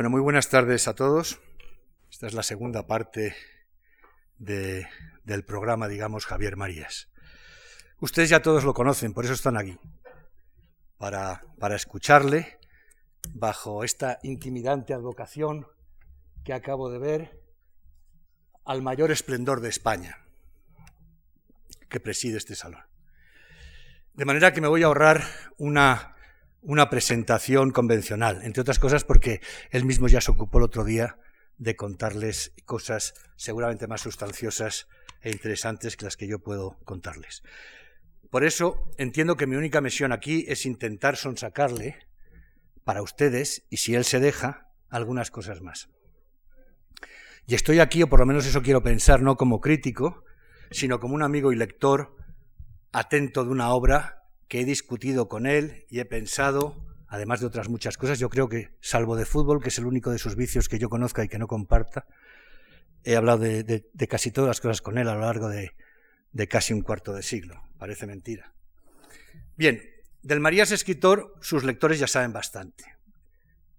Bueno, 0.00 0.08
muy 0.08 0.22
buenas 0.22 0.48
tardes 0.48 0.88
a 0.88 0.94
todos. 0.94 1.40
Esta 2.10 2.26
es 2.26 2.32
la 2.32 2.42
segunda 2.42 2.86
parte 2.86 3.36
del 4.38 5.44
programa, 5.44 5.88
digamos, 5.88 6.24
Javier 6.24 6.56
Marías. 6.56 7.10
Ustedes 7.98 8.30
ya 8.30 8.40
todos 8.40 8.64
lo 8.64 8.72
conocen, 8.72 9.12
por 9.12 9.26
eso 9.26 9.34
están 9.34 9.58
aquí, 9.58 9.78
para, 10.96 11.42
para 11.58 11.76
escucharle 11.76 12.58
bajo 13.34 13.84
esta 13.84 14.18
intimidante 14.22 14.94
advocación 14.94 15.66
que 16.44 16.54
acabo 16.54 16.88
de 16.88 16.98
ver 16.98 17.42
al 18.64 18.80
mayor 18.80 19.10
esplendor 19.10 19.60
de 19.60 19.68
España, 19.68 20.16
que 21.90 22.00
preside 22.00 22.38
este 22.38 22.54
salón. 22.54 22.86
De 24.14 24.24
manera 24.24 24.54
que 24.54 24.62
me 24.62 24.68
voy 24.68 24.82
a 24.82 24.86
ahorrar 24.86 25.24
una 25.58 26.16
una 26.62 26.90
presentación 26.90 27.70
convencional, 27.70 28.40
entre 28.42 28.60
otras 28.60 28.78
cosas 28.78 29.04
porque 29.04 29.40
él 29.70 29.84
mismo 29.84 30.08
ya 30.08 30.20
se 30.20 30.30
ocupó 30.30 30.58
el 30.58 30.64
otro 30.64 30.84
día 30.84 31.18
de 31.56 31.76
contarles 31.76 32.52
cosas 32.64 33.14
seguramente 33.36 33.86
más 33.86 34.00
sustanciosas 34.00 34.88
e 35.22 35.30
interesantes 35.30 35.96
que 35.96 36.04
las 36.04 36.16
que 36.16 36.26
yo 36.26 36.38
puedo 36.38 36.78
contarles. 36.84 37.42
Por 38.30 38.44
eso 38.44 38.90
entiendo 38.96 39.36
que 39.36 39.46
mi 39.46 39.56
única 39.56 39.80
misión 39.80 40.12
aquí 40.12 40.44
es 40.48 40.64
intentar 40.64 41.16
sonsacarle 41.16 41.98
para 42.84 43.02
ustedes, 43.02 43.64
y 43.68 43.78
si 43.78 43.94
él 43.94 44.04
se 44.04 44.20
deja, 44.20 44.68
algunas 44.88 45.30
cosas 45.30 45.60
más. 45.60 45.88
Y 47.46 47.54
estoy 47.54 47.80
aquí, 47.80 48.02
o 48.02 48.08
por 48.08 48.20
lo 48.20 48.26
menos 48.26 48.46
eso 48.46 48.62
quiero 48.62 48.82
pensar, 48.82 49.20
no 49.20 49.36
como 49.36 49.60
crítico, 49.60 50.24
sino 50.70 51.00
como 51.00 51.14
un 51.14 51.22
amigo 51.22 51.52
y 51.52 51.56
lector 51.56 52.16
atento 52.92 53.44
de 53.44 53.50
una 53.50 53.70
obra 53.70 54.19
que 54.50 54.60
he 54.60 54.64
discutido 54.64 55.28
con 55.28 55.46
él 55.46 55.86
y 55.88 56.00
he 56.00 56.04
pensado, 56.04 56.84
además 57.06 57.38
de 57.38 57.46
otras 57.46 57.68
muchas 57.68 57.96
cosas, 57.96 58.18
yo 58.18 58.28
creo 58.28 58.48
que, 58.48 58.70
salvo 58.80 59.14
de 59.14 59.24
fútbol, 59.24 59.62
que 59.62 59.68
es 59.68 59.78
el 59.78 59.86
único 59.86 60.10
de 60.10 60.18
sus 60.18 60.34
vicios 60.34 60.68
que 60.68 60.80
yo 60.80 60.90
conozca 60.90 61.22
y 61.22 61.28
que 61.28 61.38
no 61.38 61.46
comparta, 61.46 62.04
he 63.04 63.14
hablado 63.14 63.38
de, 63.38 63.88
casi 64.08 64.32
todas 64.32 64.48
las 64.48 64.60
cosas 64.60 64.82
con 64.82 64.98
él 64.98 65.06
a 65.08 65.14
lo 65.14 65.20
largo 65.20 65.48
de, 65.48 65.70
de 66.32 66.48
casi 66.48 66.72
un 66.72 66.82
cuarto 66.82 67.14
de 67.14 67.22
siglo. 67.22 67.62
Parece 67.78 68.08
mentira. 68.08 68.52
Bien, 69.56 69.84
del 70.20 70.40
Marías 70.40 70.72
escritor, 70.72 71.36
sus 71.40 71.62
lectores 71.62 72.00
ya 72.00 72.08
saben 72.08 72.32
bastante. 72.32 72.82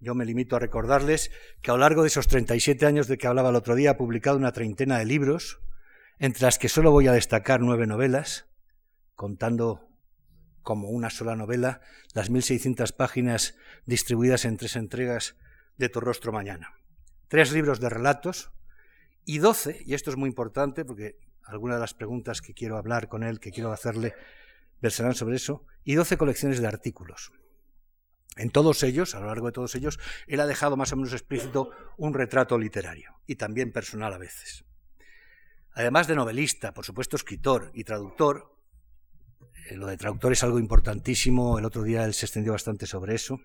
Yo 0.00 0.14
me 0.14 0.24
limito 0.24 0.56
a 0.56 0.58
recordarles 0.58 1.30
que 1.60 1.70
a 1.70 1.74
lo 1.74 1.80
largo 1.80 2.00
de 2.00 2.08
esos 2.08 2.28
37 2.28 2.86
años 2.86 3.08
de 3.08 3.18
que 3.18 3.26
hablaba 3.26 3.50
el 3.50 3.56
otro 3.56 3.74
día 3.74 3.90
ha 3.90 3.96
publicado 3.98 4.38
una 4.38 4.52
treintena 4.52 4.98
de 4.98 5.04
libros, 5.04 5.60
entre 6.18 6.44
las 6.44 6.58
que 6.58 6.70
solo 6.70 6.90
voy 6.90 7.08
a 7.08 7.12
destacar 7.12 7.60
nueve 7.60 7.86
novelas, 7.86 8.46
contando 9.14 9.91
como 10.62 10.88
una 10.88 11.10
sola 11.10 11.36
novela, 11.36 11.80
las 12.14 12.30
1.600 12.30 12.94
páginas 12.94 13.56
distribuidas 13.86 14.44
en 14.44 14.56
tres 14.56 14.76
entregas 14.76 15.36
de 15.76 15.88
Tu 15.88 16.00
rostro 16.00 16.32
mañana. 16.32 16.74
Tres 17.28 17.52
libros 17.52 17.80
de 17.80 17.88
relatos 17.88 18.52
y 19.24 19.38
doce, 19.38 19.82
y 19.86 19.94
esto 19.94 20.10
es 20.10 20.16
muy 20.16 20.28
importante 20.28 20.84
porque 20.84 21.16
algunas 21.44 21.76
de 21.76 21.80
las 21.80 21.94
preguntas 21.94 22.40
que 22.40 22.54
quiero 22.54 22.76
hablar 22.76 23.08
con 23.08 23.22
él, 23.22 23.40
que 23.40 23.50
quiero 23.50 23.72
hacerle, 23.72 24.14
versarán 24.80 25.14
sobre 25.14 25.36
eso, 25.36 25.64
y 25.84 25.94
doce 25.94 26.16
colecciones 26.16 26.60
de 26.60 26.66
artículos. 26.66 27.32
En 28.36 28.50
todos 28.50 28.82
ellos, 28.82 29.14
a 29.14 29.20
lo 29.20 29.26
largo 29.26 29.46
de 29.46 29.52
todos 29.52 29.74
ellos, 29.74 29.98
él 30.26 30.40
ha 30.40 30.46
dejado 30.46 30.76
más 30.76 30.92
o 30.92 30.96
menos 30.96 31.12
explícito 31.12 31.70
un 31.98 32.14
retrato 32.14 32.58
literario 32.58 33.20
y 33.26 33.36
también 33.36 33.72
personal 33.72 34.12
a 34.12 34.18
veces. 34.18 34.64
Además 35.74 36.06
de 36.06 36.16
novelista, 36.16 36.72
por 36.72 36.84
supuesto 36.84 37.16
escritor 37.16 37.70
y 37.74 37.84
traductor, 37.84 38.51
lo 39.70 39.86
de 39.86 39.96
traductor 39.96 40.32
es 40.32 40.42
algo 40.42 40.58
importantísimo, 40.58 41.58
el 41.58 41.64
otro 41.64 41.82
día 41.82 42.04
él 42.04 42.14
se 42.14 42.26
extendió 42.26 42.52
bastante 42.52 42.86
sobre 42.86 43.14
eso. 43.14 43.40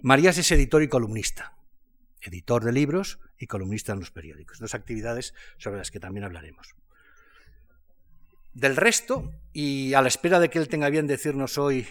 Marías 0.00 0.38
es 0.38 0.50
editor 0.52 0.82
y 0.82 0.88
columnista, 0.88 1.56
editor 2.22 2.64
de 2.64 2.72
libros 2.72 3.18
y 3.38 3.46
columnista 3.46 3.92
en 3.92 4.00
los 4.00 4.10
periódicos, 4.10 4.58
dos 4.58 4.74
actividades 4.74 5.34
sobre 5.58 5.78
las 5.78 5.90
que 5.90 6.00
también 6.00 6.24
hablaremos. 6.24 6.74
Del 8.52 8.76
resto, 8.76 9.32
y 9.52 9.94
a 9.94 10.02
la 10.02 10.08
espera 10.08 10.40
de 10.40 10.50
que 10.50 10.58
él 10.58 10.68
tenga 10.68 10.90
bien 10.90 11.06
decirnos 11.06 11.56
hoy 11.56 11.86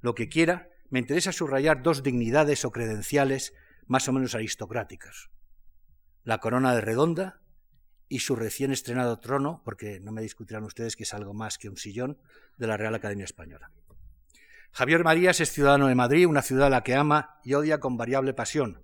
lo 0.00 0.14
que 0.14 0.28
quiera, 0.28 0.68
me 0.90 0.98
interesa 0.98 1.32
subrayar 1.32 1.82
dos 1.82 2.02
dignidades 2.02 2.64
o 2.64 2.70
credenciales 2.70 3.54
más 3.86 4.08
o 4.08 4.12
menos 4.12 4.34
aristocráticas. 4.34 5.30
La 6.22 6.38
corona 6.38 6.74
de 6.74 6.80
redonda 6.80 7.40
y 8.08 8.20
su 8.20 8.36
recién 8.36 8.72
estrenado 8.72 9.18
trono, 9.18 9.62
porque 9.64 10.00
no 10.00 10.12
me 10.12 10.22
discutirán 10.22 10.64
ustedes 10.64 10.96
que 10.96 11.02
es 11.02 11.14
algo 11.14 11.34
más 11.34 11.58
que 11.58 11.68
un 11.68 11.76
sillón, 11.76 12.18
de 12.56 12.66
la 12.66 12.76
Real 12.76 12.94
Academia 12.94 13.24
Española. 13.24 13.70
Javier 14.72 15.04
Marías 15.04 15.40
es 15.40 15.52
ciudadano 15.52 15.88
de 15.88 15.94
Madrid, 15.94 16.26
una 16.26 16.42
ciudad 16.42 16.66
a 16.66 16.70
la 16.70 16.82
que 16.82 16.94
ama 16.94 17.40
y 17.42 17.54
odia 17.54 17.80
con 17.80 17.96
variable 17.96 18.34
pasión, 18.34 18.82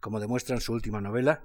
como 0.00 0.20
demuestra 0.20 0.54
en 0.54 0.60
su 0.60 0.72
última 0.72 1.00
novela, 1.00 1.44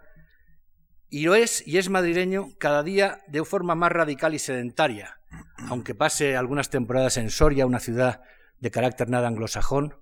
y 1.09 1.23
lo 1.23 1.33
es, 1.33 1.67
y 1.67 1.79
es 1.79 1.89
madrileño 1.89 2.55
cada 2.59 2.83
día 2.83 3.21
de 3.27 3.43
forma 3.43 3.73
más 3.73 3.91
radical 3.91 4.35
y 4.35 4.39
sedentaria, 4.39 5.19
aunque 5.67 5.95
pase 5.95 6.37
algunas 6.37 6.69
temporadas 6.69 7.17
en 7.17 7.31
Soria, 7.31 7.65
una 7.65 7.79
ciudad 7.79 8.21
de 8.59 8.71
carácter 8.71 9.09
nada 9.09 9.27
anglosajón, 9.27 9.95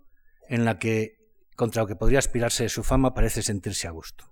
en 0.49 0.65
la 0.65 0.79
que, 0.79 1.17
contra 1.55 1.83
lo 1.83 1.87
que 1.87 1.95
podría 1.95 2.19
aspirarse 2.19 2.63
de 2.63 2.69
su 2.69 2.83
fama, 2.83 3.13
parece 3.13 3.41
sentirse 3.41 3.87
a 3.87 3.91
gusto. 3.91 4.29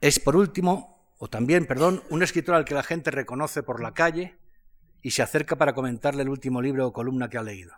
Es, 0.00 0.20
por 0.20 0.36
último, 0.36 0.93
o 1.18 1.28
también, 1.28 1.66
perdón, 1.66 2.02
un 2.10 2.22
escritor 2.22 2.54
al 2.54 2.64
que 2.64 2.74
la 2.74 2.82
gente 2.82 3.10
reconoce 3.10 3.62
por 3.62 3.82
la 3.82 3.94
calle 3.94 4.38
y 5.02 5.12
se 5.12 5.22
acerca 5.22 5.56
para 5.56 5.74
comentarle 5.74 6.22
el 6.22 6.28
último 6.28 6.60
libro 6.62 6.86
o 6.86 6.92
columna 6.92 7.28
que 7.28 7.38
ha 7.38 7.42
leído. 7.42 7.74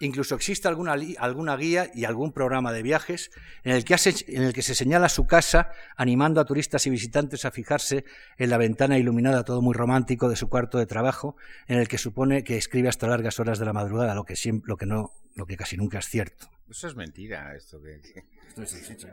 Incluso 0.00 0.34
existe 0.34 0.66
alguna, 0.66 0.96
alguna 1.18 1.56
guía 1.56 1.90
y 1.94 2.06
algún 2.06 2.32
programa 2.32 2.72
de 2.72 2.82
viajes 2.82 3.30
en 3.62 3.72
el, 3.72 3.84
que 3.84 3.94
en 4.26 4.42
el 4.42 4.52
que 4.52 4.62
se 4.62 4.74
señala 4.74 5.08
su 5.08 5.26
casa 5.26 5.70
animando 5.96 6.40
a 6.40 6.44
turistas 6.44 6.86
y 6.86 6.90
visitantes 6.90 7.44
a 7.44 7.52
fijarse 7.52 8.04
en 8.36 8.50
la 8.50 8.58
ventana 8.58 8.98
iluminada, 8.98 9.44
todo 9.44 9.62
muy 9.62 9.74
romántico, 9.74 10.28
de 10.28 10.34
su 10.34 10.48
cuarto 10.48 10.78
de 10.78 10.86
trabajo, 10.86 11.36
en 11.68 11.78
el 11.78 11.86
que 11.86 11.98
supone 11.98 12.42
que 12.42 12.56
escribe 12.56 12.88
hasta 12.88 13.06
largas 13.06 13.38
horas 13.38 13.60
de 13.60 13.64
la 13.64 13.72
madrugada, 13.72 14.16
lo 14.16 14.24
que, 14.24 14.34
siempre, 14.34 14.68
lo 14.68 14.76
que, 14.76 14.86
no, 14.86 15.12
lo 15.36 15.46
que 15.46 15.56
casi 15.56 15.76
nunca 15.76 16.00
es 16.00 16.06
cierto. 16.06 16.50
Eso 16.68 16.88
es 16.88 16.96
mentira, 16.96 17.54
esto 17.54 17.80
que... 17.80 18.24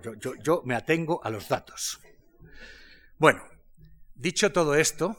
Yo, 0.02 0.16
yo, 0.16 0.34
yo 0.44 0.62
me 0.66 0.74
atengo 0.74 1.24
a 1.24 1.30
los 1.30 1.48
datos. 1.48 2.02
Bueno, 3.18 3.44
dicho 4.16 4.52
todo 4.52 4.76
esto, 4.76 5.18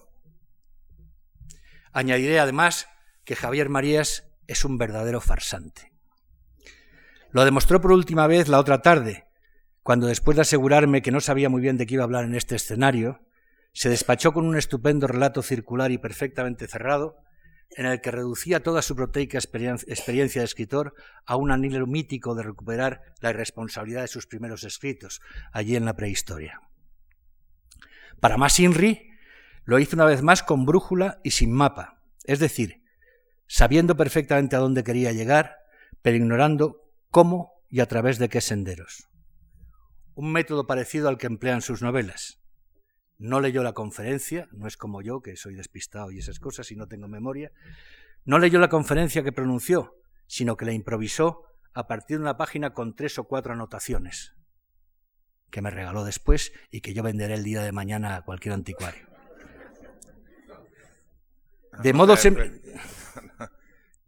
añadiré 1.92 2.40
además 2.40 2.88
que 3.24 3.36
Javier 3.36 3.68
Marías 3.68 4.24
es 4.46 4.64
un 4.64 4.78
verdadero 4.78 5.20
farsante. 5.20 5.92
Lo 7.30 7.44
demostró 7.44 7.80
por 7.80 7.92
última 7.92 8.26
vez 8.26 8.48
la 8.48 8.58
otra 8.58 8.82
tarde, 8.82 9.26
cuando 9.82 10.06
después 10.06 10.36
de 10.36 10.42
asegurarme 10.42 11.02
que 11.02 11.12
no 11.12 11.20
sabía 11.20 11.48
muy 11.48 11.60
bien 11.60 11.76
de 11.76 11.86
qué 11.86 11.94
iba 11.94 12.02
a 12.02 12.06
hablar 12.06 12.24
en 12.24 12.34
este 12.34 12.56
escenario, 12.56 13.20
se 13.72 13.88
despachó 13.88 14.32
con 14.32 14.46
un 14.46 14.56
estupendo 14.56 15.06
relato 15.06 15.42
circular 15.42 15.92
y 15.92 15.98
perfectamente 15.98 16.66
cerrado, 16.66 17.16
en 17.76 17.86
el 17.86 18.00
que 18.00 18.10
reducía 18.10 18.62
toda 18.62 18.82
su 18.82 18.96
proteica 18.96 19.38
experiencia 19.38 20.40
de 20.40 20.44
escritor 20.44 20.94
a 21.24 21.36
un 21.36 21.52
anhelo 21.52 21.86
mítico 21.86 22.34
de 22.34 22.42
recuperar 22.42 23.02
la 23.20 23.30
irresponsabilidad 23.30 24.02
de 24.02 24.08
sus 24.08 24.26
primeros 24.26 24.64
escritos, 24.64 25.20
allí 25.52 25.76
en 25.76 25.84
la 25.84 25.94
prehistoria. 25.94 26.60
Para 28.20 28.36
más 28.36 28.60
INRI, 28.60 29.10
lo 29.64 29.78
hizo 29.78 29.96
una 29.96 30.04
vez 30.04 30.22
más 30.22 30.42
con 30.42 30.66
brújula 30.66 31.20
y 31.24 31.30
sin 31.30 31.52
mapa, 31.52 32.02
es 32.24 32.38
decir, 32.38 32.82
sabiendo 33.46 33.96
perfectamente 33.96 34.56
a 34.56 34.58
dónde 34.58 34.84
quería 34.84 35.12
llegar, 35.12 35.56
pero 36.02 36.16
ignorando 36.16 36.82
cómo 37.10 37.52
y 37.68 37.80
a 37.80 37.86
través 37.86 38.18
de 38.18 38.28
qué 38.28 38.40
senderos. 38.40 39.08
Un 40.14 40.32
método 40.32 40.66
parecido 40.66 41.08
al 41.08 41.16
que 41.16 41.26
emplean 41.26 41.62
sus 41.62 41.82
novelas. 41.82 42.40
No 43.16 43.40
leyó 43.40 43.62
la 43.62 43.72
conferencia, 43.72 44.48
no 44.52 44.66
es 44.66 44.76
como 44.76 45.02
yo, 45.02 45.22
que 45.22 45.36
soy 45.36 45.54
despistado 45.54 46.10
y 46.10 46.18
esas 46.18 46.40
cosas 46.40 46.70
y 46.70 46.76
no 46.76 46.88
tengo 46.88 47.08
memoria. 47.08 47.52
No 48.24 48.38
leyó 48.38 48.58
la 48.58 48.68
conferencia 48.68 49.22
que 49.22 49.32
pronunció, 49.32 49.94
sino 50.26 50.56
que 50.56 50.64
la 50.66 50.72
improvisó 50.72 51.44
a 51.72 51.86
partir 51.86 52.18
de 52.18 52.22
una 52.22 52.36
página 52.36 52.74
con 52.74 52.94
tres 52.94 53.18
o 53.18 53.24
cuatro 53.24 53.52
anotaciones 53.52 54.34
que 55.50 55.62
me 55.62 55.70
regaló 55.70 56.04
después 56.04 56.52
y 56.70 56.80
que 56.80 56.94
yo 56.94 57.02
venderé 57.02 57.34
el 57.34 57.44
día 57.44 57.62
de 57.62 57.72
mañana 57.72 58.16
a 58.16 58.22
cualquier 58.22 58.54
anticuario. 58.54 59.06
De 61.82 61.92
modo... 61.92 62.14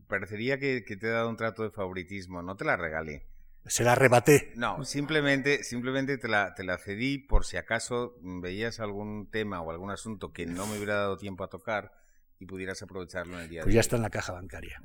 Parecería 0.08 0.58
que, 0.58 0.82
te 0.82 1.06
he 1.06 1.10
dado 1.10 1.30
un 1.30 1.36
trato 1.38 1.62
de 1.62 1.70
favoritismo. 1.70 2.42
No 2.42 2.54
te 2.54 2.66
la 2.66 2.76
regalé. 2.76 3.26
Se 3.64 3.82
la 3.82 3.92
arrebaté. 3.92 4.52
No, 4.56 4.84
simplemente, 4.84 5.64
simplemente 5.64 6.18
te, 6.18 6.28
la, 6.28 6.54
te 6.54 6.64
la 6.64 6.76
cedí 6.76 7.16
por 7.16 7.46
si 7.46 7.56
acaso 7.56 8.18
veías 8.20 8.78
algún 8.80 9.30
tema 9.30 9.62
o 9.62 9.70
algún 9.70 9.90
asunto 9.90 10.32
que 10.32 10.44
no 10.44 10.66
me 10.66 10.76
hubiera 10.76 10.96
dado 10.96 11.16
tiempo 11.16 11.44
a 11.44 11.48
tocar 11.48 11.94
y 12.40 12.46
pudieras 12.46 12.82
aprovecharlo 12.82 13.36
en 13.36 13.40
el 13.44 13.48
día 13.48 13.62
pues 13.62 13.74
ya 13.74 13.80
está 13.80 13.96
en 13.96 14.02
la 14.02 14.10
caja 14.10 14.32
bancaria. 14.32 14.82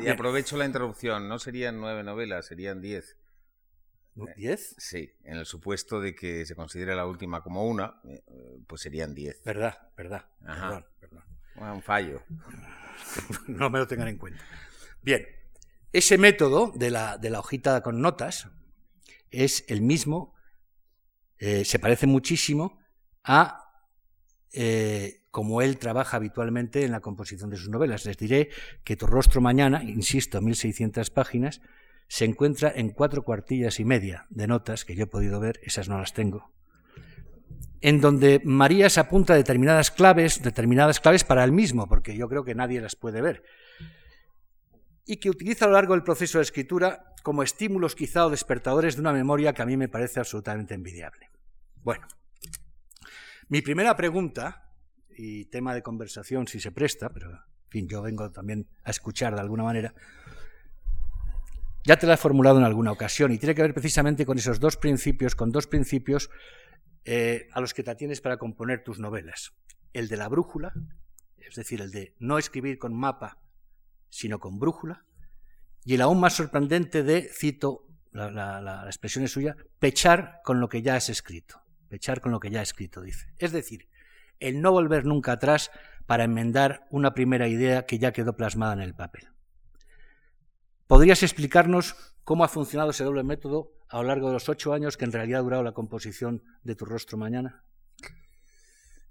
y 0.00 0.08
aprovecho 0.08 0.56
la 0.56 0.64
interrupción. 0.64 1.28
No 1.28 1.38
serían 1.38 1.78
nueve 1.80 2.02
novelas, 2.02 2.46
serían 2.46 2.80
diez. 2.80 3.16
¿Diez? 4.36 4.74
Sí, 4.78 5.12
en 5.24 5.36
el 5.36 5.46
supuesto 5.46 6.00
de 6.00 6.14
que 6.14 6.46
se 6.46 6.54
considere 6.54 6.94
la 6.94 7.06
última 7.06 7.42
como 7.42 7.66
una, 7.66 8.00
eh, 8.04 8.22
pues 8.66 8.82
serían 8.82 9.14
diez. 9.14 9.42
Verdad, 9.44 9.90
verdad. 9.96 10.26
Perdón, 10.40 10.86
perdón. 11.00 11.24
un 11.56 11.82
fallo. 11.82 12.22
no 13.48 13.70
me 13.70 13.78
lo 13.78 13.86
tengan 13.86 14.08
en 14.08 14.18
cuenta. 14.18 14.42
Bien, 15.02 15.26
ese 15.92 16.18
método 16.18 16.72
de 16.74 16.90
la, 16.90 17.18
de 17.18 17.30
la 17.30 17.40
hojita 17.40 17.82
con 17.82 18.00
notas 18.00 18.48
es 19.30 19.64
el 19.68 19.80
mismo, 19.82 20.34
eh, 21.38 21.64
se 21.64 21.78
parece 21.78 22.06
muchísimo 22.06 22.78
a 23.24 23.70
eh, 24.52 25.20
como 25.30 25.62
él 25.62 25.78
trabaja 25.78 26.16
habitualmente 26.16 26.84
en 26.84 26.90
la 26.90 27.00
composición 27.00 27.50
de 27.50 27.56
sus 27.56 27.68
novelas. 27.68 28.04
Les 28.04 28.16
diré 28.16 28.50
que 28.84 28.96
Tu 28.96 29.06
rostro 29.06 29.40
mañana, 29.40 29.82
insisto, 29.82 30.40
1600 30.40 31.10
páginas, 31.10 31.60
se 32.10 32.24
encuentra 32.24 32.72
en 32.74 32.90
cuatro 32.90 33.22
cuartillas 33.22 33.78
y 33.78 33.84
media 33.84 34.26
de 34.30 34.48
notas 34.48 34.84
que 34.84 34.96
yo 34.96 35.04
he 35.04 35.06
podido 35.06 35.38
ver, 35.38 35.60
esas 35.62 35.88
no 35.88 35.96
las 35.96 36.12
tengo, 36.12 36.52
en 37.80 38.00
donde 38.00 38.42
María 38.44 38.90
se 38.90 38.98
apunta 38.98 39.36
determinadas 39.36 39.92
claves, 39.92 40.42
determinadas 40.42 40.98
claves 40.98 41.22
para 41.22 41.44
él 41.44 41.52
mismo, 41.52 41.86
porque 41.86 42.16
yo 42.16 42.28
creo 42.28 42.42
que 42.42 42.56
nadie 42.56 42.80
las 42.80 42.96
puede 42.96 43.22
ver, 43.22 43.44
y 45.06 45.18
que 45.18 45.30
utiliza 45.30 45.66
a 45.66 45.68
lo 45.68 45.74
largo 45.74 45.94
del 45.94 46.02
proceso 46.02 46.38
de 46.38 46.42
escritura 46.42 47.14
como 47.22 47.44
estímulos 47.44 47.94
quizá 47.94 48.26
o 48.26 48.30
despertadores 48.30 48.96
de 48.96 49.02
una 49.02 49.12
memoria 49.12 49.52
que 49.52 49.62
a 49.62 49.66
mí 49.66 49.76
me 49.76 49.88
parece 49.88 50.18
absolutamente 50.18 50.74
envidiable. 50.74 51.30
Bueno, 51.84 52.08
mi 53.48 53.62
primera 53.62 53.96
pregunta, 53.96 54.68
y 55.16 55.44
tema 55.44 55.74
de 55.74 55.82
conversación 55.84 56.48
si 56.48 56.58
se 56.58 56.72
presta, 56.72 57.10
pero 57.10 57.30
en 57.30 57.68
fin, 57.68 57.88
yo 57.88 58.02
vengo 58.02 58.32
también 58.32 58.68
a 58.82 58.90
escuchar 58.90 59.32
de 59.36 59.42
alguna 59.42 59.62
manera, 59.62 59.94
ya 61.84 61.96
te 61.96 62.06
la 62.06 62.14
he 62.14 62.16
formulado 62.16 62.58
en 62.58 62.64
alguna 62.64 62.92
ocasión 62.92 63.32
y 63.32 63.38
tiene 63.38 63.54
que 63.54 63.62
ver 63.62 63.74
precisamente 63.74 64.26
con 64.26 64.38
esos 64.38 64.60
dos 64.60 64.76
principios, 64.76 65.34
con 65.34 65.50
dos 65.50 65.66
principios 65.66 66.30
eh, 67.04 67.48
a 67.52 67.60
los 67.60 67.74
que 67.74 67.82
te 67.82 67.90
atienes 67.90 68.20
para 68.20 68.36
componer 68.36 68.82
tus 68.84 68.98
novelas. 68.98 69.52
El 69.92 70.08
de 70.08 70.16
la 70.16 70.28
brújula, 70.28 70.72
es 71.36 71.56
decir, 71.56 71.80
el 71.80 71.90
de 71.90 72.14
no 72.18 72.38
escribir 72.38 72.78
con 72.78 72.94
mapa, 72.94 73.38
sino 74.08 74.38
con 74.38 74.58
brújula, 74.58 75.04
y 75.84 75.94
el 75.94 76.02
aún 76.02 76.20
más 76.20 76.34
sorprendente 76.34 77.02
de, 77.02 77.22
cito, 77.22 77.86
la, 78.12 78.30
la 78.30 78.82
expresión 78.86 79.24
es 79.24 79.32
suya, 79.32 79.56
pechar 79.78 80.40
con 80.44 80.60
lo 80.60 80.68
que 80.68 80.82
ya 80.82 80.96
has 80.96 81.08
escrito. 81.08 81.62
Pechar 81.88 82.20
con 82.20 82.30
lo 82.30 82.38
que 82.38 82.50
ya 82.50 82.60
has 82.60 82.68
escrito, 82.68 83.00
dice. 83.00 83.32
Es 83.38 83.52
decir, 83.52 83.88
el 84.38 84.60
no 84.60 84.72
volver 84.72 85.04
nunca 85.06 85.32
atrás 85.32 85.70
para 86.06 86.24
enmendar 86.24 86.86
una 86.90 87.14
primera 87.14 87.48
idea 87.48 87.86
que 87.86 87.98
ya 87.98 88.12
quedó 88.12 88.36
plasmada 88.36 88.74
en 88.74 88.80
el 88.80 88.94
papel. 88.94 89.28
¿Podrías 90.90 91.22
explicarnos 91.22 91.94
cómo 92.24 92.42
ha 92.42 92.48
funcionado 92.48 92.90
ese 92.90 93.04
doble 93.04 93.22
método 93.22 93.70
a 93.88 93.98
lo 93.98 94.08
largo 94.08 94.26
de 94.26 94.32
los 94.32 94.48
ocho 94.48 94.72
años 94.72 94.96
que 94.96 95.04
en 95.04 95.12
realidad 95.12 95.38
ha 95.38 95.42
durado 95.44 95.62
la 95.62 95.70
composición 95.70 96.42
de 96.64 96.74
Tu 96.74 96.84
rostro 96.84 97.16
mañana? 97.16 97.62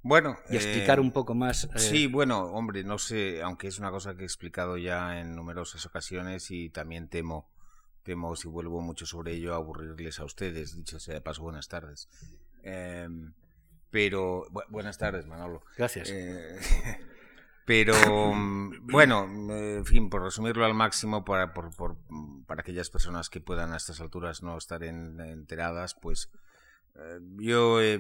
Bueno. 0.01 0.37
Y 0.49 0.57
explicar 0.57 0.97
eh, 0.97 1.01
un 1.01 1.13
poco 1.13 1.35
más. 1.35 1.69
Eh, 1.73 1.79
sí, 1.79 2.07
bueno, 2.07 2.41
hombre, 2.51 2.83
no 2.83 2.97
sé, 2.97 3.41
aunque 3.41 3.69
es 3.69 3.79
una 3.79 3.91
cosa 3.91 4.13
que 4.13 4.23
he 4.23 4.25
explicado 4.25 4.75
ya 4.75 5.21
en 5.21 5.37
numerosas 5.37 5.85
ocasiones 5.85 6.51
y 6.51 6.69
también 6.69 7.07
temo, 7.07 7.49
temo 8.03 8.35
si 8.35 8.49
vuelvo 8.49 8.81
mucho 8.81 9.05
sobre 9.05 9.35
ello, 9.35 9.55
aburrirles 9.55 10.19
a 10.19 10.25
ustedes. 10.25 10.75
Dicho 10.75 10.99
sea 10.99 11.13
de 11.13 11.21
paso, 11.21 11.43
buenas 11.43 11.69
tardes. 11.69 12.09
Em, 12.61 13.31
pero, 13.89 14.47
buenas 14.67 14.97
tardes, 14.97 15.25
Manolo. 15.27 15.63
Gracias. 15.77 16.11
Eh, 17.69 17.85
Pero 17.85 18.33
mm, 18.33 18.87
bueno, 18.87 19.25
en 19.51 19.85
fin, 19.85 20.09
por 20.09 20.23
resumirlo 20.23 20.65
al 20.65 20.73
máximo, 20.73 21.23
para, 21.23 21.53
por, 21.53 21.69
para 22.47 22.61
aquellas 22.61 22.89
personas 22.89 23.29
que 23.29 23.41
puedan 23.41 23.73
a 23.73 23.77
estas 23.77 24.01
alturas 24.01 24.41
no 24.41 24.57
estar 24.57 24.83
enteradas, 24.83 25.93
pues 25.93 26.31
eh, 26.95 27.19
yo 27.37 27.79
he, 27.79 27.99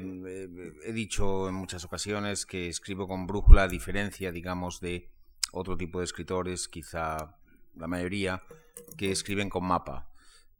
dicho 0.91 1.47
en 1.47 1.53
muchas 1.53 1.85
ocasiones 1.85 2.47
que 2.47 2.67
escribo 2.67 3.07
con 3.07 3.27
brújula, 3.27 3.63
a 3.63 3.67
diferencia, 3.67 4.31
digamos, 4.31 4.79
de 4.79 5.11
otro 5.51 5.77
tipo 5.77 5.99
de 5.99 6.05
escritores, 6.05 6.67
quizá 6.67 7.37
la 7.75 7.87
mayoría, 7.87 8.41
que 8.97 9.11
escriben 9.11 9.49
con 9.49 9.65
mapa. 9.65 10.09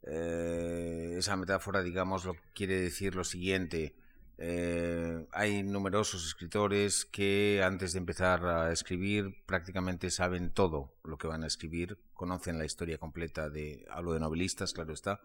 Eh, 0.06 1.16
esa 1.18 1.36
metáfora, 1.36 1.82
digamos, 1.82 2.24
lo 2.24 2.36
quiere 2.54 2.80
decir 2.80 3.16
lo 3.16 3.24
siguiente. 3.24 3.96
Eh, 4.42 5.26
hay 5.32 5.62
numerosos 5.62 6.26
escritores 6.26 7.04
que 7.04 7.60
antes 7.62 7.92
de 7.92 7.98
empezar 7.98 8.46
a 8.46 8.72
escribir 8.72 9.44
prácticamente 9.44 10.10
saben 10.10 10.50
todo 10.50 10.94
lo 11.04 11.18
que 11.18 11.26
van 11.26 11.44
a 11.44 11.46
escribir, 11.46 11.98
conocen 12.14 12.58
la 12.58 12.64
historia 12.64 12.96
completa 12.96 13.50
de, 13.50 13.84
hablo 13.90 14.14
de 14.14 14.20
novelistas, 14.20 14.72
claro 14.72 14.94
está, 14.94 15.20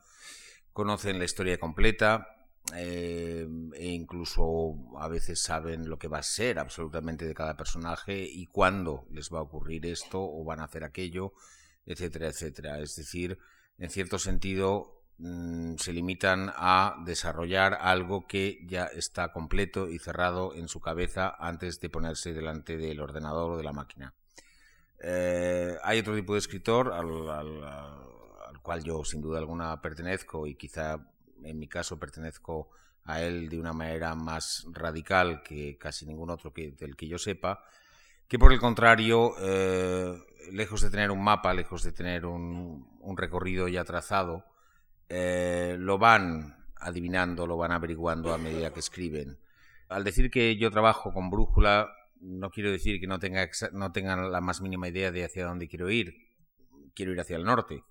conocen 0.74 1.18
la 1.18 1.24
historia 1.24 1.58
completa 1.58 2.28
eh, 2.74 3.48
e 3.76 3.88
incluso 3.88 4.76
a 5.00 5.08
veces 5.08 5.42
saben 5.42 5.88
lo 5.88 5.98
que 5.98 6.10
va 6.10 6.18
a 6.18 6.24
ser 6.24 6.60
absolutamente 6.60 7.26
de 7.26 7.34
cada 7.34 7.56
personaje 7.56 8.22
y 8.30 8.48
cuándo 8.48 9.08
les 9.12 9.30
va 9.34 9.40
a 9.40 9.44
ocurrir 9.44 9.86
esto 9.86 10.20
o 10.22 10.44
van 10.44 10.60
a 10.60 10.66
hacer 10.66 10.84
aquello, 10.84 11.32
etcétera, 11.86 12.28
etcétera. 12.28 12.80
Es 12.80 12.98
decir, 12.98 13.38
en 13.78 13.90
cierto 13.90 14.20
sentido, 14.20 15.05
Mm, 15.18 15.76
se 15.78 15.94
limitan 15.94 16.52
a 16.58 16.98
desarrollar 17.06 17.78
algo 17.80 18.28
que 18.28 18.60
ya 18.68 18.86
está 18.86 19.32
completo 19.32 19.88
y 19.90 19.98
cerrado 19.98 20.54
en 20.54 20.68
su 20.68 20.82
cabeza 20.82 21.34
antes 21.40 21.80
de 21.80 21.90
ponerse 21.90 22.34
delante 22.34 22.76
del 22.76 23.00
ordenador 23.00 23.52
o 23.52 23.58
de 23.58 23.64
la 23.64 23.72
máquina. 23.72 24.14
Eh, 25.00 25.78
hay 25.84 26.00
otro 26.00 26.16
tipo 26.16 26.34
de 26.34 26.40
escritor 26.40 26.92
al, 26.94 28.62
cual 28.62 28.84
yo 28.84 29.06
sin 29.06 29.22
duda 29.22 29.38
alguna 29.38 29.80
pertenezco 29.82 30.48
y 30.48 30.56
quizá 30.56 30.98
en 31.44 31.60
mi 31.60 31.68
caso 31.68 32.00
pertenezco 32.00 32.72
a 33.04 33.22
él 33.22 33.48
de 33.50 33.60
una 33.60 33.74
manera 33.74 34.16
más 34.16 34.66
radical 34.72 35.44
que 35.44 35.78
casi 35.78 36.06
ningún 36.08 36.32
otro 36.32 36.52
que, 36.52 36.72
del 36.72 36.96
que 36.96 37.08
yo 37.08 37.20
sepa, 37.20 37.64
que 38.28 38.40
por 38.40 38.52
el 38.52 38.60
contrario, 38.60 39.34
eh, 39.40 40.18
lejos 40.52 40.82
de 40.82 40.90
tener 40.90 41.12
un 41.12 41.24
mapa, 41.24 41.54
lejos 41.54 41.84
de 41.84 41.92
tener 41.92 42.26
un 42.26 43.16
recorrido 43.16 43.68
ya 43.68 43.84
trazado, 43.84 44.44
eh, 45.10 45.76
lo 45.80 45.98
van 45.98 46.56
adivinando, 46.78 47.48
lo 47.48 47.58
van 47.58 47.72
averiguando 47.72 48.34
a 48.34 48.38
medida 48.38 48.74
que 48.74 48.80
escriben. 48.80 49.40
Al 49.88 50.04
decir 50.04 50.32
que 50.32 50.58
yo 50.58 50.72
trabajo 50.72 51.14
con 51.14 51.30
brújula, 51.30 51.90
no 52.20 52.50
quiero 52.50 52.72
decir 52.72 53.00
que 53.00 53.08
no, 53.08 53.20
tenga, 53.20 53.50
no 53.72 53.92
tengan 53.92 54.32
la 54.32 54.42
más 54.42 54.62
mínima 54.62 54.88
idea 54.88 55.12
de 55.12 55.26
hacia 55.26 55.46
dónde 55.46 55.68
quiero 55.68 55.90
ir. 55.90 56.16
Quiero 56.94 57.12
ir 57.12 57.20
hacia 57.20 57.38
el 57.38 57.44
norte. 57.44 57.84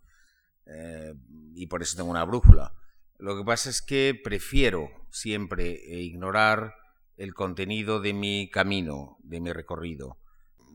Eh, 0.66 1.14
y 1.54 1.66
por 1.66 1.82
eso 1.82 1.96
tengo 1.96 2.10
una 2.10 2.24
brújula. 2.24 2.72
Lo 3.18 3.36
que 3.36 3.44
pasa 3.44 3.70
es 3.70 3.80
que 3.80 4.18
prefiero 4.22 4.90
siempre 5.10 5.70
ignorar 5.70 6.74
el 7.16 7.34
contenido 7.34 8.00
de 8.00 8.12
mi 8.12 8.50
camino, 8.50 9.18
de 9.22 9.40
mi 9.40 9.52
recorrido. 9.52 10.18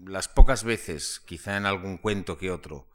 Las 0.06 0.30
pocas 0.30 0.64
veces, 0.64 1.20
quizá 1.20 1.58
en 1.58 1.66
algún 1.66 1.98
cuento 1.98 2.38
que 2.38 2.52
otro, 2.52 2.88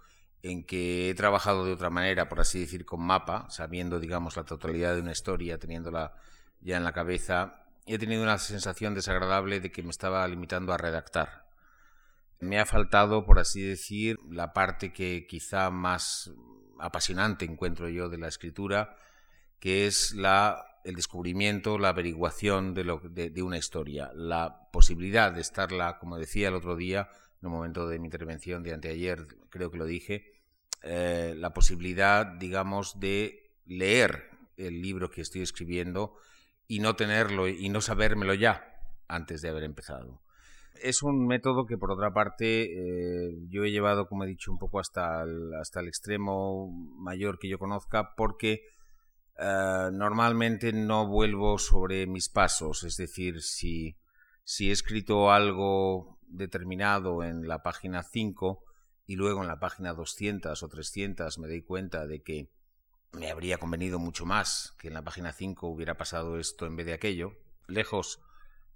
en 0.44 0.62
que 0.62 1.08
he 1.08 1.14
trabajado 1.14 1.64
de 1.64 1.72
otra 1.72 1.88
manera, 1.88 2.28
por 2.28 2.38
así 2.38 2.60
decir, 2.60 2.84
con 2.84 3.00
mapa, 3.00 3.46
sabiendo, 3.48 3.98
digamos, 3.98 4.36
la 4.36 4.44
totalidad 4.44 4.94
de 4.94 5.00
una 5.00 5.12
historia, 5.12 5.58
teniéndola 5.58 6.12
ya 6.60 6.76
en 6.76 6.84
la 6.84 6.92
cabeza, 6.92 7.64
he 7.86 7.98
tenido 7.98 8.22
una 8.22 8.36
sensación 8.36 8.92
desagradable 8.92 9.60
de 9.60 9.72
que 9.72 9.82
me 9.82 9.88
estaba 9.88 10.28
limitando 10.28 10.74
a 10.74 10.76
redactar. 10.76 11.46
Me 12.40 12.60
ha 12.60 12.66
faltado, 12.66 13.24
por 13.24 13.38
así 13.38 13.62
decir, 13.62 14.18
la 14.28 14.52
parte 14.52 14.92
que 14.92 15.26
quizá 15.26 15.70
más 15.70 16.30
apasionante 16.78 17.46
encuentro 17.46 17.88
yo 17.88 18.10
de 18.10 18.18
la 18.18 18.28
escritura, 18.28 18.98
que 19.58 19.86
es 19.86 20.12
la, 20.12 20.62
el 20.84 20.94
descubrimiento, 20.94 21.78
la 21.78 21.88
averiguación 21.88 22.74
de, 22.74 22.84
lo, 22.84 22.98
de 22.98 23.42
una 23.42 23.56
historia, 23.56 24.10
la 24.14 24.68
posibilidad 24.70 25.32
de 25.32 25.40
estarla, 25.40 25.98
como 25.98 26.18
decía 26.18 26.48
el 26.48 26.54
otro 26.54 26.76
día, 26.76 27.08
en 27.40 27.46
un 27.46 27.54
momento 27.54 27.88
de 27.88 27.98
mi 27.98 28.08
intervención 28.08 28.62
de 28.62 28.74
anteayer, 28.74 29.26
creo 29.48 29.70
que 29.70 29.78
lo 29.78 29.86
dije, 29.86 30.33
eh, 30.86 31.34
la 31.38 31.54
posibilidad, 31.54 32.26
digamos, 32.26 33.00
de 33.00 33.54
leer 33.64 34.24
el 34.58 34.82
libro 34.82 35.10
que 35.10 35.22
estoy 35.22 35.40
escribiendo 35.40 36.14
y 36.68 36.80
no 36.80 36.94
tenerlo 36.94 37.48
y 37.48 37.70
no 37.70 37.80
sabérmelo 37.80 38.34
ya 38.34 38.82
antes 39.08 39.40
de 39.40 39.48
haber 39.48 39.64
empezado. 39.64 40.20
Es 40.82 41.02
un 41.02 41.26
método 41.26 41.64
que, 41.64 41.78
por 41.78 41.90
otra 41.90 42.12
parte, 42.12 42.64
eh, 42.64 43.38
yo 43.48 43.64
he 43.64 43.70
llevado, 43.70 44.06
como 44.08 44.24
he 44.24 44.26
dicho, 44.26 44.52
un 44.52 44.58
poco 44.58 44.78
hasta 44.78 45.22
el, 45.22 45.54
hasta 45.54 45.80
el 45.80 45.88
extremo 45.88 46.70
mayor 46.98 47.38
que 47.38 47.48
yo 47.48 47.58
conozca, 47.58 48.14
porque 48.14 48.60
eh, 49.38 49.88
normalmente 49.90 50.74
no 50.74 51.06
vuelvo 51.06 51.58
sobre 51.58 52.06
mis 52.06 52.28
pasos. 52.28 52.84
Es 52.84 52.98
decir, 52.98 53.40
si, 53.40 53.96
si 54.42 54.68
he 54.68 54.72
escrito 54.72 55.30
algo 55.30 56.18
determinado 56.26 57.22
en 57.22 57.48
la 57.48 57.62
página 57.62 58.02
5, 58.02 58.62
y 59.06 59.16
luego 59.16 59.42
en 59.42 59.48
la 59.48 59.60
página 59.60 59.92
200 59.92 60.62
o 60.62 60.68
300 60.68 61.38
me 61.38 61.48
doy 61.48 61.62
cuenta 61.62 62.06
de 62.06 62.22
que 62.22 62.50
me 63.12 63.30
habría 63.30 63.58
convenido 63.58 63.98
mucho 63.98 64.26
más 64.26 64.74
que 64.78 64.88
en 64.88 64.94
la 64.94 65.02
página 65.02 65.32
5 65.32 65.68
hubiera 65.68 65.96
pasado 65.96 66.38
esto 66.38 66.66
en 66.66 66.76
vez 66.76 66.86
de 66.86 66.94
aquello, 66.94 67.32
lejos 67.68 68.20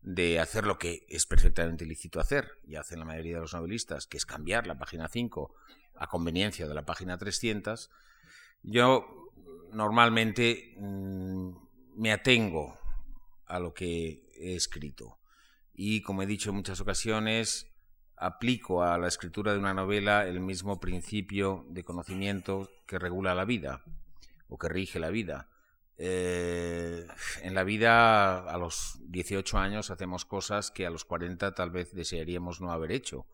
de 0.00 0.38
hacer 0.38 0.64
lo 0.64 0.78
que 0.78 1.04
es 1.08 1.26
perfectamente 1.26 1.84
lícito 1.84 2.20
hacer, 2.20 2.52
y 2.64 2.76
hacen 2.76 3.00
la 3.00 3.04
mayoría 3.04 3.36
de 3.36 3.40
los 3.42 3.54
novelistas, 3.54 4.06
que 4.06 4.16
es 4.16 4.26
cambiar 4.26 4.66
la 4.66 4.78
página 4.78 5.08
5 5.08 5.54
a 5.96 6.06
conveniencia 6.06 6.68
de 6.68 6.74
la 6.74 6.84
página 6.84 7.18
300, 7.18 7.90
yo 8.62 9.32
normalmente 9.72 10.74
mm, 10.78 11.50
me 11.96 12.12
atengo 12.12 12.78
a 13.46 13.58
lo 13.58 13.74
que 13.74 14.24
he 14.36 14.54
escrito. 14.54 15.18
Y 15.74 16.02
como 16.02 16.22
he 16.22 16.26
dicho 16.26 16.50
en 16.50 16.56
muchas 16.56 16.80
ocasiones, 16.80 17.66
aplico 18.20 18.82
a 18.82 18.98
la 18.98 19.08
escritura 19.08 19.52
de 19.52 19.58
una 19.58 19.74
novela 19.74 20.26
el 20.26 20.40
mismo 20.40 20.80
principio 20.80 21.64
de 21.68 21.84
conocimiento 21.84 22.70
que 22.86 22.98
regula 22.98 23.34
la 23.34 23.44
vida 23.44 23.82
o 24.48 24.58
que 24.58 24.68
rige 24.68 24.98
la 24.98 25.10
vida. 25.10 25.48
eh, 26.00 27.06
en 27.42 27.54
la 27.54 27.64
vida 27.64 28.38
a 28.48 28.56
los 28.58 28.98
18 29.08 29.58
años 29.58 29.90
hacemos 29.90 30.24
cosas 30.24 30.70
que 30.70 30.86
a 30.86 30.90
los 30.90 31.04
40 31.04 31.54
tal 31.54 31.70
vez 31.70 31.92
desearíamos 31.92 32.60
no 32.60 32.70
haber 32.70 32.92
hecho, 32.92 33.26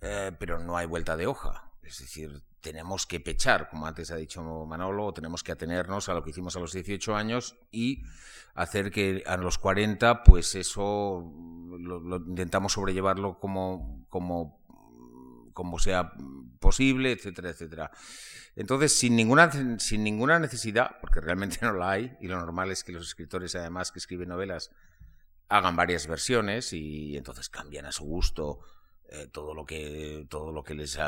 eh, 0.00 0.32
pero 0.38 0.58
no 0.58 0.76
hay 0.76 0.86
vuelta 0.86 1.16
de 1.16 1.26
hoja. 1.26 1.70
Es 1.86 2.00
decir, 2.00 2.42
tenemos 2.60 3.06
que 3.06 3.20
pechar, 3.20 3.68
como 3.68 3.86
antes 3.86 4.10
ha 4.10 4.16
dicho 4.16 4.42
Manolo, 4.42 5.12
tenemos 5.12 5.44
que 5.44 5.52
atenernos 5.52 6.08
a 6.08 6.14
lo 6.14 6.24
que 6.24 6.30
hicimos 6.30 6.56
a 6.56 6.60
los 6.60 6.72
18 6.72 7.14
años 7.14 7.56
y 7.70 8.02
hacer 8.54 8.90
que 8.90 9.22
a 9.24 9.36
los 9.36 9.58
40, 9.58 10.24
pues 10.24 10.56
eso 10.56 11.32
lo, 11.78 12.16
intentamos 12.16 12.72
sobrellevarlo 12.72 13.38
como, 13.38 14.04
como, 14.08 14.60
como 15.52 15.78
sea 15.78 16.12
posible, 16.58 17.12
etcétera, 17.12 17.50
etcétera. 17.50 17.90
Entonces, 18.56 18.98
sin 18.98 19.14
ninguna, 19.14 19.78
sin 19.78 20.02
ninguna 20.02 20.40
necesidad, 20.40 20.96
porque 21.00 21.20
realmente 21.20 21.58
no 21.62 21.72
la 21.72 21.90
hay, 21.90 22.16
y 22.20 22.26
lo 22.26 22.36
normal 22.36 22.72
es 22.72 22.82
que 22.82 22.92
los 22.92 23.06
escritores, 23.06 23.54
además, 23.54 23.92
que 23.92 24.00
escriben 24.00 24.30
novelas, 24.30 24.72
hagan 25.48 25.76
varias 25.76 26.08
versiones 26.08 26.72
y 26.72 27.16
entonces 27.16 27.48
cambian 27.48 27.86
a 27.86 27.92
su 27.92 28.04
gusto 28.04 28.58
eh, 29.08 29.28
todo 29.32 29.54
lo 29.54 29.64
que, 29.64 30.26
todo 30.28 30.52
lo 30.52 30.64
que 30.64 30.74
les, 30.74 30.98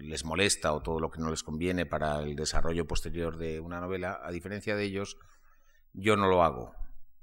les 0.00 0.24
molesta 0.24 0.72
o 0.72 0.82
todo 0.82 0.98
lo 0.98 1.10
que 1.10 1.20
no 1.20 1.30
les 1.30 1.42
conviene 1.42 1.86
para 1.86 2.20
el 2.20 2.34
desarrollo 2.34 2.86
posterior 2.86 3.36
de 3.36 3.60
una 3.60 3.80
novela, 3.80 4.20
a 4.22 4.30
diferencia 4.30 4.74
de 4.74 4.84
ellos, 4.84 5.16
yo 5.92 6.16
no 6.16 6.26
lo 6.28 6.42
hago. 6.42 6.74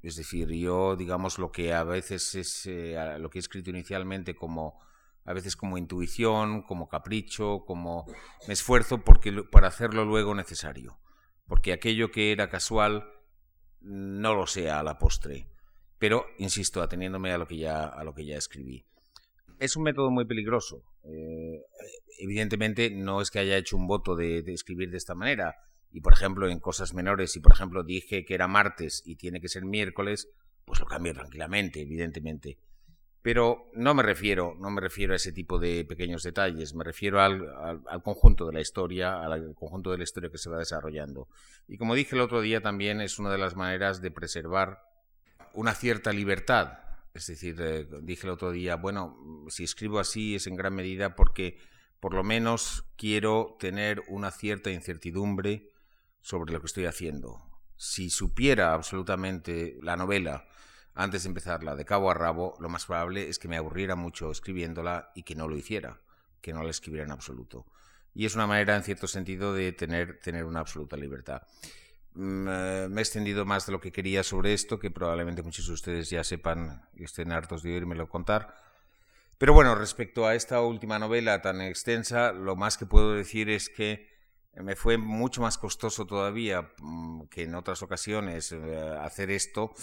Es 0.02 0.16
decir, 0.16 0.50
yo, 0.50 0.96
digamos, 0.96 1.38
lo 1.38 1.52
que 1.52 1.74
a 1.74 1.84
veces 1.84 2.34
es 2.36 2.66
eh, 2.66 2.96
lo 3.20 3.30
que 3.30 3.38
he 3.38 3.42
escrito 3.42 3.70
inicialmente 3.70 4.34
como 4.34 4.80
a 5.24 5.34
veces 5.34 5.56
como 5.56 5.78
intuición, 5.78 6.64
como 6.64 6.88
capricho, 6.88 7.64
como 7.66 8.06
me 8.48 8.54
esfuerzo 8.54 9.04
porque, 9.04 9.44
para 9.44 9.68
hacerlo 9.68 10.04
luego 10.04 10.34
necesario, 10.34 11.00
porque 11.48 11.74
aquello 11.74 12.10
que 12.10 12.32
era 12.32 12.50
casual 12.50 13.08
no 13.82 14.34
lo 14.34 14.48
sea 14.48 14.80
a 14.80 14.84
la 14.84 14.98
postre, 14.98 15.48
pero 16.00 16.26
insisto, 16.40 16.82
ateniéndome 16.82 17.32
a 17.32 17.38
lo 17.38 17.48
que 17.48 17.58
ya, 17.58 17.86
a 17.86 18.04
lo 18.04 18.16
que 18.16 18.26
ya 18.26 18.38
escribí. 18.38 18.86
Es 19.62 19.76
un 19.76 19.84
método 19.84 20.10
muy 20.10 20.26
peligroso. 20.26 20.82
Eh, 21.04 21.62
evidentemente 22.18 22.90
no 22.90 23.22
es 23.22 23.30
que 23.30 23.38
haya 23.38 23.58
hecho 23.58 23.78
un 23.78 23.86
voto 23.86 24.16
de, 24.16 24.40
escribir 24.48 24.90
de 24.90 24.98
esta 24.98 25.14
manera, 25.14 25.56
y 25.92 26.02
por 26.02 26.14
ejemplo 26.14 26.50
en 26.50 26.60
cosas 26.60 26.96
menores, 26.96 27.32
si 27.32 27.42
por 27.42 27.52
ejemplo 27.52 27.84
dije 27.84 28.26
que 28.26 28.34
era 28.34 28.48
martes 28.48 29.04
y 29.06 29.18
tiene 29.18 29.40
que 29.40 29.50
ser 29.50 29.64
miércoles, 29.64 30.30
pues 30.66 30.80
lo 30.80 30.88
cambio 30.88 31.14
tranquilamente, 31.14 31.80
evidentemente 31.82 32.58
pero 33.22 33.70
no 33.76 33.94
me 33.94 34.02
refiero, 34.02 34.56
no 34.60 34.72
me 34.72 34.82
refiero 34.82 35.14
a 35.14 35.18
ese 35.18 35.32
tipo 35.32 35.60
de 35.60 35.86
pequeños 35.86 36.24
detalles, 36.24 36.74
me 36.74 36.84
refiero 36.84 37.22
al, 37.22 38.02
conjunto 38.02 38.48
de 38.48 38.54
la 38.54 38.62
historia, 38.62 39.22
al 39.22 39.54
conjunto 39.54 39.92
de 39.92 40.00
la 40.00 40.06
historia 40.06 40.32
que 40.32 40.40
se 40.40 40.50
va 40.50 40.58
desarrollando. 40.58 41.28
Y 41.68 41.78
como 41.78 41.94
dije 41.94 42.16
el 42.16 42.22
otro 42.22 42.42
día 42.42 42.62
también 42.62 43.00
es 43.00 43.20
una 43.20 43.32
de 43.32 43.38
las 43.38 43.56
maneras 43.56 44.02
de 44.02 44.10
preservar 44.10 44.80
una 45.54 45.76
cierta 45.76 46.12
libertad. 46.12 46.80
Es 47.14 47.28
decir, 47.28 47.60
eh, 47.60 47.88
dije 48.02 48.26
el 48.26 48.34
otro 48.34 48.52
día, 48.52 48.76
bueno, 48.76 49.46
si 49.50 49.64
escribo 49.64 50.00
así 50.00 50.36
es 50.36 50.48
en 50.48 50.56
gran 50.56 50.74
medida 50.74 51.16
porque 51.16 51.58
por 52.00 52.14
lo 52.14 52.24
menos 52.24 52.86
quiero 52.96 53.58
tener 53.60 54.02
una 54.08 54.32
cierta 54.32 54.72
incertidumbre 54.72 55.72
sobre 56.22 56.54
lo 56.54 56.60
que 56.62 56.68
estoy 56.68 56.86
haciendo. 56.86 57.42
Si 57.76 58.10
supiera 58.10 58.74
absolutamente 58.74 59.78
la 59.82 59.98
novela, 59.98 60.48
antes 60.94 61.24
de 61.24 61.30
empezarla 61.30 61.76
de 61.76 61.86
cabo 61.86 62.12
a 62.12 62.14
rabo, 62.14 62.56
lo 62.60 62.70
más 62.70 62.86
probable 62.86 63.30
es 63.30 63.40
que 63.40 63.48
me 63.48 63.58
aburriera 63.58 63.96
mucho 63.96 64.32
escribiéndola 64.32 65.12
y 65.16 65.24
que 65.24 65.36
no 65.36 65.48
lo 65.48 65.56
hiciera, 65.56 66.02
que 66.42 66.54
no 66.54 66.64
la 66.64 66.72
escribiera 66.72 67.06
en 67.06 67.12
absoluto. 67.12 67.66
Y 68.14 68.26
es 68.26 68.36
una 68.36 68.48
manera, 68.48 68.76
en 68.76 68.84
cierto 68.84 69.08
sentido, 69.08 69.54
de 69.54 69.72
tener, 69.72 70.20
tener 70.20 70.44
una 70.44 70.60
absoluta 70.60 70.98
libertad. 70.98 71.44
Mm, 72.14 72.48
eh, 72.50 72.88
me 72.90 73.02
he 73.02 73.04
extendido 73.04 73.46
más 73.46 73.66
de 73.66 73.72
lo 73.72 73.80
que 73.80 73.92
quería 73.92 74.24
sobre 74.24 74.54
esto, 74.54 74.80
que 74.80 74.92
probablemente 74.92 75.44
muchos 75.44 75.68
de 75.68 75.74
ustedes 75.74 76.10
ya 76.10 76.24
sepan 76.24 76.88
y 76.94 77.04
estén 77.04 77.32
hartos 77.32 77.64
de 77.64 77.74
oírmelo 77.74 78.10
contar. 78.10 78.56
Pero 79.38 79.54
bueno, 79.54 79.76
respecto 79.76 80.28
a 80.28 80.36
esta 80.36 80.62
última 80.62 81.00
novela 81.00 81.42
tan 81.42 81.62
extensa, 81.62 82.32
lo 82.32 82.56
más 82.56 82.78
que 82.78 82.86
puedo 82.86 83.14
decir 83.14 83.50
es 83.50 83.70
que 83.70 84.08
me 84.56 84.76
fue 84.76 84.98
mucho 84.98 85.42
más 85.42 85.58
costoso 85.58 86.06
todavía 86.06 86.74
mm, 86.80 87.24
que 87.28 87.44
en 87.44 87.56
otras 87.56 87.82
ocasiones 87.84 88.52
eh, 88.52 88.98
hacer 89.02 89.32
esto 89.32 89.74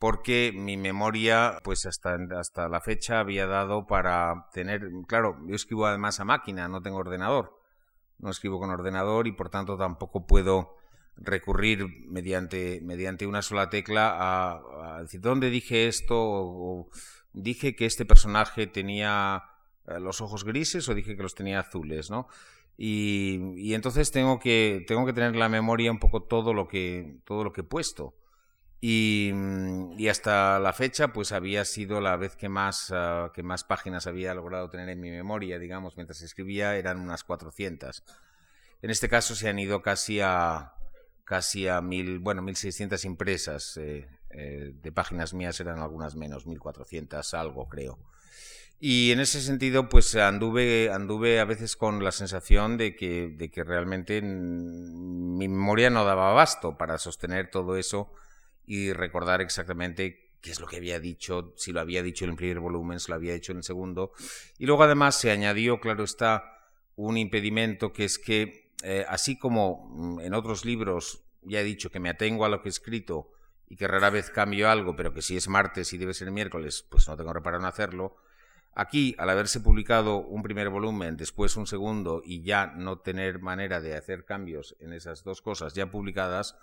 porque 0.00 0.52
mi 0.54 0.78
memoria, 0.78 1.58
pues 1.62 1.84
hasta, 1.84 2.16
hasta 2.38 2.68
la 2.68 2.80
fecha 2.80 3.20
había 3.20 3.46
dado 3.46 3.86
para 3.86 4.48
tener, 4.50 4.88
claro, 5.06 5.36
yo 5.46 5.54
escribo 5.54 5.86
además 5.86 6.20
a 6.20 6.24
máquina, 6.24 6.68
no 6.68 6.80
tengo 6.80 6.96
ordenador, 6.96 7.60
no 8.18 8.30
escribo 8.30 8.58
con 8.58 8.70
ordenador 8.70 9.26
y 9.26 9.32
por 9.32 9.50
tanto 9.50 9.76
tampoco 9.76 10.26
puedo 10.26 10.79
recurrir 11.16 11.86
mediante, 12.08 12.80
mediante 12.82 13.26
una 13.26 13.42
sola 13.42 13.70
tecla 13.70 14.16
a, 14.18 15.02
decir, 15.02 15.20
¿dónde 15.20 15.50
dije 15.50 15.88
esto? 15.88 16.16
O, 16.18 16.90
dije 17.32 17.76
que 17.76 17.86
este 17.86 18.04
personaje 18.04 18.66
tenía 18.66 19.44
eh, 19.86 20.00
los 20.00 20.20
ojos 20.20 20.44
grises 20.44 20.88
o 20.88 20.94
dije 20.94 21.16
que 21.16 21.22
los 21.22 21.34
tenía 21.34 21.60
azules, 21.60 22.10
¿no? 22.10 22.28
Y, 22.76 23.38
y 23.56 23.74
entonces 23.74 24.10
tengo 24.10 24.38
que, 24.38 24.84
tengo 24.86 25.04
que 25.04 25.12
tener 25.12 25.34
en 25.34 25.38
la 25.38 25.48
memoria 25.48 25.90
un 25.90 25.98
poco 25.98 26.22
todo 26.22 26.54
lo 26.54 26.66
que, 26.66 27.18
todo 27.24 27.44
lo 27.44 27.52
que 27.52 27.60
he 27.60 27.64
puesto. 27.64 28.14
Mm, 28.82 29.98
y, 29.98 30.08
hasta 30.08 30.58
la 30.58 30.72
fecha, 30.72 31.12
pues 31.12 31.32
había 31.32 31.64
sido 31.64 32.00
la 32.00 32.16
vez 32.16 32.36
que 32.36 32.48
más, 32.48 32.90
ah, 32.92 33.30
que 33.34 33.42
más 33.42 33.64
páginas 33.64 34.06
había 34.06 34.34
logrado 34.34 34.70
tener 34.70 34.88
en 34.88 35.00
mi 35.00 35.10
memoria, 35.10 35.58
digamos, 35.58 35.96
mientras 35.96 36.22
escribía, 36.22 36.76
eran 36.76 36.98
unas 37.00 37.24
400. 37.24 38.02
En 38.82 38.90
este 38.90 39.08
caso 39.08 39.34
se 39.34 39.48
han 39.48 39.58
ido 39.58 39.82
casi 39.82 40.20
a, 40.20 40.74
casi 41.30 41.68
a 41.68 41.80
mil, 41.80 42.18
bueno, 42.18 42.42
1600 42.42 43.04
impresas. 43.04 43.76
Eh, 43.76 44.08
eh, 44.30 44.72
de 44.74 44.90
páginas 44.90 45.32
mías 45.32 45.60
eran 45.60 45.78
algunas 45.78 46.16
menos, 46.16 46.44
1400 46.44 47.34
algo, 47.34 47.68
creo. 47.68 48.00
Y 48.80 49.12
en 49.12 49.20
ese 49.20 49.40
sentido, 49.40 49.88
pues 49.88 50.16
anduve, 50.16 50.90
anduve 50.92 51.38
a 51.38 51.44
veces 51.44 51.76
con 51.76 52.02
la 52.02 52.10
sensación 52.10 52.76
de 52.78 52.96
que, 52.96 53.28
de 53.28 53.48
que 53.48 53.62
realmente 53.62 54.20
mi 54.22 55.46
memoria 55.46 55.88
no 55.88 56.04
daba 56.04 56.32
abasto 56.32 56.76
para 56.76 56.98
sostener 56.98 57.48
todo 57.48 57.76
eso 57.76 58.12
y 58.66 58.92
recordar 58.92 59.40
exactamente 59.40 60.32
qué 60.40 60.50
es 60.50 60.58
lo 60.58 60.66
que 60.66 60.78
había 60.78 60.98
dicho, 60.98 61.54
si 61.56 61.70
lo 61.70 61.78
había 61.78 62.02
dicho 62.02 62.24
en 62.24 62.32
el 62.32 62.36
primer 62.36 62.58
volumen, 62.58 62.98
si 62.98 63.08
lo 63.08 63.14
había 63.14 63.34
dicho 63.34 63.52
en 63.52 63.58
el 63.58 63.64
segundo. 63.64 64.10
Y 64.58 64.66
luego 64.66 64.82
además 64.82 65.14
se 65.14 65.30
añadió, 65.30 65.78
claro 65.78 66.02
está, 66.02 66.56
un 66.96 67.16
impedimento 67.16 67.92
que 67.92 68.04
es 68.04 68.18
que, 68.18 68.69
eh, 68.82 69.04
así 69.08 69.38
como 69.38 69.88
mm, 69.90 70.20
en 70.20 70.34
otros 70.34 70.64
libros 70.64 71.24
ya 71.42 71.60
he 71.60 71.64
dicho 71.64 71.90
que 71.90 72.00
me 72.00 72.10
atengo 72.10 72.44
a 72.44 72.48
lo 72.48 72.62
que 72.62 72.68
he 72.68 72.70
escrito 72.70 73.30
y 73.68 73.76
que 73.76 73.86
rara 73.86 74.10
vez 74.10 74.30
cambio 74.30 74.68
algo, 74.68 74.96
pero 74.96 75.14
que 75.14 75.22
si 75.22 75.36
es 75.36 75.48
martes 75.48 75.92
y 75.92 75.98
debe 75.98 76.12
ser 76.12 76.30
miércoles, 76.30 76.84
pues 76.88 77.06
no 77.08 77.16
tengo 77.16 77.32
reparo 77.32 77.58
en 77.58 77.64
hacerlo. 77.64 78.16
Aquí, 78.74 79.14
al 79.18 79.30
haberse 79.30 79.60
publicado 79.60 80.18
un 80.18 80.42
primer 80.42 80.68
volumen, 80.70 81.16
después 81.16 81.56
un 81.56 81.66
segundo 81.66 82.22
y 82.24 82.42
ya 82.42 82.66
no 82.66 82.98
tener 82.98 83.40
manera 83.40 83.80
de 83.80 83.96
hacer 83.96 84.24
cambios 84.24 84.76
en 84.80 84.92
esas 84.92 85.22
dos 85.22 85.40
cosas 85.40 85.74
ya 85.74 85.86
publicadas, 85.86 86.56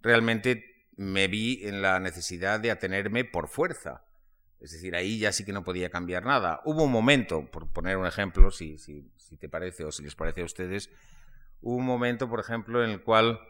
realmente 0.00 0.86
me 0.96 1.26
vi 1.26 1.60
en 1.64 1.82
la 1.82 1.98
necesidad 2.00 2.60
de 2.60 2.70
atenerme 2.70 3.24
por 3.24 3.48
fuerza. 3.48 4.04
Es 4.60 4.72
decir, 4.72 4.94
ahí 4.94 5.18
ya 5.18 5.32
sí 5.32 5.44
que 5.44 5.52
no 5.52 5.64
podía 5.64 5.90
cambiar 5.90 6.24
nada. 6.24 6.60
Hubo 6.64 6.84
un 6.84 6.92
momento, 6.92 7.50
por 7.50 7.68
poner 7.68 7.96
un 7.96 8.06
ejemplo, 8.06 8.50
si, 8.50 8.78
si, 8.78 9.10
si 9.16 9.36
te 9.36 9.48
parece 9.48 9.84
o 9.84 9.92
si 9.92 10.02
les 10.02 10.14
parece 10.14 10.42
a 10.42 10.44
ustedes, 10.44 10.90
un 11.64 11.84
momento, 11.84 12.28
por 12.28 12.40
ejemplo, 12.40 12.84
en 12.84 12.90
el 12.90 13.02
cual 13.02 13.40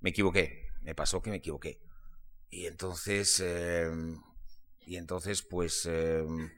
me 0.00 0.10
equivoqué. 0.10 0.68
Me 0.82 0.94
pasó 0.94 1.20
que 1.20 1.30
me 1.30 1.36
equivoqué. 1.36 1.80
Y 2.48 2.66
entonces, 2.66 3.40
em, 3.40 4.20
y 4.86 4.96
entonces 4.96 5.42
pues, 5.42 5.86
em, 5.86 6.50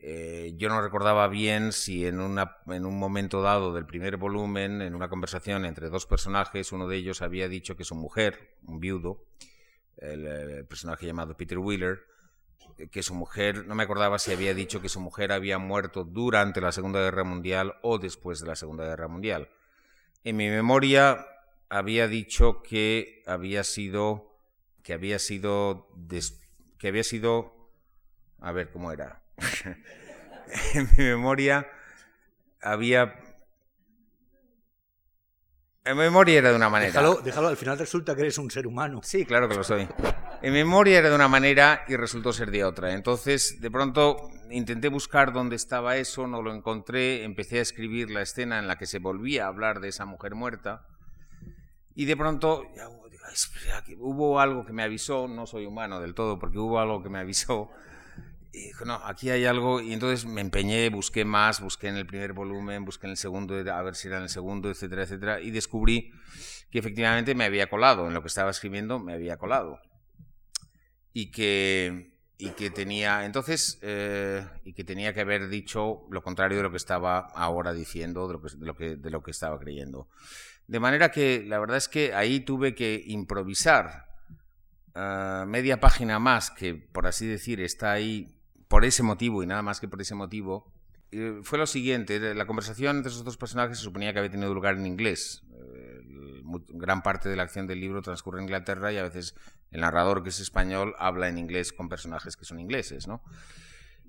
eh, 0.00 0.52
yo 0.56 0.68
no 0.68 0.80
recordaba 0.80 1.26
bien 1.28 1.72
si 1.72 2.06
en, 2.06 2.20
una, 2.20 2.58
en 2.66 2.86
un 2.86 2.98
momento 2.98 3.42
dado 3.42 3.74
del 3.74 3.86
primer 3.86 4.16
volumen, 4.16 4.80
en 4.80 4.94
una 4.94 5.08
conversación 5.08 5.64
entre 5.64 5.88
dos 5.88 6.06
personajes, 6.06 6.70
uno 6.72 6.86
de 6.86 6.96
ellos 6.98 7.20
había 7.20 7.48
dicho 7.48 7.76
que 7.76 7.84
su 7.84 7.96
mujer, 7.96 8.56
un 8.62 8.78
viudo, 8.78 9.24
el, 9.96 10.66
personaje 10.66 11.06
llamado 11.06 11.36
Peter 11.36 11.58
Wheeler, 11.58 12.00
que 12.90 13.02
su 13.02 13.14
mujer, 13.14 13.66
no 13.66 13.74
me 13.74 13.82
acordaba 13.82 14.18
si 14.18 14.32
había 14.32 14.54
dicho 14.54 14.80
que 14.80 14.88
su 14.88 15.00
mujer 15.00 15.32
había 15.32 15.58
muerto 15.58 16.04
durante 16.04 16.60
la 16.60 16.70
Segunda 16.70 17.00
Guerra 17.00 17.24
Mundial 17.24 17.74
o 17.82 17.98
después 17.98 18.40
de 18.40 18.46
la 18.46 18.56
Segunda 18.56 18.84
Guerra 18.84 19.08
Mundial. 19.08 19.48
En 20.24 20.36
mi 20.36 20.48
memoria 20.48 21.26
había 21.68 22.08
dicho 22.08 22.62
que 22.62 23.22
había 23.26 23.62
sido 23.62 24.40
que 24.82 24.94
había 24.94 25.18
sido 25.18 25.88
que 26.78 26.88
había 26.88 27.04
sido 27.04 27.70
a 28.40 28.52
ver 28.52 28.70
cómo 28.70 28.90
era. 28.90 29.22
en 30.74 30.88
mi 30.96 31.04
memoria 31.04 31.70
había 32.62 33.20
en 35.84 35.96
memoria 35.98 36.38
era 36.38 36.50
de 36.50 36.56
una 36.56 36.70
manera. 36.70 36.90
Déjalo, 36.90 37.20
déjalo, 37.20 37.48
al 37.48 37.58
final 37.58 37.78
resulta 37.78 38.14
que 38.14 38.22
eres 38.22 38.38
un 38.38 38.50
ser 38.50 38.66
humano. 38.66 39.00
Sí, 39.02 39.26
claro 39.26 39.46
que 39.46 39.56
lo 39.56 39.62
soy. 39.64 39.86
En 40.44 40.52
memoria 40.52 40.98
era 40.98 41.08
de 41.08 41.14
una 41.14 41.26
manera 41.26 41.86
y 41.88 41.96
resultó 41.96 42.30
ser 42.34 42.50
de 42.50 42.64
otra. 42.64 42.92
Entonces, 42.92 43.62
de 43.62 43.70
pronto 43.70 44.28
intenté 44.50 44.88
buscar 44.88 45.32
dónde 45.32 45.56
estaba 45.56 45.96
eso, 45.96 46.26
no 46.26 46.42
lo 46.42 46.54
encontré, 46.54 47.24
empecé 47.24 47.60
a 47.60 47.62
escribir 47.62 48.10
la 48.10 48.20
escena 48.20 48.58
en 48.58 48.68
la 48.68 48.76
que 48.76 48.84
se 48.84 48.98
volvía 48.98 49.46
a 49.46 49.48
hablar 49.48 49.80
de 49.80 49.88
esa 49.88 50.04
mujer 50.04 50.34
muerta 50.34 50.86
y 51.94 52.04
de 52.04 52.14
pronto, 52.14 52.62
hubo 54.00 54.38
algo 54.38 54.66
que 54.66 54.74
me 54.74 54.82
avisó, 54.82 55.28
no 55.28 55.46
soy 55.46 55.64
humano 55.64 55.98
del 55.98 56.12
todo, 56.12 56.38
porque 56.38 56.58
hubo 56.58 56.78
algo 56.78 57.02
que 57.02 57.08
me 57.08 57.20
avisó. 57.20 57.70
Y 58.52 58.66
dijo, 58.66 58.84
no, 58.84 58.96
aquí 58.96 59.30
hay 59.30 59.46
algo. 59.46 59.80
Y 59.80 59.94
entonces 59.94 60.26
me 60.26 60.42
empeñé, 60.42 60.90
busqué 60.90 61.24
más, 61.24 61.62
busqué 61.62 61.88
en 61.88 61.96
el 61.96 62.06
primer 62.06 62.34
volumen, 62.34 62.84
busqué 62.84 63.06
en 63.06 63.12
el 63.12 63.16
segundo, 63.16 63.54
a 63.54 63.82
ver 63.82 63.94
si 63.94 64.08
era 64.08 64.18
en 64.18 64.24
el 64.24 64.28
segundo, 64.28 64.70
etcétera, 64.70 65.04
etcétera. 65.04 65.40
Y 65.40 65.52
descubrí 65.52 66.12
que 66.70 66.80
efectivamente 66.80 67.34
me 67.34 67.44
había 67.44 67.70
colado, 67.70 68.06
en 68.08 68.12
lo 68.12 68.20
que 68.20 68.28
estaba 68.28 68.50
escribiendo 68.50 68.98
me 68.98 69.14
había 69.14 69.38
colado. 69.38 69.80
Y 71.14 71.30
que, 71.30 72.12
y 72.36 72.50
que 72.50 72.70
tenía, 72.70 73.24
entonces, 73.24 73.78
eh, 73.80 74.44
y 74.64 74.74
que 74.74 74.84
tenía 74.84 75.14
que 75.14 75.22
haber 75.22 75.48
dicho 75.48 76.02
lo 76.10 76.22
contrario 76.22 76.58
de 76.58 76.64
lo 76.64 76.70
que 76.70 76.76
estaba 76.76 77.20
ahora 77.34 77.72
diciendo, 77.72 78.26
de 78.26 78.34
lo 78.34 78.42
que, 78.42 78.56
de 78.56 78.66
lo 78.66 78.76
que, 78.76 78.96
de 78.96 79.10
lo 79.10 79.22
que 79.22 79.30
estaba 79.30 79.58
creyendo. 79.58 80.08
De 80.66 80.80
manera 80.80 81.10
que 81.10 81.42
la 81.46 81.58
verdad 81.58 81.78
es 81.78 81.88
que 81.88 82.14
ahí 82.14 82.40
tuve 82.40 82.74
que 82.74 83.02
improvisar 83.06 84.08
ah, 84.94 85.44
media 85.46 85.80
página 85.80 86.18
más, 86.18 86.50
que 86.50 86.74
por 86.74 87.06
así 87.06 87.26
decir 87.26 87.60
está 87.60 87.92
ahí 87.92 88.34
por 88.68 88.84
ese 88.84 89.02
motivo 89.02 89.42
y 89.42 89.46
nada 89.46 89.62
más 89.62 89.80
que 89.80 89.88
por 89.88 90.00
ese 90.00 90.14
motivo. 90.14 90.72
fue 91.42 91.58
lo 91.58 91.66
siguiente, 91.66 92.34
la 92.34 92.46
conversación 92.46 92.96
entre 92.96 93.12
esos 93.12 93.24
dos 93.24 93.36
personajes 93.36 93.78
se 93.78 93.84
suponía 93.84 94.12
que 94.12 94.18
había 94.18 94.30
tenido 94.32 94.52
lugar 94.52 94.74
en 94.74 94.86
inglés. 94.86 95.42
Eh, 95.52 95.93
gran 96.68 97.02
parte 97.02 97.28
de 97.28 97.36
la 97.36 97.44
acción 97.44 97.66
del 97.66 97.80
libro 97.80 98.02
transcurre 98.02 98.38
en 98.38 98.44
Inglaterra 98.44 98.92
y 98.92 98.98
a 98.98 99.02
veces 99.02 99.34
el 99.70 99.80
narrador, 99.80 100.22
que 100.22 100.28
es 100.28 100.40
español, 100.40 100.94
habla 100.98 101.28
en 101.28 101.38
inglés 101.38 101.72
con 101.72 101.88
personajes 101.88 102.36
que 102.36 102.44
son 102.44 102.60
ingleses, 102.60 103.06
¿no? 103.06 103.22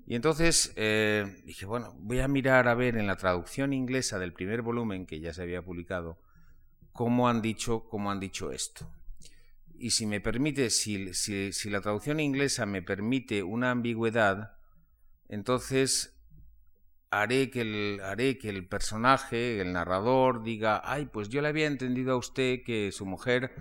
Y 0.06 0.14
entonces 0.14 0.72
eh, 0.76 1.42
dije, 1.44 1.66
bueno, 1.66 1.92
voy 1.98 2.20
a 2.20 2.28
mirar 2.28 2.68
a 2.68 2.74
ver 2.74 2.96
en 2.96 3.08
la 3.08 3.16
traducción 3.16 3.72
inglesa 3.72 4.20
del 4.20 4.32
primer 4.32 4.62
volumen 4.62 5.04
que 5.04 5.18
ya 5.18 5.34
se 5.34 5.42
había 5.42 5.62
publicado, 5.62 6.20
cómo 6.92 7.28
han 7.28 7.42
dicho, 7.42 7.88
cómo 7.88 8.12
han 8.12 8.20
dicho 8.20 8.52
esto. 8.52 8.88
Y 9.78 9.90
si 9.90 10.06
me 10.06 10.20
permite, 10.20 10.70
si, 10.70 11.12
si, 11.12 11.70
la 11.70 11.80
traducción 11.80 12.20
inglesa 12.20 12.66
me 12.66 12.82
permite 12.82 13.42
una 13.42 13.72
ambigüedad, 13.72 14.56
entonces 15.28 16.15
haré 17.22 17.50
que, 17.50 17.60
el, 17.62 18.00
haré 18.02 18.38
que 18.38 18.48
el 18.48 18.66
personaje, 18.66 19.60
el 19.60 19.72
narrador, 19.72 20.42
diga, 20.42 20.82
ay, 20.84 21.06
pues 21.06 21.28
yo 21.28 21.42
le 21.42 21.48
había 21.48 21.66
entendido 21.66 22.12
a 22.12 22.16
usted 22.16 22.62
que 22.64 22.92
su 22.92 23.06
mujer, 23.06 23.54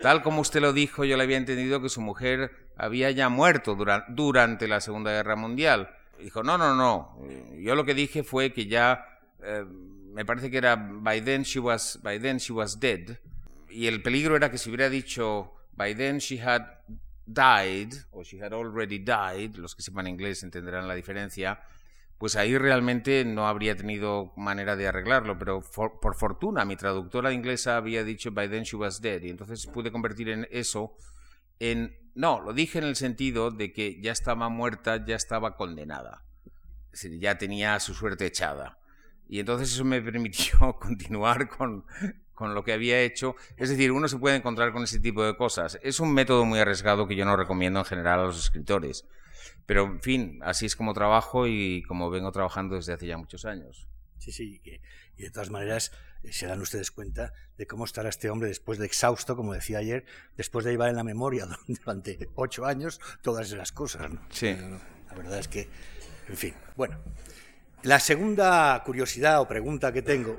tal 0.00 0.22
como 0.22 0.40
usted 0.40 0.60
lo 0.60 0.72
dijo, 0.72 1.04
yo 1.04 1.16
le 1.16 1.24
había 1.24 1.36
entendido 1.36 1.80
que 1.80 1.88
su 1.88 2.00
mujer 2.00 2.52
había 2.76 3.10
ya 3.10 3.28
muerto 3.28 3.76
durante 4.08 4.68
la 4.68 4.80
Segunda 4.80 5.10
Guerra 5.12 5.36
Mundial. 5.36 5.90
Dijo, 6.18 6.42
no, 6.42 6.56
no, 6.56 6.74
no, 6.74 7.18
yo 7.58 7.74
lo 7.74 7.84
que 7.84 7.94
dije 7.94 8.22
fue 8.22 8.52
que 8.52 8.66
ya... 8.66 9.04
Eh, 9.42 9.64
me 10.12 10.24
parece 10.24 10.50
que 10.50 10.58
era 10.58 10.76
by 10.76 11.22
then 11.22 11.42
she 11.42 11.58
was 11.58 11.98
by 12.02 12.18
then 12.18 12.38
she 12.38 12.52
was 12.52 12.78
dead 12.78 13.18
y 13.70 13.86
el 13.86 14.02
peligro 14.02 14.36
era 14.36 14.50
que 14.50 14.58
si 14.58 14.68
hubiera 14.68 14.90
dicho 14.90 15.54
by 15.72 15.94
then 15.94 16.20
she 16.20 16.38
had 16.38 16.62
died 17.26 17.94
o 18.10 18.22
she 18.22 18.38
had 18.38 18.52
already 18.52 18.98
died, 18.98 19.56
los 19.56 19.74
que 19.74 19.82
sepan 19.82 20.06
inglés 20.06 20.42
entenderán 20.42 20.86
la 20.86 20.94
diferencia, 20.94 21.60
pues 22.22 22.36
ahí 22.36 22.56
realmente 22.56 23.24
no 23.24 23.48
habría 23.48 23.74
tenido 23.74 24.32
manera 24.36 24.76
de 24.76 24.86
arreglarlo, 24.86 25.36
pero 25.40 25.60
por 25.60 26.14
fortuna 26.14 26.64
mi 26.64 26.76
traductora 26.76 27.32
inglesa 27.32 27.76
había 27.76 28.04
dicho 28.04 28.30
by 28.30 28.48
then 28.48 28.62
she 28.62 28.76
was 28.76 29.00
dead 29.00 29.22
y 29.22 29.30
entonces 29.30 29.66
pude 29.66 29.90
convertir 29.90 30.28
en 30.28 30.46
eso 30.52 30.96
en 31.58 31.96
no, 32.14 32.40
lo 32.40 32.52
dije 32.52 32.78
en 32.78 32.84
el 32.84 32.94
sentido 32.94 33.50
de 33.50 33.72
que 33.72 34.00
ya 34.00 34.12
estaba 34.12 34.48
muerta, 34.48 35.04
ya 35.04 35.16
estaba 35.16 35.56
condenada. 35.56 36.24
ya 37.18 37.38
tenía 37.38 37.80
su 37.80 37.92
suerte 37.92 38.26
echada. 38.26 38.78
Y 39.28 39.40
entonces 39.40 39.72
eso 39.72 39.84
me 39.84 40.00
permitió 40.12 40.76
continuar 40.78 41.48
con, 41.48 41.84
con 42.34 42.54
lo 42.54 42.62
que 42.62 42.72
había 42.72 43.00
hecho. 43.00 43.34
Es 43.56 43.68
decir, 43.68 43.90
uno 43.90 44.06
se 44.06 44.18
puede 44.18 44.36
encontrar 44.36 44.72
con 44.72 44.84
ese 44.84 45.00
tipo 45.00 45.24
de 45.24 45.36
cosas. 45.36 45.76
Es 45.82 45.98
un 45.98 46.14
método 46.14 46.44
muy 46.44 46.60
arriesgado 46.60 47.08
que 47.08 47.16
yo 47.16 47.24
no 47.24 47.34
recomiendo 47.34 47.80
en 47.80 47.84
general 47.84 48.20
a 48.20 48.24
los 48.26 48.38
escritores. 48.38 49.08
Pero, 49.66 49.84
en 49.84 50.00
fin, 50.00 50.40
así 50.42 50.66
es 50.66 50.76
como 50.76 50.94
trabajo 50.94 51.46
y 51.46 51.82
como 51.82 52.10
vengo 52.10 52.32
trabajando 52.32 52.76
desde 52.76 52.92
hace 52.92 53.06
ya 53.06 53.16
muchos 53.16 53.44
años. 53.44 53.88
Sí, 54.18 54.32
sí, 54.32 54.60
y 55.16 55.22
de 55.22 55.30
todas 55.30 55.50
maneras 55.50 55.92
eh, 56.22 56.32
se 56.32 56.46
dan 56.46 56.60
ustedes 56.60 56.90
cuenta 56.90 57.32
de 57.56 57.66
cómo 57.66 57.84
estará 57.84 58.08
este 58.08 58.30
hombre 58.30 58.48
después 58.48 58.78
de 58.78 58.86
exhausto, 58.86 59.36
como 59.36 59.52
decía 59.52 59.78
ayer, 59.78 60.04
después 60.36 60.64
de 60.64 60.72
llevar 60.72 60.90
en 60.90 60.96
la 60.96 61.04
memoria 61.04 61.46
durante 61.66 62.28
ocho 62.34 62.64
años 62.64 63.00
todas 63.22 63.50
esas 63.52 63.72
cosas. 63.72 64.10
Sí. 64.30 64.56
La 65.08 65.14
verdad 65.14 65.38
es 65.38 65.48
que, 65.48 65.68
en 66.28 66.36
fin, 66.36 66.54
bueno. 66.76 66.98
La 67.82 67.98
segunda 67.98 68.80
curiosidad 68.86 69.40
o 69.40 69.48
pregunta 69.48 69.92
que 69.92 70.02
tengo 70.02 70.38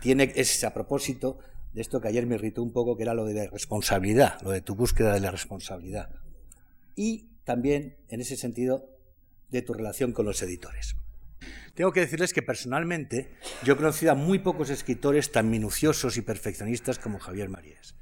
tiene, 0.00 0.30
es 0.36 0.62
a 0.62 0.74
propósito 0.74 1.38
de 1.72 1.80
esto 1.80 2.02
que 2.02 2.08
ayer 2.08 2.26
me 2.26 2.34
irritó 2.34 2.62
un 2.62 2.70
poco, 2.70 2.98
que 2.98 3.02
era 3.02 3.14
lo 3.14 3.24
de 3.24 3.32
la 3.32 3.46
responsabilidad, 3.46 4.40
lo 4.42 4.50
de 4.50 4.60
tu 4.60 4.74
búsqueda 4.74 5.14
de 5.14 5.20
la 5.20 5.30
responsabilidad. 5.30 6.10
Y 6.94 7.30
también, 7.46 7.96
en 8.08 8.20
ese 8.20 8.36
sentido, 8.36 8.90
de 9.50 9.62
tu 9.62 9.72
relación 9.72 10.12
con 10.12 10.26
los 10.26 10.42
editores. 10.42 10.96
Tengo 11.74 11.92
que 11.92 12.00
decirles 12.00 12.32
que 12.32 12.42
personalmente 12.42 13.30
yo 13.62 13.74
he 13.74 13.76
conocido 13.76 14.12
a 14.12 14.14
muy 14.16 14.40
pocos 14.40 14.68
escritores 14.68 15.30
tan 15.30 15.48
minuciosos 15.48 16.16
y 16.16 16.22
perfeccionistas 16.22 16.98
como 16.98 17.20
Javier 17.20 17.48
Marías. 17.48 17.94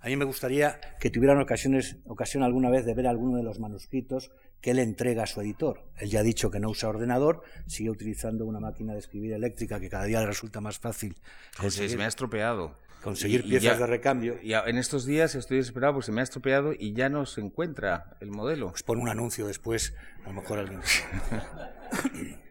A 0.00 0.08
mí 0.08 0.16
me 0.16 0.24
gustaría 0.24 0.80
que 1.00 1.10
tuvieran 1.10 1.38
ocasiones, 1.38 1.96
ocasión 2.06 2.42
alguna 2.42 2.70
vez 2.70 2.86
de 2.86 2.94
ver 2.94 3.06
alguno 3.08 3.36
de 3.36 3.42
los 3.42 3.60
manuscritos 3.60 4.30
que 4.62 4.70
él 4.70 4.78
entrega 4.78 5.24
a 5.24 5.26
su 5.26 5.40
editor. 5.40 5.90
Él 5.98 6.08
ya 6.08 6.20
ha 6.20 6.22
dicho 6.22 6.50
que 6.50 6.58
no 6.58 6.70
usa 6.70 6.88
ordenador, 6.88 7.42
sigue 7.66 7.90
utilizando 7.90 8.46
una 8.46 8.60
máquina 8.60 8.94
de 8.94 9.00
escribir 9.00 9.32
eléctrica 9.32 9.80
que 9.80 9.90
cada 9.90 10.04
día 10.04 10.20
le 10.20 10.26
resulta 10.26 10.60
más 10.60 10.78
fácil. 10.78 11.14
Conseguir, 11.58 11.90
se 11.90 11.96
me 11.98 12.04
ha 12.04 12.08
estropeado. 12.08 12.74
Conseguir 13.02 13.44
piezas 13.44 13.78
de 13.78 13.86
recambio. 13.86 14.38
Y 14.42 14.54
en 14.54 14.78
estos 14.78 15.06
días 15.06 15.34
estoy 15.34 15.58
desesperado 15.58 15.94
porque 15.94 16.06
se 16.06 16.12
me 16.12 16.20
ha 16.20 16.24
estropeado 16.24 16.72
y 16.76 16.92
ya 16.92 17.08
no 17.08 17.26
se 17.26 17.40
encuentra 17.40 18.16
el 18.20 18.30
modelo. 18.30 18.70
Pues 18.70 18.82
pon 18.82 18.98
un 18.98 19.08
anuncio 19.08 19.46
después, 19.46 19.94
a 20.24 20.28
lo 20.28 20.40
mejor 20.40 20.58
alguien. 20.58 20.80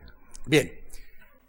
Bien, 0.46 0.72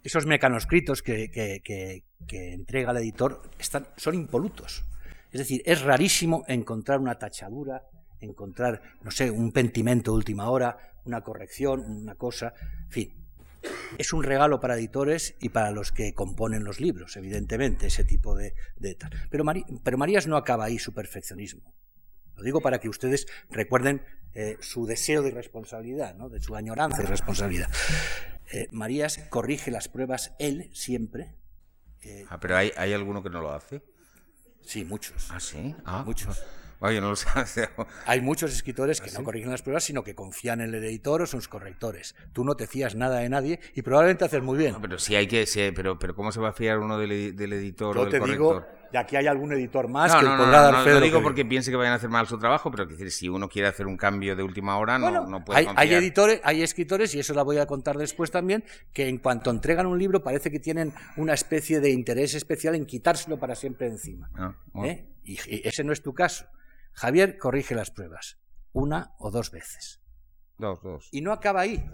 esos 0.03 0.25
mecanoscritos 0.25 1.01
que, 1.01 1.29
que, 1.29 2.53
entrega 2.53 2.91
el 2.91 2.97
editor 2.97 3.41
están, 3.59 3.87
son 3.95 4.15
impolutos. 4.15 4.83
Es 5.31 5.39
decir, 5.39 5.61
es 5.65 5.81
rarísimo 5.81 6.43
encontrar 6.47 6.99
una 6.99 7.17
tachadura, 7.17 7.83
encontrar, 8.19 8.81
no 9.03 9.11
sé, 9.11 9.29
un 9.29 9.51
pentimento 9.51 10.11
de 10.11 10.17
última 10.17 10.49
hora, 10.49 10.77
una 11.05 11.21
corrección, 11.21 11.81
una 11.81 12.15
cosa, 12.15 12.53
en 12.85 12.91
fin. 12.91 13.26
Es 13.97 14.13
un 14.13 14.23
regalo 14.23 14.59
para 14.59 14.75
editores 14.75 15.35
y 15.39 15.49
para 15.49 15.71
los 15.71 15.91
que 15.91 16.13
componen 16.13 16.63
los 16.63 16.79
libros, 16.79 17.15
evidentemente, 17.17 17.87
ese 17.87 18.03
tipo 18.03 18.35
de... 18.35 18.53
Pero, 19.29 19.43
pero 19.83 19.97
Marías 19.97 20.27
no 20.27 20.37
acaba 20.37 20.65
ahí 20.65 20.79
su 20.79 20.93
perfeccionismo. 20.93 21.73
Lo 22.35 22.43
digo 22.43 22.61
para 22.61 22.79
que 22.79 22.89
ustedes 22.89 23.25
recuerden 23.49 24.03
eh, 24.33 24.57
su 24.59 24.85
deseo 24.85 25.23
de 25.23 25.31
responsabilidad, 25.31 26.15
¿no? 26.15 26.29
de 26.29 26.39
su 26.39 26.55
añoranza 26.55 27.01
de 27.01 27.07
responsabilidad. 27.07 27.69
Eh, 28.51 28.67
Marías 28.71 29.17
corrige 29.29 29.71
las 29.71 29.89
pruebas 29.89 30.33
él 30.39 30.69
siempre. 30.73 31.35
Eh, 32.01 32.25
ah, 32.29 32.39
pero 32.39 32.55
hay, 32.55 32.71
hay 32.77 32.93
alguno 32.93 33.21
que 33.21 33.29
no 33.29 33.41
lo 33.41 33.51
hace. 33.51 33.81
Sí, 34.61 34.85
muchos. 34.85 35.29
Ah, 35.31 35.39
sí. 35.39 35.75
Ah, 35.83 36.03
muchos. 36.05 36.41
Oye, 36.79 37.01
no 37.01 37.11
lo. 37.11 37.15
Hay 38.05 38.21
muchos 38.21 38.53
escritores 38.53 39.01
que 39.01 39.09
¿Ah, 39.09 39.13
no 39.17 39.23
corrigen 39.23 39.49
las 39.49 39.61
pruebas, 39.61 39.83
sino 39.83 40.03
que 40.03 40.13
confían 40.13 40.61
en 40.61 40.73
el 40.73 40.83
editor 40.83 41.23
o 41.23 41.25
sus 41.25 41.47
correctores. 41.47 42.15
Tú 42.33 42.43
no 42.43 42.55
te 42.55 42.67
fías 42.67 42.95
nada 42.95 43.19
de 43.19 43.29
nadie 43.29 43.59
y 43.73 43.81
probablemente 43.81 44.25
haces 44.25 44.43
muy 44.43 44.57
bien. 44.57 44.75
pero 44.79 44.99
sí 44.99 45.15
hay 45.15 45.27
que, 45.27 45.45
pero, 45.75 45.97
pero 45.97 46.15
¿cómo 46.15 46.31
se 46.31 46.39
va 46.39 46.49
a 46.49 46.53
fiar 46.53 46.79
uno 46.79 46.97
del, 46.99 47.11
editor 47.11 47.97
o 47.97 48.01
del 48.01 48.11
te 48.11 48.19
corrector? 48.19 48.61
Digo, 48.61 48.77
y 48.93 48.97
aquí 48.97 49.15
hay 49.15 49.27
algún 49.27 49.51
editor 49.53 49.87
más 49.87 50.15
que 50.15 50.25
podrá 50.25 50.61
dar 50.61 50.83
fe 50.83 50.93
No 50.93 51.01
digo 51.01 51.21
porque 51.21 51.43
piense 51.43 51.71
que 51.71 51.77
vayan 51.77 51.93
a 51.93 51.95
hacer 51.95 52.09
mal 52.09 52.27
su 52.27 52.37
trabajo, 52.37 52.69
pero 52.71 52.85
decir, 52.85 53.11
si 53.11 53.27
uno 53.27 53.49
quiere 53.49 53.67
hacer 53.67 53.87
un 53.87 53.97
cambio 53.97 54.35
de 54.35 54.43
última 54.43 54.77
hora, 54.77 54.97
no, 54.99 55.27
no 55.27 55.43
puede 55.43 55.59
hay, 55.59 55.67
hay, 55.75 55.93
editores, 55.93 56.39
hay 56.43 56.61
escritores, 56.61 57.13
y 57.15 57.19
eso 57.19 57.33
la 57.33 57.43
voy 57.43 57.57
a 57.57 57.65
contar 57.65 57.97
después 57.97 58.31
también, 58.31 58.63
que 58.93 59.09
en 59.09 59.17
cuanto 59.17 59.49
entregan 59.49 59.87
un 59.87 59.97
libro 59.97 60.23
parece 60.23 60.51
que 60.51 60.59
tienen 60.59 60.93
una 61.17 61.33
especie 61.33 61.79
de 61.79 61.89
interés 61.89 62.35
especial 62.35 62.75
en 62.75 62.85
quitárselo 62.85 63.37
para 63.37 63.55
siempre 63.55 63.87
encima. 63.87 64.29
Ah, 64.35 64.53
¿Eh? 64.85 65.05
y 65.25 65.37
ese 65.67 65.83
no 65.83 65.91
es 65.91 66.01
tu 66.01 66.13
caso. 66.13 66.45
Javier 66.97 67.37
corrige 67.37 67.75
las 67.75 67.91
pruebas, 67.91 68.39
una 68.73 69.13
o 69.19 69.29
dos 69.29 69.51
veces. 69.51 70.01
Dos, 70.57 70.81
dos. 70.81 71.09
Y 71.11 71.21
no 71.21 71.31
acaba 71.31 71.61
ahí, 71.61 71.87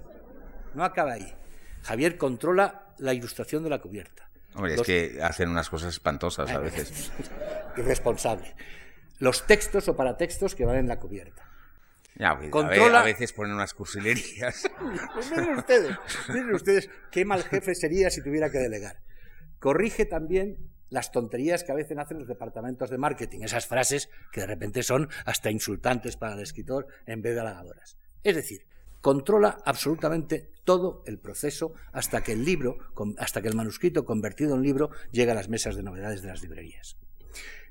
no 0.74 0.86
acaba 0.86 1.12
ahí. 1.12 1.36
Javier 1.82 2.18
controla 2.18 2.96
la 3.00 3.14
ilustración 3.14 3.64
de 3.64 3.70
la 3.70 3.82
cubierta. 3.82 4.30
Hombre, 4.56 4.76
es 4.76 4.82
que 4.82 5.20
hacen 5.22 5.50
unas 5.50 5.70
cosas 5.70 5.90
espantosas 5.90 6.50
a 6.50 6.60
veces. 6.60 7.12
Irresponsable. 7.78 8.56
Los 9.20 9.46
textos 9.46 9.90
o 9.90 9.96
paratextos 9.98 10.56
que 10.56 10.64
van 10.64 10.78
en 10.78 10.88
la 10.88 11.02
cubierta. 11.02 11.50
Ya, 12.16 12.40
Controla... 12.50 13.02
a, 13.02 13.04
veces 13.04 13.34
ponen 13.34 13.56
unas 13.56 13.74
cursilerías. 13.74 14.72
Pues 15.14 15.32
miren 15.36 15.58
ustedes, 15.58 15.98
miren 16.30 16.54
ustedes 16.54 16.90
qué 17.12 17.26
mal 17.26 17.44
jefe 17.44 17.76
sería 17.76 18.10
si 18.10 18.24
tuviera 18.24 18.50
que 18.50 18.60
delegar. 18.60 19.02
Corrige 19.60 20.06
también 20.06 20.73
las 20.94 21.12
tonterías 21.12 21.64
que 21.64 21.72
a 21.72 21.76
veces 21.76 21.98
hacen 21.98 22.20
los 22.20 22.28
departamentos 22.28 22.90
de 22.92 23.00
marketing, 23.00 23.42
esas 23.42 23.66
frases 23.66 24.10
que 24.32 24.42
de 24.42 24.48
repente 24.48 24.84
son 24.84 25.10
hasta 25.26 25.50
insultantes 25.50 26.18
para 26.18 26.36
el 26.36 26.40
escritor 26.40 26.88
en 27.08 27.24
vez 27.24 27.34
de 27.34 27.42
halagadoras. 27.42 27.98
Es 28.24 28.36
decir, 28.36 28.68
controla 29.02 29.58
absolutamente 29.66 30.52
todo 30.64 31.04
el 31.08 31.18
proceso 31.18 31.74
hasta 31.92 32.22
que 32.22 32.34
el 32.34 32.46
libro, 32.46 32.78
hasta 33.18 33.42
que 33.42 33.48
el 33.48 33.56
manuscrito 33.56 34.06
convertido 34.06 34.56
en 34.56 34.62
libro 34.62 34.92
llega 35.12 35.32
a 35.32 35.36
las 35.36 35.50
mesas 35.50 35.76
de 35.76 35.82
novedades 35.82 36.22
de 36.22 36.28
las 36.28 36.44
librerías. 36.44 36.96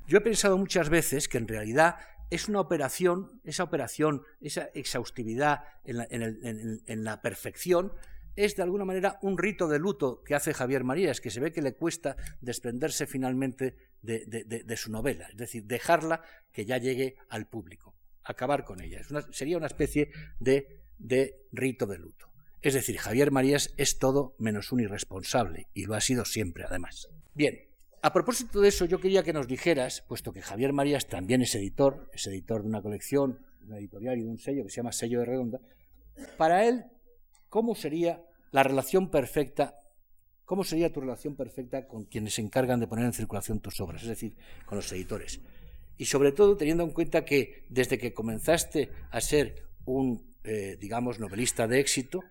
Yo 0.09 0.19
he 0.19 0.21
pensado 0.21 0.59
muchas 0.59 0.91
veces 0.91 1.29
que 1.29 1.39
en 1.39 1.47
realidad 1.47 1.97
es 2.31 2.49
una 2.49 2.61
operación, 2.61 3.41
esa 3.45 3.63
operación, 3.63 4.23
esa 4.41 4.71
exhaustividad 4.75 5.65
en 5.85 7.05
la, 7.05 7.23
perfección, 7.23 7.93
es 8.37 8.57
de 8.57 8.63
alguna 8.63 8.85
manera 8.85 9.19
un 9.23 9.39
rito 9.39 9.69
de 9.69 9.79
luto 9.79 10.23
que 10.23 10.35
hace 10.35 10.55
Javier 10.55 10.85
Marías, 10.85 11.21
que 11.21 11.31
se 11.31 11.41
ve 11.41 11.53
que 11.53 11.63
le 11.63 11.75
cuesta 11.75 12.17
desprenderse 12.41 13.07
finalmente 13.07 13.77
de, 14.03 14.77
su 14.77 14.91
novela, 14.91 15.29
es 15.31 15.37
decir, 15.37 15.65
dejarla 15.65 16.23
que 16.53 16.65
ya 16.65 16.79
llegue 16.79 17.17
al 17.29 17.47
público, 17.47 17.95
acabar 18.25 18.65
con 18.65 18.81
ella. 18.81 19.01
sería 19.31 19.57
una 19.57 19.67
especie 19.67 20.11
de 20.39 20.83
rito 21.53 21.87
de 21.87 21.99
luto. 21.99 22.33
Es 22.63 22.75
decir, 22.75 22.97
Javier 22.97 23.33
Marías 23.33 23.75
es 23.77 23.99
todo 23.99 24.37
menos 24.39 24.71
un 24.71 24.81
irresponsable, 24.81 25.67
y 25.75 25.87
lo 25.87 25.95
ha 25.95 26.01
sido 26.01 26.25
siempre, 26.25 26.65
además. 26.65 27.09
Bien, 27.35 27.59
a 28.03 28.13
propósito 28.13 28.61
de 28.61 28.69
eso, 28.69 28.85
yo 28.85 29.01
quería 29.01 29.25
que 29.25 29.33
nos 29.33 29.49
dijeras, 29.49 30.05
puesto 30.07 30.33
que 30.33 30.43
Javier 30.43 30.73
Marías 30.73 31.09
también 31.09 31.43
es 31.43 31.55
editor, 31.57 32.09
es 32.13 32.27
editor 32.29 32.63
de 32.63 32.69
una 32.69 32.83
colección, 32.83 33.41
de 33.61 33.67
una 33.67 33.79
editorial 33.79 34.19
y 34.19 34.23
de 34.23 34.29
un 34.29 34.39
sello 34.39 34.65
que 34.65 34.71
se 34.71 34.77
llama 34.77 34.93
Sello 34.93 35.21
de 35.21 35.27
Redonda, 35.27 35.61
para 36.37 36.67
él, 36.67 36.85
¿cómo 37.53 37.75
sería 37.75 38.25
la 38.51 38.63
relación 38.63 39.11
perfecta? 39.11 39.79
¿Cómo 40.47 40.65
sería 40.65 40.91
tu 40.91 41.03
relación 41.03 41.37
perfecta 41.37 41.87
con 41.87 42.07
quienes 42.07 42.33
se 42.33 42.41
encargan 42.41 42.81
de 42.81 42.87
poner 42.87 43.05
en 43.05 43.13
circulación 43.13 43.61
tus 43.61 43.79
obras, 43.79 44.01
es 44.01 44.09
decir, 44.09 44.35
con 44.65 44.77
los 44.77 44.91
editores? 44.91 45.39
Y 45.99 46.07
sobre 46.07 46.33
todo 46.33 46.57
teniendo 46.57 46.83
en 46.83 46.93
cuenta 46.93 47.27
que 47.27 47.67
desde 47.69 47.99
que 47.99 48.15
comenzaste 48.15 48.91
a 49.11 49.21
ser 49.21 49.67
un, 49.85 50.35
eh, 50.45 50.79
digamos, 50.81 51.21
novelista 51.21 51.69
de 51.69 51.79
éxito, 51.79 52.25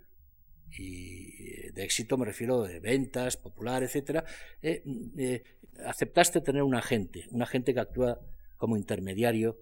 y 0.76 1.70
de 1.70 1.84
éxito 1.84 2.18
me 2.18 2.26
refiero 2.26 2.64
de 2.64 2.80
ventas, 2.80 3.38
popular, 3.38 3.84
etcétera, 3.84 4.26
eh, 4.64 4.82
eh, 5.20 5.44
aceptaste 5.86 6.42
tener 6.42 6.64
un 6.64 6.74
agente, 6.74 7.28
un 7.30 7.44
agente 7.44 7.76
que 7.76 7.80
actúa 7.80 8.20
como 8.58 8.76
intermediario 8.76 9.56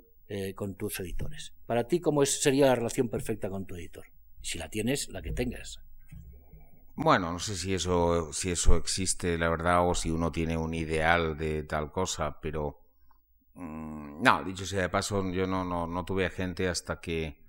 con 0.54 0.76
tus 0.76 1.00
editores. 1.00 1.54
Para 1.66 1.86
ti, 1.88 2.00
¿cómo 2.00 2.24
sería 2.24 2.68
la 2.68 2.76
relación 2.76 3.10
perfecta 3.10 3.50
con 3.50 3.66
tu 3.66 3.74
editor? 3.76 4.06
Si 4.42 4.58
la 4.58 4.70
tienes, 4.70 5.10
la 5.10 5.22
que 5.22 5.32
tengas. 5.32 5.80
Bueno, 6.96 7.32
no 7.32 7.40
sé 7.40 7.56
si 7.56 7.74
eso, 7.74 8.34
si 8.34 8.52
eso 8.52 8.76
existe, 8.76 9.38
la 9.38 9.48
verdad, 9.48 9.88
o 9.88 9.96
si 9.96 10.12
uno 10.12 10.34
tiene 10.34 10.58
un 10.58 10.74
ideal 10.74 11.38
de 11.38 11.64
tal 11.64 11.94
cosa, 11.94 12.42
pero 12.42 12.82
mm, 13.54 14.22
no, 14.22 14.44
dicho 14.44 14.66
sea 14.66 14.82
de 14.82 14.90
paso, 14.90 15.30
yo 15.32 15.48
no, 15.48 15.64
no, 15.64 15.88
no 15.88 16.04
tuve 16.04 16.26
agente 16.26 16.68
hasta 16.68 17.00
que 17.00 17.40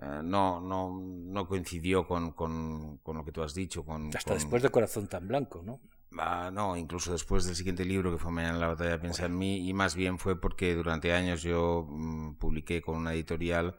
eh, 0.00 0.20
no, 0.24 0.60
no, 0.60 0.98
no 0.98 1.46
coincidió 1.46 2.06
con, 2.06 2.32
con, 2.32 2.96
con, 2.98 3.16
lo 3.18 3.24
que 3.24 3.32
tú 3.32 3.42
has 3.42 3.54
dicho. 3.54 3.84
Con, 3.84 4.10
Hasta 4.16 4.32
después 4.32 4.62
de 4.62 4.70
Corazón 4.70 5.08
tan 5.08 5.28
Blanco, 5.28 5.62
¿no? 5.62 5.80
Ah, 6.18 6.50
no, 6.50 6.76
incluso 6.76 7.12
después 7.12 7.44
del 7.44 7.54
siguiente 7.54 7.84
libro 7.84 8.10
que 8.10 8.18
fue 8.18 8.32
Mañana 8.32 8.58
la 8.58 8.68
batalla 8.68 8.98
piensa 8.98 9.26
en 9.26 9.36
mí, 9.36 9.68
y 9.68 9.74
más 9.74 9.94
bien 9.94 10.18
fue 10.18 10.40
porque 10.40 10.74
durante 10.74 11.12
años 11.12 11.42
yo 11.42 11.86
mm, 11.86 12.36
publiqué 12.36 12.80
con 12.80 12.96
una 12.96 13.12
editorial 13.12 13.78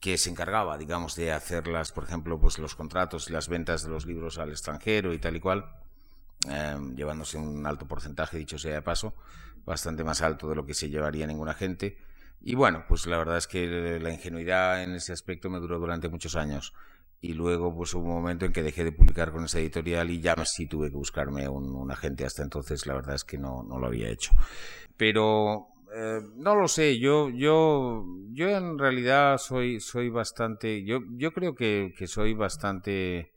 que 0.00 0.18
se 0.18 0.30
encargaba, 0.30 0.78
digamos, 0.78 1.16
de 1.16 1.32
hacerlas, 1.32 1.92
por 1.92 2.04
ejemplo, 2.04 2.38
pues 2.38 2.58
los 2.58 2.74
contratos 2.74 3.28
y 3.28 3.32
las 3.32 3.48
ventas 3.48 3.84
de 3.84 3.90
los 3.90 4.06
libros 4.06 4.38
al 4.38 4.50
extranjero 4.50 5.12
y 5.12 5.18
tal 5.18 5.36
y 5.36 5.40
cual, 5.40 5.64
em, 6.48 6.94
llevándose 6.96 7.38
un 7.38 7.66
alto 7.66 7.86
porcentaje, 7.86 8.38
dicho 8.38 8.58
sea 8.58 8.74
de 8.74 8.82
paso, 8.82 9.14
bastante 9.64 10.04
más 10.04 10.22
alto 10.22 10.48
de 10.48 10.56
lo 10.56 10.66
que 10.66 10.74
se 10.74 10.88
llevaría 10.88 11.26
ninguna 11.26 11.54
gente. 11.54 11.98
Y 12.40 12.54
bueno, 12.54 12.84
pues 12.88 13.06
la 13.06 13.18
verdad 13.18 13.38
es 13.38 13.46
que 13.46 13.98
la 14.00 14.12
ingenuidad 14.12 14.82
en 14.82 14.94
ese 14.94 15.12
aspecto 15.12 15.50
me 15.50 15.58
duró 15.58 15.78
durante 15.78 16.08
muchos 16.08 16.36
años. 16.36 16.72
Y 17.20 17.32
luego 17.32 17.74
pues 17.74 17.94
hubo 17.94 18.04
un 18.04 18.14
momento 18.14 18.44
en 18.44 18.52
que 18.52 18.62
dejé 18.62 18.84
de 18.84 18.92
publicar 18.92 19.32
con 19.32 19.44
esa 19.44 19.58
editorial 19.58 20.10
y 20.10 20.20
ya 20.20 20.36
sí 20.44 20.66
tuve 20.66 20.90
que 20.90 20.96
buscarme 20.96 21.48
un, 21.48 21.90
agente. 21.90 22.24
Hasta 22.24 22.42
entonces 22.42 22.86
la 22.86 22.94
verdad 22.94 23.14
es 23.16 23.24
que 23.24 23.38
no, 23.38 23.64
no 23.64 23.78
lo 23.78 23.86
había 23.86 24.08
hecho. 24.10 24.32
Pero 24.96 25.68
eh, 25.98 26.20
no 26.36 26.54
lo 26.54 26.68
sé, 26.68 26.98
yo, 26.98 27.30
yo, 27.30 28.04
yo 28.32 28.50
en 28.50 28.78
realidad 28.78 29.38
soy, 29.38 29.80
soy 29.80 30.10
bastante, 30.10 30.84
yo, 30.84 31.00
yo 31.12 31.32
creo 31.32 31.54
que, 31.54 31.94
que 31.96 32.06
soy 32.06 32.34
bastante 32.34 33.32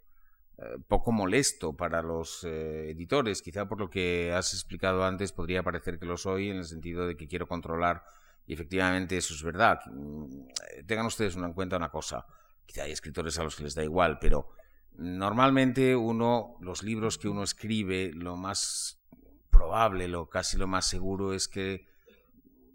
eh, 0.62 0.78
poco 0.90 1.14
molesto 1.14 1.74
para 1.74 2.02
los 2.02 2.44
eh, 2.44 2.90
editores. 2.90 3.42
Quizá 3.42 3.66
por 3.70 3.80
lo 3.80 3.90
que 3.90 4.34
has 4.34 4.54
explicado 4.54 5.06
antes 5.06 5.32
podría 5.32 5.64
parecer 5.64 6.00
que 6.00 6.06
lo 6.06 6.18
soy 6.18 6.50
en 6.50 6.58
el 6.58 6.66
sentido 6.66 7.08
de 7.08 7.16
que 7.16 7.28
quiero 7.28 7.48
controlar 7.48 8.04
y 8.46 8.56
efectivamente 8.56 9.16
eso 9.16 9.34
es 9.34 9.42
verdad. 9.42 9.80
Mm, 9.86 10.48
tengan 10.86 11.06
ustedes 11.06 11.38
en 11.38 11.54
cuenta 11.54 11.78
una 11.78 11.90
cosa. 11.90 12.26
Quizá 12.66 12.84
hay 12.84 12.92
escritores 12.92 13.40
a 13.40 13.44
los 13.44 13.56
que 13.56 13.64
les 13.64 13.76
da 13.76 13.86
igual, 13.86 14.20
pero 14.20 14.50
normalmente 14.96 15.96
uno, 15.96 16.58
los 16.60 16.84
libros 16.84 17.18
que 17.18 17.30
uno 17.30 17.44
escribe, 17.44 18.12
lo 18.14 18.36
más 18.36 19.00
probable, 19.50 20.10
lo 20.10 20.28
casi 20.28 20.58
lo 20.58 20.68
más 20.68 20.90
seguro 20.90 21.34
es 21.34 21.48
que 21.48 21.88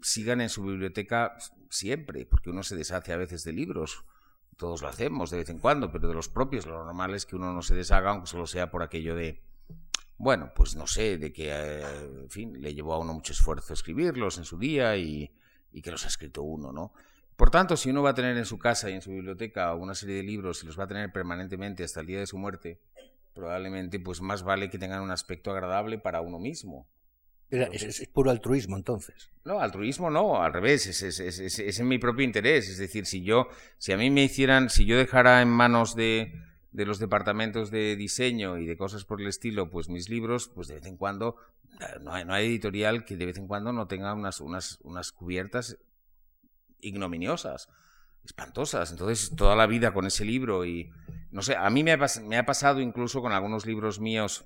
sigan 0.05 0.39
en 0.39 0.49
su 0.49 0.63
biblioteca 0.63 1.35
siempre, 1.71 2.27
porque 2.27 2.51
uno 2.51 2.61
se 2.61 2.75
deshace 2.75 3.11
a 3.11 3.17
veces 3.17 3.43
de 3.43 3.53
libros. 3.53 4.05
Todos 4.55 4.83
lo 4.83 4.87
hacemos 4.87 5.31
de 5.31 5.37
vez 5.37 5.49
en 5.49 5.57
cuando, 5.57 5.91
pero 5.91 6.07
de 6.07 6.13
los 6.13 6.29
propios 6.29 6.67
lo 6.67 6.85
normal 6.85 7.15
es 7.15 7.25
que 7.25 7.35
uno 7.35 7.51
no 7.53 7.63
se 7.63 7.73
deshaga, 7.73 8.11
aunque 8.11 8.27
solo 8.27 8.45
sea 8.45 8.69
por 8.69 8.83
aquello 8.83 9.15
de, 9.15 9.41
bueno, 10.17 10.51
pues 10.55 10.75
no 10.75 10.85
sé, 10.85 11.17
de 11.17 11.33
que, 11.33 11.49
eh, 11.51 11.81
en 12.21 12.29
fin, 12.29 12.61
le 12.61 12.75
llevó 12.75 12.93
a 12.93 12.99
uno 12.99 13.13
mucho 13.13 13.33
esfuerzo 13.33 13.73
escribirlos 13.73 14.37
en 14.37 14.45
su 14.45 14.59
día 14.59 14.95
y, 14.95 15.35
y 15.73 15.81
que 15.81 15.89
los 15.89 16.05
ha 16.05 16.07
escrito 16.07 16.43
uno, 16.43 16.71
¿no? 16.71 16.93
Por 17.35 17.49
tanto, 17.49 17.75
si 17.75 17.89
uno 17.89 18.03
va 18.03 18.11
a 18.11 18.13
tener 18.13 18.37
en 18.37 18.45
su 18.45 18.59
casa 18.59 18.89
y 18.91 18.93
en 18.93 19.01
su 19.01 19.09
biblioteca 19.09 19.73
una 19.73 19.95
serie 19.95 20.17
de 20.17 20.23
libros 20.23 20.63
y 20.63 20.67
los 20.67 20.79
va 20.79 20.83
a 20.83 20.87
tener 20.87 21.11
permanentemente 21.11 21.83
hasta 21.83 21.99
el 21.99 22.05
día 22.05 22.19
de 22.19 22.27
su 22.27 22.37
muerte, 22.37 22.79
probablemente 23.33 23.99
pues 23.99 24.21
más 24.21 24.43
vale 24.43 24.69
que 24.69 24.77
tengan 24.77 25.01
un 25.01 25.11
aspecto 25.11 25.51
agradable 25.51 25.97
para 25.97 26.21
uno 26.21 26.37
mismo. 26.37 26.87
Es, 27.71 28.07
puro 28.13 28.31
altruismo 28.31 28.77
entonces. 28.77 29.29
No, 29.43 29.59
altruismo 29.59 30.09
no, 30.09 30.41
al 30.41 30.53
revés, 30.53 30.87
es, 30.87 31.01
es, 31.01 31.19
es, 31.39 31.79
en 31.79 31.87
mi 31.87 31.97
propio 31.99 32.25
interés. 32.25 32.69
Es 32.69 32.77
decir, 32.77 33.05
si 33.05 33.23
yo, 33.23 33.47
si 33.77 33.91
a 33.91 33.97
mí 33.97 34.09
me 34.09 34.23
hicieran, 34.23 34.69
si 34.69 34.85
yo 34.85 34.97
dejara 34.97 35.41
en 35.41 35.49
manos 35.49 35.95
de, 35.95 36.33
de 36.71 36.85
los 36.85 36.99
departamentos 36.99 37.71
de 37.71 37.95
diseño 37.95 38.57
y 38.57 38.65
de 38.65 38.77
cosas 38.77 39.05
por 39.05 39.21
el 39.21 39.27
estilo, 39.27 39.69
pues 39.69 39.89
mis 39.89 40.09
libros, 40.09 40.49
pues 40.49 40.67
de 40.67 40.75
vez 40.75 40.85
en 40.85 40.97
cuando 40.97 41.35
no 42.01 42.13
hay, 42.13 42.25
no 42.25 42.33
hay, 42.33 42.45
editorial 42.45 43.05
que 43.05 43.17
de 43.17 43.25
vez 43.25 43.37
en 43.37 43.47
cuando 43.47 43.71
no 43.73 43.87
tenga 43.87 44.13
unas, 44.13 44.39
unas, 44.41 44.79
unas 44.83 45.11
cubiertas 45.11 45.77
ignominiosas, 46.81 47.69
espantosas. 48.23 48.91
Entonces, 48.91 49.35
toda 49.35 49.55
la 49.55 49.67
vida 49.67 49.93
con 49.93 50.05
ese 50.05 50.25
libro 50.25 50.65
y, 50.65 50.91
no 51.31 51.41
sé, 51.41 51.55
a 51.55 51.69
mí 51.69 51.83
me 51.83 51.91
ha, 51.91 51.99
me 52.23 52.37
ha 52.37 52.45
pasado 52.45 52.79
incluso 52.79 53.21
con 53.21 53.31
algunos 53.31 53.65
libros 53.65 53.99
míos, 53.99 54.45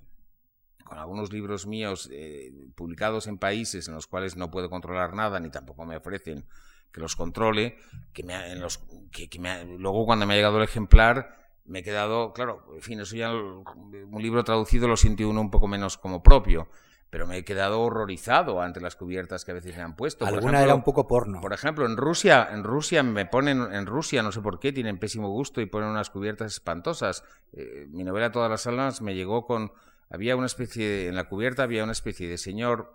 con 0.90 0.98
algunos 0.98 1.32
libros 1.32 1.68
míos 1.68 2.10
eh, 2.12 2.52
publicados 2.76 3.28
en 3.28 3.38
países 3.38 3.88
en 3.88 3.94
los 3.94 4.08
cuales 4.08 4.36
no 4.36 4.52
puedo 4.52 4.70
controlar 4.70 5.14
nada, 5.14 5.40
ni 5.40 5.50
tampoco 5.50 5.86
me 5.86 5.96
ofrecen 5.96 6.46
que 6.92 7.00
los 7.00 7.16
controle, 7.16 7.78
que, 8.12 8.24
me, 8.24 8.52
en 8.52 8.60
los, 8.60 8.80
que, 9.12 9.30
me, 9.40 9.64
luego 9.78 10.06
cuando 10.06 10.26
me 10.26 10.34
ha 10.34 10.38
llegado 10.38 10.58
el 10.58 10.64
ejemplar 10.64 11.38
me 11.66 11.80
he 11.80 11.84
quedado, 11.84 12.34
claro, 12.34 12.66
en 12.74 12.82
fin, 12.82 13.00
eso 13.00 13.16
ya 13.16 13.32
un 13.32 14.22
libro 14.22 14.44
traducido 14.44 14.88
lo 14.88 14.98
siente 14.98 15.24
uno 15.24 15.40
un 15.40 15.52
poco 15.52 15.68
menos 15.68 15.98
como 15.98 16.24
propio 16.24 16.68
pero 17.10 17.26
me 17.26 17.38
he 17.38 17.44
quedado 17.44 17.82
horrorizado 17.82 18.62
ante 18.62 18.82
las 18.82 18.96
cubiertas 18.96 19.44
que 19.44 19.52
a 19.52 19.56
veces 19.56 19.76
me 19.76 19.82
han 19.82 19.96
puesto. 19.96 20.26
Alguna 20.26 20.62
era 20.62 20.76
un 20.76 20.84
poco 20.84 21.08
porno. 21.08 21.42
Por 21.42 21.54
ejemplo, 21.54 21.86
en 21.86 21.98
Rusia, 21.98 22.48
en 22.52 22.64
Rusia 22.64 23.02
me 23.02 23.26
ponen, 23.26 23.74
en 23.74 23.86
Rusia 23.88 24.22
no 24.22 24.32
sé 24.32 24.42
por 24.42 24.60
qué, 24.60 24.72
tienen 24.72 25.00
pésimo 25.00 25.30
gusto 25.30 25.60
y 25.60 25.66
ponen 25.66 25.90
unas 25.90 26.10
cubiertas 26.12 26.54
espantosas. 26.54 27.24
Eh, 27.54 27.88
mi 27.90 28.04
novela 28.04 28.32
Todas 28.32 28.50
las 28.52 28.68
almas 28.68 29.02
me 29.02 29.16
llegó 29.16 29.46
con, 29.48 29.72
había 30.10 30.36
una 30.36 30.48
especie, 30.48 31.08
en 31.08 31.16
la 31.16 31.26
cubierta 31.26 31.64
había 31.64 31.84
una 31.84 31.92
especie 31.92 32.28
de 32.28 32.38
señor, 32.38 32.94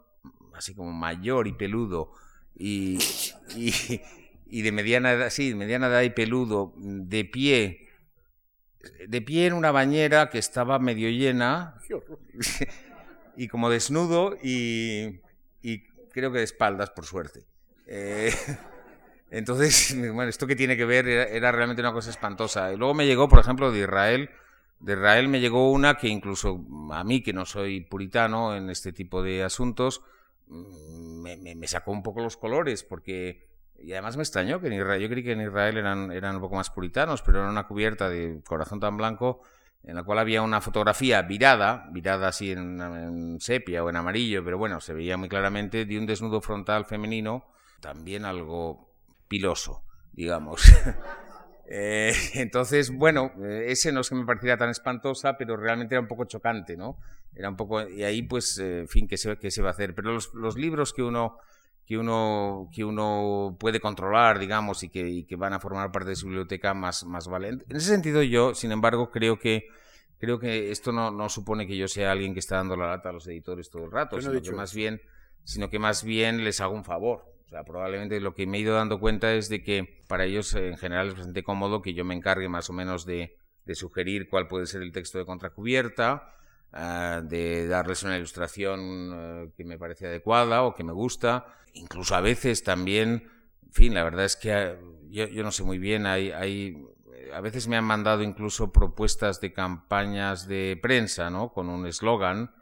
así 0.54 0.74
como 0.74 0.92
mayor 0.92 1.46
y 1.46 1.52
peludo, 1.52 2.12
y, 2.56 2.98
y, 3.56 4.62
de 4.62 4.72
mediana 4.72 5.12
edad, 5.12 5.30
sí, 5.30 5.50
de 5.50 5.54
mediana 5.56 5.88
edad 5.88 6.02
y 6.02 6.10
peludo, 6.10 6.74
de 6.76 7.24
pie, 7.24 7.88
de 9.08 9.22
pie 9.22 9.46
en 9.46 9.54
una 9.54 9.72
bañera 9.72 10.30
que 10.30 10.38
estaba 10.38 10.78
medio 10.78 11.10
llena. 11.10 11.76
y 13.36 13.48
como 13.48 13.70
desnudo 13.70 14.36
y, 14.42 15.20
creo 16.12 16.30
que 16.30 16.38
de 16.38 16.44
espaldas, 16.44 16.90
por 16.90 17.06
suerte. 17.06 17.44
Eh, 17.86 18.32
entonces, 19.30 19.94
bueno, 20.12 20.28
esto 20.28 20.46
que 20.46 20.56
tiene 20.56 20.76
que 20.76 20.84
ver 20.84 21.08
era, 21.08 21.52
realmente 21.52 21.82
una 21.82 21.92
cosa 21.92 22.10
espantosa. 22.10 22.72
Y 22.72 22.76
luego 22.76 22.94
me 22.94 23.06
llegó, 23.06 23.28
por 23.28 23.40
ejemplo, 23.40 23.72
de 23.72 23.80
Israel. 23.80 24.30
De 24.84 24.92
Israel 24.92 25.28
me 25.28 25.40
llegó 25.40 25.72
una 25.72 25.94
que 25.94 26.08
incluso 26.08 26.62
a 26.92 27.02
mí, 27.04 27.22
que 27.22 27.32
no 27.32 27.46
soy 27.46 27.80
puritano 27.80 28.54
en 28.54 28.68
este 28.68 28.92
tipo 28.92 29.22
de 29.22 29.42
asuntos, 29.42 30.02
mm, 30.46 31.22
me, 31.22 31.66
sacó 31.66 31.90
un 31.90 32.02
poco 32.02 32.20
los 32.20 32.36
colores, 32.36 32.84
porque... 32.84 33.48
Y 33.78 33.92
además 33.92 34.16
me 34.16 34.22
extrañó 34.22 34.60
que 34.60 34.66
en 34.66 34.74
Israel, 34.74 35.00
yo 35.00 35.08
creí 35.08 35.24
que 35.24 35.32
en 35.32 35.40
Israel 35.40 35.78
eran, 35.78 36.12
eran 36.12 36.36
un 36.36 36.42
poco 36.42 36.56
más 36.56 36.68
puritanos, 36.68 37.22
pero 37.22 37.40
era 37.40 37.48
una 37.48 37.66
cubierta 37.66 38.10
de 38.10 38.42
corazón 38.46 38.78
tan 38.78 38.96
blanco 38.96 39.40
en 39.82 39.96
la 39.96 40.02
cual 40.02 40.18
había 40.18 40.42
una 40.42 40.60
fotografía 40.60 41.22
virada, 41.22 41.88
virada 41.90 42.28
así 42.28 42.52
en, 42.52 43.38
sepia 43.40 43.82
o 43.82 43.88
en 43.90 43.96
amarillo, 43.96 44.44
pero 44.44 44.58
bueno, 44.58 44.80
se 44.80 44.92
veía 44.92 45.16
muy 45.16 45.30
claramente 45.30 45.86
de 45.86 45.98
un 45.98 46.06
desnudo 46.06 46.40
frontal 46.42 46.84
femenino, 46.84 47.46
también 47.80 48.26
algo 48.26 48.94
piloso, 49.28 49.82
digamos. 50.12 50.62
Eh, 51.68 52.12
entonces, 52.34 52.90
bueno, 52.90 53.32
eh, 53.42 53.66
ese 53.68 53.92
no 53.92 54.00
es 54.00 54.08
que 54.08 54.14
me 54.14 54.24
pareciera 54.24 54.56
tan 54.56 54.70
espantosa, 54.70 55.36
pero 55.36 55.56
realmente 55.56 55.94
era 55.94 56.00
un 56.00 56.08
poco 56.08 56.24
chocante, 56.24 56.76
¿no? 56.76 56.98
Era 57.34 57.48
un 57.48 57.56
poco, 57.56 57.88
y 57.88 58.04
ahí 58.04 58.22
pues, 58.22 58.58
eh, 58.58 58.80
en 58.80 58.88
fin, 58.88 59.08
¿qué 59.08 59.16
se, 59.16 59.36
qué 59.38 59.50
se 59.50 59.62
va 59.62 59.68
a 59.68 59.72
hacer? 59.72 59.94
Pero 59.94 60.12
los, 60.12 60.32
los 60.34 60.56
libros 60.56 60.92
que 60.92 61.02
uno 61.02 61.38
que 61.86 61.98
uno, 61.98 62.70
que 62.72 62.84
uno 62.84 63.56
puede 63.60 63.78
controlar, 63.78 64.38
digamos, 64.38 64.82
y 64.82 64.88
que, 64.88 65.06
y 65.06 65.24
que 65.24 65.36
van 65.36 65.52
a 65.52 65.60
formar 65.60 65.92
parte 65.92 66.10
de 66.10 66.16
su 66.16 66.26
biblioteca 66.26 66.72
más, 66.72 67.04
más. 67.04 67.28
En 67.28 67.62
ese 67.68 67.90
sentido, 67.90 68.22
yo, 68.22 68.54
sin 68.54 68.72
embargo, 68.72 69.10
creo 69.10 69.38
que 69.38 69.68
creo 70.18 70.38
que 70.38 70.70
esto 70.70 70.92
no, 70.92 71.10
no, 71.10 71.28
supone 71.28 71.66
que 71.66 71.76
yo 71.76 71.86
sea 71.86 72.12
alguien 72.12 72.32
que 72.32 72.40
está 72.40 72.56
dando 72.56 72.76
la 72.76 72.86
lata 72.86 73.10
a 73.10 73.12
los 73.12 73.26
editores 73.26 73.68
todo 73.68 73.84
el 73.84 73.90
rato, 73.90 74.18
sino, 74.20 74.40
que 74.40 74.52
más 74.52 74.72
bien, 74.72 75.02
sino 75.42 75.68
que 75.68 75.78
más 75.78 76.02
bien 76.02 76.42
les 76.44 76.60
hago 76.60 76.74
un 76.74 76.84
favor. 76.84 77.33
Probablemente 77.62 78.20
lo 78.20 78.34
que 78.34 78.46
me 78.46 78.58
he 78.58 78.60
ido 78.60 78.74
dando 78.74 78.98
cuenta 78.98 79.32
es 79.34 79.48
de 79.48 79.62
que 79.62 80.02
para 80.08 80.24
ellos 80.24 80.54
en 80.54 80.76
general 80.76 81.08
es 81.08 81.14
bastante 81.14 81.44
cómodo 81.44 81.82
que 81.82 81.94
yo 81.94 82.04
me 82.04 82.14
encargue 82.14 82.48
más 82.48 82.70
o 82.70 82.72
menos 82.72 83.06
de, 83.06 83.36
sugerir 83.74 84.28
cuál 84.28 84.48
puede 84.48 84.66
ser 84.66 84.82
el 84.82 84.92
texto 84.92 85.18
de 85.18 85.24
contracubierta, 85.24 86.34
uh, 86.72 87.26
de 87.26 87.66
darles 87.68 88.02
una 88.02 88.16
ilustración 88.16 89.12
uh, 89.12 89.52
que 89.56 89.64
me 89.64 89.78
parece 89.78 90.06
adecuada 90.06 90.62
o 90.62 90.74
que 90.74 90.84
me 90.84 90.92
gusta. 90.92 91.46
Incluso 91.74 92.14
a 92.14 92.20
veces 92.20 92.64
también, 92.64 93.30
en 93.62 93.72
fin, 93.72 93.94
la 93.94 94.04
verdad 94.04 94.24
es 94.24 94.36
que 94.36 94.52
uh, 94.52 95.10
yo, 95.10 95.28
yo 95.28 95.42
no 95.42 95.52
sé 95.52 95.62
muy 95.62 95.78
bien, 95.78 96.06
hay 96.06 96.76
a 97.32 97.40
veces 97.40 97.68
me 97.68 97.76
han 97.76 97.84
mandado 97.84 98.22
incluso 98.22 98.72
propuestas 98.72 99.40
de 99.40 99.52
campañas 99.52 100.46
de 100.46 100.78
prensa, 100.80 101.30
¿no? 101.30 101.52
Con 101.52 101.68
un 101.68 101.86
eslogan 101.86 102.54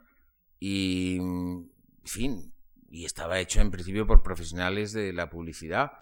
y, 0.58 1.16
en 1.18 1.70
fin, 2.04 2.51
y 2.92 3.06
estaba 3.06 3.40
hecho 3.40 3.60
en 3.60 3.70
principio 3.70 4.06
por 4.06 4.22
profesionales 4.22 4.92
de 4.92 5.12
la 5.12 5.30
publicidad, 5.30 5.92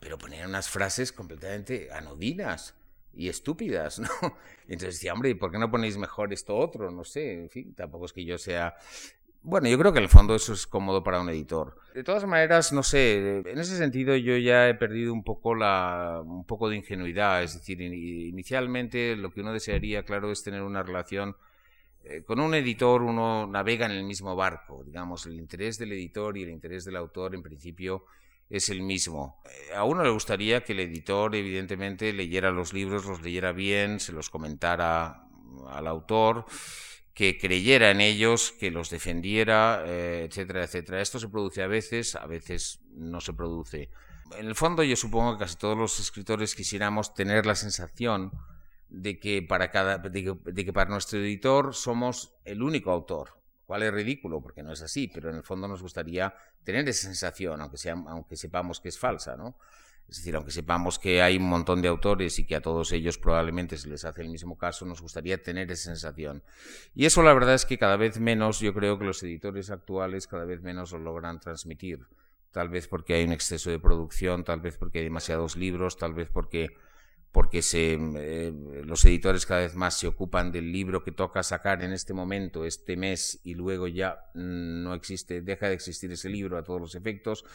pero 0.00 0.18
ponían 0.18 0.50
unas 0.50 0.68
frases 0.68 1.12
completamente 1.12 1.88
anodinas 1.92 2.74
y 3.14 3.28
estúpidas, 3.28 3.98
¿no? 4.00 4.08
Entonces 4.66 4.96
decía, 4.96 5.14
hombre, 5.14 5.30
¿y 5.30 5.34
por 5.34 5.52
qué 5.52 5.58
no 5.58 5.70
ponéis 5.70 5.96
mejor 5.96 6.32
esto 6.32 6.56
otro? 6.56 6.90
No 6.90 7.04
sé, 7.04 7.44
en 7.44 7.48
fin, 7.48 7.74
tampoco 7.74 8.06
es 8.06 8.12
que 8.12 8.24
yo 8.24 8.36
sea 8.36 8.74
bueno, 9.44 9.68
yo 9.68 9.76
creo 9.76 9.92
que 9.92 9.98
en 9.98 10.04
el 10.04 10.08
fondo 10.08 10.36
eso 10.36 10.52
es 10.52 10.68
cómodo 10.68 11.02
para 11.02 11.20
un 11.20 11.28
editor. 11.28 11.76
De 11.94 12.04
todas 12.04 12.24
maneras, 12.26 12.72
no 12.72 12.84
sé, 12.84 13.38
en 13.44 13.58
ese 13.58 13.76
sentido 13.76 14.14
yo 14.14 14.36
ya 14.36 14.68
he 14.68 14.74
perdido 14.74 15.12
un 15.12 15.24
poco 15.24 15.56
la 15.56 16.22
un 16.24 16.44
poco 16.44 16.68
de 16.68 16.76
ingenuidad, 16.76 17.42
es 17.42 17.54
decir, 17.54 17.80
inicialmente 17.80 19.16
lo 19.16 19.32
que 19.32 19.40
uno 19.40 19.52
desearía, 19.52 20.04
claro, 20.04 20.30
es 20.30 20.44
tener 20.44 20.62
una 20.62 20.84
relación 20.84 21.36
eh, 22.04 22.22
con 22.24 22.40
un 22.40 22.54
editor 22.54 23.02
uno 23.02 23.46
navega 23.46 23.86
en 23.86 23.92
el 23.92 24.04
mismo 24.04 24.34
barco, 24.34 24.82
digamos, 24.84 25.26
el 25.26 25.34
interés 25.34 25.78
del 25.78 25.92
editor 25.92 26.36
y 26.36 26.42
el 26.42 26.50
interés 26.50 26.84
del 26.84 26.96
autor 26.96 27.34
en 27.34 27.42
principio 27.42 28.04
es 28.50 28.68
el 28.68 28.82
mismo. 28.82 29.40
Eh, 29.44 29.74
a 29.74 29.84
uno 29.84 30.02
le 30.02 30.10
gustaría 30.10 30.64
que 30.64 30.72
el 30.72 30.80
editor 30.80 31.34
evidentemente 31.34 32.12
leyera 32.12 32.50
los 32.50 32.72
libros, 32.72 33.06
los 33.06 33.22
leyera 33.22 33.52
bien, 33.52 34.00
se 34.00 34.12
los 34.12 34.30
comentara 34.30 35.26
al 35.68 35.86
autor 35.86 36.44
que 37.14 37.38
creyera 37.38 37.90
en 37.90 38.00
ellos, 38.00 38.52
que 38.52 38.70
los 38.70 38.90
defendiera, 38.90 39.84
eh, 39.86 40.26
etcétera, 40.28 40.64
etcétera. 40.64 41.00
Esto 41.00 41.18
se 41.18 41.28
produce 41.28 41.62
a 41.62 41.66
veces, 41.66 42.14
a 42.14 42.26
veces 42.26 42.80
no 42.94 43.20
se 43.20 43.34
produce. 43.34 43.90
En 44.38 44.46
el 44.46 44.54
fondo 44.54 44.82
yo 44.82 44.96
supongo 44.96 45.34
que 45.34 45.44
casi 45.44 45.56
todos 45.56 45.76
los 45.76 46.00
escritores 46.00 46.54
quisiéramos 46.54 47.14
tener 47.14 47.44
la 47.44 47.54
sensación 47.54 48.32
de 48.92 49.18
que 49.18 49.40
para, 49.42 49.70
cada, 49.70 49.98
de 49.98 50.64
que, 50.64 50.72
para 50.72 50.90
nuestro 50.90 51.18
editor 51.18 51.74
somos 51.74 52.34
el 52.44 52.62
único 52.62 52.90
autor, 52.90 53.30
cual 53.64 53.82
es 53.82 53.92
ridículo 53.92 54.42
porque 54.42 54.62
no 54.62 54.70
es 54.70 54.82
así, 54.82 55.08
pero 55.08 55.30
en 55.30 55.36
el 55.36 55.42
fondo 55.42 55.66
nos 55.66 55.80
gustaría 55.80 56.34
tener 56.62 56.86
esa 56.86 57.06
sensación, 57.06 57.62
aunque, 57.62 57.78
sea, 57.78 57.94
aunque 57.94 58.36
sepamos 58.36 58.80
que 58.80 58.90
es 58.90 58.98
falsa, 58.98 59.34
¿no? 59.34 59.56
Es 60.08 60.18
decir, 60.18 60.36
aunque 60.36 60.50
sepamos 60.50 60.98
que 60.98 61.22
hay 61.22 61.38
un 61.38 61.48
montón 61.48 61.80
de 61.80 61.88
autores 61.88 62.38
y 62.38 62.44
que 62.44 62.54
a 62.54 62.60
todos 62.60 62.92
ellos 62.92 63.16
probablemente 63.16 63.78
se 63.78 63.88
les 63.88 64.04
hace 64.04 64.20
el 64.20 64.28
mismo 64.28 64.58
caso, 64.58 64.84
nos 64.84 65.00
gustaría 65.00 65.42
tener 65.42 65.70
esa 65.70 65.84
sensación. 65.84 66.42
Y 66.94 67.06
eso 67.06 67.22
la 67.22 67.32
verdad 67.32 67.54
es 67.54 67.64
que 67.64 67.78
cada 67.78 67.96
vez 67.96 68.20
menos, 68.20 68.60
yo 68.60 68.74
creo 68.74 68.98
que 68.98 69.06
los 69.06 69.22
editores 69.22 69.70
actuales 69.70 70.26
cada 70.26 70.44
vez 70.44 70.60
menos 70.60 70.92
lo 70.92 70.98
logran 70.98 71.40
transmitir. 71.40 72.00
Tal 72.50 72.68
vez 72.68 72.88
porque 72.88 73.14
hay 73.14 73.24
un 73.24 73.32
exceso 73.32 73.70
de 73.70 73.78
producción, 73.78 74.44
tal 74.44 74.60
vez 74.60 74.76
porque 74.76 74.98
hay 74.98 75.04
demasiados 75.04 75.56
libros, 75.56 75.96
tal 75.96 76.12
vez 76.12 76.28
porque 76.28 76.76
porque 77.32 77.62
se, 77.62 77.94
eh, 77.94 78.52
los 78.84 79.02
editores 79.06 79.46
cada 79.46 79.62
vez 79.62 79.74
más 79.74 79.98
se 79.98 80.06
ocupan 80.06 80.52
del 80.52 80.70
libro 80.70 81.02
que 81.02 81.12
toca 81.12 81.42
sacar 81.42 81.82
en 81.82 81.92
este 81.92 82.12
momento, 82.12 82.66
este 82.66 82.94
mes, 82.98 83.40
y 83.42 83.54
luego 83.54 83.88
ya 83.88 84.26
mm, 84.34 84.82
no 84.82 84.92
existe, 84.92 85.40
deja 85.40 85.68
de 85.68 85.74
existir 85.74 86.12
ese 86.12 86.28
libro 86.28 86.58
a 86.58 86.62
todos 86.62 86.78
los 86.78 86.94
efectos. 86.94 87.46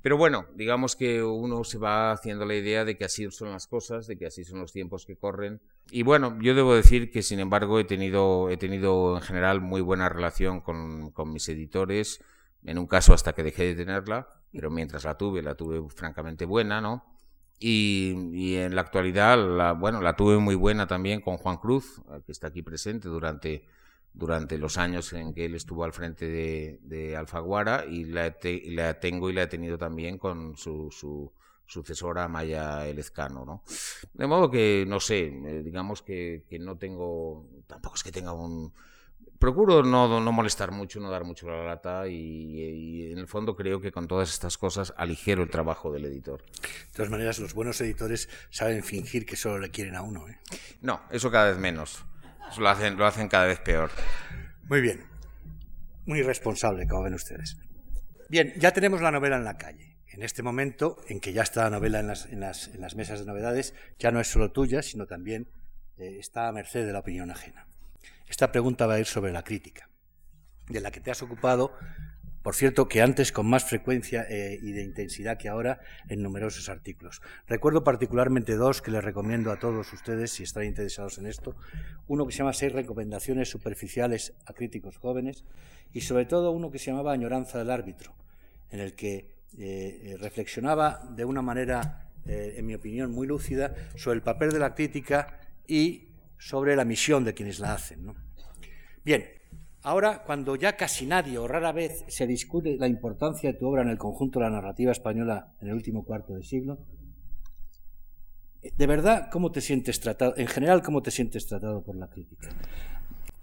Pero 0.00 0.16
bueno, 0.16 0.46
digamos 0.54 0.96
que 0.96 1.22
uno 1.22 1.64
se 1.64 1.76
va 1.76 2.12
haciendo 2.12 2.46
la 2.46 2.54
idea 2.54 2.86
de 2.86 2.96
que 2.96 3.04
así 3.04 3.30
son 3.30 3.50
las 3.50 3.66
cosas, 3.66 4.06
de 4.06 4.16
que 4.16 4.24
así 4.24 4.42
son 4.42 4.58
los 4.58 4.72
tiempos 4.72 5.04
que 5.04 5.16
corren. 5.16 5.60
Y 5.90 6.02
bueno, 6.02 6.38
yo 6.40 6.54
debo 6.54 6.74
decir 6.74 7.10
que 7.10 7.22
sin 7.22 7.40
embargo 7.40 7.78
he 7.78 7.84
tenido, 7.84 8.48
he 8.48 8.56
tenido 8.56 9.16
en 9.16 9.22
general 9.22 9.60
muy 9.60 9.82
buena 9.82 10.08
relación 10.08 10.62
con, 10.62 11.10
con 11.10 11.30
mis 11.30 11.46
editores, 11.50 12.24
en 12.64 12.78
un 12.78 12.86
caso 12.86 13.12
hasta 13.12 13.34
que 13.34 13.42
dejé 13.42 13.64
de 13.64 13.74
tenerla, 13.74 14.28
pero 14.50 14.70
mientras 14.70 15.04
la 15.04 15.18
tuve, 15.18 15.42
la 15.42 15.56
tuve 15.56 15.86
francamente 15.90 16.46
buena, 16.46 16.80
¿no? 16.80 17.19
Y, 17.62 18.56
en 18.56 18.74
la 18.74 18.80
actualidad, 18.80 19.36
la, 19.36 19.72
bueno, 19.72 20.00
la 20.00 20.16
tuve 20.16 20.38
muy 20.38 20.54
buena 20.54 20.86
también 20.86 21.20
con 21.20 21.36
Juan 21.36 21.58
Cruz, 21.58 22.00
que 22.24 22.32
está 22.32 22.46
aquí 22.46 22.62
presente 22.62 23.08
durante, 23.08 23.66
durante 24.14 24.56
los 24.56 24.78
años 24.78 25.12
en 25.12 25.34
que 25.34 25.44
él 25.44 25.54
estuvo 25.54 25.84
al 25.84 25.92
frente 25.92 26.26
de, 26.26 27.16
Alfaguara, 27.16 27.84
y 27.84 28.04
la, 28.04 28.34
la, 28.42 28.98
tengo 28.98 29.28
y 29.28 29.34
la 29.34 29.42
he 29.42 29.46
tenido 29.46 29.76
también 29.76 30.16
con 30.16 30.56
su, 30.56 30.90
su 30.90 31.30
sucesora 31.66 32.28
Maya 32.28 32.86
Elezcano, 32.86 33.44
¿no? 33.44 33.62
De 34.14 34.26
modo 34.26 34.50
que, 34.50 34.86
no 34.88 34.98
sé, 34.98 35.26
eh, 35.26 35.62
digamos 35.62 36.00
que, 36.00 36.44
que 36.48 36.58
no 36.58 36.78
tengo, 36.78 37.46
tampoco 37.66 37.96
es 37.96 38.02
que 38.02 38.10
tenga 38.10 38.32
un, 38.32 38.72
procuro 39.40 39.82
no, 39.82 40.20
no, 40.20 40.32
molestar 40.32 40.70
mucho, 40.70 41.00
no 41.00 41.10
dar 41.10 41.24
mucho 41.24 41.48
la 41.48 41.64
lata 41.64 42.06
y, 42.06 43.10
en 43.10 43.18
el 43.18 43.26
fondo 43.26 43.56
creo 43.56 43.80
que 43.80 43.90
con 43.90 44.06
todas 44.06 44.30
estas 44.30 44.58
cosas 44.58 44.92
aligero 44.96 45.42
el 45.42 45.50
trabajo 45.50 45.90
del 45.90 46.04
editor. 46.04 46.44
De 46.44 46.92
todas 46.94 47.10
maneras, 47.10 47.40
los 47.40 47.54
buenos 47.54 47.80
editores 47.80 48.28
saben 48.50 48.84
fingir 48.84 49.24
que 49.24 49.36
solo 49.36 49.58
le 49.58 49.70
quieren 49.70 49.96
a 49.96 50.02
uno. 50.02 50.28
¿eh? 50.28 50.38
No, 50.82 51.00
eso 51.10 51.30
cada 51.30 51.50
vez 51.50 51.58
menos. 51.58 52.04
Eso 52.50 52.60
lo 52.60 52.68
hacen, 52.68 52.96
lo 52.96 53.06
hacen 53.06 53.28
cada 53.28 53.46
vez 53.46 53.58
peor. 53.60 53.90
Muy 54.68 54.82
bien. 54.82 55.04
Muy 56.04 56.18
irresponsable, 56.18 56.86
como 56.86 57.04
ven 57.04 57.14
ustedes. 57.14 57.56
Bien, 58.28 58.52
ya 58.58 58.72
tenemos 58.72 59.00
la 59.00 59.10
novela 59.10 59.36
en 59.36 59.44
la 59.44 59.56
calle. 59.56 59.96
En 60.12 60.22
este 60.22 60.42
momento, 60.42 60.98
en 61.08 61.18
que 61.18 61.32
ya 61.32 61.42
está 61.42 61.64
la 61.64 61.70
novela 61.70 62.00
en 62.00 62.08
las, 62.08 62.26
en 62.26 62.40
las, 62.40 62.68
en 62.68 62.80
las 62.80 62.94
mesas 62.94 63.20
de 63.20 63.26
novedades, 63.26 63.74
ya 63.98 64.10
no 64.10 64.20
es 64.20 64.28
solo 64.28 64.52
tuya, 64.52 64.82
sino 64.82 65.06
también 65.06 65.48
eh, 65.96 66.18
está 66.18 66.48
a 66.48 66.52
merced 66.52 66.84
de 66.84 66.92
la 66.92 66.98
opinión 66.98 67.30
ajena. 67.30 67.69
Esta 68.30 68.52
pregunta 68.52 68.86
va 68.86 68.94
a 68.94 69.00
ir 69.00 69.06
sobre 69.06 69.32
la 69.32 69.42
crítica, 69.42 69.90
de 70.68 70.80
la 70.80 70.92
que 70.92 71.00
te 71.00 71.10
has 71.10 71.20
ocupado, 71.20 71.72
por 72.42 72.54
cierto, 72.54 72.86
que 72.86 73.02
antes 73.02 73.32
con 73.32 73.46
más 73.46 73.64
frecuencia 73.64 74.24
eh, 74.30 74.56
y 74.62 74.70
de 74.70 74.84
intensidad 74.84 75.36
que 75.36 75.48
ahora 75.48 75.80
en 76.08 76.22
numerosos 76.22 76.68
artículos. 76.68 77.20
Recuerdo 77.48 77.82
particularmente 77.82 78.54
dos 78.54 78.82
que 78.82 78.92
les 78.92 79.02
recomiendo 79.02 79.50
a 79.50 79.58
todos 79.58 79.92
ustedes 79.92 80.30
si 80.30 80.44
están 80.44 80.64
interesados 80.64 81.18
en 81.18 81.26
esto. 81.26 81.56
Uno 82.06 82.24
que 82.24 82.32
se 82.32 82.38
llama 82.38 82.52
Seis 82.52 82.72
recomendaciones 82.72 83.50
superficiales 83.50 84.32
a 84.46 84.52
críticos 84.52 84.96
jóvenes 84.96 85.44
y 85.92 86.02
sobre 86.02 86.24
todo 86.24 86.52
uno 86.52 86.70
que 86.70 86.78
se 86.78 86.92
llamaba 86.92 87.12
Añoranza 87.12 87.58
del 87.58 87.70
árbitro, 87.70 88.14
en 88.70 88.78
el 88.78 88.94
que 88.94 89.16
eh, 89.16 89.26
eh, 89.58 90.16
reflexionaba 90.20 91.02
de 91.10 91.24
una 91.24 91.42
manera, 91.42 92.12
en 92.26 92.64
mi 92.64 92.74
opinión, 92.74 93.10
muy 93.10 93.26
lúcida 93.26 93.74
sobre 93.96 94.16
el 94.16 94.22
papel 94.22 94.52
de 94.52 94.60
la 94.60 94.74
crítica 94.76 95.40
y 95.66 96.09
sobre 96.40 96.74
la 96.74 96.84
misión 96.84 97.22
de 97.22 97.34
quienes 97.34 97.60
la 97.60 97.74
hacen. 97.74 98.06
¿no? 98.06 98.16
Bien, 99.04 99.24
ahora 99.82 100.24
cuando 100.24 100.56
ya 100.56 100.76
casi 100.76 101.06
nadie 101.06 101.38
o 101.38 101.46
rara 101.46 101.70
vez 101.70 102.04
se 102.08 102.26
discute 102.26 102.76
la 102.78 102.88
importancia 102.88 103.52
de 103.52 103.58
tu 103.58 103.68
obra 103.68 103.82
en 103.82 103.90
el 103.90 103.98
conjunto 103.98 104.38
de 104.38 104.46
la 104.46 104.50
narrativa 104.50 104.90
española 104.90 105.52
en 105.60 105.68
el 105.68 105.74
último 105.74 106.04
cuarto 106.04 106.34
de 106.34 106.42
siglo, 106.42 106.78
de 108.62 108.86
verdad, 108.86 109.28
¿cómo 109.30 109.52
te 109.52 109.60
sientes 109.60 110.00
tratado? 110.00 110.34
En 110.36 110.46
general, 110.46 110.82
¿cómo 110.82 111.02
te 111.02 111.10
sientes 111.10 111.46
tratado 111.46 111.82
por 111.82 111.96
la 111.96 112.08
crítica? 112.08 112.48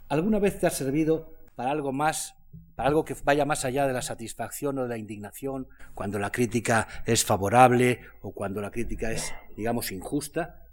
¿Alguna 0.09 0.39
vez 0.39 0.59
te 0.59 0.67
ha 0.67 0.69
servido 0.69 1.33
para 1.55 1.71
algo 1.71 1.91
más, 1.91 2.35
para 2.75 2.89
algo 2.89 3.03
que 3.03 3.15
vaya 3.23 3.43
más 3.43 3.65
allá 3.65 3.87
de 3.87 3.93
la 3.93 4.03
satisfacción 4.03 4.77
o 4.77 4.83
de 4.83 4.89
la 4.89 4.97
indignación, 4.97 5.67
cuando 5.95 6.19
la 6.19 6.31
crítica 6.31 6.87
es 7.05 7.25
favorable 7.25 8.01
o 8.21 8.31
cuando 8.31 8.61
la 8.61 8.69
crítica 8.69 9.11
es, 9.11 9.33
digamos, 9.55 9.91
injusta? 9.91 10.66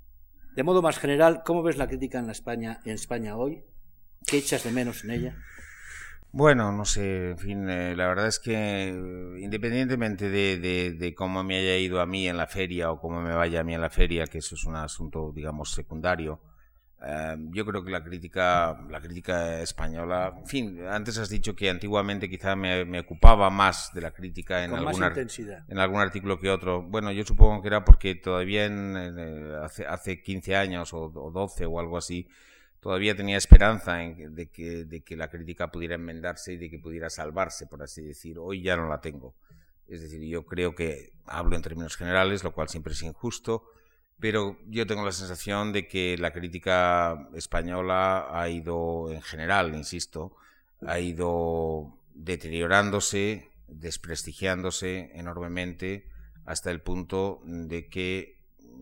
De 0.55 0.63
modo 0.63 0.83
más 0.83 0.99
general, 0.99 1.43
¿cómo 1.45 1.63
ves 1.63 1.77
la 1.77 1.89
crítica 1.89 2.21
en, 2.21 2.31
España, 2.31 2.81
en 2.85 2.93
España 2.93 3.37
hoy? 3.37 3.65
¿Qué 4.25 4.39
echas 4.39 4.63
de 4.63 4.71
menos 4.71 5.05
en 5.05 5.11
ella? 5.11 5.37
Bueno, 6.31 6.73
no 6.73 6.85
sé, 6.85 7.31
en 7.31 7.39
fin, 7.39 7.69
eh, 7.69 7.95
la 7.97 8.09
verdad 8.09 8.29
es 8.29 8.39
que 8.39 8.89
independientemente 9.39 10.29
de, 10.31 11.15
cómo 11.17 11.45
me 11.45 11.59
haya 11.59 11.77
ido 11.77 12.01
a 12.01 12.07
mí 12.07 12.29
en 12.29 12.37
la 12.37 12.47
feria 12.47 12.91
o 12.91 13.01
cómo 13.01 13.21
me 13.21 13.35
vaya 13.35 13.61
a 13.61 13.65
mí 13.65 13.75
en 13.75 13.81
la 13.81 13.91
feria, 13.91 14.27
que 14.27 14.39
eso 14.39 14.55
es 14.55 14.65
un 14.65 14.77
asunto, 14.77 15.33
digamos, 15.33 15.73
secundario, 15.73 16.41
Em, 17.07 17.53
yo 17.53 17.67
creo 17.67 17.85
que 17.85 17.91
la 17.91 18.03
crítica, 18.03 18.81
la 18.89 18.99
crítica 18.99 19.61
española, 19.61 20.33
en 20.39 20.47
fin, 20.47 20.87
antes 20.87 21.19
has 21.19 21.29
dicho 21.29 21.55
que 21.55 21.69
antiguamente 21.69 22.31
quizá 22.31 22.57
me, 22.57 22.99
ocupaba 22.99 23.51
más 23.51 23.91
de 23.93 24.01
la 24.01 24.11
crítica 24.11 24.65
en, 24.65 24.73
algún, 24.73 25.03
en 25.03 25.79
algún 25.79 26.01
artículo 26.01 26.41
que 26.41 26.49
otro. 26.49 26.83
Bueno, 26.83 27.13
yo 27.13 27.23
supongo 27.25 27.61
que 27.61 27.69
era 27.69 27.85
porque 27.85 28.15
todavía 28.15 28.65
en, 28.65 28.97
hace, 29.63 29.87
hace 29.87 30.23
15 30.23 30.57
años 30.57 30.95
o, 30.95 31.11
12 31.11 31.67
o 31.67 31.79
algo 31.79 31.99
así, 31.99 32.27
todavía 32.81 33.15
tenía 33.15 33.37
esperanza 33.37 34.03
en, 34.03 34.35
de, 34.35 34.47
que, 34.47 34.87
de 34.87 35.03
que 35.03 35.15
la 35.15 35.29
crítica 35.29 35.71
pudiera 35.71 35.97
enmendarse 35.97 36.55
y 36.55 36.57
de 36.57 36.71
que 36.71 36.79
pudiera 36.79 37.11
salvarse, 37.11 37.67
por 37.67 37.83
así 37.83 38.03
decir. 38.03 38.39
Hoy 38.39 38.63
ya 38.63 38.77
no 38.77 38.89
la 38.89 39.03
tengo. 39.03 39.35
Es 39.89 40.01
decir, 40.01 40.23
yo 40.23 40.47
creo 40.47 40.75
que 40.75 41.13
hablo 41.27 41.55
en 41.55 41.61
términos 41.61 41.97
generales, 41.97 42.43
lo 42.45 42.53
cual 42.53 42.71
siempre 42.71 42.95
es 42.95 43.03
injusto, 43.03 43.65
pero 44.25 44.57
yo 44.71 44.87
tengo 44.87 45.05
la 45.05 45.13
sensación 45.13 45.71
de 45.75 45.87
que 45.87 46.17
la 46.17 46.33
crítica 46.33 47.29
española 47.35 48.27
ha 48.31 48.49
ido, 48.49 49.13
en 49.13 49.21
general, 49.21 49.75
insisto, 49.75 50.35
ha 50.81 50.99
ido 50.99 51.99
deteriorándose, 52.15 53.51
desprestigiándose 53.69 55.11
enormemente 55.13 56.09
hasta 56.47 56.71
el 56.71 56.81
punto 56.81 57.43
de 57.45 57.91
que, 57.91 58.39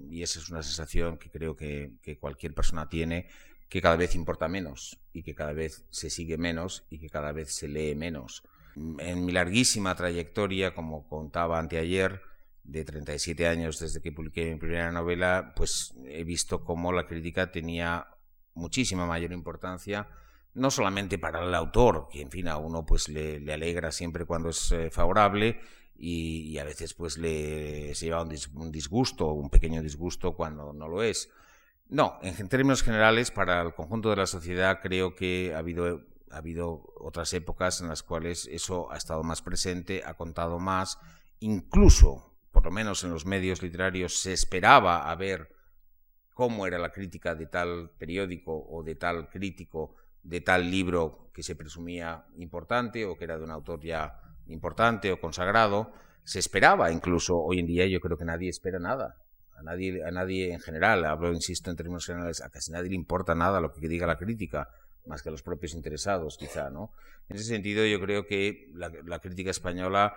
y 0.08 0.22
esa 0.22 0.38
es 0.38 0.48
una 0.48 0.62
sensación 0.62 1.18
que 1.18 1.28
creo 1.28 1.56
que, 1.56 1.98
cualquier 2.20 2.54
persona 2.54 2.88
tiene, 2.88 3.26
que 3.68 3.82
cada 3.82 3.96
vez 3.96 4.14
importa 4.14 4.46
menos 4.46 5.00
y 5.12 5.24
que 5.24 5.34
cada 5.34 5.54
vez 5.54 5.84
se 5.90 6.08
sigue 6.08 6.38
menos 6.38 6.84
y 6.88 7.00
que 7.00 7.10
cada 7.10 7.32
vez 7.32 7.52
se 7.52 7.66
lee 7.66 7.96
menos. 7.96 8.44
En 8.76 9.24
mi 9.24 9.32
larguísima 9.32 9.96
trayectoria, 9.96 10.72
como 10.72 11.08
contaba 11.08 11.58
anteayer, 11.58 12.22
de 12.64 12.84
37 12.84 13.46
años 13.46 13.78
desde 13.78 14.00
que 14.00 14.12
publiqué 14.12 14.52
mi 14.52 14.58
primera 14.58 14.92
novela, 14.92 15.52
pues 15.56 15.94
he 16.06 16.24
visto 16.24 16.64
cómo 16.64 16.92
la 16.92 17.06
crítica 17.06 17.50
tenía 17.50 18.06
muchísima 18.54 19.06
mayor 19.06 19.32
importancia, 19.32 20.08
no 20.54 20.70
solamente 20.70 21.18
para 21.18 21.42
el 21.42 21.54
autor, 21.54 22.08
que 22.10 22.20
en 22.20 22.30
fin 22.30 22.48
a 22.48 22.58
uno 22.58 22.84
pues 22.84 23.08
le, 23.08 23.52
alegra 23.52 23.90
siempre 23.90 24.26
cuando 24.26 24.50
es 24.50 24.70
eh, 24.72 24.90
favorable 24.90 25.60
y, 25.96 26.58
a 26.58 26.64
veces 26.64 26.94
pues 26.94 27.18
le 27.18 27.94
se 27.94 28.06
lleva 28.06 28.22
un, 28.22 28.72
disgusto, 28.72 29.32
un 29.32 29.50
pequeño 29.50 29.82
disgusto 29.82 30.34
cuando 30.34 30.72
no 30.72 30.88
lo 30.88 31.02
es. 31.02 31.30
No, 31.88 32.18
en 32.22 32.48
términos 32.48 32.82
generales, 32.82 33.30
para 33.30 33.60
el 33.60 33.74
conjunto 33.74 34.10
de 34.10 34.16
la 34.16 34.26
sociedad 34.26 34.80
creo 34.82 35.14
que 35.14 35.52
ha 35.54 35.58
habido 35.58 36.00
ha 36.32 36.38
habido 36.38 36.94
otras 36.98 37.32
épocas 37.34 37.80
en 37.80 37.88
las 37.88 38.02
cuales 38.02 38.48
eso 38.50 38.90
ha 38.90 38.96
estado 38.96 39.22
más 39.22 39.42
presente, 39.42 40.02
ha 40.04 40.14
contado 40.14 40.58
más, 40.58 40.98
incluso 41.40 42.31
por 42.62 42.70
lo 42.70 42.76
menos 42.76 43.02
en 43.02 43.10
los 43.10 43.26
medios 43.26 43.60
literarios, 43.60 44.20
se 44.20 44.32
esperaba 44.32 45.10
a 45.10 45.16
ver 45.16 45.48
cómo 46.32 46.64
era 46.64 46.78
la 46.78 46.92
crítica 46.92 47.34
de 47.34 47.46
tal 47.46 47.90
periódico 47.98 48.54
o 48.54 48.84
de 48.84 48.94
tal 48.94 49.28
crítico 49.28 49.96
de 50.22 50.42
tal 50.42 50.70
libro 50.70 51.32
que 51.34 51.42
se 51.42 51.56
presumía 51.56 52.24
importante 52.36 53.04
o 53.04 53.18
que 53.18 53.24
era 53.24 53.36
de 53.36 53.42
un 53.42 53.50
autor 53.50 53.82
ya 53.82 54.14
importante 54.46 55.10
o 55.10 55.20
consagrado. 55.20 55.92
Se 56.22 56.38
esperaba 56.38 56.92
incluso, 56.92 57.36
hoy 57.36 57.58
en 57.58 57.66
día 57.66 57.84
yo 57.88 57.98
creo 57.98 58.16
que 58.16 58.24
nadie 58.24 58.48
espera 58.48 58.78
nada. 58.78 59.16
A 59.56 59.62
nadie, 59.64 60.04
a 60.06 60.12
nadie 60.12 60.52
en 60.52 60.60
general, 60.60 61.04
hablo, 61.04 61.32
insisto, 61.32 61.68
en 61.68 61.76
términos 61.76 62.06
generales, 62.06 62.40
a 62.42 62.48
casi 62.48 62.70
nadie 62.70 62.90
le 62.90 62.94
importa 62.94 63.34
nada 63.34 63.60
lo 63.60 63.72
que 63.72 63.88
diga 63.88 64.06
la 64.06 64.16
crítica, 64.16 64.68
más 65.06 65.20
que 65.20 65.30
a 65.30 65.32
los 65.32 65.42
propios 65.42 65.74
interesados, 65.74 66.36
quizá, 66.38 66.70
¿no? 66.70 66.92
En 67.28 67.36
ese 67.36 67.46
sentido, 67.46 67.84
yo 67.84 68.00
creo 68.00 68.24
que 68.24 68.70
la 68.72 69.18
crítica 69.18 69.50
española 69.50 70.14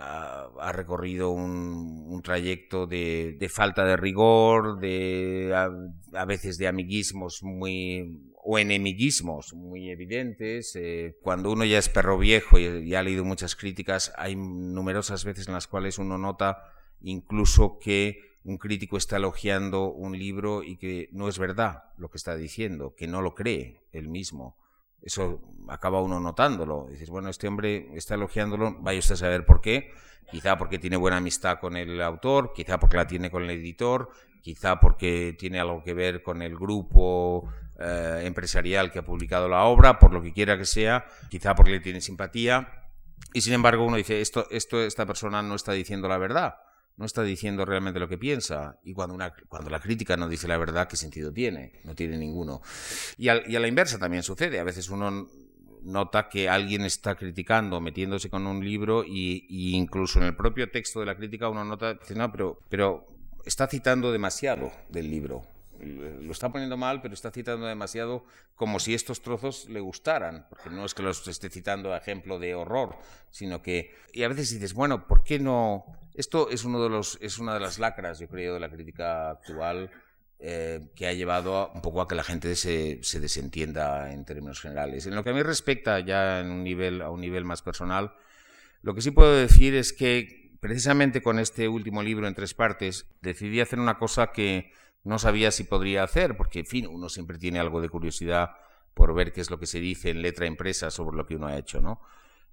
ha, 0.00 0.72
recorrido 0.72 1.30
un, 1.30 2.20
trayecto 2.22 2.86
de, 2.86 3.50
falta 3.52 3.84
de 3.84 3.96
rigor, 3.96 4.78
de 4.78 5.52
a, 6.14 6.24
veces 6.24 6.58
de 6.58 6.68
amiguismos 6.68 7.42
muy 7.42 8.32
o 8.44 8.58
enemiguismos 8.58 9.54
muy 9.54 9.90
evidentes. 9.90 10.76
Eh, 10.76 11.16
cuando 11.22 11.50
uno 11.50 11.64
ya 11.64 11.78
es 11.78 11.88
perro 11.88 12.18
viejo 12.18 12.58
y, 12.58 12.94
ha 12.94 13.02
leído 13.02 13.24
muchas 13.24 13.56
críticas, 13.56 14.12
hay 14.16 14.36
numerosas 14.36 15.24
veces 15.24 15.48
en 15.48 15.54
las 15.54 15.66
cuales 15.66 15.98
uno 15.98 16.18
nota 16.18 16.58
incluso 17.00 17.78
que 17.78 18.18
un 18.44 18.58
crítico 18.58 18.96
está 18.96 19.16
elogiando 19.16 19.92
un 19.92 20.18
libro 20.18 20.62
y 20.62 20.76
que 20.76 21.08
no 21.12 21.28
es 21.28 21.38
verdad 21.38 21.84
lo 21.96 22.10
que 22.10 22.18
está 22.18 22.36
diciendo, 22.36 22.94
que 22.96 23.06
no 23.06 23.22
lo 23.22 23.34
cree 23.34 23.80
él 23.92 24.08
mismo. 24.08 24.56
Eso 25.02 25.40
acaba 25.68 26.00
uno 26.00 26.20
notándolo. 26.20 26.86
Dices, 26.90 27.10
bueno, 27.10 27.28
este 27.28 27.48
hombre 27.48 27.88
está 27.94 28.14
elogiándolo, 28.14 28.76
vaya 28.80 28.98
usted 28.98 29.14
a 29.14 29.18
saber 29.18 29.44
por 29.44 29.60
qué. 29.60 29.92
Quizá 30.30 30.56
porque 30.56 30.78
tiene 30.78 30.96
buena 30.96 31.18
amistad 31.18 31.58
con 31.58 31.76
el 31.76 32.00
autor, 32.00 32.52
quizá 32.54 32.78
porque 32.78 32.96
la 32.96 33.06
tiene 33.06 33.30
con 33.30 33.42
el 33.42 33.50
editor, 33.50 34.10
quizá 34.40 34.80
porque 34.80 35.36
tiene 35.38 35.60
algo 35.60 35.82
que 35.82 35.92
ver 35.92 36.22
con 36.22 36.40
el 36.40 36.56
grupo 36.56 37.50
eh, 37.78 38.22
empresarial 38.24 38.90
que 38.90 39.00
ha 39.00 39.04
publicado 39.04 39.48
la 39.48 39.64
obra, 39.64 39.98
por 39.98 40.12
lo 40.12 40.22
que 40.22 40.32
quiera 40.32 40.56
que 40.56 40.64
sea, 40.64 41.04
quizá 41.28 41.54
porque 41.54 41.72
le 41.72 41.80
tiene 41.80 42.00
simpatía. 42.00 42.68
Y 43.34 43.40
sin 43.40 43.52
embargo 43.52 43.84
uno 43.84 43.96
dice, 43.96 44.20
esto, 44.20 44.46
esto, 44.50 44.82
esta 44.82 45.04
persona 45.04 45.42
no 45.42 45.54
está 45.56 45.72
diciendo 45.72 46.08
la 46.08 46.18
verdad 46.18 46.56
no 46.96 47.06
está 47.06 47.22
diciendo 47.22 47.64
realmente 47.64 48.00
lo 48.00 48.08
que 48.08 48.18
piensa. 48.18 48.78
Y 48.84 48.92
cuando, 48.92 49.14
una, 49.14 49.32
cuando 49.48 49.70
la 49.70 49.80
crítica 49.80 50.16
no 50.16 50.28
dice 50.28 50.48
la 50.48 50.58
verdad, 50.58 50.88
¿qué 50.88 50.96
sentido 50.96 51.32
tiene? 51.32 51.80
No 51.84 51.94
tiene 51.94 52.18
ninguno. 52.18 52.62
Y, 53.16 53.28
a 53.28 53.40
la 53.42 53.68
inversa 53.68 53.98
también 53.98 54.22
sucede. 54.22 54.58
A 54.60 54.64
veces 54.64 54.88
uno 54.90 55.28
nota 55.82 56.28
que 56.28 56.48
alguien 56.48 56.82
está 56.82 57.14
criticando, 57.14 57.80
metiéndose 57.80 58.30
con 58.30 58.46
un 58.46 58.64
libro 58.64 59.04
y, 59.04 59.46
incluso 59.76 60.18
en 60.18 60.26
el 60.26 60.36
propio 60.36 60.70
texto 60.70 61.00
de 61.00 61.06
la 61.06 61.16
crítica 61.16 61.48
uno 61.48 61.64
nota, 61.64 61.98
no, 62.14 62.30
pero, 62.30 62.58
pero 62.68 63.06
está 63.44 63.66
citando 63.66 64.12
demasiado 64.12 64.70
del 64.88 65.10
libro 65.10 65.42
lo 65.82 66.32
está 66.32 66.50
poniendo 66.50 66.76
mal, 66.76 67.02
pero 67.02 67.14
está 67.14 67.30
citando 67.30 67.66
demasiado 67.66 68.24
como 68.54 68.78
si 68.78 68.94
estos 68.94 69.22
trozos 69.22 69.68
le 69.68 69.80
gustaran, 69.80 70.46
porque 70.48 70.70
no 70.70 70.84
es 70.84 70.94
que 70.94 71.02
los 71.02 71.26
esté 71.26 71.50
citando 71.50 71.92
a 71.92 71.98
ejemplo 71.98 72.38
de 72.38 72.54
horror, 72.54 72.96
sino 73.30 73.62
que 73.62 73.94
y 74.12 74.22
a 74.22 74.28
veces 74.28 74.50
dices, 74.50 74.74
bueno, 74.74 75.06
¿por 75.06 75.24
qué 75.24 75.38
no? 75.38 75.84
Esto 76.14 76.50
es 76.50 76.64
uno 76.64 76.82
de 76.82 76.88
los 76.88 77.18
es 77.20 77.38
una 77.38 77.54
de 77.54 77.60
las 77.60 77.78
lacras, 77.78 78.18
yo 78.18 78.28
creo, 78.28 78.54
de 78.54 78.60
la 78.60 78.70
crítica 78.70 79.30
actual 79.30 79.90
eh, 80.38 80.90
que 80.96 81.06
ha 81.06 81.12
llevado 81.12 81.70
un 81.72 81.82
poco 81.82 82.00
a 82.00 82.08
que 82.08 82.16
la 82.16 82.24
gente 82.24 82.56
se, 82.56 82.98
se, 83.02 83.20
desentienda 83.20 84.12
en 84.12 84.24
términos 84.24 84.60
generales. 84.60 85.06
En 85.06 85.14
lo 85.14 85.22
que 85.22 85.30
a 85.30 85.34
mí 85.34 85.42
respecta, 85.42 86.00
ya 86.00 86.40
en 86.40 86.50
un 86.50 86.64
nivel, 86.64 87.00
a 87.00 87.10
un 87.10 87.20
nivel 87.20 87.44
más 87.44 87.62
personal, 87.62 88.12
lo 88.82 88.92
que 88.92 89.02
sí 89.02 89.12
puedo 89.12 89.32
decir 89.36 89.76
es 89.76 89.92
que 89.92 90.56
precisamente 90.58 91.22
con 91.22 91.38
este 91.38 91.68
último 91.68 92.02
libro 92.02 92.26
en 92.26 92.34
tres 92.34 92.54
partes 92.54 93.06
decidí 93.20 93.60
hacer 93.60 93.78
una 93.78 93.98
cosa 93.98 94.32
que 94.32 94.72
no 95.04 95.18
sabía 95.18 95.50
si 95.50 95.64
podría 95.64 96.04
hacer, 96.04 96.36
porque, 96.36 96.60
en 96.60 96.66
fin, 96.66 96.86
uno 96.86 97.08
siempre 97.08 97.38
tiene 97.38 97.58
algo 97.58 97.80
de 97.80 97.88
curiosidad 97.88 98.50
por 98.94 99.14
ver 99.14 99.32
qué 99.32 99.40
es 99.40 99.50
lo 99.50 99.58
que 99.58 99.66
se 99.66 99.80
dice 99.80 100.10
en 100.10 100.22
letra 100.22 100.46
impresa 100.46 100.90
sobre 100.90 101.16
lo 101.16 101.26
que 101.26 101.36
uno 101.36 101.46
ha 101.46 101.56
hecho, 101.56 101.80
¿no? 101.80 102.00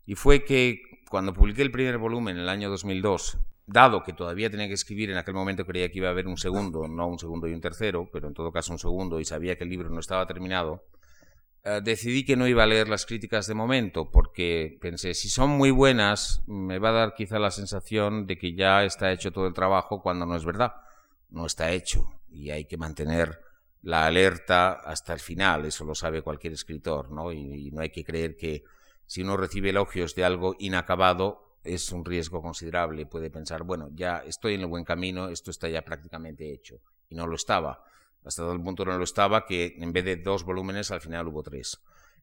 Y 0.06 0.16
fue 0.16 0.44
que 0.44 0.82
cuando 1.10 1.34
publiqué 1.34 1.62
el 1.62 1.72
primer 1.72 1.98
volumen 1.98 2.38
en 2.38 2.44
el 2.44 2.50
año 2.50 2.70
2002, 2.70 3.38
dado 3.68 4.04
que 4.04 4.14
todavía 4.14 4.50
tenía 4.50 4.68
que 4.68 4.74
escribir, 4.74 5.12
en 5.12 5.18
aquel 5.18 5.36
momento 5.36 5.66
creía 5.66 5.92
que 5.92 6.00
iba 6.00 6.08
a 6.08 6.12
haber 6.12 6.28
un 6.28 6.38
segundo, 6.38 6.88
no 6.88 7.08
un 7.08 7.20
segundo 7.20 7.48
y 7.48 7.54
un 7.54 7.62
tercero, 7.62 8.10
pero 8.12 8.28
en 8.28 8.34
todo 8.34 8.52
caso 8.52 8.72
un 8.72 8.80
segundo, 8.80 9.20
y 9.20 9.26
sabía 9.26 9.56
que 9.56 9.66
el 9.66 9.70
libro 9.70 9.90
no 9.90 10.00
estaba 10.00 10.26
terminado, 10.26 10.86
eh, 11.64 11.82
decidí 11.84 12.26
que 12.26 12.36
no 12.36 12.48
iba 12.48 12.64
a 12.64 12.68
leer 12.68 12.90
las 12.90 13.06
críticas 13.06 13.46
de 13.46 13.54
momento, 13.54 14.10
porque 14.10 14.80
pensé, 14.82 15.14
si 15.14 15.30
son 15.30 15.52
muy 15.52 15.70
buenas, 15.70 16.42
me 16.48 16.80
va 16.80 16.90
a 16.90 16.94
dar 16.94 17.14
quizá 17.14 17.38
la 17.38 17.52
sensación 17.52 18.26
de 18.26 18.40
que 18.40 18.56
ya 18.56 18.86
está 18.86 19.12
hecho 19.12 19.32
todo 19.32 19.46
el 19.46 19.54
trabajo 19.54 20.02
cuando 20.02 20.26
no 20.26 20.36
es 20.36 20.46
verdad, 20.46 20.74
no 21.30 21.46
está 21.46 21.72
hecho 21.72 22.18
y 22.32 22.52
hay 22.52 22.65
que 22.65 22.78
mantener 22.78 23.39
la 23.82 24.06
alerta 24.06 24.74
hasta 24.74 25.13
el 25.13 25.20
final, 25.20 25.65
eso 25.65 25.86
lo 25.86 25.96
sabe 25.96 26.22
cualquier 26.22 26.54
escritor, 26.54 27.12
¿no? 27.12 27.32
Y, 27.32 27.72
no 27.72 27.82
hay 27.82 27.89
que 27.89 28.04
creer 28.04 28.36
que 28.36 28.63
si 29.06 29.22
uno 29.22 29.38
recibe 29.38 29.70
elogios 29.70 30.15
de 30.15 30.24
algo 30.24 30.56
inacabado 30.60 31.58
es 31.63 31.92
un 31.92 32.06
riesgo 32.06 32.42
considerable. 32.42 33.06
Puede 33.06 33.30
pensar, 33.30 33.63
bueno, 33.63 33.89
ya 33.94 34.20
estoy 34.20 34.56
en 34.56 34.62
el 34.62 34.68
buen 34.68 34.84
camino, 34.84 35.30
esto 35.30 35.52
está 35.52 35.70
ya 35.70 35.84
prácticamente 35.84 36.52
hecho. 36.52 36.82
Y 37.10 37.15
no 37.15 37.26
lo 37.26 37.36
estaba. 37.36 37.84
Hasta 38.24 38.52
el 38.52 38.62
punto 38.62 38.86
no 38.86 38.98
lo 38.98 39.04
estaba 39.04 39.46
que 39.46 39.76
en 39.78 39.94
vez 39.94 40.06
de 40.06 40.18
dos 40.18 40.44
volúmenes 40.44 40.92
al 40.92 41.02
final 41.02 41.28
hubo 41.28 41.42
tres. 41.42 41.80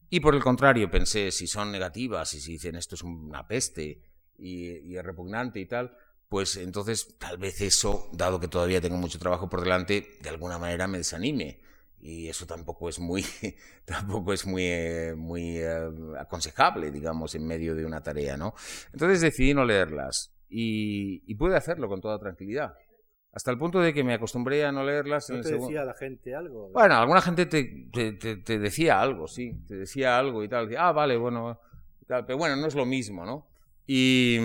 Y 0.09 0.19
por 0.19 0.35
el 0.35 0.43
contrario, 0.43 0.89
pensé, 0.89 1.31
si 1.31 1.47
son 1.47 1.71
negativas 1.71 2.33
y 2.33 2.39
si 2.39 2.53
dicen 2.53 2.75
esto 2.75 2.95
es 2.95 3.03
una 3.03 3.47
peste 3.47 4.03
y 4.37 4.95
es 4.95 5.03
repugnante 5.03 5.59
y 5.59 5.65
tal, 5.65 5.97
pues 6.29 6.57
entonces 6.57 7.17
tal 7.17 7.37
vez 7.37 7.61
eso, 7.61 8.09
dado 8.11 8.39
que 8.39 8.47
todavía 8.47 8.81
tengo 8.81 8.97
mucho 8.97 9.19
trabajo 9.19 9.49
por 9.49 9.61
delante, 9.61 10.17
de 10.21 10.29
alguna 10.29 10.57
manera 10.57 10.87
me 10.87 10.97
desanime. 10.97 11.61
Y 11.99 12.27
eso 12.27 12.45
tampoco 12.45 12.89
es 12.89 12.99
muy, 12.99 13.23
tampoco 13.85 14.33
es 14.33 14.45
muy, 14.45 14.63
eh, 14.65 15.13
muy 15.15 15.57
eh, 15.57 15.89
aconsejable, 16.19 16.91
digamos, 16.91 17.33
en 17.35 17.47
medio 17.47 17.73
de 17.75 17.85
una 17.85 18.01
tarea, 18.01 18.37
¿no? 18.37 18.53
Entonces 18.93 19.21
decidí 19.21 19.53
no 19.53 19.65
leerlas 19.65 20.33
y, 20.49 21.23
y, 21.25 21.35
pude 21.35 21.55
hacerlo 21.55 21.87
con 21.87 22.01
toda 22.01 22.19
tranquilidad. 22.19 22.75
Hasta 23.31 23.51
el 23.51 23.57
punto 23.57 23.79
de 23.79 23.93
que 23.93 24.03
me 24.03 24.13
acostumbré 24.13 24.65
a 24.65 24.71
no 24.71 24.83
leerlas. 24.83 25.29
¿No 25.29 25.41
te 25.41 25.53
decía 25.53 25.83
la 25.83 25.93
gente 25.93 26.35
algo? 26.35 26.69
Bueno, 26.69 26.95
alguna 26.95 27.21
gente 27.21 27.45
te, 27.45 27.89
te, 27.91 28.37
te, 28.37 28.59
decía 28.59 28.99
algo, 29.01 29.27
sí, 29.27 29.53
te 29.67 29.75
decía 29.75 30.17
algo 30.17 30.43
y 30.43 30.49
tal. 30.49 30.75
Ah, 30.77 30.91
vale, 30.91 31.17
bueno, 31.17 31.59
tal. 32.07 32.25
pero 32.25 32.37
bueno, 32.37 32.55
no 32.55 32.67
es 32.67 32.75
lo 32.75 32.85
mismo, 32.85 33.25
¿no? 33.25 33.47
Y, 33.87 34.37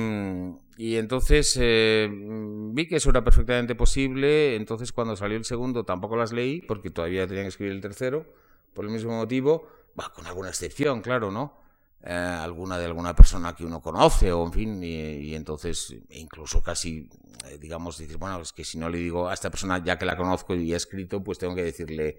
y 0.77 0.97
entonces 0.97 1.59
eh, 1.61 2.09
vi 2.11 2.87
que 2.87 2.97
eso 2.97 3.11
era 3.11 3.25
perfectamente 3.25 3.75
posible. 3.75 4.55
Entonces, 4.55 4.93
cuando 4.93 5.17
salió 5.17 5.37
el 5.37 5.45
segundo, 5.45 5.85
tampoco 5.85 6.17
las 6.17 6.33
leí, 6.33 6.63
porque 6.63 6.91
todavía 6.91 7.27
tenía 7.27 7.43
que 7.43 7.49
escribir 7.49 7.75
el 7.75 7.81
tercero, 7.81 8.33
por 8.73 8.85
el 8.85 8.93
mismo 8.93 9.17
motivo. 9.17 9.69
Va, 9.99 10.11
con 10.15 10.27
alguna 10.27 10.49
excepción, 10.49 11.03
claro, 11.03 11.31
¿no? 11.31 11.61
Eh, 12.05 12.11
alguna 12.13 12.79
de 12.79 12.87
alguna 12.87 13.15
persona 13.15 13.55
que 13.55 13.65
uno 13.65 13.81
conoce, 13.81 14.33
o 14.33 14.45
en 14.45 14.53
fin, 14.53 14.83
y, 14.83 15.35
entonces, 15.35 15.95
incluso 16.11 16.63
casi, 16.63 17.09
eh, 17.47 17.59
digamos, 17.61 17.99
dices, 17.99 18.17
bueno, 18.17 18.41
es 18.41 18.53
que 18.53 18.65
si 18.65 18.79
no 18.79 18.89
le 18.89 18.99
digo 18.99 19.29
a 19.29 19.35
esta 19.35 19.51
persona, 19.51 19.83
ya 19.85 19.99
que 19.99 20.07
la 20.07 20.17
conozco 20.17 20.55
y 20.55 20.73
ha 20.75 20.77
escrito, 20.77 21.23
pues 21.23 21.39
tengo 21.39 21.55
que 21.55 21.63
decirle, 21.63 22.19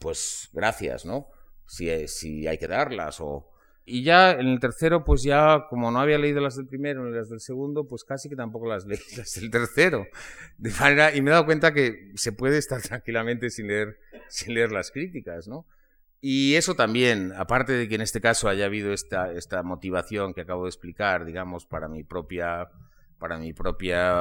pues 0.00 0.48
gracias, 0.52 1.04
¿no? 1.04 1.28
Si, 1.66 2.08
si 2.08 2.46
hay 2.48 2.58
que 2.58 2.66
darlas, 2.66 3.20
o 3.20 3.52
y 3.90 4.04
ya 4.04 4.30
en 4.30 4.46
el 4.46 4.60
tercero, 4.60 5.02
pues 5.02 5.24
ya, 5.24 5.66
como 5.68 5.90
no 5.90 5.98
había 5.98 6.16
leído 6.16 6.40
las 6.40 6.54
del 6.54 6.68
primero 6.68 7.04
ni 7.04 7.12
las 7.12 7.28
del 7.28 7.40
segundo, 7.40 7.88
pues 7.88 8.04
casi 8.04 8.28
que 8.28 8.36
tampoco 8.36 8.68
las 8.68 8.86
leí 8.86 9.00
las 9.16 9.34
del 9.34 9.50
tercero. 9.50 10.06
De 10.58 10.70
manera, 10.78 11.14
y 11.14 11.20
me 11.20 11.30
he 11.30 11.32
dado 11.32 11.44
cuenta 11.44 11.74
que 11.74 12.12
se 12.14 12.30
puede 12.30 12.58
estar 12.58 12.80
tranquilamente 12.88 13.50
sin 13.50 13.66
leer, 13.66 13.98
sin 14.28 14.54
leer 14.54 14.70
las 14.70 14.92
críticas, 14.92 15.48
¿no? 15.48 15.66
Y 16.20 16.54
eso 16.54 16.76
también, 16.76 17.32
aparte 17.34 17.72
de 17.72 17.88
que 17.88 17.96
en 17.96 18.02
este 18.02 18.20
caso 18.20 18.48
haya 18.48 18.66
habido 18.66 18.92
esta, 18.92 19.32
esta 19.32 19.62
motivación 19.64 20.34
que 20.34 20.42
acabo 20.42 20.64
de 20.64 20.68
explicar, 20.68 21.24
digamos, 21.24 21.66
para 21.66 21.88
mi 21.88 22.04
propia, 22.04 22.68
para 23.18 23.38
mi 23.38 23.52
propia, 23.52 24.12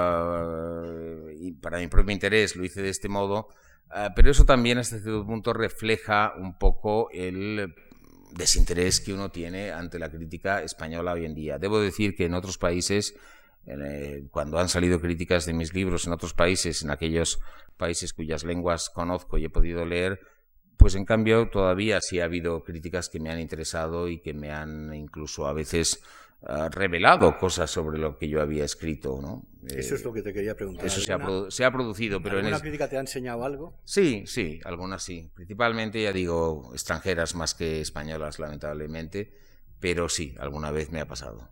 para 1.61 1.78
mi 1.78 1.88
propio 1.89 2.11
interés, 2.13 2.55
lo 2.55 2.63
hice 2.63 2.82
de 2.82 2.89
este 2.89 3.09
modo, 3.09 3.49
ah, 3.89 4.13
pero 4.15 4.32
eso 4.32 4.45
también 4.45 4.80
hasta 4.80 4.97
cierto 4.97 5.26
punto 5.26 5.53
refleja 5.53 6.34
un 6.38 6.57
poco 6.57 7.09
el 7.11 7.76
desinterés 8.32 9.02
que 9.02 9.14
uno 9.14 9.32
tiene 9.32 9.72
ante 9.72 10.00
la 10.00 10.10
crítica 10.10 10.62
española 10.62 11.14
hoy 11.14 11.26
en 11.26 11.34
día. 11.34 11.58
Debo 11.58 11.80
decir 11.80 12.16
que 12.16 12.26
en 12.26 12.34
otros 12.34 12.58
países, 12.58 13.16
eh, 13.66 14.28
cuando 14.32 14.60
han 14.60 14.70
salido 14.70 15.00
críticas 15.00 15.46
de 15.46 15.54
mis 15.54 15.74
libros 15.74 16.06
en 16.08 16.14
otros 16.14 16.34
países, 16.34 16.84
en 16.84 16.92
aquellos 16.92 17.40
países 17.78 18.14
cuyas 18.14 18.44
lenguas 18.44 18.90
conozco 18.90 19.38
y 19.38 19.46
he 19.46 19.50
podido 19.50 19.86
leer, 19.86 20.20
pues 20.78 20.96
en 20.96 21.06
cambio 21.06 21.50
todavía 21.50 22.00
sí 22.02 22.20
ha 22.20 22.26
habido 22.26 22.64
críticas 22.64 23.10
que 23.10 23.20
me 23.20 23.30
han 23.30 23.40
interesado 23.40 24.08
y 24.08 24.20
que 24.22 24.34
me 24.34 24.52
han 24.52 24.94
incluso 24.94 25.48
a 25.48 25.54
veces 25.54 26.02
ha 26.42 26.70
revelado 26.70 27.38
cosas 27.38 27.70
sobre 27.70 27.98
lo 27.98 28.18
que 28.18 28.30
yo 28.30 28.42
había 28.42 28.64
escrito, 28.64 29.20
¿no? 29.22 29.46
Eso 29.68 29.96
es 29.96 30.04
lo 30.04 30.14
que 30.14 30.22
te 30.22 30.34
quería 30.34 30.56
preguntar. 30.56 30.86
Eso 30.86 31.02
se 31.02 31.12
ha, 31.12 31.20
se 31.50 31.66
ha, 31.66 31.72
producido, 31.72 32.22
pero 32.24 32.38
¿Alguna 32.38 32.60
crítica 32.62 32.88
te 32.88 32.98
ha 32.98 33.02
enseñado 33.02 33.44
algo? 33.44 33.78
Sí, 33.84 34.24
sí, 34.26 34.60
algunas 34.64 35.04
sí. 35.04 35.30
Principalmente, 35.36 36.02
ya 36.02 36.14
digo, 36.14 36.70
extranjeras 36.74 37.36
más 37.36 37.54
que 37.54 37.82
españolas, 37.82 38.40
lamentablemente, 38.40 39.34
pero 39.80 40.08
sí, 40.08 40.36
alguna 40.40 40.72
vez 40.72 40.92
me 40.92 41.02
ha 41.02 41.08
pasado 41.08 41.50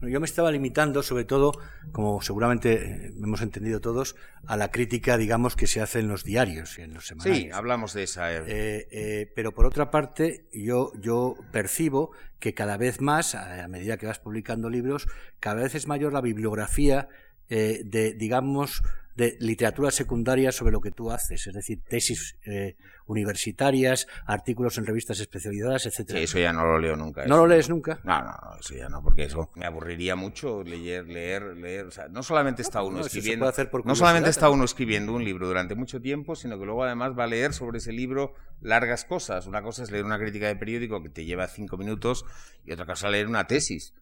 yo 0.00 0.20
me 0.20 0.26
estaba 0.26 0.50
limitando, 0.50 1.02
sobre 1.02 1.24
todo, 1.24 1.52
como 1.92 2.20
seguramente 2.22 2.74
eh, 2.74 3.12
hemos 3.16 3.42
entendido 3.42 3.80
todos, 3.80 4.16
a 4.46 4.56
la 4.56 4.70
crítica, 4.70 5.16
digamos, 5.16 5.56
que 5.56 5.66
se 5.66 5.80
hace 5.80 6.00
en 6.00 6.08
los 6.08 6.24
diarios 6.24 6.78
y 6.78 6.82
en 6.82 6.94
los 6.94 7.06
semanarios. 7.06 7.38
Sí, 7.38 7.50
hablamos 7.50 7.94
de 7.94 8.02
esa. 8.02 8.32
Eh. 8.32 8.44
Eh, 8.46 9.32
pero 9.34 9.52
por 9.52 9.66
otra 9.66 9.90
parte, 9.90 10.46
yo, 10.52 10.92
yo 11.00 11.36
percibo 11.52 12.12
que 12.38 12.54
cada 12.54 12.76
vez 12.76 13.00
más, 13.00 13.34
a 13.34 13.66
medida 13.68 13.96
que 13.96 14.06
vas 14.06 14.18
publicando 14.18 14.68
libros, 14.68 15.08
cada 15.40 15.62
vez 15.62 15.74
es 15.74 15.86
mayor 15.86 16.12
la 16.12 16.20
bibliografía 16.20 17.08
de, 17.48 18.14
digamos, 18.18 18.82
de 19.16 19.36
literatura 19.40 19.90
secundaria 19.90 20.50
sobre 20.50 20.72
lo 20.72 20.80
que 20.80 20.90
tú 20.90 21.10
haces, 21.10 21.46
es 21.46 21.54
decir, 21.54 21.80
tesis 21.88 22.36
eh, 22.44 22.76
universitarias, 23.06 24.06
artículos 24.26 24.76
en 24.78 24.86
revistas 24.86 25.20
especializadas, 25.20 25.86
etcétera. 25.86 26.18
Sí, 26.18 26.24
eso 26.24 26.38
ya 26.38 26.52
no 26.52 26.64
lo 26.64 26.78
leo 26.78 26.96
nunca. 26.96 27.24
¿No 27.26 27.36
lo 27.36 27.46
lees 27.46 27.68
nunca? 27.68 28.00
No, 28.02 28.22
no, 28.22 28.34
eso 28.58 28.74
ya 28.74 28.88
no, 28.88 29.02
porque 29.02 29.24
eso 29.24 29.50
me 29.54 29.66
aburriría 29.66 30.16
mucho 30.16 30.62
leer, 30.64 31.06
leer, 31.06 31.56
leer. 31.56 31.86
O 31.86 31.90
sea, 31.90 32.08
no 32.08 32.22
solamente 32.22 32.62
está 32.62 32.82
uno 32.82 33.00
escribiendo, 33.00 33.52
no 33.84 33.94
solamente 33.94 34.30
está 34.30 34.50
uno 34.50 34.64
escribiendo 34.64 35.12
un 35.12 35.24
libro 35.24 35.46
durante 35.46 35.74
mucho 35.74 36.00
tiempo, 36.00 36.34
sino 36.34 36.58
que 36.58 36.64
luego 36.64 36.84
además 36.84 37.12
va 37.16 37.24
a 37.24 37.28
leer 37.28 37.52
sobre 37.52 37.78
ese 37.78 37.92
libro 37.92 38.34
largas 38.60 39.04
cosas. 39.04 39.46
Una 39.46 39.62
cosa 39.62 39.82
es 39.82 39.90
leer 39.90 40.04
una 40.04 40.18
crítica 40.18 40.48
de 40.48 40.56
periódico 40.56 41.02
que 41.02 41.10
te 41.10 41.24
lleva 41.24 41.46
cinco 41.46 41.76
minutos 41.76 42.24
y 42.64 42.72
otra 42.72 42.86
cosa 42.86 43.06
es 43.06 43.12
leer 43.12 43.28
una 43.28 43.46
tesis. 43.46 43.94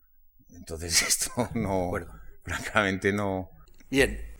Entonces 0.54 1.02
esto 1.08 1.50
no, 1.54 1.90
francamente 2.44 3.12
no. 3.12 3.50
Bien, 3.90 4.31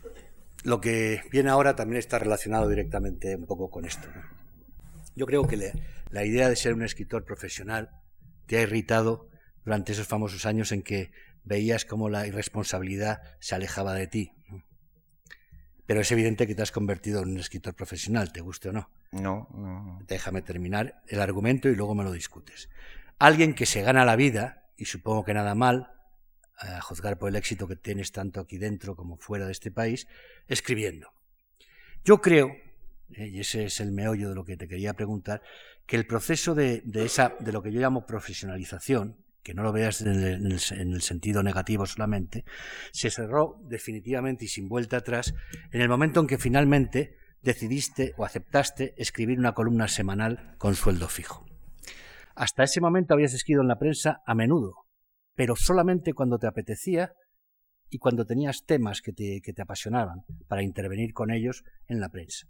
lo 0.63 0.81
que 0.81 1.21
viene 1.31 1.49
ahora 1.49 1.75
también 1.75 1.99
está 1.99 2.19
relacionado 2.19 2.67
directamente 2.67 3.35
un 3.35 3.45
poco 3.45 3.69
con 3.69 3.85
esto. 3.85 4.07
Yo 5.15 5.25
creo 5.25 5.45
que 5.47 5.73
la 6.09 6.25
idea 6.25 6.49
de 6.49 6.55
ser 6.55 6.73
un 6.73 6.83
escritor 6.83 7.25
profesional 7.25 7.91
te 8.47 8.57
ha 8.57 8.61
irritado 8.61 9.29
durante 9.63 9.91
esos 9.91 10.07
famosos 10.07 10.45
años 10.45 10.71
en 10.71 10.81
que 10.81 11.11
veías 11.43 11.85
cómo 11.85 12.09
la 12.09 12.25
irresponsabilidad 12.27 13.21
se 13.39 13.55
alejaba 13.55 13.93
de 13.93 14.07
ti. 14.07 14.31
Pero 15.85 15.99
es 15.99 16.11
evidente 16.11 16.47
que 16.47 16.55
te 16.55 16.61
has 16.61 16.71
convertido 16.71 17.21
en 17.21 17.31
un 17.31 17.39
escritor 17.39 17.75
profesional, 17.75 18.31
te 18.31 18.41
guste 18.41 18.69
o 18.69 18.71
no. 18.71 18.89
No, 19.11 19.49
no. 19.53 19.99
Déjame 20.07 20.41
terminar 20.41 21.03
el 21.07 21.19
argumento 21.19 21.67
y 21.69 21.75
luego 21.75 21.93
me 21.93 22.05
lo 22.05 22.11
discutes. 22.11 22.69
Alguien 23.19 23.53
que 23.53 23.65
se 23.65 23.81
gana 23.81 24.05
la 24.05 24.15
vida, 24.15 24.63
y 24.77 24.85
supongo 24.85 25.25
que 25.25 25.33
nada 25.33 25.55
mal, 25.55 25.92
a 26.63 26.81
juzgar 26.81 27.17
por 27.17 27.29
el 27.29 27.35
éxito 27.35 27.67
que 27.67 27.75
tienes 27.75 28.11
tanto 28.11 28.39
aquí 28.39 28.57
dentro 28.57 28.95
como 28.95 29.17
fuera 29.17 29.45
de 29.45 29.51
este 29.51 29.71
país, 29.71 30.07
escribiendo. 30.47 31.11
Yo 32.03 32.21
creo, 32.21 32.49
eh, 33.13 33.27
y 33.27 33.39
ese 33.39 33.65
es 33.65 33.79
el 33.79 33.91
meollo 33.91 34.29
de 34.29 34.35
lo 34.35 34.45
que 34.45 34.57
te 34.57 34.67
quería 34.67 34.93
preguntar, 34.93 35.41
que 35.85 35.95
el 35.95 36.05
proceso 36.05 36.55
de, 36.55 36.83
esa, 36.93 37.35
de 37.39 37.51
lo 37.51 37.61
que 37.61 37.71
yo 37.71 37.79
llamo 37.79 38.05
profesionalización, 38.05 39.17
que 39.41 39.53
no 39.53 39.63
lo 39.63 39.73
veas 39.73 40.01
en 40.01 40.07
el, 40.07 40.45
en 40.45 40.93
el, 40.93 41.01
sentido 41.01 41.43
negativo 41.43 41.85
solamente, 41.85 42.45
se 42.91 43.09
cerró 43.09 43.59
definitivamente 43.67 44.45
y 44.45 44.47
sin 44.47 44.69
vuelta 44.69 44.97
atrás 44.97 45.33
en 45.71 45.81
el 45.81 45.89
momento 45.89 46.21
en 46.21 46.27
que 46.27 46.37
finalmente 46.37 47.17
decidiste 47.41 48.13
o 48.15 48.23
aceptaste 48.23 48.93
escribir 48.97 49.37
una 49.37 49.53
columna 49.53 49.89
semanal 49.89 50.55
con 50.57 50.75
sueldo 50.75 51.09
fijo. 51.09 51.45
Hasta 52.35 52.63
ese 52.63 52.79
momento 52.79 53.13
habías 53.13 53.33
escrito 53.33 53.61
en 53.61 53.67
la 53.67 53.77
prensa 53.77 54.23
a 54.25 54.33
menudo, 54.33 54.82
pero 55.35 55.55
solamente 55.55 56.13
cuando 56.13 56.37
te 56.37 56.47
apetecía 56.47 57.13
y 57.89 57.97
cuando 57.99 58.25
tenías 58.25 58.65
temas 58.65 59.01
que 59.01 59.13
te, 59.13 59.41
que 59.43 59.53
te 59.53 59.61
apasionaban 59.61 60.23
para 60.47 60.63
intervenir 60.63 61.13
con 61.13 61.31
ellos 61.31 61.63
en 61.87 61.99
la 61.99 62.09
prensa. 62.09 62.47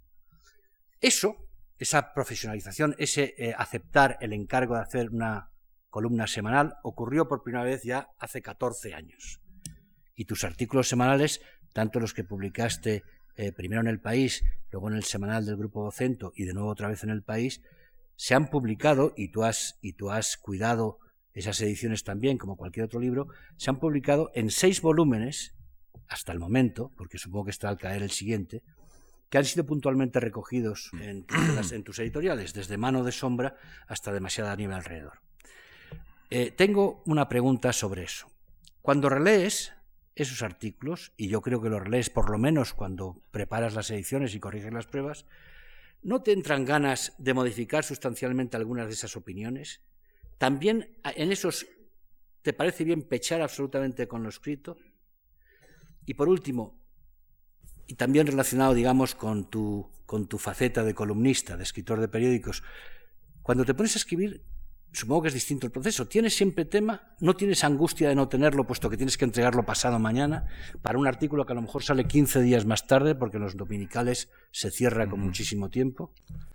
Eso, 1.00 1.36
esa 1.78 2.14
profesionalización, 2.14 2.94
ese 2.98 3.34
eh, 3.36 3.54
aceptar 3.56 4.16
el 4.20 4.32
encargo 4.32 4.74
de 4.74 4.82
hacer 4.82 5.10
una 5.10 5.50
columna 5.90 6.26
semanal, 6.26 6.74
ocurrió 6.82 7.28
por 7.28 7.42
primera 7.42 7.64
vez 7.64 7.82
ya 7.82 8.08
hace 8.18 8.42
14 8.42 8.94
años. 8.94 9.40
Y 10.16 10.24
tus 10.24 10.44
artículos 10.44 10.88
semanales, 10.88 11.40
tanto 11.72 12.00
los 12.00 12.14
que 12.14 12.24
publicaste 12.24 13.02
eh, 13.36 13.52
primero 13.52 13.80
en 13.80 13.88
el 13.88 14.00
país, 14.00 14.42
luego 14.70 14.88
en 14.88 14.96
el 14.96 15.04
semanal 15.04 15.44
del 15.44 15.56
Grupo 15.56 15.82
Vocento 15.82 16.32
y 16.34 16.44
de 16.44 16.54
nuevo 16.54 16.70
otra 16.70 16.88
vez 16.88 17.04
en 17.04 17.10
el 17.10 17.22
país, 17.22 17.60
se 18.16 18.34
han 18.34 18.48
publicado 18.48 19.12
y 19.16 19.30
tú 19.30 19.44
has, 19.44 19.78
y 19.82 19.92
tú 19.94 20.10
has 20.10 20.36
cuidado 20.36 20.98
esas 21.34 21.60
ediciones 21.60 22.04
también, 22.04 22.38
como 22.38 22.56
cualquier 22.56 22.86
otro 22.86 23.00
libro, 23.00 23.28
se 23.56 23.68
han 23.68 23.78
publicado 23.78 24.30
en 24.34 24.50
seis 24.50 24.80
volúmenes, 24.80 25.54
hasta 26.08 26.32
el 26.32 26.38
momento, 26.38 26.92
porque 26.96 27.18
supongo 27.18 27.46
que 27.46 27.50
está 27.50 27.68
al 27.68 27.78
caer 27.78 28.02
el 28.02 28.10
siguiente, 28.10 28.62
que 29.28 29.38
han 29.38 29.44
sido 29.44 29.66
puntualmente 29.66 30.20
recogidos 30.20 30.90
en, 31.00 31.24
tus 31.82 31.98
editoriales, 31.98 32.54
desde 32.54 32.76
Mano 32.76 33.02
de 33.02 33.10
Sombra 33.10 33.56
hasta 33.88 34.12
Demasiada 34.12 34.54
Nieve 34.54 34.74
alrededor. 34.74 35.20
Eh, 36.30 36.52
tengo 36.52 37.02
una 37.06 37.28
pregunta 37.28 37.72
sobre 37.72 38.04
eso. 38.04 38.30
Cuando 38.80 39.08
relees 39.08 39.72
esos 40.14 40.42
artículos, 40.42 41.12
y 41.16 41.28
yo 41.28 41.40
creo 41.40 41.60
que 41.60 41.68
los 41.68 41.82
relees 41.82 42.10
por 42.10 42.30
lo 42.30 42.38
menos 42.38 42.74
cuando 42.74 43.22
preparas 43.32 43.74
las 43.74 43.90
ediciones 43.90 44.34
y 44.34 44.40
corriges 44.40 44.72
las 44.72 44.86
pruebas, 44.86 45.26
¿no 46.02 46.22
te 46.22 46.32
entran 46.32 46.64
ganas 46.64 47.14
de 47.18 47.34
modificar 47.34 47.82
sustancialmente 47.82 48.56
algunas 48.56 48.86
de 48.86 48.92
esas 48.92 49.16
opiniones? 49.16 49.80
También 50.38 50.98
en 51.04 51.32
esos 51.32 51.66
te 52.42 52.52
parece 52.52 52.84
bien 52.84 53.02
pechar 53.02 53.40
absolutamente 53.40 54.06
con 54.06 54.22
lo 54.22 54.28
escrito. 54.28 54.76
Y 56.04 56.14
por 56.14 56.28
último, 56.28 56.78
y 57.86 57.94
también 57.94 58.26
relacionado, 58.26 58.74
digamos, 58.74 59.14
con 59.14 59.48
tu, 59.48 59.90
con 60.04 60.28
tu 60.28 60.38
faceta 60.38 60.84
de 60.84 60.94
columnista, 60.94 61.56
de 61.56 61.62
escritor 61.62 62.00
de 62.00 62.08
periódicos, 62.08 62.62
cuando 63.42 63.64
te 63.64 63.72
pones 63.72 63.96
a 63.96 63.98
escribir, 63.98 64.44
supongo 64.92 65.22
que 65.22 65.28
es 65.28 65.34
distinto 65.34 65.66
el 65.66 65.72
proceso. 65.72 66.06
¿Tienes 66.06 66.36
siempre 66.36 66.66
tema? 66.66 67.14
¿No 67.20 67.34
tienes 67.34 67.64
angustia 67.64 68.10
de 68.10 68.14
no 68.14 68.28
tenerlo, 68.28 68.66
puesto 68.66 68.90
que 68.90 68.96
tienes 68.98 69.16
que 69.16 69.24
entregarlo 69.24 69.64
pasado 69.64 69.98
mañana 69.98 70.46
para 70.82 70.98
un 70.98 71.06
artículo 71.06 71.46
que 71.46 71.52
a 71.52 71.56
lo 71.56 71.62
mejor 71.62 71.82
sale 71.82 72.06
15 72.06 72.42
días 72.42 72.66
más 72.66 72.86
tarde, 72.86 73.14
porque 73.14 73.38
en 73.38 73.44
los 73.44 73.56
dominicales 73.56 74.30
se 74.50 74.70
cierra 74.70 75.08
con 75.08 75.20
muchísimo 75.20 75.70
tiempo? 75.70 76.12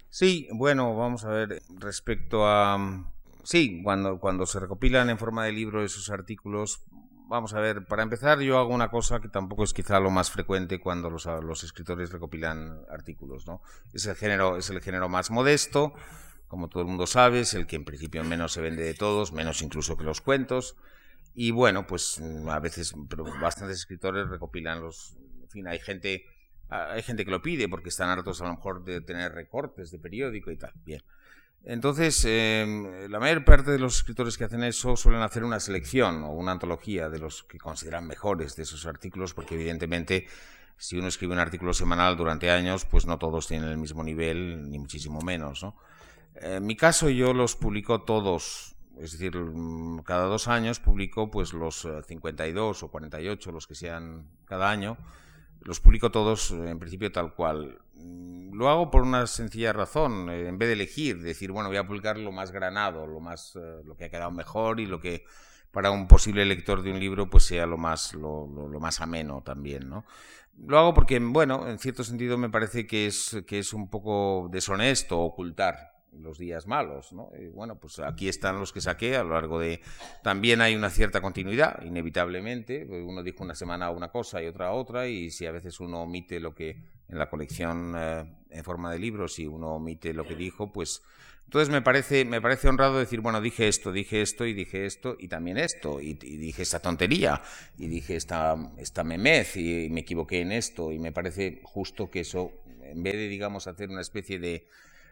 Sí, 0.10 0.48
bueno, 0.52 0.96
vamos 0.96 1.26
a 1.26 1.30
ver, 1.30 1.62
respecto 1.78 2.46
a 2.46 3.12
sí, 3.50 3.82
cuando, 3.84 4.20
cuando 4.20 4.46
se 4.46 4.60
recopilan 4.60 5.10
en 5.10 5.18
forma 5.18 5.44
de 5.44 5.52
libro 5.52 5.84
esos 5.84 6.12
artículos, 6.12 6.84
vamos 7.28 7.56
a 7.56 7.60
ver, 7.60 7.84
para 7.86 8.04
empezar 8.04 8.40
yo 8.42 8.60
hago 8.60 8.72
una 8.76 8.92
cosa 8.92 9.22
que 9.22 9.28
tampoco 9.28 9.64
es 9.64 9.74
quizá 9.74 10.00
lo 10.00 10.12
más 10.12 10.30
frecuente 10.30 10.80
cuando 10.80 11.10
los, 11.10 11.64
escritores 11.64 12.12
recopilan 12.12 12.86
artículos, 12.92 13.48
¿no? 13.48 13.64
Es 13.92 14.06
el 14.06 14.16
género, 14.16 14.58
es 14.58 14.70
el 14.70 14.80
género 14.82 15.10
más 15.10 15.32
modesto, 15.32 15.96
como 16.48 16.70
todo 16.70 16.84
el 16.84 16.90
mundo 16.90 17.08
sabe, 17.08 17.40
es 17.40 17.56
el 17.56 17.66
que 17.66 17.76
en 17.76 17.86
principio 17.86 18.24
menos 18.24 18.54
se 18.54 18.62
vende 18.62 18.84
de 18.84 18.94
todos, 18.94 19.34
menos 19.34 19.64
incluso 19.64 19.98
que 19.98 20.04
los 20.04 20.22
cuentos. 20.22 20.76
Y 21.34 21.50
bueno, 21.50 21.88
pues 21.88 22.22
a 22.48 22.60
veces, 22.60 22.94
pero 23.10 23.24
bastantes 23.42 23.80
escritores 23.80 24.30
recopilan 24.30 24.80
los, 24.80 25.18
en 25.42 25.50
fin, 25.50 25.68
hay 25.68 25.80
gente, 25.80 26.24
hay 26.70 27.02
gente 27.02 27.26
que 27.26 27.32
lo 27.32 27.42
pide 27.42 27.68
porque 27.68 27.90
están 27.90 28.10
hartos 28.10 28.42
a 28.42 28.46
lo 28.46 28.52
mejor 28.52 28.84
de 28.84 29.02
tener 29.02 29.32
recortes 29.32 29.90
de 29.90 29.98
periódico 29.98 30.52
y 30.52 30.58
tal. 30.58 30.74
Bien. 30.86 31.02
Entonces, 31.64 32.24
em, 32.26 33.10
la 33.10 33.20
mayor 33.20 33.44
parte 33.44 33.72
de 33.72 33.80
los 33.80 33.98
escritores 33.98 34.38
que 34.38 34.46
hacen 34.46 34.64
eso 34.64 34.96
suelen 34.96 35.22
hacer 35.22 35.44
una 35.44 35.60
selección 35.60 36.24
o 36.24 36.32
una 36.32 36.54
antología 36.54 37.10
de 37.10 37.20
los 37.20 37.44
que 37.44 37.60
consideran 37.60 38.08
mejores 38.08 38.56
de 38.56 38.64
esos 38.64 38.86
artículos, 38.86 39.34
porque 39.34 39.56
evidentemente 39.56 40.28
si 40.78 40.98
uno 40.98 41.10
escribe 41.10 41.34
un 41.34 41.40
artículo 41.40 41.74
semanal 41.74 42.16
durante 42.16 42.50
años, 42.50 42.86
pues 42.86 43.06
no 43.06 43.20
todos 43.20 43.48
tienen 43.48 43.70
el 43.70 43.78
mismo 43.78 44.04
nivel, 44.04 44.70
ni 44.72 44.80
muchísimo 44.80 45.22
menos. 45.22 45.62
¿no? 45.62 45.76
En 46.36 46.66
mi 46.66 46.78
caso 46.78 47.10
yo 47.10 47.34
los 47.34 47.56
publico 47.56 48.02
todos 48.02 48.76
Es 48.98 49.14
decir, 49.14 49.34
cada 50.06 50.26
dos 50.26 50.48
años 50.48 50.80
publico 50.80 51.30
pues 51.32 51.54
los 51.54 51.88
52 52.08 52.84
o 52.84 52.88
48, 52.90 53.52
los 53.52 53.68
que 53.68 53.76
sean 53.76 54.28
cada 54.46 54.70
año, 54.70 54.98
los 55.62 55.80
publico 55.80 56.12
todos 56.12 56.52
en 56.52 56.80
principio 56.80 57.12
tal 57.12 57.34
cual. 57.34 57.80
Mm, 58.00 58.54
lo 58.56 58.70
hago 58.70 58.92
por 58.92 59.04
una 59.04 59.28
sencilla 59.28 59.74
razón, 59.74 60.30
en 60.30 60.58
vez 60.58 60.70
de 60.70 60.74
elegir, 60.74 61.22
decir, 61.22 61.52
bueno, 61.52 61.70
voy 61.70 61.78
a 61.78 61.88
publicar 61.88 62.18
lo 62.18 62.32
más 62.32 62.52
granado, 62.52 63.06
lo 63.08 63.20
más 63.20 63.56
lo 63.86 63.96
que 63.96 64.06
ha 64.06 64.10
quedado 64.10 64.32
mejor 64.32 64.80
y 64.80 64.86
lo 64.86 65.00
que 65.00 65.26
para 65.72 65.92
un 65.92 66.08
posible 66.08 66.46
lector 66.46 66.82
de 66.82 66.92
un 66.92 67.00
libro 67.00 67.30
pues 67.30 67.46
sea 67.46 67.66
lo 67.66 67.78
más, 67.78 68.14
lo, 68.14 68.48
más 68.80 69.02
ameno 69.02 69.42
también, 69.44 69.90
¿no? 69.90 70.06
Lo 70.58 70.78
hago 70.78 70.94
porque, 70.94 71.20
bueno, 71.20 71.68
en 71.70 71.80
cierto 71.80 72.04
sentido 72.04 72.38
me 72.38 72.50
parece 72.50 72.86
que 72.86 73.08
es, 73.08 73.44
que 73.48 73.60
es 73.60 73.74
un 73.74 73.90
poco 73.90 74.50
deshonesto 74.52 75.20
ocultar 75.20 75.99
los 76.14 76.38
días 76.38 76.68
malos, 76.68 77.14
¿no? 77.14 77.32
Y 77.40 77.48
bueno, 77.48 77.80
pues 77.80 78.00
aquí 78.00 78.28
están 78.28 78.60
los 78.60 78.74
que 78.74 78.82
saqué 78.82 79.16
a 79.16 79.24
lo 79.24 79.32
largo 79.32 79.60
de... 79.60 79.82
También 80.24 80.62
hay 80.62 80.76
una 80.76 80.90
cierta 80.90 81.22
continuidad, 81.22 81.82
inevitablemente. 81.84 82.86
Uno 82.86 83.24
dijo 83.24 83.44
una 83.44 83.56
semana 83.56 83.90
una 83.90 84.10
cosa 84.10 84.42
y 84.42 84.48
otra 84.48 84.72
otra, 84.72 85.08
y 85.08 85.32
si 85.32 85.46
a 85.46 85.52
veces 85.52 85.80
uno 85.80 86.04
omite 86.04 86.40
lo 86.40 86.54
que 86.54 86.72
en 87.08 87.18
la 87.18 87.30
colección 87.30 87.94
eh, 87.98 88.26
en 88.50 88.64
forma 88.64 88.92
de 88.92 89.00
libros, 89.00 89.34
si 89.34 89.48
uno 89.48 89.76
omite 89.76 90.14
lo 90.14 90.28
que 90.28 90.36
dijo, 90.36 90.72
pues 90.72 91.02
entonces 91.50 91.70
me 91.70 91.82
parece, 91.82 92.26
me 92.26 92.42
parece 92.42 92.70
honrado 92.70 93.00
decir, 93.00 93.22
bueno, 93.22 93.42
dije 93.42 93.68
esto, 93.68 93.92
dije 93.92 94.22
esto 94.22 94.46
y 94.46 94.54
dije 94.54 94.86
esto 94.86 95.18
y 95.20 95.28
también 95.28 95.58
esto, 95.58 96.00
y, 96.00 96.14
dije 96.14 96.62
esta 96.62 96.80
tontería, 96.80 97.42
y 97.76 97.88
dije 97.88 98.16
esta, 98.16 98.56
esta 98.78 99.04
memez, 99.04 99.58
y 99.58 99.90
me 99.90 100.02
equivoqué 100.02 100.42
en 100.42 100.52
esto, 100.52 100.92
y 100.92 101.00
me 101.00 101.12
parece 101.12 101.60
justo 101.64 102.12
que 102.12 102.20
eso, 102.20 102.52
en 102.84 103.02
vez 103.02 103.14
de, 103.16 103.28
digamos, 103.28 103.66
hacer 103.66 103.90
una 103.90 104.02
especie 104.02 104.38
de, 104.38 104.68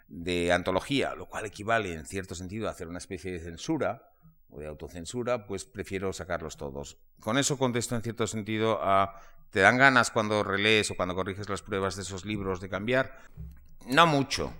de 0.08 0.52
antología, 0.52 1.16
lo 1.16 1.28
cual 1.28 1.46
equivale 1.46 1.94
en 1.94 2.06
cierto 2.06 2.36
sentido 2.36 2.68
a 2.68 2.72
hacer 2.72 2.88
una 2.88 2.98
especie 2.98 3.32
de 3.32 3.40
censura 3.40 4.12
o 4.50 4.60
de 4.60 4.68
autocensura, 4.68 5.46
pues 5.46 5.66
prefiero 5.66 6.14
sacarlos 6.14 6.58
todos. 6.58 6.98
Con 7.20 7.38
eso 7.38 7.58
contesto 7.58 7.96
en 7.96 8.02
cierto 8.02 8.28
sentido 8.28 8.80
a, 8.82 9.22
¿te 9.50 9.60
dan 9.60 9.78
ganas 9.78 10.12
cuando 10.12 10.44
relees 10.44 10.90
o 10.92 10.96
cuando 10.96 11.16
corriges 11.16 11.50
las 11.50 11.62
pruebas 11.62 11.96
de 11.96 12.04
esos 12.04 12.26
libros 12.26 12.62
de 12.62 12.70
cambiar? 12.70 13.18
No 13.86 14.08
mucho 14.08 14.54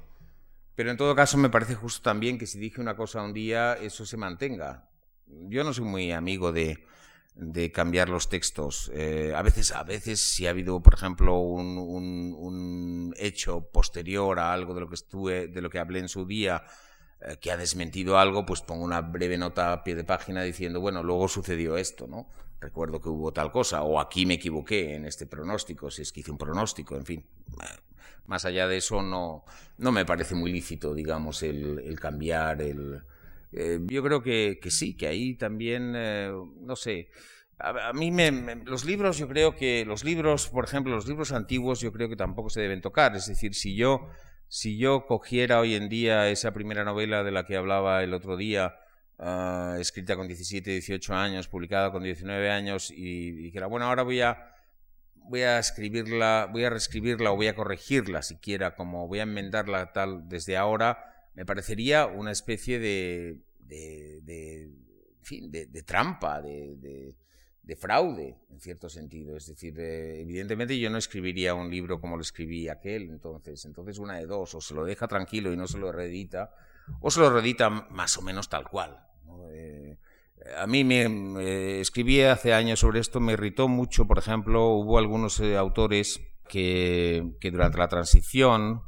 pero 0.78 0.92
en 0.92 0.98
todo 0.98 1.16
caso 1.16 1.40
me 1.40 1.50
parece 1.50 1.74
justo 1.74 2.04
también 2.04 2.38
que 2.38 2.46
si 2.46 2.60
dije 2.60 2.80
una 2.80 2.96
cosa 2.96 3.24
un 3.24 3.34
día, 3.34 3.74
eso 3.74 4.06
se 4.06 4.16
mantenga. 4.16 4.88
Yo 5.26 5.64
no 5.64 5.74
soy 5.74 5.86
muy 5.86 6.12
amigo 6.12 6.52
de, 6.52 6.86
de 7.38 7.72
cambiar 7.72 8.10
los 8.10 8.30
textos. 8.30 8.92
Eh, 8.94 9.34
a 9.36 9.42
veces, 9.42 9.72
a 9.72 9.84
veces, 9.84 10.20
si 10.20 10.48
ha 10.48 10.50
habido, 10.50 10.82
por 10.82 10.96
ejemplo, 10.96 11.38
un, 11.40 11.78
un, 11.78 13.14
hecho 13.18 13.70
posterior 13.72 14.40
a 14.40 14.54
algo 14.54 14.74
de 14.74 14.82
lo 14.82 14.90
que 14.90 14.96
estuve, 14.96 15.48
de 15.48 15.62
lo 15.62 15.70
que 15.70 15.80
hablé 15.80 16.00
en 16.00 16.10
su 16.10 16.26
día, 16.26 16.64
eh, 17.22 17.38
que 17.40 17.52
ha 17.52 17.58
desmentido 17.58 18.18
algo, 18.18 18.46
pues 18.46 18.62
pongo 18.62 18.84
una 18.84 19.02
breve 19.02 19.38
nota 19.38 19.72
a 19.72 19.84
pie 19.84 19.96
de 19.96 20.04
página 20.04 20.44
diciendo, 20.44 20.82
bueno, 20.82 21.04
luego 21.04 21.28
sucedió 21.28 21.78
esto, 21.78 22.08
¿no? 22.08 22.28
Recuerdo 22.60 23.00
que 23.00 23.10
hubo 23.10 23.32
tal 23.32 23.52
cosa, 23.52 23.84
o 23.84 24.00
aquí 24.00 24.26
me 24.26 24.36
equivoqué 24.36 24.96
en 24.96 25.06
este 25.06 25.28
pronóstico, 25.28 25.92
si 25.92 26.02
es 26.02 26.12
que 26.12 26.22
hice 26.22 26.32
un 26.32 26.40
pronóstico, 26.40 26.96
en 26.96 27.06
fin. 27.06 27.26
Más 28.26 28.46
allá 28.46 28.68
de 28.68 28.78
eso, 28.78 29.02
no, 29.02 29.46
no 29.78 29.92
me 29.92 30.06
parece 30.06 30.36
muy 30.36 30.52
lícito, 30.52 30.94
digamos, 30.94 31.44
el, 31.44 31.98
cambiar, 32.00 32.62
el... 32.62 33.04
Eh, 33.60 33.80
yo 33.86 34.04
creo 34.04 34.22
que, 34.22 34.60
que, 34.62 34.70
sí, 34.70 34.96
que 34.96 35.08
ahí 35.08 35.36
también, 35.36 35.94
eh, 35.96 36.32
no 36.62 36.76
sé, 36.76 37.10
a, 37.58 37.92
mí 37.94 38.12
me, 38.12 38.32
los 38.66 38.86
libros, 38.86 39.18
yo 39.18 39.28
creo 39.28 39.56
que 39.56 39.84
los 39.84 40.04
libros, 40.04 40.48
por 40.50 40.66
ejemplo, 40.66 40.94
los 40.96 41.08
libros 41.08 41.32
antiguos, 41.32 41.82
yo 41.82 41.92
creo 41.92 42.08
que 42.08 42.16
tampoco 42.16 42.52
se 42.52 42.62
deben 42.62 42.82
tocar. 42.82 43.16
Es 43.16 43.26
decir, 43.26 43.56
si 43.56 43.76
yo, 43.76 44.10
si 44.48 44.78
yo 44.78 45.08
cogiera 45.08 45.60
hoy 45.60 45.74
en 45.74 45.90
día 45.90 46.30
esa 46.30 46.54
primera 46.54 46.84
novela 46.84 47.24
de 47.24 47.32
la 47.32 47.46
que 47.46 47.58
hablaba 47.58 48.04
el 48.04 48.14
otro 48.14 48.38
día, 48.38 48.76
ah, 49.18 49.76
escrita 49.80 50.16
con 50.16 50.28
17, 50.28 50.70
18 50.70 51.16
años, 51.16 51.48
publicada 51.48 51.92
con 51.92 52.04
19 52.04 52.52
años, 52.52 52.92
y 52.96 53.32
dijera, 53.32 53.66
bueno, 53.66 53.88
ahora 53.88 54.04
voy 54.04 54.22
a 54.22 54.54
voy 55.30 55.42
a 55.42 55.60
escribirla, 55.60 56.48
voy 56.52 56.64
a 56.64 56.70
reescribirla 56.70 57.32
o 57.32 57.36
voy 57.36 57.48
a 57.48 57.56
corregirla 57.56 58.22
siquiera, 58.22 58.76
como 58.76 59.08
voy 59.08 59.20
a 59.20 59.24
enmendarla 59.24 59.92
tal 59.92 60.30
desde 60.30 60.56
ahora, 60.56 61.04
me 61.34 61.46
parecería 61.46 62.06
una 62.06 62.32
especie 62.32 62.80
de, 62.80 63.42
de, 63.68 64.22
de, 64.22 64.72
fin, 65.22 65.52
de, 65.52 65.84
trampa, 65.84 66.42
de, 66.42 67.16
fraude, 67.76 68.38
en 68.50 68.60
cierto 68.60 68.90
sentido. 68.90 69.36
Es 69.36 69.48
decir, 69.48 69.80
eh, 69.80 70.22
evidentemente 70.22 70.80
yo 70.80 70.90
no 70.90 70.98
escribiría 70.98 71.54
un 71.54 71.70
libro 71.70 72.00
como 72.00 72.16
lo 72.16 72.22
escribí 72.22 72.70
aquel, 72.70 73.10
entonces, 73.10 73.64
entonces 73.66 74.00
una 74.00 74.16
de 74.18 74.26
dos, 74.26 74.56
o 74.56 74.62
se 74.62 74.74
lo 74.74 74.86
deja 74.86 75.08
tranquilo 75.08 75.52
y 75.52 75.58
no 75.58 75.68
se 75.68 75.78
lo 75.78 75.92
reedita, 75.92 76.52
o 77.02 77.12
se 77.12 77.20
lo 77.20 77.30
reedita 77.30 77.70
más 77.70 78.18
o 78.18 78.22
menos 78.22 78.50
tal 78.50 78.68
cual. 78.70 79.04
Eh, 79.52 79.98
a 80.58 80.68
mí 80.68 80.84
me, 80.84 81.82
escribí 81.82 82.22
hace 82.22 82.54
años 82.54 82.80
sobre 82.80 83.00
esto, 83.00 83.20
me 83.20 83.34
irritó 83.34 83.68
mucho, 83.68 84.06
por 84.06 84.18
ejemplo, 84.18 84.70
hubo 84.70 84.98
algunos 84.98 85.40
eh, 85.40 85.58
autores 85.58 86.22
que, 86.48 87.36
durante 87.52 87.78
la 87.78 87.88
transición, 87.88 88.82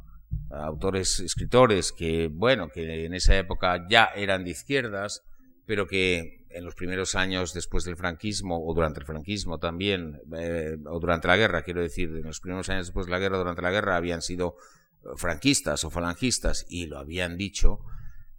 autores, 0.50 1.20
escritores 1.20 1.92
que, 1.92 2.28
bueno, 2.28 2.68
que 2.68 3.04
en 3.04 3.14
esa 3.14 3.36
época 3.36 3.86
ya 3.88 4.10
eran 4.16 4.44
de 4.44 4.50
izquierdas, 4.50 5.22
pero 5.66 5.86
que 5.86 6.46
en 6.50 6.64
los 6.64 6.74
primeros 6.74 7.14
años 7.14 7.54
después 7.54 7.84
del 7.84 7.96
franquismo, 7.96 8.66
o 8.66 8.74
durante 8.74 9.00
el 9.00 9.06
franquismo 9.06 9.58
también, 9.58 10.20
eh, 10.36 10.76
o 10.86 10.98
durante 10.98 11.28
la 11.28 11.36
guerra, 11.36 11.62
quiero 11.62 11.80
decir, 11.80 12.10
en 12.10 12.24
los 12.24 12.40
primeros 12.40 12.68
años 12.68 12.86
después 12.86 13.06
de 13.06 13.12
la 13.12 13.18
guerra, 13.18 13.38
durante 13.38 13.62
la 13.62 13.70
guerra, 13.70 13.96
habían 13.96 14.22
sido 14.22 14.56
franquistas 15.16 15.84
o 15.84 15.90
falangistas 15.90 16.66
y 16.68 16.86
lo 16.86 16.98
habían 16.98 17.36
dicho, 17.36 17.80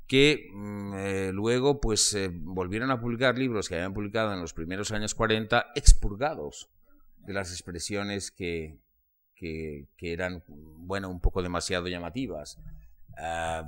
que 0.08 0.50
mm, 0.54 0.94
eh, 0.96 1.32
luego 1.34 1.80
pues 1.80 2.14
eh, 2.14 2.30
volvieron 2.34 2.92
a 2.92 3.00
publicar 3.00 3.38
libros 3.38 3.70
que 3.70 3.76
habían 3.76 3.94
publicado 3.94 4.34
en 4.34 4.42
los 4.42 4.54
primeros 4.54 4.92
años 4.92 5.16
40 5.16 5.68
expurgados 5.76 6.70
de 7.20 7.34
las 7.34 7.52
expresiones 7.52 8.30
que, 8.30 8.78
que, 9.42 10.14
eran, 10.14 10.44
bueno, 10.48 11.10
un 11.10 11.20
poco 11.20 11.42
demasiado 11.42 11.88
llamativas. 11.88 12.60
Ah, 13.18 13.66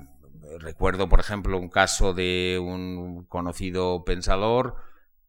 recuerdo, 0.59 1.09
por 1.09 1.19
ejemplo, 1.19 1.57
un 1.57 1.69
caso 1.69 2.13
de 2.13 2.59
un 2.61 3.26
conocido 3.26 4.03
pensador 4.05 4.76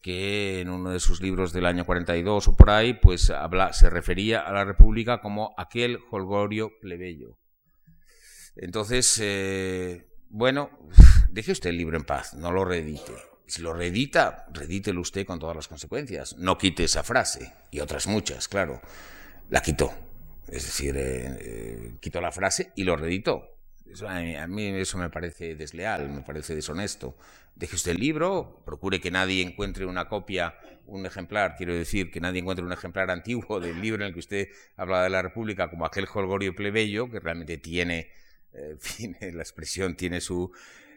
que 0.03 0.61
en 0.61 0.69
uno 0.69 0.91
de 0.91 1.01
sus 1.01 1.23
libros 1.23 1.55
del 1.55 1.65
año 1.65 1.87
42 1.87 2.49
o 2.49 2.57
por 2.57 2.69
ahí, 2.69 2.93
pues 2.93 3.31
habla, 3.31 3.73
se 3.73 3.89
refería 3.89 4.41
a 4.41 4.53
la 4.53 4.65
República 4.65 5.23
como 5.23 5.55
aquel 5.57 5.99
holgorio 6.11 6.73
plebeyo. 6.79 7.39
Entonces, 8.55 9.19
eh, 9.23 10.07
bueno, 10.29 10.71
deje 11.31 11.53
usted 11.53 11.71
el 11.71 11.79
libro 11.79 11.97
en 11.97 12.05
paz, 12.05 12.35
no 12.35 12.53
lo 12.53 12.67
reedite. 12.67 13.15
Si 13.47 13.63
lo 13.63 13.73
reedita, 13.73 14.47
reedítelo 14.53 15.01
usted 15.01 15.27
con 15.27 15.39
todas 15.39 15.57
las 15.57 15.69
consecuencias. 15.69 16.37
No 16.37 16.59
quite 16.59 16.85
esa 16.85 17.03
frase, 17.03 17.53
y 17.71 17.81
otras 17.81 18.07
muchas, 18.07 18.49
claro. 18.49 18.81
La 19.49 19.63
quitó. 19.63 19.93
Es 20.49 20.65
decir, 20.65 20.97
eh, 20.97 21.39
eh, 21.41 21.95
quitó 22.01 22.21
la 22.21 22.33
frase 22.33 22.73
y 22.77 22.85
lo 22.85 22.97
reeditó. 22.97 23.59
a, 24.07 24.47
mí, 24.47 24.67
eso 24.69 24.99
me 24.99 25.11
parece 25.11 25.55
desleal, 25.55 26.09
me 26.09 26.23
parece 26.23 26.55
deshonesto. 26.55 27.17
Deje 27.55 27.77
usted 27.77 27.93
el 27.93 27.99
libro, 27.99 28.63
procure 28.65 29.01
que 29.01 29.11
nadie 29.11 29.43
encuentre 29.43 29.87
una 29.87 30.09
copia, 30.09 30.57
un 30.87 31.07
ejemplar, 31.07 31.55
quiero 31.57 31.75
decir, 31.75 32.11
que 32.11 32.21
nadie 32.21 32.41
encuentre 32.41 32.65
un 32.65 32.73
ejemplar 32.73 33.11
antiguo 33.13 33.61
del 33.61 33.81
libro 33.81 34.03
en 34.03 34.09
el 34.09 34.13
que 34.13 34.21
usted 34.21 34.49
habla 34.77 35.03
de 35.03 35.11
la 35.11 35.23
República 35.23 35.71
como 35.71 35.87
aquel 35.87 36.07
holgorio 36.13 36.55
plebeyo, 36.55 37.11
que 37.11 37.21
realmente 37.21 37.59
tiene 37.59 38.11
en 38.55 38.81
fin, 38.81 39.17
la 39.21 39.43
expresión 39.43 39.97
tiene 39.97 40.21
su... 40.21 40.53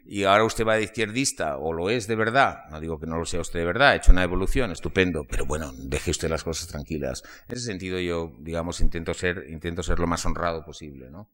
Y 0.09 0.23
ahora 0.23 0.45
usted 0.45 0.65
va 0.65 0.77
de 0.77 0.83
izquierdista, 0.83 1.57
o 1.57 1.73
lo 1.73 1.89
es 1.89 2.07
de 2.07 2.15
verdad, 2.15 2.63
no 2.71 2.79
digo 2.79 2.97
que 2.97 3.05
no 3.05 3.17
lo 3.17 3.25
sea 3.25 3.41
usted 3.41 3.59
de 3.59 3.65
verdad, 3.65 3.89
ha 3.89 3.95
hecho 3.95 4.13
una 4.13 4.23
evolución, 4.23 4.71
estupendo, 4.71 5.25
pero 5.29 5.45
bueno, 5.45 5.73
deje 5.75 6.11
usted 6.11 6.29
las 6.29 6.45
cosas 6.45 6.67
tranquilas. 6.69 7.23
En 7.49 7.57
ese 7.57 7.65
sentido 7.65 7.99
yo, 7.99 8.31
digamos, 8.39 8.79
intento 8.79 9.13
ser, 9.13 9.47
intento 9.49 9.83
ser 9.83 9.99
lo 9.99 10.07
más 10.07 10.25
honrado 10.25 10.63
posible, 10.63 11.09
¿no? 11.09 11.29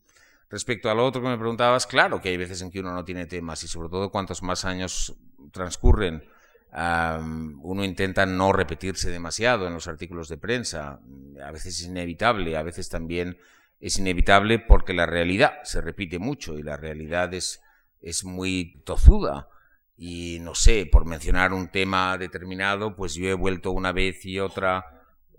Respecto 0.49 0.89
a 0.89 0.95
lo 0.95 1.05
otro 1.05 1.21
que 1.21 1.30
me 1.30 1.38
preguntabas, 1.38 1.88
claro 1.88 2.21
que 2.21 2.30
hay 2.30 2.38
veces 2.38 2.61
en 2.61 2.69
que 2.69 2.80
uno 2.80 2.93
no 2.93 3.05
tiene 3.05 3.26
temas 3.26 3.63
y 3.63 3.67
sobre 3.67 3.89
todo 3.89 4.11
cuantos 4.11 4.43
más 4.43 4.65
años 4.65 5.15
transcurren, 5.51 6.24
uno 6.71 7.84
intenta 7.84 8.26
no 8.26 8.53
repetirse 8.53 9.09
demasiado 9.09 9.67
en 9.67 9.74
los 9.74 9.88
artículos 9.88 10.30
de 10.30 10.38
prensa. 10.38 10.99
A 11.43 11.51
veces 11.51 11.80
es 11.80 11.86
inevitable, 11.86 12.55
a 12.55 12.63
veces 12.63 12.89
también 12.89 13.38
es 13.80 13.97
inevitable 13.97 14.59
porque 14.59 14.93
la 14.93 15.05
realidad 15.05 15.53
se 15.63 15.82
repite 15.82 16.19
mucho 16.19 16.57
y 16.57 16.63
la 16.63 16.78
realidad 16.78 17.34
es, 17.34 17.62
es 18.04 18.24
muy 18.24 18.82
tozuda. 18.86 19.47
Y 19.95 20.39
no 20.41 20.56
sé, 20.56 20.86
por 20.86 21.06
mencionar 21.06 21.54
un 21.54 21.70
tema 21.70 22.18
determinado, 22.18 22.95
pues 22.95 23.14
yo 23.16 23.28
he 23.30 23.34
vuelto 23.34 23.72
una 23.72 23.91
vez 23.91 24.26
y 24.26 24.39
otra 24.39 24.86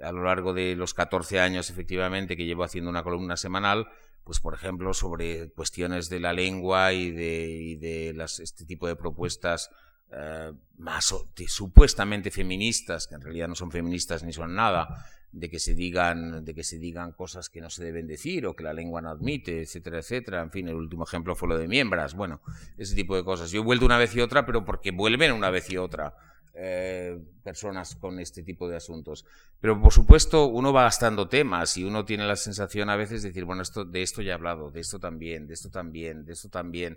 a 0.02 0.12
lo 0.12 0.24
largo 0.24 0.52
de 0.52 0.74
los 0.74 0.94
14 0.94 1.40
años 1.40 1.70
efectivamente 1.70 2.36
que 2.36 2.44
llevo 2.44 2.64
haciendo 2.64 2.90
una 2.90 3.02
columna 3.02 3.36
semanal, 3.36 3.88
pues 4.24 4.40
por 4.40 4.54
ejemplo 4.54 4.94
sobre 4.94 5.50
cuestiones 5.52 6.08
de 6.08 6.20
la 6.20 6.32
lengua 6.32 6.92
y 6.92 7.10
de, 7.10 8.12
las, 8.14 8.40
este 8.40 8.64
tipo 8.64 8.88
de 8.88 8.96
propuestas 8.96 9.70
eh, 10.12 10.52
más 10.78 11.14
supuestamente 11.46 12.30
feministas, 12.30 13.06
que 13.06 13.14
en 13.14 13.20
realidad 13.20 13.48
no 13.48 13.54
son 13.54 13.70
feministas 13.70 14.22
ni 14.22 14.32
son 14.32 14.54
nada, 14.54 15.06
de 15.34 15.50
que 15.50 15.58
se 15.58 15.74
digan 15.74 16.44
de 16.44 16.54
que 16.54 16.62
se 16.62 16.78
digan 16.78 17.10
cosas 17.10 17.48
que 17.50 17.60
no 17.60 17.68
se 17.68 17.84
deben 17.84 18.06
decir 18.06 18.46
o 18.46 18.54
que 18.54 18.62
la 18.62 18.72
lengua 18.72 19.02
no 19.02 19.10
admite, 19.10 19.62
etcétera, 19.62 19.98
etcétera. 19.98 20.42
En 20.42 20.50
fin, 20.50 20.68
el 20.68 20.76
último 20.76 21.04
ejemplo 21.04 21.34
fue 21.34 21.48
lo 21.48 21.58
de 21.58 21.66
miembros. 21.66 22.14
Bueno, 22.14 22.40
ese 22.78 22.94
tipo 22.94 23.16
de 23.16 23.24
cosas. 23.24 23.50
Yo 23.50 23.60
he 23.60 23.64
vuelto 23.64 23.84
una 23.84 23.98
vez 23.98 24.14
y 24.14 24.20
otra, 24.20 24.46
pero 24.46 24.64
porque 24.64 24.92
vuelven 24.92 25.32
una 25.32 25.50
vez 25.50 25.68
y 25.70 25.76
otra. 25.76 26.14
Eh, 26.56 27.18
personas 27.42 27.96
con 27.96 28.20
este 28.20 28.44
tipo 28.44 28.68
de 28.68 28.76
asuntos. 28.76 29.26
Pero 29.60 29.80
por 29.80 29.92
supuesto 29.92 30.46
uno 30.46 30.72
va 30.72 30.84
gastando 30.84 31.28
temas 31.28 31.76
y 31.76 31.82
uno 31.82 32.04
tiene 32.04 32.24
la 32.28 32.36
sensación 32.36 32.88
a 32.88 32.96
veces 32.96 33.22
de 33.22 33.30
decir, 33.30 33.44
bueno, 33.44 33.62
esto, 33.62 33.84
de 33.84 34.02
esto 34.02 34.22
ya 34.22 34.30
he 34.30 34.34
hablado, 34.34 34.70
de 34.70 34.78
esto 34.78 35.00
también, 35.00 35.48
de 35.48 35.54
esto 35.54 35.68
también, 35.68 36.24
de 36.24 36.32
esto 36.32 36.48
también. 36.48 36.96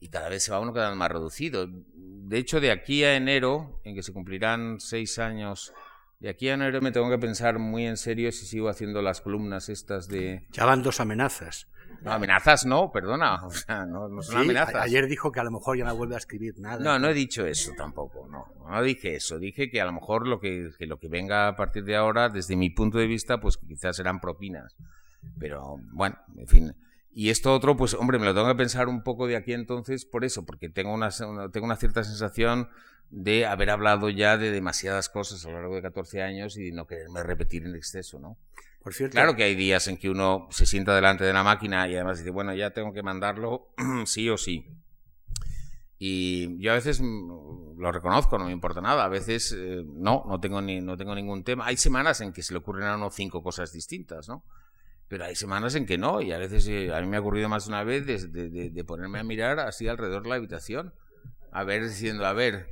Y 0.00 0.08
cada 0.08 0.28
vez 0.28 0.42
se 0.42 0.52
va 0.52 0.60
uno 0.60 0.74
quedando 0.74 0.96
más 0.96 1.10
reducido. 1.10 1.66
De 1.66 2.36
hecho, 2.36 2.60
de 2.60 2.70
aquí 2.70 3.02
a 3.04 3.16
enero, 3.16 3.80
en 3.84 3.94
que 3.94 4.02
se 4.02 4.12
cumplirán 4.12 4.80
seis 4.80 5.18
años 5.18 5.72
de 6.20 6.28
aquí 6.28 6.48
a 6.50 6.54
enero 6.54 6.80
me 6.82 6.92
tengo 6.92 7.08
que 7.08 7.18
pensar 7.18 7.58
muy 7.58 7.86
en 7.86 7.96
serio 7.96 8.30
si 8.30 8.46
sigo 8.46 8.68
haciendo 8.68 9.00
las 9.00 9.22
columnas 9.22 9.70
estas 9.70 10.06
de... 10.06 10.46
Ya 10.52 10.66
van 10.66 10.82
dos 10.82 11.00
amenazas. 11.00 11.66
No, 12.02 12.12
amenazas 12.12 12.66
no, 12.66 12.92
perdona. 12.92 13.36
O 13.46 13.50
sea, 13.50 13.86
no, 13.86 14.08
no 14.08 14.22
son 14.22 14.36
amenazas. 14.36 14.82
Ayer 14.82 15.06
dijo 15.06 15.32
que 15.32 15.40
a 15.40 15.44
lo 15.44 15.50
mejor 15.50 15.78
ya 15.78 15.84
no 15.84 15.96
vuelve 15.96 16.14
a 16.14 16.18
escribir 16.18 16.58
nada. 16.58 16.78
No, 16.78 16.98
no 16.98 17.08
he 17.08 17.14
dicho 17.14 17.46
eso 17.46 17.72
tampoco. 17.76 18.28
No, 18.28 18.46
no 18.68 18.82
dije 18.82 19.16
eso. 19.16 19.38
Dije 19.38 19.70
que 19.70 19.80
a 19.80 19.86
lo 19.86 19.92
mejor 19.92 20.28
lo 20.28 20.40
que, 20.40 20.70
que 20.78 20.86
lo 20.86 20.98
que 20.98 21.08
venga 21.08 21.48
a 21.48 21.56
partir 21.56 21.84
de 21.84 21.96
ahora, 21.96 22.28
desde 22.28 22.54
mi 22.54 22.68
punto 22.68 22.98
de 22.98 23.06
vista, 23.06 23.40
pues 23.40 23.56
quizás 23.56 23.96
serán 23.96 24.20
propinas. 24.20 24.76
Pero 25.38 25.76
bueno, 25.92 26.16
en 26.36 26.46
fin. 26.46 26.74
Y 27.12 27.30
esto 27.30 27.52
otro, 27.52 27.76
pues 27.76 27.94
hombre, 27.94 28.18
me 28.18 28.26
lo 28.26 28.34
tengo 28.34 28.46
que 28.46 28.54
pensar 28.54 28.88
un 28.88 29.02
poco 29.02 29.26
de 29.26 29.36
aquí 29.36 29.52
entonces 29.52 30.04
por 30.04 30.24
eso, 30.24 30.46
porque 30.46 30.68
tengo 30.68 30.94
una, 30.94 31.10
tengo 31.50 31.66
una 31.66 31.76
cierta 31.76 32.04
sensación 32.04 32.68
de 33.10 33.46
haber 33.46 33.70
hablado 33.70 34.08
ya 34.08 34.38
de 34.38 34.52
demasiadas 34.52 35.08
cosas 35.08 35.44
a 35.44 35.48
lo 35.48 35.56
largo 35.56 35.74
de 35.74 35.82
14 35.82 36.22
años 36.22 36.56
y 36.56 36.70
no 36.70 36.86
quererme 36.86 37.22
repetir 37.24 37.66
en 37.66 37.74
exceso, 37.74 38.20
¿no? 38.20 38.38
Por 38.82 38.94
cierto, 38.94 39.14
claro 39.14 39.34
que 39.34 39.42
hay 39.42 39.56
días 39.56 39.88
en 39.88 39.98
que 39.98 40.08
uno 40.08 40.48
se 40.50 40.64
sienta 40.64 40.94
delante 40.94 41.24
de 41.24 41.32
la 41.32 41.42
máquina 41.42 41.86
y 41.88 41.94
además 41.96 42.18
dice, 42.18 42.30
bueno, 42.30 42.54
ya 42.54 42.70
tengo 42.70 42.92
que 42.92 43.02
mandarlo 43.02 43.74
sí 44.06 44.30
o 44.30 44.38
sí. 44.38 44.66
Y 46.02 46.58
yo 46.58 46.72
a 46.72 46.76
veces 46.76 46.98
mm, 47.02 47.78
lo 47.78 47.92
reconozco, 47.92 48.38
no 48.38 48.46
me 48.46 48.52
importa 48.52 48.80
nada. 48.80 49.04
A 49.04 49.08
veces 49.08 49.54
eh, 49.54 49.84
no, 49.84 50.24
no 50.26 50.40
tengo, 50.40 50.62
ni, 50.62 50.80
no 50.80 50.96
tengo 50.96 51.14
ningún 51.14 51.44
tema. 51.44 51.66
Hay 51.66 51.76
semanas 51.76 52.22
en 52.22 52.32
que 52.32 52.42
se 52.42 52.54
le 52.54 52.60
ocurren 52.60 52.84
a 52.84 52.96
uno 52.96 53.10
cinco 53.10 53.42
cosas 53.42 53.70
distintas, 53.70 54.26
¿no? 54.26 54.42
Pero 55.10 55.26
hay 55.26 55.34
semanas 55.34 55.74
en 55.74 55.84
que 55.84 55.98
no. 55.98 56.22
Y 56.22 56.32
a 56.32 56.38
veces 56.38 56.66
eh, 56.68 56.94
a 56.94 57.02
mí 57.02 57.08
me 57.08 57.18
ha 57.18 57.20
ocurrido 57.20 57.50
más 57.50 57.66
de 57.66 57.72
una 57.72 57.84
vez 57.84 58.06
de, 58.06 58.84
ponerme 58.84 59.18
a 59.18 59.24
mirar 59.24 59.60
así 59.60 59.86
alrededor 59.88 60.22
de 60.22 60.30
la 60.30 60.36
habitación. 60.36 60.94
A 61.52 61.64
ver, 61.64 61.86
diciendo, 61.86 62.24
a 62.24 62.32
ver, 62.32 62.68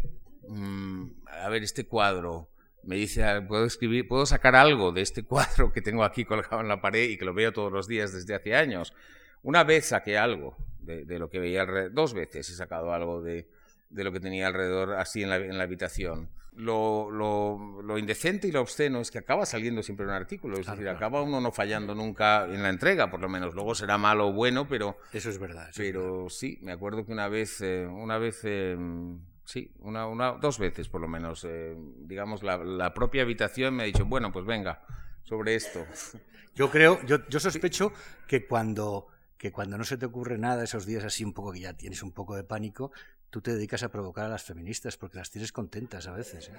Mm, 0.48 1.10
a 1.26 1.48
ver, 1.50 1.62
este 1.62 1.86
cuadro, 1.86 2.48
me 2.82 2.96
dice, 2.96 3.22
puedo 3.42 3.66
escribir, 3.66 4.08
puedo 4.08 4.24
sacar 4.24 4.56
algo 4.56 4.92
de 4.92 5.02
este 5.02 5.22
cuadro 5.24 5.72
que 5.72 5.82
tengo 5.82 6.04
aquí 6.04 6.24
colgado 6.24 6.60
en 6.60 6.68
la 6.68 6.80
pared 6.80 7.10
y 7.10 7.18
que 7.18 7.24
lo 7.26 7.34
veo 7.34 7.52
todos 7.52 7.70
los 7.70 7.86
días 7.86 8.12
desde 8.12 8.34
hace 8.34 8.54
años. 8.56 8.94
Una 9.42 9.62
vez 9.62 9.86
saqué 9.86 10.16
algo 10.16 10.56
de, 10.80 11.18
lo 11.18 11.28
que 11.28 11.38
veía 11.38 11.60
alrededor, 11.60 11.92
dos 11.92 12.14
veces 12.14 12.48
he 12.48 12.54
sacado 12.54 12.92
algo 12.94 13.20
de, 13.22 13.46
lo 13.90 14.10
que 14.10 14.20
tenía 14.20 14.46
alrededor 14.46 14.94
así 14.94 15.22
en 15.22 15.30
en 15.30 15.58
la 15.58 15.64
habitación. 15.64 16.30
Lo, 16.58 17.10
lo, 17.10 17.98
indecente 17.98 18.48
y 18.48 18.52
lo 18.52 18.60
obsceno 18.60 19.00
es 19.00 19.12
que 19.12 19.18
acaba 19.18 19.46
saliendo 19.46 19.82
siempre 19.82 20.04
un 20.06 20.12
artículo, 20.12 20.58
es 20.58 20.66
decir, 20.66 20.88
acaba 20.88 21.22
uno 21.22 21.40
no 21.40 21.52
fallando 21.52 21.94
nunca 21.94 22.46
en 22.46 22.62
la 22.62 22.68
entrega, 22.68 23.10
por 23.10 23.20
lo 23.20 23.28
menos. 23.28 23.54
Luego 23.54 23.76
será 23.76 23.96
malo 23.96 24.28
o 24.28 24.32
bueno, 24.32 24.66
pero... 24.66 24.98
Eso 25.12 25.30
es 25.30 25.38
verdad. 25.38 25.70
pero 25.76 26.28
sí, 26.28 26.58
me 26.62 26.72
acuerdo 26.72 27.06
que 27.06 27.12
una 27.12 27.28
vez, 27.28 27.60
eh, 27.60 27.86
una 27.86 28.18
vez 28.18 28.40
em, 28.44 29.20
Sí, 29.48 29.72
una, 29.78 30.06
una, 30.06 30.32
dos 30.32 30.58
veces 30.58 30.90
por 30.90 31.00
lo 31.00 31.08
menos. 31.08 31.42
Eh, 31.48 31.74
digamos, 32.00 32.42
la, 32.42 32.58
la, 32.58 32.92
propia 32.92 33.22
habitación 33.22 33.74
me 33.74 33.84
ha 33.84 33.86
dicho, 33.86 34.04
bueno, 34.04 34.30
pues 34.30 34.44
venga, 34.44 34.82
sobre 35.22 35.54
esto. 35.54 35.86
Yo 36.54 36.70
creo, 36.72 37.00
yo, 37.06 37.24
yo 37.28 37.38
sospecho 37.38 37.92
que 38.26 38.44
cuando, 38.44 39.06
que 39.36 39.52
cuando 39.52 39.78
no 39.78 39.84
se 39.84 39.96
te 39.96 40.06
ocurre 40.06 40.38
nada, 40.38 40.64
esos 40.64 40.86
días 40.86 41.04
así 41.04 41.22
un 41.22 41.32
poco 41.32 41.52
que 41.52 41.60
ya 41.60 41.72
tienes 41.74 42.02
un 42.02 42.10
poco 42.10 42.34
de 42.34 42.42
pánico, 42.42 42.90
tú 43.30 43.40
te 43.40 43.52
dedicas 43.54 43.82
a 43.82 43.88
provocar 43.90 44.26
a 44.26 44.28
las 44.28 44.44
feministas 44.44 44.96
porque 44.96 45.18
las 45.18 45.30
tienes 45.30 45.52
contentas 45.52 46.06
a 46.06 46.12
veces. 46.12 46.48
¿eh? 46.48 46.52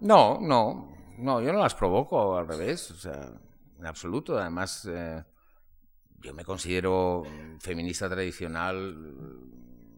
No, 0.00 0.40
no, 0.40 0.96
no, 1.18 1.40
yo 1.40 1.52
no 1.52 1.60
las 1.60 1.74
provoco 1.74 2.36
al 2.36 2.48
revés, 2.48 2.90
o 2.90 2.96
sea, 2.96 3.30
en 3.78 3.86
absoluto. 3.86 4.38
Además, 4.38 4.88
eh, 4.90 5.22
yo 6.20 6.34
me 6.34 6.44
considero 6.44 7.24
feminista 7.60 8.08
tradicional 8.08 8.96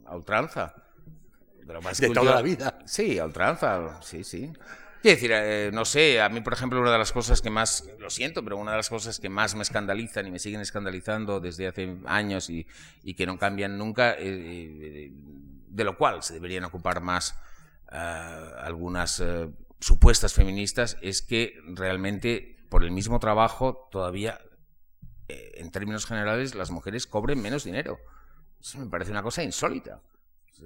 a 0.06 0.16
ultranza 0.16 0.74
de 1.98 2.10
toda 2.10 2.34
la 2.34 2.42
vida. 2.42 2.78
Sí, 2.84 3.18
a 3.18 3.24
ultranza, 3.24 4.00
sí, 4.02 4.24
sí. 4.24 4.52
Quiero 5.00 5.16
decir, 5.16 5.32
eh, 5.34 5.70
no 5.72 5.84
sé, 5.84 6.20
a 6.20 6.30
mí, 6.30 6.40
por 6.40 6.54
ejemplo, 6.54 6.80
una 6.80 6.92
de 6.92 6.98
las 6.98 7.12
cosas 7.12 7.42
que 7.42 7.50
más, 7.50 7.86
lo 7.98 8.08
siento, 8.08 8.42
pero 8.42 8.56
una 8.56 8.70
de 8.70 8.78
las 8.78 8.88
cosas 8.88 9.20
que 9.20 9.28
más 9.28 9.54
me 9.54 9.62
escandalizan 9.62 10.26
y 10.26 10.30
me 10.30 10.38
siguen 10.38 10.62
escandalizando 10.62 11.40
desde 11.40 11.66
hace 11.66 11.98
años 12.06 12.48
y, 12.48 12.66
y 13.02 13.12
que 13.12 13.26
no 13.26 13.38
cambian 13.38 13.76
nunca, 13.76 14.14
eh, 14.18 15.12
de 15.74 15.84
lo 15.84 15.98
cual 15.98 16.22
se 16.22 16.34
deberían 16.34 16.64
ocupar 16.64 17.00
más 17.00 17.34
algunas 17.90 19.22
supuestas 19.78 20.32
feministas, 20.32 20.96
es 21.02 21.22
que 21.22 21.54
realmente 21.74 22.56
por 22.68 22.82
el 22.82 22.90
mismo 22.90 23.20
trabajo 23.20 23.88
todavía, 23.92 24.40
en 25.28 25.70
términos 25.70 26.06
generales, 26.06 26.54
las 26.54 26.70
mujeres 26.70 27.06
cobren 27.06 27.40
menos 27.40 27.64
dinero. 27.64 27.98
Eso 28.60 28.78
me 28.78 28.86
parece 28.86 29.10
una 29.10 29.22
cosa 29.22 29.42
insólita. 29.42 30.00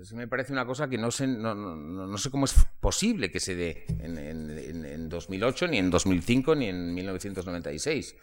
Eso 0.00 0.14
me 0.14 0.28
parece 0.28 0.52
una 0.52 0.66
cosa 0.66 0.88
que 0.88 0.98
no 0.98 1.10
sé, 1.10 1.26
no, 1.26 1.54
no, 1.54 2.06
no 2.06 2.18
sé 2.18 2.30
cómo 2.30 2.44
es 2.44 2.54
posible 2.80 3.30
que 3.30 3.40
se 3.40 3.56
dé 3.56 3.86
en, 3.88 4.18
en, 4.18 4.84
en, 4.84 5.08
2008, 5.08 5.66
ni 5.68 5.78
en 5.78 5.90
2005, 5.90 6.54
ni 6.54 6.68
en 6.68 6.94
1996. 6.94 8.14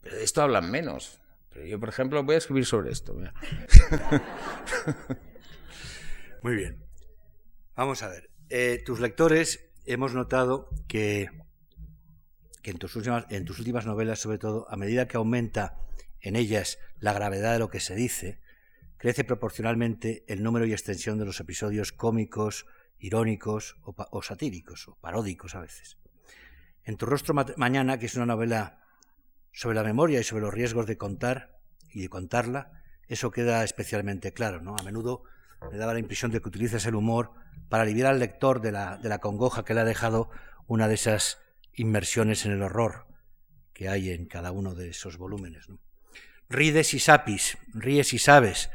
Pero 0.00 0.16
de 0.16 0.24
esto 0.24 0.42
hablan 0.42 0.70
menos. 0.70 1.20
Pero 1.52 1.66
yo, 1.66 1.80
por 1.80 1.88
ejemplo, 1.88 2.22
voy 2.22 2.36
a 2.36 2.38
escribir 2.38 2.64
sobre 2.64 2.92
esto. 2.92 3.16
Muy 6.46 6.54
bien. 6.54 6.78
Vamos 7.74 8.04
a 8.04 8.08
ver. 8.08 8.30
Eh, 8.50 8.80
tus 8.86 9.00
lectores 9.00 9.68
hemos 9.84 10.14
notado 10.14 10.70
que, 10.86 11.28
en, 12.62 12.78
tus 12.78 12.94
últimas, 12.94 13.26
en 13.30 13.44
tus 13.44 13.58
últimas 13.58 13.84
novelas, 13.84 14.20
sobre 14.20 14.38
todo, 14.38 14.64
a 14.70 14.76
medida 14.76 15.08
que 15.08 15.16
aumenta 15.16 15.76
en 16.20 16.36
ellas 16.36 16.78
la 17.00 17.12
gravedad 17.12 17.54
de 17.54 17.58
lo 17.58 17.68
que 17.68 17.80
se 17.80 17.96
dice, 17.96 18.38
crece 18.96 19.24
proporcionalmente 19.24 20.22
el 20.28 20.44
número 20.44 20.66
y 20.66 20.72
extensión 20.72 21.18
de 21.18 21.24
los 21.24 21.40
episodios 21.40 21.90
cómicos, 21.90 22.66
irónicos 23.00 23.74
o, 23.82 24.22
satíricos, 24.22 24.86
o 24.86 24.94
paródicos 25.00 25.56
a 25.56 25.62
veces. 25.62 25.98
En 26.84 26.96
Tu 26.96 27.06
rostro 27.06 27.34
mañana, 27.56 27.98
que 27.98 28.06
es 28.06 28.14
una 28.14 28.24
novela 28.24 28.84
sobre 29.50 29.74
la 29.74 29.82
memoria 29.82 30.20
y 30.20 30.22
sobre 30.22 30.44
los 30.44 30.54
riesgos 30.54 30.86
de 30.86 30.96
contar 30.96 31.58
y 31.90 32.02
de 32.02 32.08
contarla, 32.08 32.84
eso 33.08 33.32
queda 33.32 33.64
especialmente 33.64 34.32
claro. 34.32 34.62
¿no? 34.62 34.76
A 34.78 34.84
menudo 34.84 35.24
me 35.70 35.78
daba 35.78 35.94
la 35.94 35.98
impresión 35.98 36.30
de 36.30 36.40
que 36.40 36.48
utilizas 36.48 36.86
el 36.86 36.94
humor 36.94 37.32
para 37.68 37.82
aliviar 37.82 38.12
al 38.12 38.18
lector 38.18 38.60
de 38.60 38.72
la, 38.72 38.96
de 38.98 39.08
la 39.08 39.18
congoja 39.18 39.64
que 39.64 39.74
le 39.74 39.80
ha 39.80 39.84
dejado 39.84 40.30
una 40.66 40.88
de 40.88 40.94
esas 40.94 41.38
inmersiones 41.74 42.46
en 42.46 42.52
el 42.52 42.62
horror 42.62 43.06
que 43.72 43.88
hay 43.90 44.10
en 44.10 44.24
cada 44.24 44.52
uno 44.52 44.74
de 44.74 44.88
esos 44.88 45.18
volúmenes. 45.18 45.66
Rides 46.48 46.94
y 46.94 46.98
sapis, 46.98 47.58
ríes 47.74 48.14
y 48.14 48.18
sabes, 48.18 48.70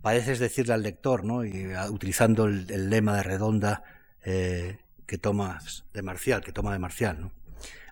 pareces 0.00 0.38
decirle 0.38 0.72
al 0.72 0.82
lector, 0.82 1.24
¿no? 1.24 1.42
ah, 1.76 1.90
utilizando 1.90 2.46
el, 2.46 2.88
lema 2.88 3.16
de 3.16 3.22
Redonda 3.22 3.82
eh, 4.24 4.78
que 5.06 5.18
tomas 5.18 5.84
de 5.92 6.02
Marcial, 6.02 6.42
que 6.42 6.52
toma 6.52 6.72
de 6.72 6.78
Marcial. 6.78 7.20
¿no? 7.20 7.32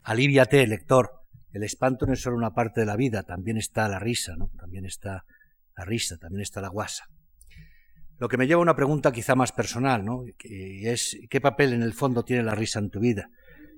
Aliviate, 0.04 0.66
lector. 0.66 1.22
El 1.52 1.64
espanto 1.64 2.06
no 2.06 2.14
es 2.14 2.20
solo 2.20 2.36
una 2.36 2.54
parte 2.54 2.80
de 2.80 2.86
la 2.86 2.96
vida, 2.96 3.22
también 3.24 3.58
está 3.58 3.88
la 3.88 3.98
risa, 3.98 4.34
¿no? 4.36 4.50
También 4.58 4.86
está 4.86 5.24
la 5.76 5.84
risa, 5.84 6.16
también 6.16 6.42
está 6.42 6.60
la 6.60 6.68
guasa. 6.68 7.08
Lo 8.18 8.28
que 8.28 8.36
me 8.36 8.46
lleva 8.46 8.60
a 8.60 8.62
una 8.62 8.76
pregunta 8.76 9.12
quizá 9.12 9.34
más 9.34 9.52
personal, 9.52 10.04
¿no? 10.04 10.24
Y 10.42 10.86
es 10.86 11.18
¿qué 11.28 11.40
papel 11.40 11.72
en 11.72 11.82
el 11.82 11.94
fondo 11.94 12.24
tiene 12.24 12.42
la 12.42 12.54
risa 12.54 12.78
en 12.78 12.90
tu 12.90 13.00
vida? 13.00 13.30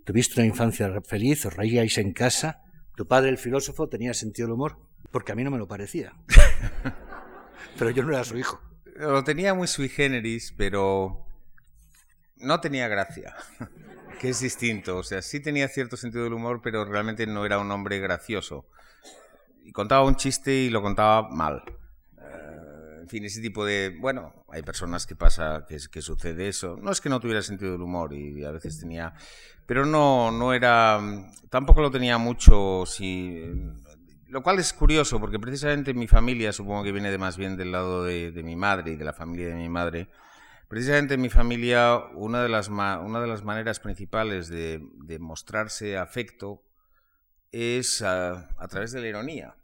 ¿Tuviste 0.05 0.41
una 0.41 0.47
infancia 0.47 1.01
feliz? 1.03 1.47
¿Os 1.47 1.57
reíais 1.57 1.99
en 1.99 2.13
casa? 2.13 2.63
¿Tu 2.97 3.07
padre, 3.07 3.31
el 3.31 3.39
filósofo, 3.39 3.89
tenía 3.89 4.15
sentido 4.15 4.47
del 4.47 4.55
humor? 4.55 4.79
Porque 5.11 5.33
a 5.33 5.35
mí 5.35 5.43
no 5.43 5.51
me 5.51 5.59
lo 5.59 5.67
parecía. 5.67 6.15
pero 7.79 7.91
yo 7.91 8.03
no 8.03 8.11
era 8.11 8.25
su 8.25 8.39
hijo. 8.39 8.61
Lo 8.97 9.25
tenía 9.25 9.53
muy 9.55 9.67
sui 9.67 9.89
generis, 9.89 10.55
pero 10.57 11.27
no 12.37 12.61
tenía 12.61 12.89
gracia, 12.89 13.35
que 14.21 14.29
es 14.29 14.41
distinto. 14.41 14.99
O 14.99 15.03
sea, 15.03 15.23
sí 15.23 15.41
tenía 15.41 15.69
cierto 15.69 15.97
sentido 15.97 16.25
del 16.25 16.35
humor, 16.35 16.61
pero 16.63 16.85
realmente 16.85 17.27
no 17.27 17.45
era 17.45 17.59
un 17.59 17.71
hombre 17.71 17.99
gracioso. 17.99 18.67
Y 19.65 19.73
contaba 19.73 20.05
un 20.05 20.17
chiste 20.17 20.53
y 20.53 20.71
lo 20.71 20.83
contaba 20.83 21.29
mal. 21.29 21.63
Eh, 23.07 23.09
en 23.09 23.09
fin, 23.09 23.25
ese 23.25 23.41
tipo 23.41 23.65
de... 23.65 23.97
Bueno, 24.01 24.45
hay 24.49 24.63
personas 24.63 25.07
que 25.07 25.15
pasa, 25.15 25.65
que, 25.69 26.03
sucede 26.03 26.49
eso. 26.49 26.77
No 26.81 26.91
es 26.91 27.01
que 27.01 27.09
no 27.09 27.21
tuviera 27.21 27.41
sentido 27.43 27.73
del 27.73 27.83
humor 27.83 28.13
y 28.13 28.45
a 28.45 28.51
veces 28.51 28.81
tenía... 28.81 29.15
Pero 29.67 29.87
no, 29.87 30.31
no 30.31 30.53
era... 30.53 31.01
Tampoco 31.51 31.81
lo 31.81 31.91
tenía 31.91 32.19
mucho 32.19 32.85
si 32.87 33.43
lo 34.29 34.43
cual 34.43 34.59
es 34.59 34.73
curioso, 34.73 35.21
porque 35.21 35.39
precisamente 35.39 35.95
mi 35.95 36.09
familia, 36.09 36.53
supongo 36.53 36.83
que 36.83 36.93
viene 36.93 37.11
de 37.11 37.19
más 37.19 37.37
bien 37.37 37.57
del 37.57 37.73
lado 37.73 38.05
de, 38.05 38.33
mi 38.43 38.57
madre 38.57 38.93
y 38.93 38.97
de 38.97 39.05
la 39.05 39.13
familia 39.13 39.49
de 39.49 39.55
mi 39.55 39.69
madre, 39.69 40.09
precisamente 40.69 41.15
en 41.15 41.21
mi 41.21 41.29
familia 41.29 41.97
una 42.15 42.43
de 42.43 42.49
las, 42.49 42.69
una 42.69 43.21
de 43.21 43.27
las 43.27 43.45
maneras 43.45 43.81
principales 43.81 44.49
de, 44.49 44.81
mostrarse 45.21 45.97
afecto 45.97 46.63
es 47.53 48.03
a, 48.03 48.49
través 48.69 48.93
de 48.93 49.01
la 49.01 49.09
ironía. 49.09 49.57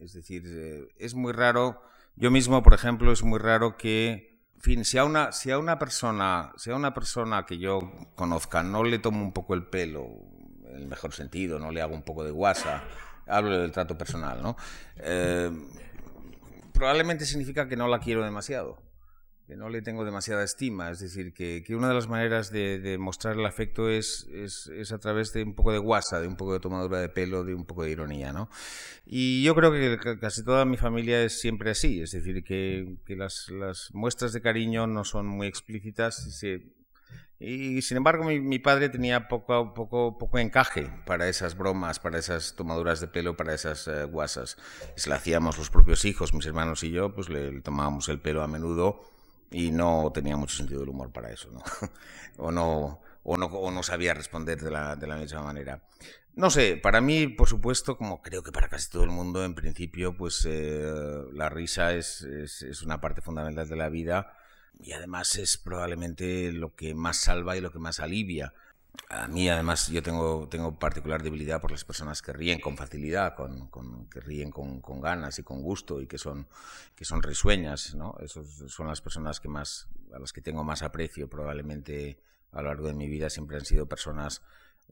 Es 0.00 0.12
decir, 0.12 0.42
eh, 0.46 0.88
es 0.98 1.14
muy 1.14 1.32
raro, 1.32 1.80
yo 2.16 2.30
mismo, 2.30 2.62
por 2.62 2.74
ejemplo, 2.74 3.12
es 3.12 3.22
muy 3.22 3.38
raro 3.38 3.76
que, 3.76 4.40
en 4.54 4.60
fin, 4.60 4.84
si 4.84 4.98
a 4.98 5.04
una, 5.04 5.32
si 5.32 5.50
a 5.50 5.58
una 5.58 5.78
persona, 5.78 6.52
si 6.56 6.70
a 6.70 6.76
una 6.76 6.94
persona 6.94 7.44
que 7.46 7.58
yo 7.58 7.80
conozca 8.14 8.62
no 8.62 8.84
le 8.84 8.98
tomo 8.98 9.22
un 9.22 9.32
poco 9.32 9.54
el 9.54 9.66
pelo, 9.66 10.08
en 10.68 10.76
el 10.76 10.86
mejor 10.86 11.12
sentido, 11.12 11.58
no 11.58 11.70
le 11.70 11.82
hago 11.82 11.94
un 11.94 12.02
poco 12.02 12.24
de 12.24 12.30
guasa, 12.30 12.84
hablo 13.26 13.58
del 13.58 13.72
trato 13.72 13.96
personal, 13.96 14.42
¿no? 14.42 14.56
Eh, 14.96 15.50
probablemente 16.72 17.24
significa 17.24 17.68
que 17.68 17.76
no 17.76 17.88
la 17.88 17.98
quiero 17.98 18.24
demasiado 18.24 18.83
que 19.46 19.56
no 19.56 19.68
le 19.68 19.82
tengo 19.82 20.04
demasiada 20.04 20.42
estima. 20.42 20.90
Es 20.90 21.00
decir, 21.00 21.34
que, 21.34 21.62
una 21.76 21.88
de 21.88 21.94
las 21.94 22.08
maneras 22.08 22.50
de, 22.50 22.96
mostrar 22.98 23.36
el 23.36 23.44
afecto 23.44 23.90
es, 23.90 24.26
es, 24.32 24.92
a 24.92 24.98
través 24.98 25.32
de 25.32 25.42
un 25.42 25.54
poco 25.54 25.72
de 25.72 25.78
guasa, 25.78 26.20
de 26.20 26.28
un 26.28 26.36
poco 26.36 26.54
de 26.54 26.60
tomadura 26.60 27.00
de 27.00 27.08
pelo, 27.08 27.44
de 27.44 27.54
un 27.54 27.64
poco 27.66 27.84
de 27.84 27.90
ironía, 27.90 28.32
¿no? 28.32 28.48
Y 29.04 29.42
yo 29.42 29.54
creo 29.54 29.70
que 29.72 30.18
casi 30.18 30.44
toda 30.44 30.64
mi 30.64 30.76
familia 30.76 31.22
es 31.22 31.40
siempre 31.40 31.70
así. 31.70 32.00
Es 32.00 32.12
decir, 32.12 32.42
que, 32.42 32.96
las, 33.08 33.50
muestras 33.92 34.32
de 34.32 34.40
cariño 34.40 34.86
no 34.86 35.04
son 35.04 35.26
muy 35.26 35.46
explícitas 35.46 36.42
y, 37.38 37.82
sin 37.82 37.96
embargo 37.98 38.24
mi, 38.24 38.58
padre 38.58 38.88
tenía 38.88 39.28
poco, 39.28 39.74
poco, 39.74 40.16
poco 40.16 40.38
encaje 40.38 40.90
para 41.04 41.28
esas 41.28 41.58
bromas, 41.58 41.98
para 42.00 42.18
esas 42.18 42.54
tomaduras 42.54 43.00
de 43.00 43.08
pelo, 43.08 43.36
para 43.36 43.52
esas 43.52 43.86
eh, 43.88 44.04
guasas. 44.04 44.56
Se 44.96 45.10
la 45.10 45.16
hacíamos 45.16 45.58
los 45.58 45.68
propios 45.68 46.06
hijos, 46.06 46.32
mis 46.32 46.46
hermanos 46.46 46.82
y 46.84 46.90
yo, 46.90 47.14
pues 47.14 47.28
le 47.28 47.60
tomábamos 47.60 48.08
el 48.08 48.20
pelo 48.20 48.42
a 48.42 48.48
menudo 48.48 49.13
y 49.50 49.70
no 49.70 50.10
tenía 50.12 50.36
mucho 50.36 50.56
sentido 50.56 50.80
del 50.80 50.88
humor 50.88 51.12
para 51.12 51.30
eso, 51.30 51.50
¿no? 51.52 51.62
o, 52.36 52.52
no, 52.52 53.00
o, 53.22 53.70
no, 53.70 53.82
sabía 53.82 54.14
responder 54.14 54.60
de 54.60 54.70
la, 54.70 54.96
de 54.96 55.06
la 55.06 55.16
misma 55.16 55.42
manera. 55.42 55.82
No 56.36 56.50
sé, 56.50 56.76
para 56.76 57.00
mí, 57.00 57.28
por 57.28 57.48
supuesto, 57.48 57.96
como 57.96 58.20
creo 58.20 58.42
que 58.42 58.50
para 58.50 58.68
casi 58.68 58.90
todo 58.90 59.04
el 59.04 59.10
mundo, 59.10 59.44
en 59.44 59.54
principio, 59.54 60.16
pues 60.16 60.44
eh, 60.50 60.82
la 61.32 61.48
risa 61.48 61.94
es, 61.94 62.22
es, 62.22 62.82
una 62.82 63.00
parte 63.00 63.20
fundamental 63.20 63.68
de 63.68 63.76
la 63.76 63.88
vida 63.88 64.36
y 64.80 64.92
además 64.92 65.36
es 65.36 65.56
probablemente 65.56 66.50
lo 66.50 66.74
que 66.74 66.94
más 66.94 67.18
salva 67.18 67.56
y 67.56 67.60
lo 67.60 67.70
que 67.70 67.78
más 67.78 68.00
alivia. 68.00 68.52
A 69.08 69.28
mí, 69.28 69.48
además, 69.48 69.88
yo 69.88 70.02
tengo, 70.02 70.48
tengo 70.48 70.78
particular 70.78 71.22
debilidad 71.22 71.60
por 71.60 71.70
las 71.70 71.84
personas 71.84 72.22
que 72.22 72.32
ríen 72.32 72.60
con 72.60 72.76
facilidad, 72.76 73.34
con, 73.34 74.08
que 74.08 74.20
ríen 74.20 74.50
con, 74.50 75.00
ganas 75.00 75.38
y 75.38 75.42
con 75.42 75.62
gusto 75.62 76.00
y 76.00 76.06
que 76.06 76.18
son, 76.18 76.46
que 76.94 77.04
son 77.04 77.22
risueñas, 77.22 77.94
¿no? 77.94 78.16
Esas 78.20 78.46
son 78.68 78.86
las 78.86 79.00
personas 79.00 79.40
que 79.40 79.48
más, 79.48 79.88
a 80.12 80.18
las 80.18 80.32
que 80.32 80.40
tengo 80.40 80.64
más 80.64 80.82
aprecio 80.82 81.28
probablemente 81.28 82.18
a 82.52 82.62
lo 82.62 82.68
largo 82.68 82.86
de 82.86 82.94
mi 82.94 83.08
vida. 83.08 83.30
Siempre 83.30 83.56
han 83.56 83.64
sido 83.64 83.86
personas... 83.86 84.42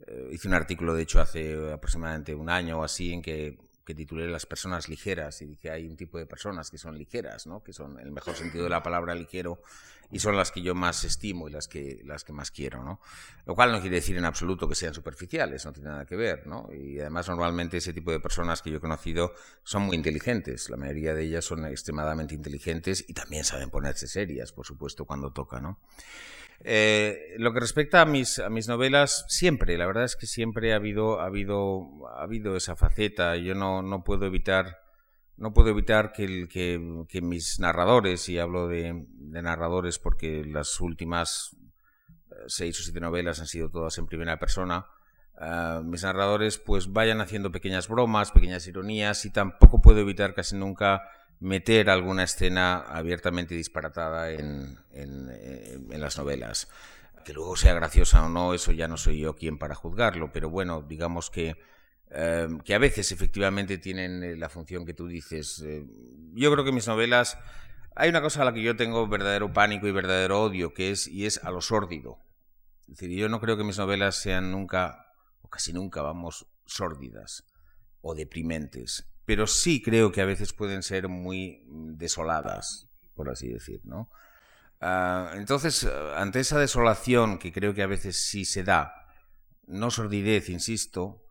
Eh, 0.07 0.30
hice 0.32 0.48
un 0.48 0.55
artículo, 0.55 0.94
de 0.94 1.03
hecho, 1.03 1.20
hace 1.20 1.72
aproximadamente 1.72 2.34
un 2.34 2.50
año 2.50 2.80
o 2.80 2.84
así, 2.84 3.12
en 3.12 3.22
que 3.22 3.59
que 3.84 3.94
titulé 3.94 4.28
Las 4.28 4.46
personas 4.46 4.88
ligeras 4.88 5.42
y 5.42 5.46
dije 5.46 5.70
hay 5.70 5.86
un 5.86 5.96
tipo 5.96 6.18
de 6.18 6.26
personas 6.26 6.70
que 6.70 6.78
son 6.78 6.96
ligeras, 6.96 7.46
¿no? 7.46 7.62
que 7.62 7.72
son 7.72 7.98
en 7.98 8.07
el 8.07 8.12
mejor 8.12 8.34
sentido 8.34 8.64
de 8.64 8.70
la 8.70 8.82
palabra 8.82 9.14
ligero 9.14 9.61
y 10.12 10.18
son 10.18 10.36
las 10.36 10.52
que 10.52 10.60
yo 10.60 10.74
más 10.74 11.04
estimo 11.04 11.48
y 11.48 11.52
las 11.52 11.66
que, 11.66 12.02
las 12.04 12.22
que 12.22 12.34
más 12.34 12.50
quiero. 12.50 12.84
¿no? 12.84 13.00
Lo 13.46 13.54
cual 13.54 13.72
no 13.72 13.80
quiere 13.80 13.96
decir 13.96 14.16
en 14.16 14.26
absoluto 14.26 14.68
que 14.68 14.74
sean 14.74 14.92
superficiales, 14.92 15.64
no 15.64 15.72
tiene 15.72 15.88
nada 15.88 16.04
que 16.04 16.16
ver. 16.16 16.46
¿no? 16.46 16.68
Y 16.72 17.00
además 17.00 17.28
normalmente 17.28 17.78
ese 17.78 17.94
tipo 17.94 18.12
de 18.12 18.20
personas 18.20 18.60
que 18.60 18.70
yo 18.70 18.76
he 18.76 18.80
conocido 18.80 19.32
son 19.64 19.82
muy 19.82 19.96
inteligentes, 19.96 20.68
la 20.68 20.76
mayoría 20.76 21.14
de 21.14 21.24
ellas 21.24 21.46
son 21.46 21.64
extremadamente 21.64 22.34
inteligentes 22.34 23.04
y 23.08 23.14
también 23.14 23.44
saben 23.44 23.70
ponerse 23.70 24.06
serias, 24.06 24.52
por 24.52 24.66
supuesto, 24.66 25.06
cuando 25.06 25.32
toca. 25.32 25.60
¿no? 25.60 25.78
Eh, 26.64 27.34
lo 27.38 27.52
que 27.52 27.60
respecta 27.60 28.02
a 28.02 28.04
mis, 28.04 28.38
a 28.38 28.50
mis 28.50 28.68
novelas, 28.68 29.24
siempre, 29.28 29.76
la 29.78 29.86
verdad 29.86 30.04
es 30.04 30.16
que 30.16 30.26
siempre 30.26 30.72
ha 30.72 30.76
habido, 30.76 31.20
ha 31.20 31.26
habido, 31.26 31.88
ha 32.14 32.22
habido 32.22 32.56
esa 32.56 32.76
faceta. 32.76 33.36
Yo 33.36 33.54
no, 33.54 33.82
no 33.82 34.04
puedo 34.04 34.26
evitar, 34.26 34.82
no 35.43 35.53
puedo 35.53 35.70
evitar 35.70 36.12
que, 36.12 36.22
el, 36.22 36.49
que, 36.49 37.20
mis 37.20 37.59
narradores, 37.59 38.28
y 38.28 38.38
hablo 38.38 38.68
de, 38.68 39.07
narradores 39.18 39.99
porque 39.99 40.45
las 40.45 40.80
últimas 40.80 41.57
eh, 42.30 42.34
seis 42.47 42.78
o 42.78 42.82
siete 42.84 43.01
novelas 43.01 43.40
han 43.40 43.49
sido 43.49 43.68
todas 43.68 43.99
en 43.99 44.07
primera 44.07 44.38
persona, 44.38 44.86
uh, 45.40 45.82
mis 45.82 46.05
narradores 46.05 46.59
pues 46.59 46.93
vayan 46.93 47.20
haciendo 47.20 47.51
pequeñas 47.51 47.88
bromas, 47.88 48.30
pequeñas 48.30 48.68
ironías, 48.68 49.24
y 49.24 49.30
tampoco 49.30 49.82
puedo 49.82 49.99
evitar 49.99 50.32
casi 50.32 50.55
nunca 50.55 51.03
meter 51.40 51.90
alguna 51.90 52.22
escena 52.22 52.76
abiertamente 52.76 53.57
disparatada 53.57 54.30
en, 54.30 54.78
en, 54.93 56.01
las 56.01 56.18
novelas. 56.18 56.68
Que 57.24 57.32
luego 57.32 57.57
sea 57.57 57.74
graciosa 57.74 58.24
o 58.24 58.28
no, 58.28 58.55
eso 58.55 58.70
ya 58.70 58.86
no 58.86 58.97
soy 58.97 59.18
yo 59.18 59.34
quien 59.34 59.59
para 59.59 59.74
juzgarlo, 59.74 60.30
pero 60.32 60.51
bueno, 60.51 60.82
digamos 60.82 61.30
que, 61.30 61.57
eh, 62.14 62.48
que 62.64 62.74
a 62.74 62.78
veces 62.78 63.12
efectivamente 63.12 63.78
tienen 63.78 64.22
eh, 64.22 64.36
la 64.36 64.48
función 64.48 64.84
que 64.84 64.94
tú 64.94 65.06
dices. 65.06 65.62
Eh, 65.64 65.84
yo 66.34 66.52
creo 66.52 66.64
que 66.64 66.72
mis 66.72 66.86
novelas, 66.86 67.38
hay 67.94 68.10
una 68.10 68.22
cosa 68.22 68.42
a 68.42 68.44
la 68.44 68.54
que 68.54 68.62
yo 68.62 68.76
tengo 68.76 69.06
verdadero 69.08 69.52
pánico 69.52 69.86
y 69.86 69.92
verdadero 69.92 70.42
odio, 70.42 70.74
que 70.74 70.90
es, 70.90 71.08
y 71.08 71.26
es 71.26 71.42
a 71.44 71.50
lo 71.50 71.60
sórdido. 71.60 72.18
Es 72.82 72.98
decir, 72.98 73.10
yo 73.10 73.28
no 73.28 73.40
creo 73.40 73.56
que 73.56 73.64
mis 73.64 73.78
novelas 73.78 74.16
sean 74.16 74.50
nunca, 74.50 75.06
o 75.40 75.48
casi 75.48 75.72
nunca, 75.72 76.02
vamos, 76.02 76.46
sórdidas 76.66 77.44
o 78.00 78.14
deprimentes 78.14 79.12
pero 79.24 79.46
sí 79.46 79.82
creo 79.82 80.12
que 80.12 80.20
a 80.20 80.26
veces 80.26 80.52
pueden 80.52 80.82
ser 80.82 81.08
muy 81.08 81.64
desoladas, 81.66 82.88
por 83.14 83.30
así 83.30 83.48
decir, 83.48 83.80
¿no? 83.84 84.10
Ah, 84.80 85.32
entonces, 85.36 85.88
ante 86.16 86.40
esa 86.40 86.58
desolación 86.58 87.38
que 87.38 87.52
creo 87.52 87.72
que 87.72 87.82
a 87.82 87.86
veces 87.86 88.16
sí 88.16 88.44
se 88.44 88.64
da, 88.64 88.92
no 89.66 89.90
sordidez, 89.90 90.48
insisto, 90.48 91.21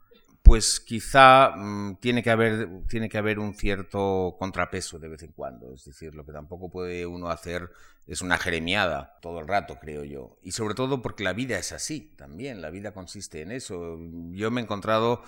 pues 0.41 0.79
quizá 0.79 1.51
mm, 1.55 1.97
tiene, 1.99 2.23
que 2.23 2.29
haber, 2.29 2.67
tiene 2.87 3.09
que 3.09 3.17
haber 3.17 3.39
un 3.39 3.53
cierto 3.53 4.35
contrapeso 4.39 4.99
de 4.99 5.07
vez 5.07 5.23
en 5.23 5.31
cuando. 5.31 5.73
Es 5.73 5.85
decir, 5.85 6.15
lo 6.15 6.25
que 6.25 6.31
tampoco 6.31 6.69
puede 6.69 7.05
uno 7.05 7.29
hacer 7.29 7.69
es 8.07 8.21
una 8.21 8.37
jeremiada 8.37 9.17
todo 9.21 9.39
el 9.39 9.47
rato, 9.47 9.77
creo 9.79 10.03
yo. 10.03 10.37
Y 10.41 10.51
sobre 10.51 10.73
todo 10.73 11.01
porque 11.01 11.23
la 11.23 11.33
vida 11.33 11.57
es 11.57 11.71
así 11.71 12.13
también, 12.17 12.61
la 12.61 12.69
vida 12.69 12.93
consiste 12.93 13.41
en 13.41 13.51
eso. 13.51 13.97
Yo 14.31 14.51
me 14.51 14.61
he 14.61 14.63
encontrado, 14.63 15.23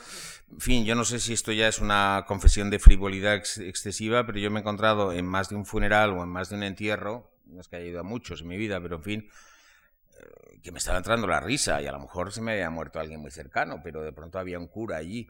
en 0.51 0.59
fin, 0.59 0.86
yo 0.86 0.95
no 0.95 1.05
sé 1.05 1.20
si 1.20 1.34
esto 1.34 1.51
ya 1.51 1.68
es 1.68 1.80
una 1.80 2.26
confesión 2.28 2.70
de 2.70 2.80
frivolidad 2.80 3.36
excesiva, 3.36 4.26
pero 4.26 4.39
yo 4.39 4.49
me 4.51 4.59
he 4.59 4.61
encontrado 4.61 5.14
en 5.14 5.26
más 5.26 5.49
de 5.49 5.55
un 5.55 5.66
funeral 5.66 6.11
o 6.11 6.24
en 6.24 6.30
más 6.30 6.49
de 6.49 6.55
un 6.55 6.64
entierro, 6.64 7.32
no 7.45 7.61
es 7.61 7.68
que 7.68 7.76
haya 7.76 7.86
ido 7.86 7.99
a 7.99 8.03
muchos 8.03 8.41
en 8.41 8.47
mi 8.47 8.57
vida, 8.57 8.82
pero 8.82 8.97
en 8.97 9.03
fin, 9.03 9.30
que 10.62 10.72
me 10.72 10.78
estaba 10.78 10.98
entrando 10.98 11.28
la 11.28 11.40
risa 11.40 11.82
y 11.82 11.88
a 11.88 11.92
lo 11.92 12.00
mejor 12.00 12.32
se 12.32 12.42
me 12.42 12.54
había 12.54 12.70
muerto 12.70 13.00
alguien 13.00 13.20
muy 13.20 13.32
cercano, 13.32 13.82
pero 13.84 14.02
de 14.02 14.12
pronto 14.12 14.40
había 14.40 14.60
un 14.60 14.68
cura 14.68 14.98
allí, 14.98 15.30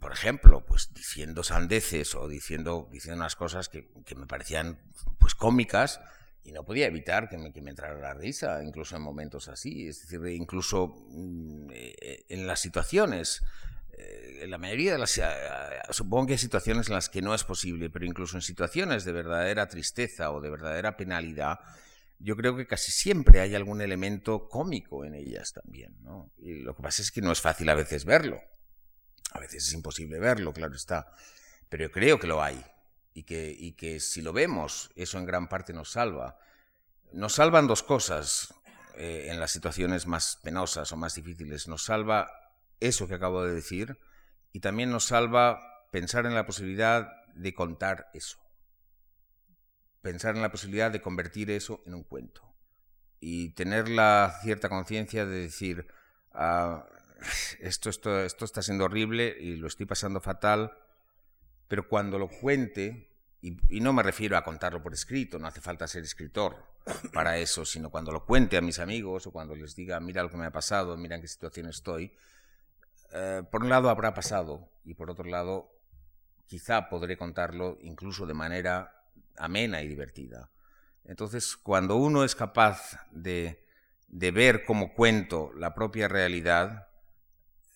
por 0.00 0.12
ejemplo, 0.12 0.64
pues 0.64 0.92
diciendo 0.94 1.42
sandeces 1.42 2.14
o 2.14 2.28
diciendo, 2.28 2.88
diciendo 2.92 3.20
unas 3.20 3.36
cosas 3.36 3.68
que, 3.68 3.90
que 4.04 4.14
me 4.14 4.26
parecían 4.26 4.78
pues 5.18 5.34
cómicas 5.34 6.00
y 6.44 6.52
no 6.52 6.64
podía 6.64 6.86
evitar 6.86 7.28
que 7.28 7.36
me, 7.36 7.52
que 7.52 7.60
me 7.60 7.70
entrara 7.70 7.98
la 7.98 8.14
risa, 8.14 8.62
incluso 8.62 8.96
en 8.96 9.02
momentos 9.02 9.48
así, 9.48 9.88
es 9.88 10.02
decir, 10.02 10.24
incluso 10.28 11.04
mm, 11.08 11.70
eh, 11.72 12.24
en 12.28 12.46
las 12.46 12.60
situaciones 12.60 13.42
eh, 14.00 14.40
en 14.42 14.50
la 14.50 14.58
mayoría 14.58 14.92
de 14.92 14.98
las 14.98 15.18
eh, 15.18 15.24
supongo 15.90 16.28
que 16.28 16.32
hay 16.34 16.38
situaciones 16.38 16.88
en 16.88 16.94
las 16.94 17.08
que 17.08 17.22
no 17.22 17.34
es 17.34 17.44
posible, 17.44 17.90
pero 17.90 18.06
incluso 18.06 18.36
en 18.36 18.42
situaciones 18.42 19.04
de 19.04 19.12
verdadera 19.12 19.68
tristeza 19.68 20.30
o 20.30 20.40
de 20.40 20.50
verdadera 20.50 20.96
penalidad, 20.96 21.60
yo 22.20 22.36
creo 22.36 22.54
que 22.54 22.66
casi 22.66 22.92
siempre 22.92 23.40
hay 23.40 23.54
algún 23.54 23.80
elemento 23.80 24.46
cómico 24.48 25.04
en 25.04 25.14
ellas 25.14 25.52
también. 25.52 25.96
¿no? 26.02 26.30
Y 26.36 26.60
lo 26.60 26.76
que 26.76 26.82
pasa 26.82 27.02
es 27.02 27.10
que 27.10 27.22
no 27.22 27.32
es 27.32 27.40
fácil 27.40 27.68
a 27.70 27.74
veces 27.74 28.04
verlo. 28.04 28.40
A 29.32 29.40
veces 29.40 29.66
es 29.66 29.72
imposible 29.72 30.18
verlo, 30.18 30.52
claro 30.52 30.74
está. 30.74 31.10
Pero 31.68 31.84
yo 31.84 31.90
creo 31.90 32.20
que 32.20 32.26
lo 32.26 32.42
hay. 32.42 32.62
Y 33.14 33.24
que, 33.24 33.54
y 33.58 33.72
que 33.72 34.00
si 34.00 34.20
lo 34.20 34.32
vemos, 34.32 34.90
eso 34.96 35.18
en 35.18 35.24
gran 35.24 35.48
parte 35.48 35.72
nos 35.72 35.92
salva. 35.92 36.38
Nos 37.12 37.34
salvan 37.34 37.66
dos 37.66 37.82
cosas 37.82 38.54
eh, 38.96 39.28
en 39.30 39.40
las 39.40 39.50
situaciones 39.50 40.06
más 40.06 40.38
penosas 40.42 40.92
o 40.92 40.96
más 40.96 41.14
difíciles. 41.14 41.68
Nos 41.68 41.84
salva 41.84 42.30
eso 42.80 43.08
que 43.08 43.14
acabo 43.14 43.42
de 43.44 43.54
decir 43.54 43.98
y 44.52 44.60
también 44.60 44.90
nos 44.90 45.04
salva 45.04 45.58
pensar 45.90 46.26
en 46.26 46.34
la 46.34 46.46
posibilidad 46.46 47.08
de 47.34 47.54
contar 47.54 48.10
eso 48.12 48.38
pensar 50.02 50.36
en 50.36 50.42
la 50.42 50.50
posibilidad 50.50 50.90
de 50.90 51.00
convertir 51.00 51.50
eso 51.50 51.82
en 51.86 51.94
un 51.94 52.04
cuento. 52.04 52.42
Y 53.20 53.50
tener 53.50 53.88
la 53.88 54.38
cierta 54.42 54.68
conciencia 54.68 55.26
de 55.26 55.38
decir, 55.40 55.86
ah, 56.32 56.86
esto, 57.60 57.90
esto, 57.90 58.20
esto 58.20 58.44
está 58.44 58.62
siendo 58.62 58.84
horrible 58.84 59.36
y 59.38 59.56
lo 59.56 59.66
estoy 59.66 59.86
pasando 59.86 60.20
fatal, 60.20 60.72
pero 61.68 61.88
cuando 61.88 62.18
lo 62.18 62.28
cuente, 62.28 63.10
y, 63.42 63.80
no 63.80 63.92
me 63.92 64.02
refiero 64.02 64.36
a 64.36 64.44
contarlo 64.44 64.82
por 64.82 64.92
escrito, 64.92 65.38
no 65.38 65.46
hace 65.46 65.60
falta 65.60 65.86
ser 65.86 66.02
escritor 66.02 66.56
para 67.12 67.38
eso, 67.38 67.64
sino 67.64 67.90
cuando 67.90 68.12
lo 68.12 68.24
cuente 68.24 68.56
a 68.56 68.60
mis 68.60 68.78
amigos 68.78 69.26
o 69.26 69.32
cuando 69.32 69.54
les 69.54 69.76
diga, 69.76 70.00
mira 70.00 70.22
lo 70.22 70.30
que 70.30 70.36
me 70.36 70.46
ha 70.46 70.50
pasado, 70.50 70.96
mira 70.96 71.16
en 71.16 71.22
qué 71.22 71.28
situación 71.28 71.68
estoy, 71.68 72.12
eh, 73.12 73.42
por 73.50 73.62
un 73.62 73.68
lado 73.68 73.90
habrá 73.90 74.14
pasado 74.14 74.68
y 74.84 74.94
por 74.94 75.10
otro 75.10 75.24
lado 75.24 75.72
quizá 76.46 76.88
podré 76.88 77.16
contarlo 77.16 77.78
incluso 77.82 78.26
de 78.26 78.34
manera 78.34 78.99
amena 79.40 79.82
y 79.82 79.88
divertida. 79.88 80.50
Entonces, 81.04 81.56
cuando 81.56 81.96
uno 81.96 82.24
es 82.24 82.34
capaz 82.34 83.00
de, 83.10 83.64
ver 84.08 84.64
como 84.64 84.94
cuento 84.94 85.52
la 85.56 85.74
propia 85.74 86.08
realidad, 86.08 86.88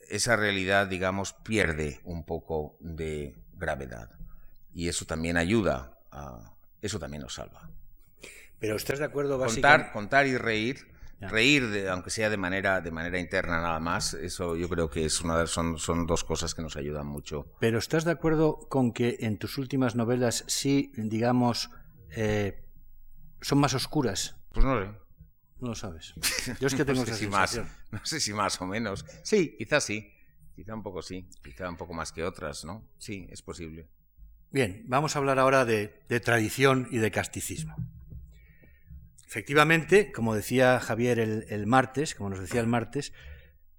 esa 0.08 0.36
realidad, 0.36 0.86
digamos, 0.86 1.32
pierde 1.32 2.00
un 2.04 2.24
poco 2.24 2.76
de 2.80 3.36
gravedad. 3.54 4.10
Y 4.72 4.88
eso 4.88 5.04
también 5.04 5.36
ayuda, 5.36 5.98
a, 6.10 6.54
eso 6.80 6.98
también 6.98 7.22
nos 7.22 7.34
salva. 7.34 7.70
Pero 8.58 8.76
¿estás 8.76 8.98
de 8.98 9.06
acuerdo 9.06 9.38
básicamente? 9.38 9.92
Contar, 9.92 9.92
contar 9.92 10.26
y 10.26 10.36
reír, 10.36 10.93
reír, 11.20 11.86
aunque 11.90 12.10
sea 12.10 12.30
de 12.30 12.36
manera, 12.36 12.80
de 12.80 12.90
manera 12.90 13.18
interna 13.18 13.60
nada 13.60 13.80
más, 13.80 14.14
eso 14.14 14.56
yo 14.56 14.68
creo 14.68 14.90
que 14.90 15.04
es 15.04 15.20
una, 15.20 15.46
son, 15.46 15.78
son 15.78 16.06
dos 16.06 16.24
cosas 16.24 16.54
que 16.54 16.62
nos 16.62 16.76
ayudan 16.76 17.06
mucho. 17.06 17.46
Pero 17.60 17.78
¿estás 17.78 18.04
de 18.04 18.12
acuerdo 18.12 18.58
con 18.68 18.92
que 18.92 19.16
en 19.20 19.38
tus 19.38 19.58
últimas 19.58 19.94
novelas 19.94 20.44
sí, 20.46 20.92
digamos, 20.96 21.70
eh, 22.10 22.64
son 23.40 23.58
más 23.58 23.74
oscuras? 23.74 24.36
Pues 24.52 24.64
no 24.64 24.80
sé. 24.80 24.86
No 25.60 25.68
lo 25.68 25.74
sabes. 25.74 26.14
Yo 26.60 26.66
es 26.66 26.74
que 26.74 26.84
tengo 26.84 27.00
no 27.00 27.04
esa 27.04 27.16
sensación. 27.16 27.64
Más, 27.64 28.00
no 28.00 28.04
sé 28.04 28.20
si 28.20 28.32
más 28.32 28.60
o 28.60 28.66
menos. 28.66 29.04
Sí, 29.22 29.54
quizás 29.56 29.84
sí. 29.84 30.10
Quizá 30.54 30.74
un 30.74 30.82
poco 30.82 31.02
sí. 31.02 31.28
Quizá 31.42 31.68
un 31.68 31.76
poco 31.76 31.94
más 31.94 32.12
que 32.12 32.22
otras, 32.22 32.64
¿no? 32.64 32.86
Sí, 32.98 33.26
es 33.30 33.42
posible. 33.42 33.88
Bien, 34.50 34.84
vamos 34.86 35.16
a 35.16 35.18
hablar 35.18 35.40
ahora 35.40 35.64
de, 35.64 35.88
tradición 36.22 36.86
y 36.90 36.98
de 36.98 37.10
casticismo. 37.10 37.74
Efectivamente, 39.26 40.12
como 40.12 40.34
decía 40.34 40.80
Javier 40.80 41.18
el, 41.18 41.66
martes, 41.66 42.14
como 42.14 42.30
nos 42.30 42.40
decía 42.40 42.60
el 42.60 42.66
martes, 42.66 43.12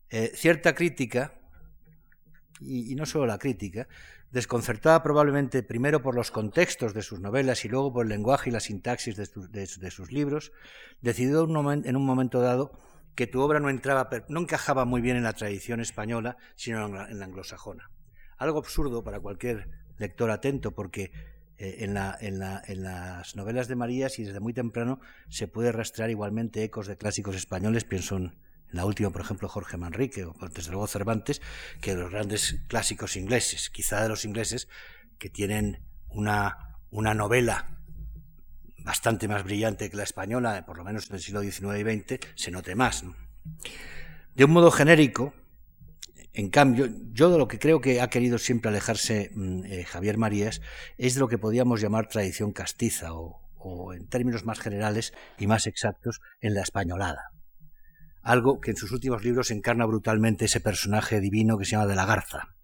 eh, 0.10 0.32
cierta 0.36 0.76
crítica, 0.76 1.39
y, 2.60 2.96
no 2.96 3.06
solo 3.06 3.26
la 3.26 3.38
crítica, 3.38 3.88
desconcertada 4.32 5.02
probablemente 5.04 5.64
primero 5.64 6.02
por 6.02 6.16
los 6.16 6.32
contextos 6.32 6.93
de 6.93 7.02
sus 7.02 7.20
novelas 7.20 7.64
y 7.64 7.70
luego 7.70 7.93
por 7.93 8.06
el 8.06 8.10
lenguaje 8.10 8.50
y 8.50 8.54
la 8.54 8.60
sintaxis 8.60 9.16
de, 9.16 9.91
sus 9.91 10.12
libros, 10.12 10.52
decidió 11.02 11.43
en 11.43 11.96
un 11.96 12.06
momento 12.06 12.41
dado 12.41 12.80
que 13.16 13.28
tu 13.28 13.39
obra 13.39 13.60
no, 13.60 13.70
entraba, 13.70 14.10
no 14.28 14.41
encajaba 14.41 14.84
muy 14.84 15.02
bien 15.02 15.16
en 15.16 15.24
la 15.24 15.34
tradición 15.34 15.80
española, 15.80 16.38
sino 16.56 16.86
en 17.08 17.20
la 17.20 17.26
anglosajona. 17.26 17.89
Algo 18.38 18.60
absurdo 18.60 19.04
para 19.04 19.22
cualquier 19.22 19.70
lector 19.98 20.30
atento, 20.32 20.72
porque 20.74 21.12
eh, 21.58 21.78
en, 21.80 21.93
las 22.84 23.36
novelas 23.36 23.68
de 23.68 23.76
Marías 23.76 24.20
y 24.20 24.24
desde 24.24 24.39
muy 24.39 24.53
temprano 24.53 24.99
se 25.30 25.47
puede 25.47 25.72
rastrear 25.72 26.10
igualmente 26.10 26.64
ecos 26.64 26.88
de 26.88 26.97
clásicos 26.97 27.36
españoles, 27.36 27.84
pienso 27.86 28.18
en 28.18 28.36
la 28.72 28.86
última, 28.86 29.10
por 29.10 29.22
ejemplo, 29.22 29.47
Jorge 29.47 29.78
Manrique 29.78 30.26
o 30.26 30.36
desde 30.53 30.72
luego 30.72 30.88
Cervantes, 30.88 31.41
que 31.82 31.93
los 31.93 32.12
grandes 32.12 32.62
clásicos 32.68 33.16
ingleses, 33.16 33.70
quizá 33.70 34.01
de 34.01 34.10
los 34.10 34.26
ingleses 34.26 34.68
que 35.18 35.30
tienen 35.30 35.82
una, 36.10 36.78
una 36.89 37.14
novela 37.14 37.80
bastante 38.80 39.28
más 39.28 39.43
brillante 39.43 39.89
que 39.89 39.97
la 39.97 40.03
española, 40.03 40.66
por 40.66 40.78
lo 40.78 40.84
menos 40.84 41.10
en 41.10 41.16
el 41.16 41.22
siglo 41.22 41.41
XIX 41.41 41.80
y 41.80 41.99
XX, 41.99 42.20
se 42.36 42.51
note 42.51 42.76
más. 42.76 43.03
De 44.36 44.43
un 44.43 44.51
modo 44.51 44.72
genérico, 44.72 45.34
en 46.36 46.50
cambio, 46.50 46.90
yo 47.14 47.32
de 47.32 47.38
lo 47.38 47.48
que 47.48 47.60
creo 47.60 47.80
que 47.80 48.02
ha 48.02 48.10
querido 48.10 48.38
siempre 48.38 48.70
alejarse 48.70 49.32
mm, 49.34 49.64
eh, 49.66 49.86
Javier 49.86 50.18
Marías 50.18 50.62
es 50.98 51.14
de 51.14 51.22
lo 51.22 51.30
que 51.30 51.38
podríamos 51.38 51.80
llamar 51.80 52.10
tradición 52.10 52.52
castiza 52.52 53.14
o, 53.14 53.42
en 53.94 54.08
términos 54.08 54.46
más 54.46 54.60
generales 54.60 55.14
y 55.40 55.48
más 55.48 55.66
exactos, 55.66 56.22
en 56.42 56.54
la 56.54 56.62
españolada. 56.62 57.32
Algo 58.22 58.60
que 58.60 58.72
en 58.72 58.78
sus 58.78 58.92
últimos 58.92 59.24
libros 59.24 59.50
encarna 59.50 59.86
brutalmente 59.86 60.46
ese 60.46 60.60
personaje 60.60 61.20
divino 61.20 61.58
que 61.58 61.66
se 61.66 61.72
llama 61.72 61.88
de 61.88 61.96
la 61.96 62.06
Garza, 62.06 62.56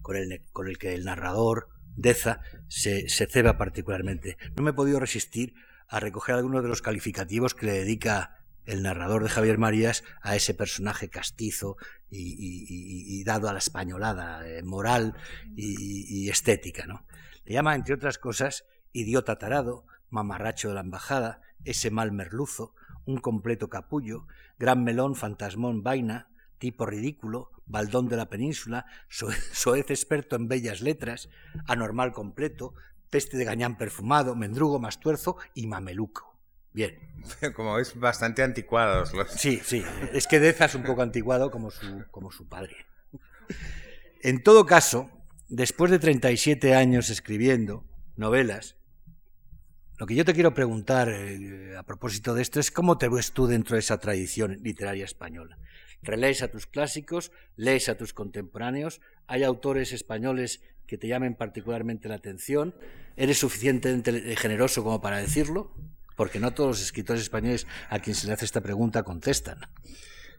con 0.00 0.16
el, 0.16 0.78
que 0.78 0.94
el 0.94 1.04
narrador, 1.04 1.68
Deza, 1.96 2.40
se, 2.68 3.08
ceba 3.08 3.58
particularmente. 3.58 4.38
No 4.56 4.62
me 4.62 4.70
he 4.70 4.74
podido 4.74 5.00
resistir 5.00 5.54
a 5.88 6.00
recoger 6.00 6.36
algunos 6.36 6.62
de 6.62 6.68
los 6.68 6.80
calificativos 6.80 7.54
que 7.54 7.66
le 7.66 7.72
dedica 7.72 8.43
el 8.64 8.82
narrador 8.82 9.22
de 9.22 9.28
Javier 9.28 9.58
Marías 9.58 10.04
a 10.22 10.36
ese 10.36 10.54
personaje 10.54 11.08
castizo 11.08 11.76
y, 12.10 13.22
dado 13.24 13.48
a 13.48 13.52
la 13.52 13.58
españolada 13.58 14.46
eh, 14.48 14.62
moral 14.62 15.14
y, 15.56 16.28
estética. 16.28 16.86
¿no? 16.86 17.06
Le 17.44 17.54
llama, 17.54 17.74
entre 17.74 17.94
otras 17.94 18.18
cosas, 18.18 18.64
idiota 18.92 19.38
tarado, 19.38 19.86
mamarracho 20.10 20.68
de 20.68 20.74
la 20.74 20.80
embajada, 20.80 21.40
ese 21.64 21.90
mal 21.90 22.12
merluzo, 22.12 22.74
un 23.04 23.18
completo 23.18 23.68
capullo, 23.68 24.26
gran 24.58 24.84
melón, 24.84 25.14
fantasmón, 25.14 25.82
vaina, 25.82 26.28
tipo 26.58 26.86
ridículo, 26.86 27.50
baldón 27.66 28.08
de 28.08 28.16
la 28.16 28.28
península, 28.28 28.86
soez 29.08 29.90
experto 29.90 30.36
en 30.36 30.48
bellas 30.48 30.80
letras, 30.80 31.28
anormal 31.66 32.12
completo, 32.12 32.74
peste 33.10 33.36
de 33.36 33.44
gañán 33.44 33.76
perfumado, 33.76 34.34
mendrugo 34.34 34.78
mastuerzo 34.78 35.36
y 35.54 35.66
mameluco. 35.66 36.33
Bien. 36.74 36.98
Como 37.54 37.78
es 37.78 37.98
bastante 37.98 38.42
anticuados 38.42 39.14
los... 39.14 39.30
Sí, 39.30 39.60
sí. 39.64 39.82
Es 40.12 40.26
que 40.26 40.40
Deza 40.40 40.66
es 40.66 40.74
un 40.74 40.82
poco 40.82 41.00
anticuado 41.00 41.50
como 41.50 41.70
su, 41.70 42.04
como 42.10 42.30
su 42.30 42.46
padre. 42.46 42.76
En 44.20 44.42
todo 44.42 44.66
caso, 44.66 45.10
después 45.48 45.90
de 45.90 45.98
37 45.98 46.74
años 46.74 47.08
escribiendo 47.08 47.84
novelas, 48.16 48.76
lo 49.98 50.06
que 50.06 50.16
yo 50.16 50.24
te 50.24 50.34
quiero 50.34 50.52
preguntar 50.52 51.08
eh, 51.08 51.76
a 51.78 51.84
propósito 51.84 52.34
de 52.34 52.42
esto 52.42 52.58
es 52.58 52.70
cómo 52.70 52.98
te 52.98 53.08
ves 53.08 53.32
tú 53.32 53.46
dentro 53.46 53.76
de 53.76 53.80
esa 53.80 53.98
tradición 53.98 54.58
literaria 54.62 55.04
española. 55.04 55.56
¿Relees 56.02 56.42
a 56.42 56.48
tus 56.48 56.66
clásicos? 56.66 57.30
¿Lees 57.56 57.88
a 57.88 57.96
tus 57.96 58.12
contemporáneos? 58.12 59.00
¿Hay 59.26 59.44
autores 59.44 59.92
españoles 59.92 60.62
que 60.86 60.98
te 60.98 61.06
llamen 61.06 61.36
particularmente 61.36 62.08
la 62.08 62.16
atención? 62.16 62.74
¿Eres 63.16 63.38
suficientemente 63.38 64.36
generoso 64.36 64.82
como 64.82 65.00
para 65.00 65.18
decirlo? 65.18 65.72
Porque 66.16 66.40
no 66.40 66.54
todos 66.54 66.70
los 66.70 66.82
escritores 66.82 67.22
españoles 67.22 67.66
a 67.90 67.98
quien 67.98 68.14
se 68.14 68.26
le 68.26 68.32
hace 68.32 68.44
esta 68.44 68.60
pregunta 68.60 69.02
contestan. 69.02 69.58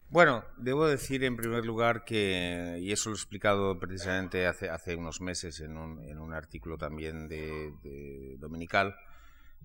Bueno, 0.10 0.46
debo 0.58 0.88
decir 0.88 1.24
en 1.24 1.36
primer 1.36 1.66
lugar 1.66 2.06
que, 2.06 2.78
y 2.80 2.92
eso 2.92 3.10
lo 3.10 3.16
he 3.16 3.18
explicado 3.18 3.80
precisamente 3.80 4.46
hace, 4.46 4.96
unos 4.96 5.20
meses 5.20 5.60
en 5.60 5.78
un, 5.78 6.02
en 6.04 6.20
un 6.20 6.34
artículo 6.34 6.78
también 6.78 7.28
de, 7.28 8.38
Dominical, 8.40 8.96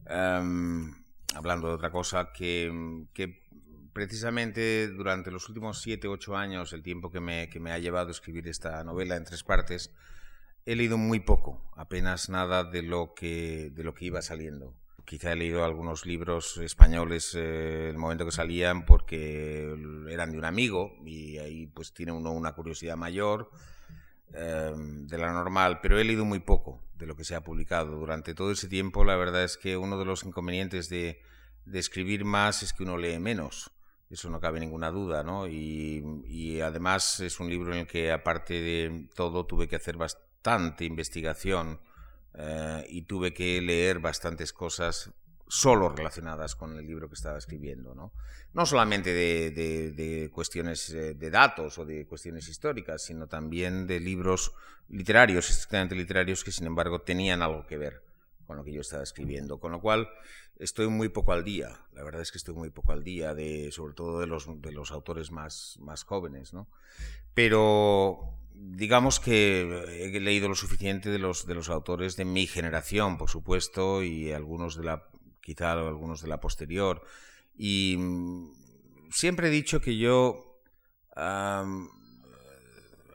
em, 0.07 0.93
hablando 1.35 1.69
de 1.69 1.75
otra 1.75 1.91
cosa, 1.91 2.33
que, 2.33 3.05
que, 3.13 3.43
precisamente 3.93 4.89
durante 4.89 5.31
los 5.31 5.49
últimos 5.49 5.83
siete, 5.83 6.09
ocho 6.09 6.37
años, 6.37 6.73
el 6.73 6.83
tiempo 6.83 7.11
que 7.11 7.21
me, 7.21 7.49
que 7.51 7.61
me 7.61 7.73
ha 7.73 7.79
llevado 7.79 8.09
a 8.09 8.13
escribir 8.13 8.49
esta 8.49 8.83
novela 8.83 9.17
en 9.17 9.25
tres 9.25 9.45
partes, 9.45 9.95
he 10.65 10.75
leído 10.75 10.97
muy 10.97 11.21
poco, 11.21 11.71
apenas 11.77 12.31
nada 12.31 12.65
de 12.65 12.83
lo 12.83 13.13
que, 13.15 13.71
de 13.73 13.85
lo 13.85 13.95
que 13.95 14.07
iba 14.07 14.23
saliendo 14.23 14.75
quizá 15.11 15.33
he 15.33 15.37
leído 15.37 15.65
algunos 15.65 16.07
libros 16.07 16.57
españoles 16.59 17.35
eh, 17.35 17.89
el 17.91 17.99
momento 17.99 18.25
que 18.25 18.31
salían 18.31 18.87
porque 18.87 19.75
eran 20.09 20.31
de 20.31 20.39
un 20.39 20.45
amigo 20.45 20.95
y 21.05 21.37
ahí 21.39 21.67
pues 21.67 21.93
tiene 21.93 22.13
uno 22.13 22.31
una 22.31 22.53
curiosidad 22.53 22.97
mayor 22.97 23.51
eh, 24.33 24.73
de 24.73 25.19
la 25.19 25.33
normal, 25.33 25.81
pero 25.83 25.99
he 25.99 26.05
leído 26.05 26.25
muy 26.25 26.39
poco 26.39 26.85
de 26.95 27.07
lo 27.07 27.17
que 27.17 27.25
se 27.25 27.35
ha 27.35 27.43
publicado. 27.43 27.97
Durante 27.97 28.35
todo 28.35 28.53
ese 28.53 28.69
tiempo 28.69 29.05
la 29.05 29.17
verdad 29.17 29.43
es 29.43 29.57
que 29.57 29.77
uno 29.77 29.99
de 29.99 30.05
los 30.05 30.23
inconvenientes 30.23 30.89
de, 30.89 31.21
escribir 31.73 32.25
más 32.25 32.63
es 32.63 32.73
que 32.73 32.85
uno 32.85 32.97
lee 32.97 33.19
menos. 33.19 33.73
Eso 34.11 34.31
no 34.31 34.39
cabe 34.39 34.61
ninguna 34.61 34.93
duda, 34.93 35.25
¿no? 35.25 35.49
Y 35.49 36.61
además 36.61 37.19
es 37.19 37.41
un 37.41 37.49
libro 37.51 37.73
en 37.73 37.81
el 37.81 37.87
que, 37.89 38.13
aparte 38.13 38.55
de 38.55 39.09
todo, 39.17 39.45
tuve 39.45 39.67
que 39.67 39.77
hacer 39.77 39.97
bastante 39.97 40.85
investigación 40.85 41.81
eh, 42.35 42.87
y 42.89 43.03
tuve 43.03 43.33
que 43.35 43.61
leer 43.61 43.99
bastantes 43.99 44.53
cosas 44.53 45.11
solo 45.49 45.89
relacionadas 45.89 46.55
con 46.55 46.79
el 46.79 46.87
libro 46.87 47.09
que 47.09 47.15
estaba 47.15 47.39
escribiendo. 47.39 47.95
No, 47.95 48.13
no 48.53 48.67
solamente 48.67 49.13
de, 49.13 50.31
cuestiones 50.33 50.91
eh, 50.91 51.15
de 51.15 51.31
datos 51.31 51.79
o 51.79 51.85
de 51.85 52.07
cuestiones 52.07 52.49
históricas, 52.49 53.03
sino 53.03 53.27
también 53.27 53.87
de 53.87 53.99
libros 53.99 54.53
literarios, 54.89 55.51
estrictamente 55.51 55.97
literarios, 55.97 56.45
que 56.45 56.53
sin 56.53 56.67
embargo 56.67 57.01
tenían 57.01 57.43
algo 57.43 57.67
que 57.67 57.79
ver 57.79 58.10
con 58.51 58.57
lo 58.57 58.65
que 58.65 58.73
yo 58.73 58.81
estaba 58.81 59.05
escribiendo. 59.05 59.61
Con 59.61 59.71
lo 59.71 59.81
cual 59.81 60.09
estoy 60.57 60.89
muy 60.89 61.09
poco 61.09 61.33
al 61.33 61.45
día, 61.45 61.87
la 61.93 62.03
verdad 62.03 62.21
es 62.21 62.33
que 62.33 62.39
estoy 62.39 62.53
muy 62.53 62.71
poco 62.71 62.91
al 62.91 63.05
día, 63.05 63.33
de, 63.33 63.71
sobre 63.71 63.95
todo 63.95 64.19
de 64.19 64.27
los, 64.27 64.61
de 64.61 64.73
los 64.73 64.91
autores 64.91 65.31
más, 65.31 65.77
más 65.79 66.03
jóvenes. 66.03 66.53
¿no? 66.53 66.67
Pero 67.33 68.35
digamos 68.53 69.21
que 69.21 69.61
he 70.05 70.19
leído 70.19 70.49
lo 70.49 70.57
suficiente 70.57 71.11
de 71.11 71.21
los, 71.21 71.47
de 71.47 71.55
los 71.55 71.69
autores 71.69 72.17
de 72.17 72.25
mi 72.25 72.49
generación, 72.49 73.19
por 73.19 73.31
supuesto, 73.31 74.03
y 74.03 74.33
algunos 74.33 74.77
de 74.77 74.83
la, 74.83 75.09
quizá 75.41 75.71
algunos 75.71 76.21
de 76.21 76.27
la 76.27 76.41
posterior. 76.41 77.05
Y 77.57 77.95
mm, 78.01 79.11
siempre 79.13 79.47
he 79.47 79.53
dicho 79.53 79.81
que 79.81 79.97
yo, 79.97 80.61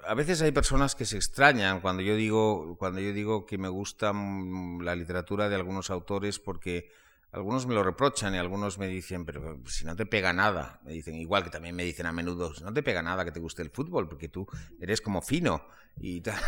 a 0.08 0.14
veces 0.14 0.42
hay 0.42 0.52
personas 0.52 0.96
que 0.96 1.06
se 1.06 1.18
extrañan 1.18 1.82
cuando 1.82 2.02
yo 2.02 2.16
digo, 2.16 2.78
cuando 2.78 3.00
yo 3.00 3.14
digo 3.14 3.46
que 3.46 3.58
me 3.58 3.70
gusta 3.70 4.14
mm, 4.14 4.82
la 4.82 4.96
literatura 4.96 5.50
de 5.50 5.56
algunos 5.56 5.90
autores 5.90 6.40
porque 6.40 6.92
algunos 7.32 7.68
me 7.68 7.74
lo 7.74 7.84
reprochan 7.84 8.34
y 8.34 8.38
algunos 8.38 8.78
me 8.78 8.88
dicen, 8.88 9.26
pero 9.26 9.60
si 9.66 9.84
no 9.86 9.96
te 9.96 10.06
pega 10.06 10.32
nada, 10.32 10.80
me 10.86 10.94
dicen, 10.94 11.16
igual 11.16 11.44
que 11.44 11.50
también 11.50 11.76
me 11.76 11.84
dicen 11.84 12.06
a 12.06 12.14
menudo, 12.14 12.54
no 12.64 12.74
te 12.74 12.82
pega 12.82 13.02
nada 13.02 13.26
que 13.26 13.32
te 13.32 13.42
guste 13.42 13.62
el 13.62 13.72
fútbol, 13.72 14.08
porque 14.08 14.30
tú 14.30 14.48
eres 14.80 15.02
como 15.02 15.22
fino 15.22 15.68
y 16.00 16.22
tal. 16.22 16.40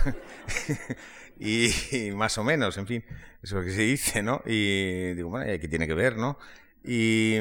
y, 1.40 2.12
más 2.16 2.38
o 2.38 2.44
menos, 2.46 2.78
en 2.78 2.88
fin, 2.88 3.04
eso 3.08 3.18
es 3.42 3.52
lo 3.52 3.64
que 3.64 3.76
se 3.76 3.82
dice, 3.82 4.24
¿no? 4.24 4.42
Y 4.46 5.14
digo, 5.14 5.30
bueno, 5.30 5.52
¿qué 5.60 5.68
tiene 5.68 5.88
que 5.88 5.94
ver, 5.94 6.16
no? 6.16 6.38
Y, 6.86 7.36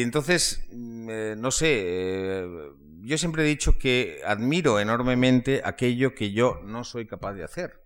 entonces, 0.00 0.64
mm, 0.70 1.10
eh, 1.10 1.34
no 1.36 1.50
sé, 1.50 1.82
eh, 1.84 2.70
yo 3.02 3.18
siempre 3.18 3.42
he 3.42 3.46
dicho 3.46 3.78
que 3.78 4.20
admiro 4.24 4.80
enormemente 4.80 5.62
aquello 5.64 6.14
que 6.14 6.32
yo 6.32 6.60
no 6.64 6.84
soy 6.84 7.06
capaz 7.06 7.34
de 7.34 7.44
hacer. 7.44 7.82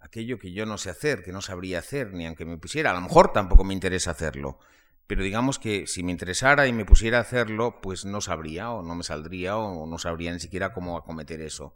Aquello 0.00 0.38
que 0.38 0.52
yo 0.52 0.66
no 0.66 0.78
sé 0.78 0.90
hacer, 0.90 1.22
que 1.22 1.32
no 1.32 1.40
sabría 1.40 1.78
hacer, 1.78 2.12
ni 2.12 2.26
aunque 2.26 2.44
me 2.44 2.58
pusiera. 2.58 2.90
A 2.90 2.94
lo 2.94 3.00
mejor 3.00 3.32
tampoco 3.32 3.64
me 3.64 3.74
interesa 3.74 4.10
hacerlo. 4.10 4.58
Pero 5.06 5.22
digamos 5.22 5.58
que 5.58 5.86
si 5.86 6.02
me 6.02 6.10
interesara 6.10 6.66
y 6.66 6.72
me 6.72 6.84
pusiera 6.84 7.18
a 7.18 7.22
hacerlo, 7.22 7.80
pues 7.80 8.04
no 8.04 8.20
sabría, 8.20 8.70
o 8.70 8.82
no 8.82 8.94
me 8.94 9.04
saldría, 9.04 9.56
o 9.56 9.86
no 9.86 9.98
sabría 9.98 10.32
ni 10.32 10.40
siquiera 10.40 10.72
cómo 10.72 10.96
acometer 10.96 11.40
eso. 11.40 11.74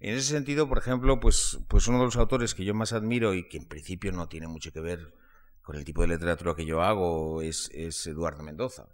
En 0.00 0.14
ese 0.16 0.32
sentido, 0.32 0.68
por 0.68 0.78
ejemplo, 0.78 1.20
pues, 1.20 1.58
pues 1.68 1.86
uno 1.86 1.98
de 1.98 2.06
los 2.06 2.16
autores 2.16 2.54
que 2.54 2.64
yo 2.64 2.74
más 2.74 2.92
admiro 2.92 3.34
y 3.34 3.48
que 3.48 3.58
en 3.58 3.66
principio 3.66 4.12
no 4.12 4.28
tiene 4.28 4.48
mucho 4.48 4.72
que 4.72 4.80
ver 4.80 5.14
con 5.62 5.76
el 5.76 5.84
tipo 5.84 6.02
de 6.02 6.08
literatura 6.08 6.54
que 6.54 6.64
yo 6.64 6.82
hago 6.82 7.42
es, 7.42 7.70
es 7.72 8.06
Eduardo 8.06 8.42
Mendoza, 8.42 8.88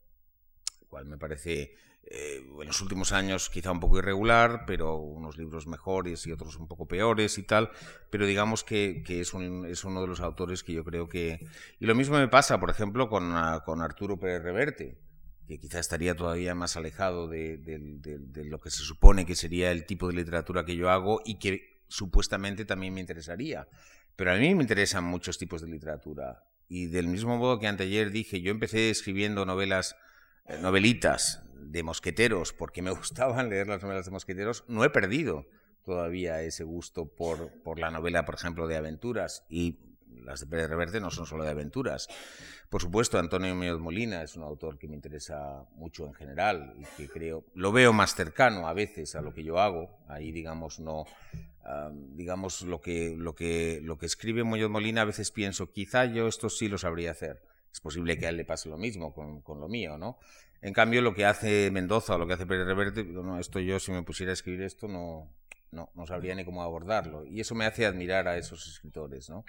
el 0.81 0.87
cual 0.89 1.07
me 1.07 1.17
parece 1.17 1.77
eh, 2.09 2.41
en 2.61 2.67
los 2.67 2.81
últimos 2.81 3.11
años 3.11 3.51
quizá 3.51 3.73
un 3.73 3.81
poco 3.81 3.99
irregular, 3.99 4.63
pero 4.65 4.97
unos 4.97 5.37
libros 5.37 5.67
mejores 5.67 6.25
y 6.27 6.33
otros 6.33 6.57
un 6.57 6.69
poco 6.69 6.87
peores 6.87 7.37
y 7.37 7.43
tal, 7.43 7.71
pero 8.11 8.27
digamos 8.27 8.63
que, 8.63 9.03
es, 9.09 9.35
uno 9.35 10.01
de 10.01 10.07
los 10.07 10.21
autores 10.21 10.63
que 10.63 10.73
yo 10.73 10.85
creo 10.85 11.09
que... 11.09 11.41
Y 11.81 11.87
lo 11.87 11.97
mismo 11.97 12.17
me 12.17 12.29
pasa, 12.29 12.61
por 12.61 12.71
ejemplo, 12.71 13.09
con, 13.09 13.33
ah, 13.33 13.61
Arturo 13.81 14.21
Pérez 14.21 14.43
Reverte, 14.43 15.01
que 15.49 15.59
quizá 15.59 15.81
estaría 15.81 16.15
todavía 16.15 16.55
más 16.55 16.77
alejado 16.77 17.27
de, 17.27 17.59
de, 17.59 18.45
lo 18.45 18.61
que 18.61 18.71
se 18.71 18.83
supone 18.85 19.27
que 19.27 19.35
sería 19.35 19.73
el 19.73 19.85
tipo 19.85 20.07
de 20.07 20.15
literatura 20.15 20.65
que 20.65 20.77
yo 20.77 20.91
hago 20.91 21.23
y 21.25 21.41
que 21.41 21.83
supuestamente 21.89 22.65
también 22.65 22.95
me 22.95 23.01
interesaría. 23.01 23.67
Pero 24.15 24.33
a 24.33 24.37
mí 24.37 24.55
me 24.55 24.63
interesan 24.63 25.03
muchos 25.03 25.39
tipos 25.39 25.61
de 25.61 25.69
literatura. 25.69 26.45
Y 26.69 26.87
del 26.87 27.09
mismo 27.09 27.37
modo 27.37 27.59
que 27.59 27.67
anteayer 27.67 28.11
dije, 28.11 28.41
yo 28.41 28.51
empecé 28.51 28.91
escribiendo 28.91 29.45
novelas, 29.45 29.97
novelitas 30.61 31.43
de 31.55 31.83
mosqueteros 31.83 32.53
porque 32.53 32.83
me 32.83 32.91
gustaban 32.97 33.49
leer 33.49 33.69
las 33.69 33.83
novelas 33.83 34.07
de 34.07 34.13
mosqueteros, 34.13 34.65
no 34.69 34.85
he 34.85 34.91
perdido 34.91 35.47
todavía 35.85 36.43
ese 36.43 36.65
gusto 36.65 37.07
por, 37.07 37.63
por 37.63 37.79
la 37.79 37.91
novela, 37.91 38.25
por 38.25 38.35
ejemplo, 38.35 38.67
de 38.67 38.77
aventuras. 38.77 39.45
Y 39.49 39.79
las 40.25 40.41
de 40.41 40.47
Pérez 40.47 40.69
Reverte 40.69 41.01
no 41.01 41.11
son 41.11 41.27
solo 41.27 41.45
de 41.45 41.51
aventuras. 41.51 42.09
Por 42.69 42.83
supuesto, 42.83 43.19
Antonio 43.19 43.55
Muñoz 43.55 43.79
Molina 43.79 44.23
es 44.23 44.35
un 44.37 44.43
autor 44.43 44.79
que 44.79 44.89
me 44.89 44.97
interesa 44.97 45.65
mucho 45.77 46.07
en 46.07 46.15
general 46.15 46.75
y 46.79 46.85
que 46.97 47.09
creo, 47.09 47.45
lo 47.55 47.71
veo 47.71 47.93
más 47.93 48.17
cercano 48.17 48.67
a 48.67 48.73
veces 48.73 49.15
a 49.15 49.23
lo 49.23 49.33
que 49.33 49.45
yo 49.45 49.61
hago. 49.61 49.97
Ahí, 50.09 50.33
digamos, 50.33 50.81
no, 50.81 51.05
digamos, 52.15 52.63
lo 52.63 52.81
que, 52.81 53.15
lo, 53.17 53.35
que, 53.35 53.81
lo 53.83 53.99
que 53.99 54.07
escribe 54.07 54.43
Muñoz 54.43 54.71
Molina 54.71 55.03
a 55.03 55.07
veces 55.07 55.31
pienso, 55.31 55.71
quizá 55.71 56.07
yo 56.07 56.27
esto 56.27 56.49
sí 56.49 56.69
lo 56.69 56.79
sabría 56.79 57.13
hacer. 57.13 57.41
Es 57.77 57.81
posible 57.83 58.17
que 58.17 58.25
a 58.25 58.31
él 58.31 58.39
le 58.39 58.47
pase 58.47 58.71
lo 58.71 58.79
mismo 58.79 59.13
con, 59.13 59.61
lo 59.61 59.69
mío, 59.69 59.99
¿no? 59.99 60.19
En 60.63 60.73
cambio, 60.73 61.03
lo 61.03 61.13
que 61.13 61.27
hace 61.27 61.71
Mendoza 61.71 62.15
o 62.15 62.19
lo 62.19 62.27
que 62.27 62.33
hace 62.33 62.47
Pérez 62.47 62.67
Reverte, 62.67 63.07
esto 63.39 63.61
yo 63.61 63.79
si 63.79 63.93
me 63.93 64.03
pusiera 64.03 64.31
a 64.31 64.33
escribir 64.33 64.63
esto 64.63 64.89
no, 64.89 65.31
no, 65.73 65.91
no 65.95 66.07
sabría 66.07 66.35
ni 66.35 66.43
cómo 66.43 66.63
abordarlo. 66.63 67.27
Y 67.27 67.39
eso 67.39 67.55
me 67.55 67.67
hace 67.67 67.85
admirar 67.85 68.29
a 68.29 68.39
esos 68.39 68.67
escritores. 68.67 69.29
¿no? 69.29 69.45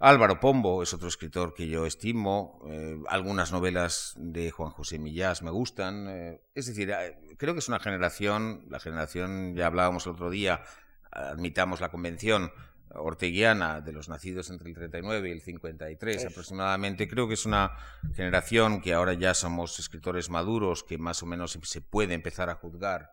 Álvaro 0.00 0.38
Pombo 0.38 0.82
es 0.82 0.92
otro 0.92 1.08
escritor 1.08 1.54
que 1.54 1.66
yo 1.66 1.86
estimo. 1.86 2.60
Eh, 2.68 2.98
algunas 3.08 3.52
novelas 3.52 4.12
de 4.18 4.50
Juan 4.50 4.68
José 4.68 4.98
Millás 4.98 5.42
me 5.42 5.50
gustan. 5.50 6.08
Eh, 6.10 6.42
es 6.54 6.66
decir, 6.66 6.90
eh, 6.90 7.16
creo 7.38 7.54
que 7.54 7.60
es 7.60 7.68
una 7.68 7.80
generación, 7.80 8.66
la 8.68 8.80
generación, 8.80 9.56
ya 9.56 9.66
hablábamos 9.66 10.04
el 10.04 10.12
otro 10.12 10.28
día, 10.28 10.62
admitamos 11.10 11.80
la 11.80 11.90
convención 11.90 12.52
orteguiana 12.94 13.80
de 13.80 13.92
los 13.92 14.08
nacidos 14.08 14.50
entre 14.50 14.68
el 14.68 14.74
39 14.74 15.28
y 15.28 15.32
el 15.32 15.40
53 15.40 16.26
aproximadamente. 16.26 17.08
Creo 17.08 17.28
que 17.28 17.34
es 17.34 17.46
una 17.46 17.72
generación 18.14 18.80
que 18.80 18.94
ahora 18.94 19.14
ya 19.14 19.34
somos 19.34 19.78
escritores 19.78 20.30
maduros, 20.30 20.82
que 20.82 20.98
más 20.98 21.22
o 21.22 21.26
menos 21.26 21.58
se 21.62 21.80
puede 21.80 22.14
empezar 22.14 22.50
a 22.50 22.54
juzgar 22.54 23.12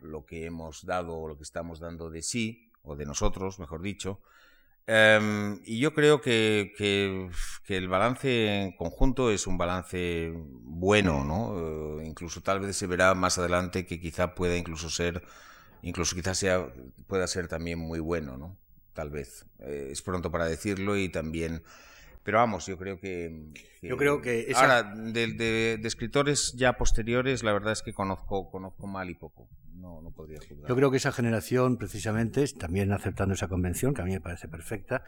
lo 0.00 0.24
que 0.24 0.46
hemos 0.46 0.86
dado 0.86 1.16
o 1.16 1.28
lo 1.28 1.36
que 1.36 1.42
estamos 1.42 1.80
dando 1.80 2.10
de 2.10 2.22
sí, 2.22 2.72
o 2.82 2.96
de 2.96 3.06
nosotros, 3.06 3.58
mejor 3.58 3.82
dicho. 3.82 4.20
Em, 4.86 5.60
y 5.66 5.80
yo 5.80 5.92
creo 5.92 6.22
que, 6.22 6.72
que, 6.78 7.76
el 7.76 7.88
balance 7.88 8.62
en 8.62 8.72
conjunto 8.72 9.30
es 9.30 9.46
un 9.46 9.58
balance 9.58 10.32
bueno, 10.34 11.24
¿no? 11.24 12.00
Eh, 12.00 12.06
incluso 12.06 12.40
tal 12.40 12.60
vez 12.60 12.74
se 12.74 12.86
verá 12.86 13.14
más 13.14 13.36
adelante 13.38 13.84
que 13.84 14.00
quizá 14.00 14.34
pueda 14.34 14.56
incluso 14.56 14.88
ser, 14.88 15.22
incluso 15.82 16.16
quizás 16.16 16.38
sea, 16.38 16.72
pueda 17.06 17.26
ser 17.26 17.48
también 17.48 17.78
muy 17.78 18.00
bueno, 18.00 18.38
¿no? 18.38 18.56
Tal 18.98 19.10
vez. 19.10 19.46
Eh, 19.60 19.90
es 19.92 20.02
pronto 20.02 20.28
para 20.28 20.46
decirlo 20.46 20.96
y 20.96 21.08
también 21.08 21.62
pero 22.24 22.38
vamos, 22.38 22.66
yo 22.66 22.76
creo 22.76 22.98
que... 22.98 23.54
yo 23.80 23.96
creo 23.96 24.20
que... 24.20 24.52
Ahora, 24.54 24.82
de, 24.82 25.28
de, 25.80 25.88
escritores 25.88 26.52
ya 26.56 26.74
posteriores, 26.74 27.42
la 27.42 27.54
verdad 27.54 27.72
es 27.72 27.80
que 27.80 27.94
conozco, 27.94 28.50
conozco 28.50 28.86
mal 28.86 29.08
y 29.08 29.14
poco. 29.14 29.48
No, 29.80 30.02
no 30.02 30.10
podría 30.10 30.40
Yo 30.40 30.76
creo 30.76 30.90
que 30.90 30.96
esa 30.96 31.12
generación, 31.12 31.76
precisamente, 31.76 32.46
también 32.48 32.92
aceptando 32.92 33.34
esa 33.34 33.48
convención, 33.48 33.94
que 33.94 34.02
a 34.02 34.04
mí 34.04 34.12
me 34.12 34.20
parece 34.20 34.48
perfecta, 34.48 35.04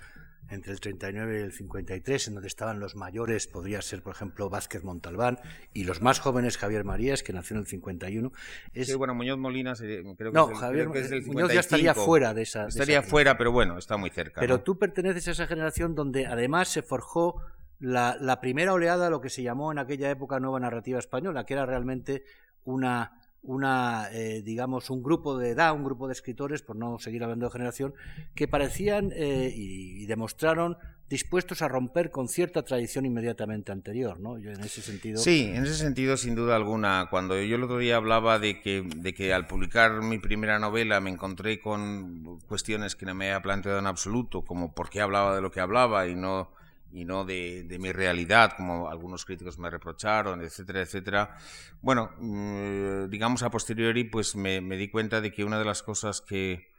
entre 0.49 0.73
el 0.73 0.81
39 0.81 1.41
y 1.41 1.43
el 1.43 1.53
53, 1.53 2.29
en 2.29 2.35
donde 2.35 2.49
estaban 2.49 2.81
los 2.81 2.97
mayores, 2.97 3.47
podría 3.47 3.83
ser, 3.83 4.03
por 4.03 4.15
ejemplo, 4.15 4.49
Vázquez 4.49 4.85
Montalbán, 4.85 5.39
y 5.73 5.85
los 5.85 6.03
más 6.03 6.21
jóvenes, 6.21 6.57
Javier 6.57 6.85
Marías, 6.85 7.23
que 7.23 7.33
nació 7.33 7.55
en 7.55 7.61
el 7.61 7.67
51. 7.67 8.33
Es... 8.73 8.89
Sí, 8.89 8.95
bueno, 8.95 9.15
Muñoz 9.15 9.39
Molina, 9.39 9.75
creo 9.75 10.15
que, 10.15 10.31
no, 10.33 10.47
Javier, 10.55 10.89
Muñoz 11.27 11.53
ya 11.53 11.61
estaría 11.61 11.95
fuera 11.95 12.35
de 12.35 12.43
esa. 12.43 12.67
Estaría 12.67 13.03
fuera, 13.03 13.37
pero 13.37 13.53
bueno, 13.53 13.79
está 13.79 13.97
muy 13.97 14.11
cerca. 14.11 14.41
Pero 14.41 14.63
tú 14.63 14.79
perteneces 14.79 15.29
a 15.29 15.31
esa 15.33 15.47
generación 15.47 15.95
donde 15.95 16.27
además 16.27 16.69
se 16.69 16.83
forjó 16.83 17.43
la, 17.79 18.17
la 18.21 18.41
primera 18.41 18.73
oleada, 18.73 19.11
lo 19.11 19.21
que 19.21 19.31
se 19.31 19.43
llamó 19.43 19.73
en 19.73 19.79
aquella 19.79 20.11
época 20.11 20.39
nueva 20.39 20.61
narrativa 20.61 20.99
española, 20.99 21.45
que 21.45 21.55
era 21.55 21.67
realmente 21.67 22.25
una 22.65 23.20
una, 23.43 24.09
eh, 24.13 24.43
digamos, 24.43 24.91
un 24.91 25.03
grupo 25.03 25.39
de 25.39 25.51
edad, 25.51 25.75
un 25.75 25.85
grupo 25.85 26.07
de 26.07 26.13
escritores, 26.13 26.63
por 26.63 26.77
no 26.77 26.99
seguir 26.99 27.23
hablando 27.23 27.47
de 27.47 27.53
generación, 27.53 27.95
que 28.35 28.49
parecían 28.49 29.13
eh, 29.15 29.53
y, 29.55 30.07
demostraron 30.07 30.77
dispuestos 31.09 31.63
a 31.63 31.69
romper 31.69 32.11
con 32.11 32.29
cierta 32.29 32.63
tradición 32.63 33.05
inmediatamente 33.05 33.73
anterior, 33.73 34.21
¿no? 34.21 34.37
En 34.37 34.61
ese 34.61 34.81
sentido. 34.83 35.19
Sí, 35.19 35.51
en 35.53 35.65
ese 35.65 35.75
sentido, 35.75 36.17
sin 36.17 36.35
duda 36.35 36.55
alguna. 36.55 37.09
Cuando 37.11 37.41
yo 37.41 37.57
el 37.57 37.65
otro 37.65 37.79
día 37.79 37.97
hablaba 37.97 38.39
de 38.39 38.61
que, 38.61 38.89
de 38.97 39.15
que 39.15 39.33
al 39.33 39.47
publicar 39.47 40.03
mi 40.03 40.19
primera 40.19 40.59
novela 40.59 41.01
me 41.01 41.11
encontré 41.11 41.61
con 41.61 42.39
cuestiones 42.47 42.95
que 42.95 43.07
no 43.07 43.15
me 43.15 43.31
había 43.31 43.43
planteado 43.43 43.79
en 43.79 43.87
absoluto, 43.87 44.43
como 44.43 44.73
por 44.73 44.91
qué 44.91 45.01
hablaba 45.01 45.35
de 45.35 45.41
lo 45.41 45.51
que 45.51 45.61
hablaba 45.61 46.07
y 46.07 46.15
no 46.15 46.53
y 46.93 47.05
no 47.05 47.25
de, 47.25 47.77
mi 47.79 47.93
realidad, 47.93 48.53
como 48.57 48.89
algunos 48.89 49.25
críticos 49.25 49.59
me 49.59 49.71
reprocharon, 49.71 50.43
etcétera, 50.43 50.83
etcétera. 50.83 51.37
Bueno, 51.81 52.13
mm, 52.19 53.09
digamos 53.09 53.43
a 53.43 53.51
posteriori, 53.51 54.05
pues 54.05 54.35
me, 54.35 54.61
di 54.61 54.89
cuenta 54.91 55.21
de 55.21 55.33
que 55.33 55.45
una 55.45 55.59
de 55.59 55.65
las 55.65 55.83
cosas 55.83 56.21
que, 56.21 56.73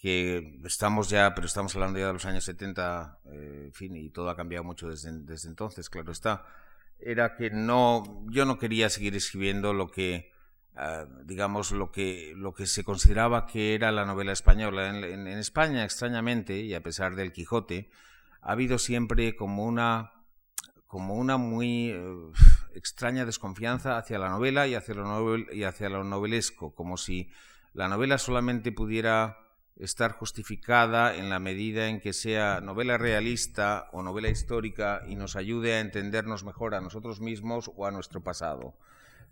que 0.00 0.60
estamos 0.64 1.10
ya, 1.10 1.34
pero 1.34 1.46
estamos 1.46 1.74
hablando 1.74 1.98
ya 1.98 2.06
de 2.06 2.12
los 2.14 2.24
años 2.24 2.44
70, 2.44 3.20
eh, 3.32 3.70
fin, 3.72 3.96
y 3.96 4.10
todo 4.10 4.30
ha 4.30 4.36
cambiado 4.36 4.64
mucho 4.64 4.88
desde, 4.88 5.10
entonces, 5.10 5.90
claro 5.90 6.12
está, 6.12 6.46
era 6.98 7.34
que 7.34 7.50
no, 7.50 8.24
yo 8.30 8.44
no 8.44 8.58
quería 8.58 8.88
seguir 8.88 9.14
escribiendo 9.14 9.74
lo 9.74 9.88
que, 9.88 10.32
ah, 10.74 11.06
digamos, 11.24 11.72
lo 11.72 11.90
que, 11.90 12.32
lo 12.36 12.54
que 12.54 12.66
se 12.66 12.84
consideraba 12.84 13.46
que 13.46 13.74
era 13.74 13.92
la 13.92 14.06
novela 14.06 14.32
española. 14.32 14.88
en 14.88 15.26
España, 15.28 15.84
extrañamente, 15.84 16.60
y 16.60 16.74
a 16.74 16.82
pesar 16.82 17.14
del 17.14 17.32
Quijote, 17.32 17.90
ha 18.42 18.52
habido 18.52 18.78
siempre 18.78 19.36
como 19.36 19.64
una, 19.64 20.12
como 20.86 21.14
una 21.14 21.36
muy 21.36 21.90
eh, 21.90 22.02
extraña 22.74 23.24
desconfianza 23.24 23.98
hacia 23.98 24.18
la 24.18 24.30
novela 24.30 24.66
y 24.66 24.74
hacia, 24.74 24.94
lo 24.94 25.38
y 25.52 25.64
hacia 25.64 25.88
lo 25.88 26.04
novelesco, 26.04 26.74
como 26.74 26.96
si 26.96 27.30
la 27.72 27.88
novela 27.88 28.18
solamente 28.18 28.72
pudiera 28.72 29.36
estar 29.76 30.12
justificada 30.12 31.16
en 31.16 31.30
la 31.30 31.38
medida 31.38 31.88
en 31.88 32.00
que 32.00 32.12
sea 32.12 32.60
novela 32.60 32.98
realista 32.98 33.88
o 33.92 34.02
novela 34.02 34.28
histórica 34.28 35.02
y 35.08 35.16
nos 35.16 35.36
ayude 35.36 35.74
a 35.74 35.80
entendernos 35.80 36.44
mejor 36.44 36.74
a 36.74 36.80
nosotros 36.80 37.20
mismos 37.20 37.70
o 37.74 37.86
a 37.86 37.90
nuestro 37.90 38.22
pasado. 38.22 38.76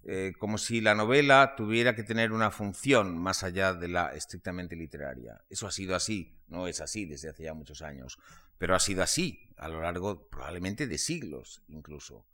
Eh, 0.04 0.32
como 0.38 0.56
si 0.56 0.80
la 0.80 0.94
novela 0.94 1.54
tuviera 1.56 1.94
que 1.94 2.02
tener 2.02 2.32
una 2.32 2.50
función 2.50 3.18
más 3.18 3.42
allá 3.42 3.74
de 3.74 3.88
la 3.88 4.14
estrictamente 4.14 4.76
literaria. 4.76 5.42
Eso 5.50 5.66
ha 5.66 5.72
sido 5.72 5.94
así, 5.94 6.40
no 6.46 6.66
es 6.66 6.80
así 6.80 7.04
desde 7.04 7.28
hace 7.28 7.42
ya 7.42 7.52
muchos 7.52 7.82
años, 7.82 8.18
pero 8.58 8.74
ha 8.74 8.80
sido 8.80 9.02
así 9.02 9.48
a 9.56 9.68
lo 9.68 9.80
largo 9.80 10.28
probablemente 10.28 10.86
de 10.86 10.98
siglos 10.98 11.62
incluso. 11.68 12.26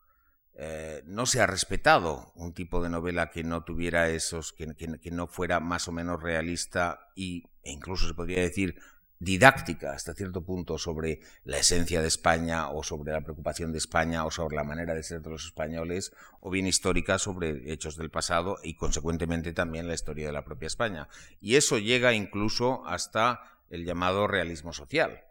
Eh, 0.56 1.02
no 1.06 1.26
se 1.26 1.40
ha 1.40 1.46
respetado 1.46 2.32
un 2.36 2.54
tipo 2.54 2.80
de 2.80 2.88
novela 2.88 3.30
que 3.30 3.42
no 3.42 3.64
tuviera 3.64 4.08
esos, 4.08 4.52
que, 4.52 4.66
no 5.10 5.26
fuera 5.26 5.58
más 5.58 5.88
o 5.88 5.92
menos 5.92 6.22
realista 6.22 7.08
y, 7.16 7.44
e 7.64 7.72
incluso 7.72 8.06
se 8.06 8.14
podría 8.14 8.40
decir 8.40 8.76
didáctica 9.18 9.92
hasta 9.92 10.14
cierto 10.14 10.44
punto 10.44 10.78
sobre 10.78 11.20
la 11.44 11.58
esencia 11.58 12.00
de 12.00 12.08
España 12.08 12.68
o 12.68 12.84
sobre 12.84 13.12
la 13.12 13.22
preocupación 13.22 13.72
de 13.72 13.78
España 13.78 14.24
o 14.24 14.30
sobre 14.30 14.56
la 14.56 14.64
manera 14.64 14.94
de 14.94 15.02
ser 15.02 15.22
de 15.22 15.30
los 15.30 15.46
españoles 15.46 16.12
o 16.40 16.50
bien 16.50 16.66
histórica 16.66 17.18
sobre 17.18 17.72
hechos 17.72 17.96
del 17.96 18.10
pasado 18.10 18.58
y 18.62 18.74
consecuentemente 18.74 19.52
también 19.52 19.88
la 19.88 19.94
historia 19.94 20.26
de 20.26 20.32
la 20.32 20.44
propia 20.44 20.66
España. 20.66 21.08
Y 21.40 21.56
eso 21.56 21.78
llega 21.78 22.12
incluso 22.12 22.86
hasta 22.86 23.40
el 23.70 23.84
llamado 23.84 24.28
realismo 24.28 24.72
social. 24.72 25.24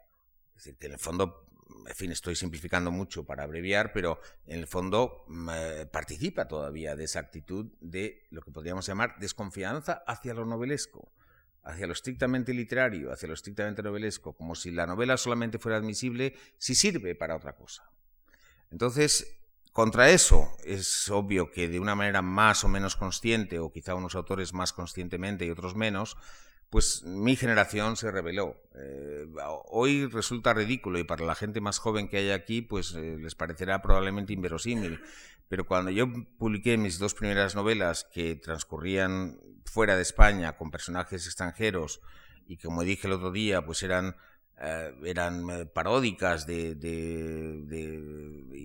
Es 0.56 0.64
decir, 0.64 0.76
que 0.78 0.86
en 0.86 0.92
el 0.92 0.98
fondo 0.98 1.44
en 1.86 1.94
fin, 1.94 2.12
estoy 2.12 2.34
simplificando 2.34 2.90
mucho 2.90 3.24
para 3.24 3.44
abreviar, 3.44 3.92
pero 3.92 4.20
en 4.46 4.60
el 4.60 4.66
fondo 4.66 5.24
mm, 5.28 5.48
eh, 5.52 5.86
participa 5.86 6.48
todavía 6.48 6.96
de 6.96 7.04
esa 7.04 7.20
actitud 7.20 7.72
de 7.80 8.26
lo 8.30 8.42
que 8.42 8.50
podríamos 8.50 8.86
llamar 8.86 9.18
desconfianza 9.18 10.02
hacia 10.06 10.34
lo 10.34 10.46
novelesco, 10.46 11.12
hacia 11.62 11.86
lo 11.86 11.92
estrictamente 11.92 12.54
literario, 12.54 13.12
hacia 13.12 13.28
lo 13.28 13.34
estrictamente 13.34 13.82
novelesco, 13.82 14.34
como 14.34 14.54
si 14.54 14.70
la 14.70 14.86
novela 14.86 15.16
solamente 15.16 15.58
fuera 15.58 15.78
admisible 15.78 16.34
si 16.58 16.74
sirve 16.74 17.14
para 17.14 17.36
otra 17.36 17.54
cosa. 17.54 17.90
Entonces, 18.70 19.38
contra 19.72 20.10
eso 20.10 20.56
es 20.64 21.08
obvio 21.10 21.50
que 21.50 21.68
de 21.68 21.80
una 21.80 21.94
manera 21.94 22.22
más 22.22 22.64
o 22.64 22.68
menos 22.68 22.96
consciente, 22.96 23.58
o 23.58 23.72
quizá 23.72 23.94
unos 23.94 24.14
autores 24.14 24.52
más 24.52 24.72
conscientemente 24.72 25.44
y 25.44 25.50
otros 25.50 25.74
menos, 25.74 26.16
pues 26.74 27.04
mi 27.04 27.36
generación 27.36 27.96
se 27.96 28.10
rebeló. 28.10 28.60
Eh, 28.74 29.28
hoy 29.70 30.06
resulta 30.06 30.52
ridículo 30.54 30.98
y 30.98 31.04
para 31.04 31.24
la 31.24 31.36
gente 31.36 31.60
más 31.60 31.78
joven 31.78 32.08
que 32.08 32.16
hay 32.16 32.32
aquí, 32.32 32.62
pues 32.62 32.96
eh, 32.96 33.16
les 33.16 33.36
parecerá 33.36 33.80
probablemente 33.80 34.32
inverosímil. 34.32 35.00
Pero 35.46 35.68
cuando 35.68 35.92
yo 35.92 36.08
publiqué 36.36 36.76
mis 36.76 36.98
dos 36.98 37.14
primeras 37.14 37.54
novelas 37.54 38.08
que 38.12 38.34
transcurrían 38.34 39.38
fuera 39.64 39.94
de 39.94 40.02
España 40.02 40.56
con 40.56 40.72
personajes 40.72 41.26
extranjeros 41.26 42.00
y 42.48 42.56
como 42.56 42.82
dije 42.82 43.06
el 43.06 43.12
otro 43.12 43.30
día, 43.30 43.64
pues 43.64 43.84
eran 43.84 44.16
eh, 44.60 44.92
eran 45.04 45.46
paródicas 45.72 46.44
de, 46.44 46.74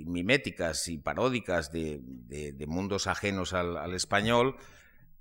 miméticas 0.07 0.87
y 0.87 0.97
paródicas 0.97 1.71
de, 1.71 2.01
mundos 2.67 3.05
ajenos 3.05 3.53
al, 3.53 3.93
español, 3.93 4.55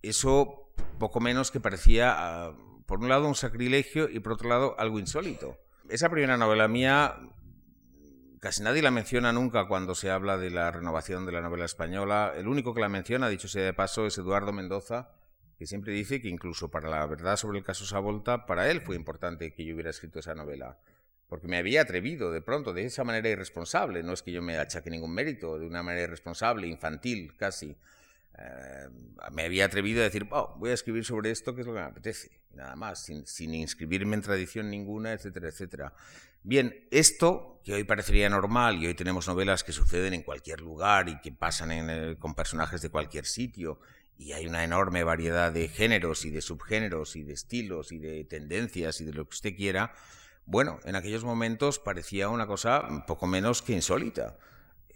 eso 0.01 0.73
poco 0.99 1.21
menos 1.21 1.51
que 1.51 1.61
parecía 1.61 2.15
ah, 2.17 2.57
por 2.89 3.01
un 3.01 3.11
lado 3.11 3.29
un 3.29 3.35
sacrilegio 3.35 4.09
y 4.09 4.19
por 4.21 4.33
otro 4.33 4.49
lado 4.49 4.75
algo 4.79 4.99
insólito. 4.99 5.59
Esa 5.91 6.09
primera 6.09 6.39
novela 6.39 6.69
mía 6.69 7.17
casi 8.41 8.63
nadie 8.63 8.81
la 8.81 8.91
menciona 8.91 9.31
nunca 9.31 9.69
cuando 9.69 9.95
se 9.95 10.11
habla 10.11 10.39
de 10.39 10.49
la 10.49 10.71
renovación 10.71 11.27
de 11.27 11.33
la 11.33 11.43
novela 11.43 11.67
española. 11.67 12.33
El 12.35 12.49
único 12.49 12.73
que 12.73 12.81
la 12.81 12.89
menciona, 12.89 13.29
dicho 13.29 13.47
sea 13.47 13.63
de 13.63 13.75
paso, 13.75 14.07
es 14.07 14.17
Eduardo 14.17 14.55
Mendoza, 14.55 15.11
que 15.59 15.67
siempre 15.67 15.93
dice 15.93 16.23
que 16.23 16.29
incluso 16.29 16.71
para 16.71 16.89
la 16.89 17.05
verdad 17.05 17.37
sobre 17.37 17.59
el 17.59 17.65
caso 17.65 17.85
Savolta, 17.85 18.47
para 18.47 18.71
él 18.71 18.81
fue 18.81 18.97
importante 18.97 19.53
que 19.53 19.67
yo 19.67 19.75
hubiera 19.75 19.91
escrito 19.91 20.21
esa 20.21 20.35
novela. 20.35 20.79
Porque 21.29 21.47
me 21.47 21.59
había 21.59 21.83
atrevido 21.83 22.33
de 22.33 22.41
pronto, 22.41 22.73
de 22.73 22.87
esa 22.87 23.05
manera 23.05 23.29
irresponsable, 23.29 24.03
no 24.03 24.15
es 24.15 24.23
que 24.23 24.33
yo 24.33 24.41
me 24.41 24.57
achaque 24.57 24.89
ningún 24.89 25.13
mérito, 25.13 25.59
de 25.59 25.67
una 25.67 25.83
manera 25.83 26.05
irresponsable, 26.05 26.67
infantil 26.67 27.37
casi, 27.37 27.77
eh, 28.39 28.89
me 29.33 29.45
había 29.45 29.65
atrevido 29.65 30.01
a 30.01 30.05
decir, 30.05 30.27
oh, 30.31 30.55
voy 30.59 30.71
a 30.71 30.75
escribir 30.75 31.05
sobre 31.05 31.31
esto, 31.31 31.55
que 31.55 31.63
es 31.63 31.67
lo 31.67 31.75
que 31.75 31.81
me 31.81 31.87
apetece, 31.87 32.41
nada 32.55 32.77
más, 32.77 33.05
sin, 33.05 33.55
inscribirme 33.55 34.17
en 34.17 34.23
tradición 34.23 34.71
ninguna, 34.71 35.13
etcétera, 35.13 35.49
etcétera. 35.49 35.95
Bien, 36.43 36.87
esto, 36.91 37.61
que 37.65 37.75
hoy 37.75 37.85
parecería 37.85 38.29
normal, 38.29 38.83
y 38.83 38.87
hoy 38.87 38.95
tenemos 38.95 39.27
novelas 39.27 39.65
que 39.65 39.73
suceden 39.73 40.15
en 40.15 40.23
cualquier 40.23 40.61
lugar 40.61 41.09
y 41.09 41.21
que 41.21 41.33
pasan 41.33 42.17
con 42.17 42.35
personajes 42.35 42.81
de 42.81 42.91
cualquier 42.91 43.27
sitio, 43.27 43.81
y 44.17 44.33
hay 44.33 44.47
una 44.47 44.65
enorme 44.65 45.05
variedad 45.05 45.53
de 45.53 45.69
géneros 45.69 46.25
y 46.25 46.31
de 46.31 46.41
subgéneros 46.41 47.17
y 47.17 47.23
de 47.23 47.33
estilos 47.33 47.93
y 47.93 47.99
de 47.99 48.25
tendencias 48.25 49.01
y 49.01 49.05
de 49.05 49.13
lo 49.13 49.25
que 49.25 49.35
usted 49.35 49.57
quiera, 49.57 49.93
bueno, 50.51 50.81
en 50.85 50.97
aquellos 50.97 51.25
momentos 51.25 51.79
parecía 51.79 52.31
una 52.31 52.47
cosa 52.47 53.05
poco 53.07 53.27
menos 53.27 53.61
que 53.61 53.75
insólita. 53.75 54.39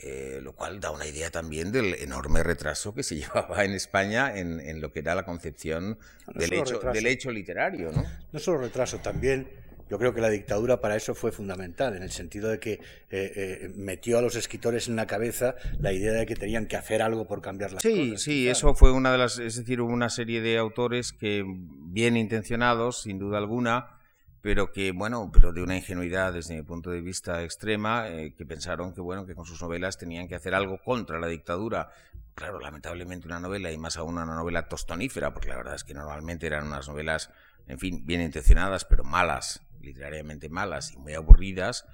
Eh, 0.04 0.40
lo 0.42 0.52
cual 0.52 0.80
da 0.80 0.90
una 0.90 1.06
idea 1.06 1.30
también 1.30 1.70
del 1.70 1.94
enorme 1.94 2.42
retraso 2.42 2.92
que 2.92 3.04
se 3.04 3.14
llevaba 3.20 3.64
en 3.64 3.72
España 3.72 4.36
en, 4.36 4.80
lo 4.80 4.92
que 4.92 4.98
era 4.98 5.14
la 5.14 5.24
concepción 5.24 5.96
del, 6.34 6.52
hecho, 6.54 6.80
del, 6.80 7.06
hecho, 7.06 7.30
literario. 7.30 7.92
¿no? 7.92 8.04
no 8.32 8.38
solo 8.40 8.58
retraso, 8.58 8.98
también 8.98 9.46
yo 9.92 9.98
creo 9.98 10.14
que 10.14 10.22
la 10.22 10.30
dictadura 10.30 10.80
para 10.80 10.96
eso 10.96 11.14
fue 11.14 11.32
fundamental, 11.32 11.94
en 11.94 12.02
el 12.02 12.10
sentido 12.10 12.48
de 12.48 12.58
que 12.58 12.72
eh, 12.72 12.80
eh, 13.10 13.72
metió 13.76 14.16
a 14.16 14.22
los 14.22 14.36
escritores 14.36 14.88
en 14.88 14.96
la 14.96 15.06
cabeza 15.06 15.54
la 15.80 15.92
idea 15.92 16.12
de 16.12 16.24
que 16.24 16.34
tenían 16.34 16.64
que 16.64 16.76
hacer 16.76 17.02
algo 17.02 17.28
por 17.28 17.42
cambiar 17.42 17.72
las 17.72 17.82
cosas. 17.82 17.98
Sí, 17.98 18.16
sí, 18.16 18.48
eso 18.48 18.74
fue 18.74 18.90
una 18.90 19.12
de 19.12 19.18
las, 19.18 19.38
es 19.38 19.56
decir, 19.56 19.82
hubo 19.82 19.92
una 19.92 20.08
serie 20.08 20.40
de 20.40 20.56
autores 20.56 21.12
que, 21.12 21.44
bien 21.46 22.16
intencionados, 22.16 23.02
sin 23.02 23.18
duda 23.18 23.36
alguna, 23.36 23.98
pero 24.42 24.72
que, 24.72 24.90
bueno, 24.90 25.30
pero 25.32 25.52
de 25.52 25.62
una 25.62 25.76
ingenuidad 25.76 26.32
desde 26.32 26.56
mi 26.56 26.62
punto 26.62 26.90
de 26.90 27.00
vista 27.00 27.42
extrema, 27.44 28.08
eh, 28.08 28.34
que 28.36 28.44
pensaron 28.44 28.92
que, 28.92 29.00
bueno, 29.00 29.24
que 29.24 29.36
con 29.36 29.46
sus 29.46 29.62
novelas 29.62 29.96
tenían 29.96 30.26
que 30.26 30.34
hacer 30.34 30.54
algo 30.54 30.78
contra 30.84 31.20
la 31.20 31.28
dictadura. 31.28 31.90
Claro, 32.34 32.58
lamentablemente 32.58 33.28
una 33.28 33.38
novela, 33.38 33.70
y 33.70 33.78
más 33.78 33.96
aún 33.96 34.18
una 34.18 34.26
novela 34.26 34.68
tostonífera, 34.68 35.32
porque 35.32 35.48
la 35.48 35.56
verdad 35.56 35.76
es 35.76 35.84
que 35.84 35.94
normalmente 35.94 36.48
eran 36.48 36.66
unas 36.66 36.88
novelas, 36.88 37.30
en 37.68 37.78
fin, 37.78 38.04
bien 38.04 38.20
intencionadas, 38.20 38.84
pero 38.84 39.04
malas, 39.04 39.62
literariamente 39.80 40.48
malas 40.48 40.92
y 40.92 40.98
muy 40.98 41.14
aburridas, 41.14 41.86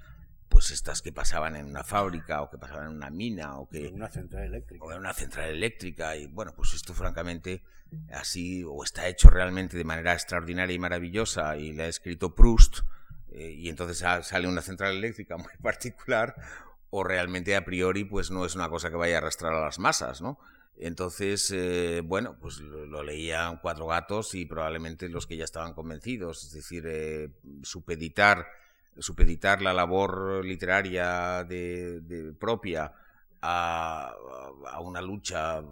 pues 0.49 0.71
estas 0.71 1.01
que 1.01 1.11
pasaban 1.11 1.55
en 1.55 1.65
una 1.67 1.83
fábrica 1.83 2.41
o 2.41 2.49
que 2.49 2.57
pasaban 2.57 2.87
en 2.87 2.97
una 2.97 3.09
mina 3.09 3.57
o 3.57 3.69
que 3.69 3.87
en 3.87 3.95
una 3.95 4.09
central 4.09 4.43
eléctrica. 4.43 4.83
o 4.83 4.91
en 4.91 4.99
una 4.99 5.13
central 5.13 5.49
eléctrica 5.49 6.15
y 6.17 6.25
bueno 6.27 6.53
pues 6.55 6.73
esto 6.73 6.93
francamente 6.93 7.63
así 8.11 8.63
o 8.63 8.83
está 8.83 9.07
hecho 9.07 9.29
realmente 9.29 9.77
de 9.77 9.83
manera 9.83 10.13
extraordinaria 10.13 10.75
y 10.75 10.79
maravillosa 10.79 11.55
y 11.57 11.73
le 11.73 11.83
ha 11.83 11.87
escrito 11.87 12.35
Proust 12.35 12.79
eh, 13.31 13.51
y 13.51 13.69
entonces 13.69 13.99
sale 13.99 14.47
una 14.47 14.61
central 14.61 14.95
eléctrica 14.95 15.37
muy 15.37 15.53
particular 15.61 16.35
o 16.89 17.03
realmente 17.03 17.55
a 17.55 17.63
priori 17.63 18.03
pues 18.03 18.31
no 18.31 18.45
es 18.45 18.55
una 18.55 18.69
cosa 18.69 18.89
que 18.89 18.95
vaya 18.95 19.15
a 19.15 19.17
arrastrar 19.19 19.53
a 19.53 19.61
las 19.61 19.79
masas 19.79 20.21
no 20.21 20.39
entonces, 20.79 21.51
eh, 21.51 22.01
bueno, 22.05 22.37
pues 22.39 22.59
lo, 22.61 23.03
leían 23.03 23.59
cuatro 23.61 23.87
gatos 23.87 24.33
y 24.33 24.45
probablemente 24.45 25.09
los 25.09 25.27
que 25.27 25.35
ya 25.35 25.43
estaban 25.43 25.73
convencidos, 25.73 26.45
es 26.45 26.53
decir, 26.53 26.85
eh, 26.87 27.31
supeditar 27.63 28.47
supeditar 28.97 29.61
la 29.61 29.73
labor 29.73 30.43
literaria 30.43 31.43
de, 31.43 32.33
propia 32.39 32.91
a, 33.41 34.13
una 34.81 35.01
lucha 35.01 35.63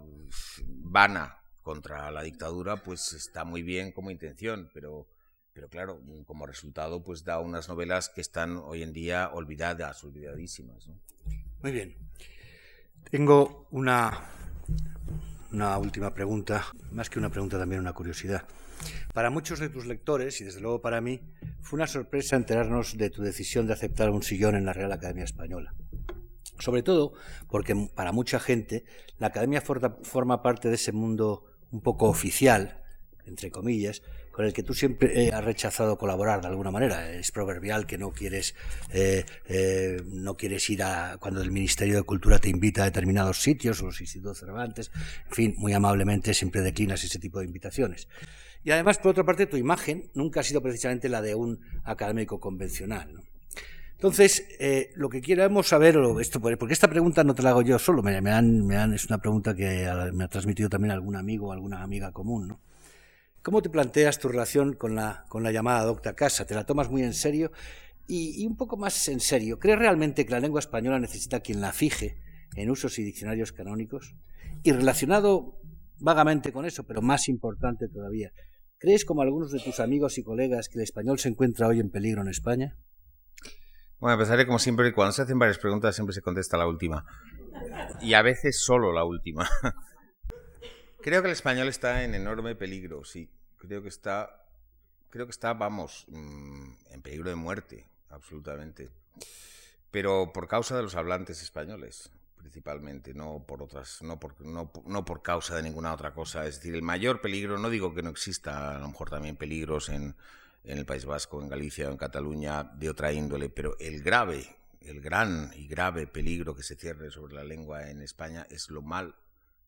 vana 0.68 1.38
contra 1.61 2.11
la 2.11 2.22
dictadura, 2.22 2.78
pues 2.78 3.13
está 3.13 3.43
muy 3.43 3.61
bien 3.61 3.91
como 3.91 4.11
intención, 4.11 4.70
pero, 4.74 5.07
pero 5.53 5.68
claro, 5.68 6.01
como 6.26 6.45
resultado, 6.45 7.03
pues 7.03 7.24
da 7.26 7.39
unas 7.39 7.68
novelas 7.68 8.09
que 8.09 8.22
están 8.22 8.57
hoy 8.57 8.84
en 8.84 8.93
día 8.93 9.30
olvidadas, 9.34 10.03
olvidadísimas. 10.03 10.89
Muy 11.61 11.72
bien. 11.72 11.97
Tengo 13.09 13.68
una, 13.72 14.11
una 15.51 15.78
última 15.78 16.13
pregunta, 16.13 16.65
más 16.91 17.09
que 17.09 17.20
una 17.20 17.30
pregunta, 17.30 17.57
también 17.57 17.82
una 17.82 17.93
curiosidad. 17.93 18.45
Para 19.13 19.30
muchos 19.30 19.59
de 19.59 19.69
tus 19.69 19.86
lectores, 19.86 20.41
y 20.41 20.43
desde 20.43 20.61
luego 20.61 20.82
para 20.82 21.01
mí, 21.01 21.21
fue 21.61 21.78
una 21.78 21.88
sorpresa 21.88 22.36
enterarnos 22.36 22.97
de 22.97 23.09
tu 23.09 23.21
decisión 23.21 23.67
de 23.67 23.73
aceptar 23.73 24.09
un 24.09 24.23
sillón 24.23 24.55
en 24.55 24.65
la 24.65 24.73
Real 24.73 24.91
Academia 24.91 25.23
Española. 25.23 25.73
Sobre 26.59 26.82
todo 26.84 27.13
porque 27.49 27.75
para 27.93 28.11
mucha 28.11 28.39
gente 28.39 28.84
la 29.19 29.28
Academia 29.28 29.61
forma 29.61 30.41
parte 30.41 30.69
de 30.69 30.75
ese 30.75 30.91
mundo 30.91 31.45
un 31.71 31.82
poco 31.82 32.07
oficial, 32.07 32.84
entre 33.25 33.51
comillas, 33.51 34.01
con 34.38 34.45
el 34.45 34.53
que 34.53 34.61
tú 34.61 34.75
siempre 34.75 35.25
eh, 35.25 35.32
has 35.34 35.43
rechazado 35.43 35.97
colaborar 35.97 36.41
de 36.41 36.47
alguna 36.47 36.69
manera. 36.69 37.11
Es 37.11 37.32
proverbial 37.32 37.88
que 37.88 37.97
no 37.97 38.11
quieres, 38.11 38.53
eh, 38.91 39.25
eh, 39.47 39.99
no 40.05 40.38
quieres 40.38 40.69
ir 40.69 40.84
a 40.84 41.18
cuando 41.19 41.41
el 41.41 41.49
Ministerio 41.49 41.95
de 41.95 42.03
Cultura 42.03 42.38
te 42.38 42.47
invita 42.47 42.84
a 42.84 42.85
determinados 42.85 43.41
sitios, 43.41 43.81
o 43.81 43.88
los 43.88 43.99
institutos 43.99 44.39
Cervantes, 44.39 44.91
en 45.26 45.31
fin, 45.31 45.56
muy 45.57 45.73
amablemente 45.73 46.35
siempre 46.35 46.61
declinas 46.61 47.03
ese 47.03 47.18
tipo 47.18 47.39
de 47.39 47.45
invitaciones. 47.45 48.07
Y 48.63 48.71
además, 48.71 48.97
por 48.97 49.11
otra 49.11 49.23
parte, 49.23 49.45
tu 49.45 49.57
imagen 49.57 50.09
nunca 50.13 50.41
ha 50.41 50.43
sido 50.43 50.61
precisamente 50.61 51.09
la 51.09 51.21
de 51.21 51.35
un 51.35 51.59
académico 51.84 52.39
convencional. 52.39 53.23
Entonces, 53.97 54.45
eh, 54.59 54.91
lo 54.95 55.09
que 55.09 55.21
queremos 55.21 55.67
saber, 55.67 55.97
esto, 56.21 56.39
porque 56.39 56.73
esta 56.73 56.88
pregunta 56.88 57.23
no 57.23 57.34
te 57.34 57.41
la 57.41 57.49
hago 57.49 57.63
yo 57.63 57.79
solo, 57.79 58.03
me, 58.03 58.15
han, 58.29 58.93
es 58.93 59.05
una 59.07 59.17
pregunta 59.17 59.55
que 59.55 59.89
me 60.13 60.23
ha 60.23 60.27
transmitido 60.27 60.69
también 60.69 60.91
algún 60.91 61.15
amigo 61.15 61.47
o 61.47 61.51
alguna 61.51 61.81
amiga 61.81 62.11
común. 62.11 62.47
¿no? 62.47 62.61
¿Cómo 63.41 63.63
te 63.63 63.71
planteas 63.71 64.19
tu 64.19 64.27
relación 64.27 64.73
con 64.73 64.93
la, 64.93 65.25
con 65.29 65.41
la 65.41 65.51
llamada 65.51 65.84
docta 65.84 66.13
casa? 66.13 66.45
¿Te 66.45 66.53
la 66.53 66.63
tomas 66.63 66.91
muy 66.91 67.01
en 67.01 67.15
serio? 67.15 67.51
Y, 68.05 68.43
y, 68.43 68.45
un 68.45 68.55
poco 68.55 68.77
más 68.77 69.07
en 69.07 69.19
serio, 69.19 69.57
¿crees 69.57 69.79
realmente 69.79 70.27
que 70.27 70.31
la 70.31 70.39
lengua 70.39 70.59
española 70.59 70.99
necesita 70.99 71.39
quien 71.39 71.59
la 71.59 71.73
fije 71.73 72.19
en 72.55 72.69
usos 72.69 72.99
y 72.99 73.03
diccionarios 73.03 73.51
canónicos? 73.51 74.13
Y 74.61 74.73
relacionado 74.73 75.59
vagamente 75.99 76.52
con 76.52 76.65
eso, 76.65 76.84
pero 76.86 77.02
más 77.02 77.28
importante 77.28 77.88
todavía, 77.88 78.32
¿Crees, 78.80 79.06
como 79.06 79.24
algunos 79.24 79.52
de 79.52 79.60
tus 79.60 79.80
amigos 79.80 80.19
y 80.19 80.24
colegas, 80.24 80.69
que 80.69 80.78
el 80.78 80.84
español 80.84 81.18
se 81.18 81.30
encuentra 81.30 81.68
hoy 81.68 81.80
en 81.80 81.90
peligro 81.90 82.22
en 82.22 82.28
España? 82.28 82.78
Bueno, 83.99 84.14
empezaré 84.14 84.45
como 84.45 84.60
siempre, 84.60 84.94
cuando 84.94 85.14
se 85.14 85.24
hacen 85.24 85.40
varias 85.40 85.57
preguntas 85.57 85.95
siempre 85.95 86.14
se 86.14 86.22
contesta 86.22 86.57
la 86.57 86.68
última. 86.68 87.03
Y 88.02 88.14
a 88.14 88.22
veces 88.22 88.61
solo 88.64 88.94
la 88.94 89.03
última. 89.03 89.49
Creo 91.02 91.24
que 91.24 91.30
el 91.30 91.34
español 91.34 91.68
está 91.69 92.03
en 92.03 92.14
enorme 92.14 92.56
peligro, 92.56 93.03
sí. 93.03 93.32
Creo 93.57 93.82
que 93.82 93.90
está, 93.90 94.45
creo 95.10 95.26
que 95.26 95.32
está, 95.32 95.53
vamos, 95.53 96.06
mm, 96.10 96.74
en 96.91 97.02
peligro 97.02 97.30
de 97.30 97.36
muerte, 97.36 97.90
absolutamente. 98.10 98.91
Pero 99.90 100.32
por 100.34 100.48
causa 100.48 100.78
de 100.78 100.84
los 100.84 100.95
hablantes 100.95 101.41
españoles 101.41 102.11
principalmente, 102.48 103.14
no 103.14 103.44
por 103.45 103.61
otras, 103.61 104.02
no 104.02 104.22
por, 104.22 104.40
no, 104.40 104.72
no 104.86 105.03
por 105.03 105.22
causa 105.22 105.57
de 105.57 105.64
ninguna 105.64 105.94
otra 105.94 106.14
cosa. 106.14 106.48
Es 106.48 106.56
decir, 106.56 106.74
el 106.76 106.82
mayor 106.82 107.19
peligro, 107.19 107.57
no 107.57 107.69
digo 107.69 107.94
que 107.94 108.02
no 108.02 108.10
exista, 108.10 108.78
a 108.78 108.80
lo 108.80 108.88
mejor 108.88 109.10
también 109.10 109.36
peligros 109.36 109.90
en, 109.90 110.15
en 110.64 110.78
el 110.78 110.86
País 110.86 111.03
Vasco, 111.03 111.41
en 111.41 111.49
Galicia 111.49 111.90
o 111.90 111.91
en 111.91 111.98
Cataluña 111.98 112.64
de 112.64 112.90
otra 112.90 113.11
índole, 113.11 113.49
pero 113.49 113.76
el 113.80 114.02
grave, 114.02 114.48
el 114.80 115.02
gran 115.02 115.52
y 115.56 115.68
grave 115.68 116.07
peligro 116.07 116.56
que 116.56 116.64
se 116.64 116.76
cierre 116.76 117.11
sobre 117.11 117.36
la 117.36 117.44
lengua 117.44 117.90
en 117.90 118.02
España 118.02 118.48
es 118.49 118.69
lo 118.69 118.82
mal 118.82 119.15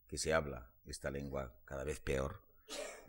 que 0.08 0.18
se 0.18 0.34
habla 0.34 0.70
esta 0.88 1.12
lengua 1.12 1.54
cada 1.66 1.84
vez 1.84 2.00
peor, 2.00 2.42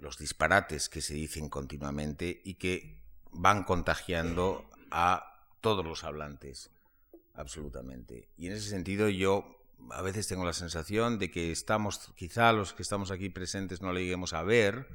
los 0.01 0.19
disparates 0.19 0.89
que 0.89 1.01
se 1.01 1.15
dicen 1.15 1.49
continuamente 1.49 2.41
y 2.45 2.55
que 2.55 3.05
van 3.31 3.63
contagiando 3.63 4.69
a 4.91 5.47
todos 5.61 5.85
los 5.85 6.03
hablantes, 6.03 6.71
absolutamente. 7.35 8.29
Y 8.37 8.49
en 8.49 8.55
ese 8.55 8.69
sentido 8.69 9.09
yo 9.09 9.60
a 9.91 10.03
veces 10.03 10.27
tengo 10.27 10.45
la 10.45 10.53
sensación 10.53 11.19
de 11.19 11.31
que 11.31 11.51
estamos, 11.53 12.13
quizá 12.17 12.53
los 12.53 12.73
que 12.73 12.83
estamos 12.83 13.11
aquí 13.11 13.31
presentes 13.31 13.83
no 13.83 13.93
le 13.93 14.03
lleguemos 14.03 14.33
a 14.33 14.43
ver, 14.43 14.89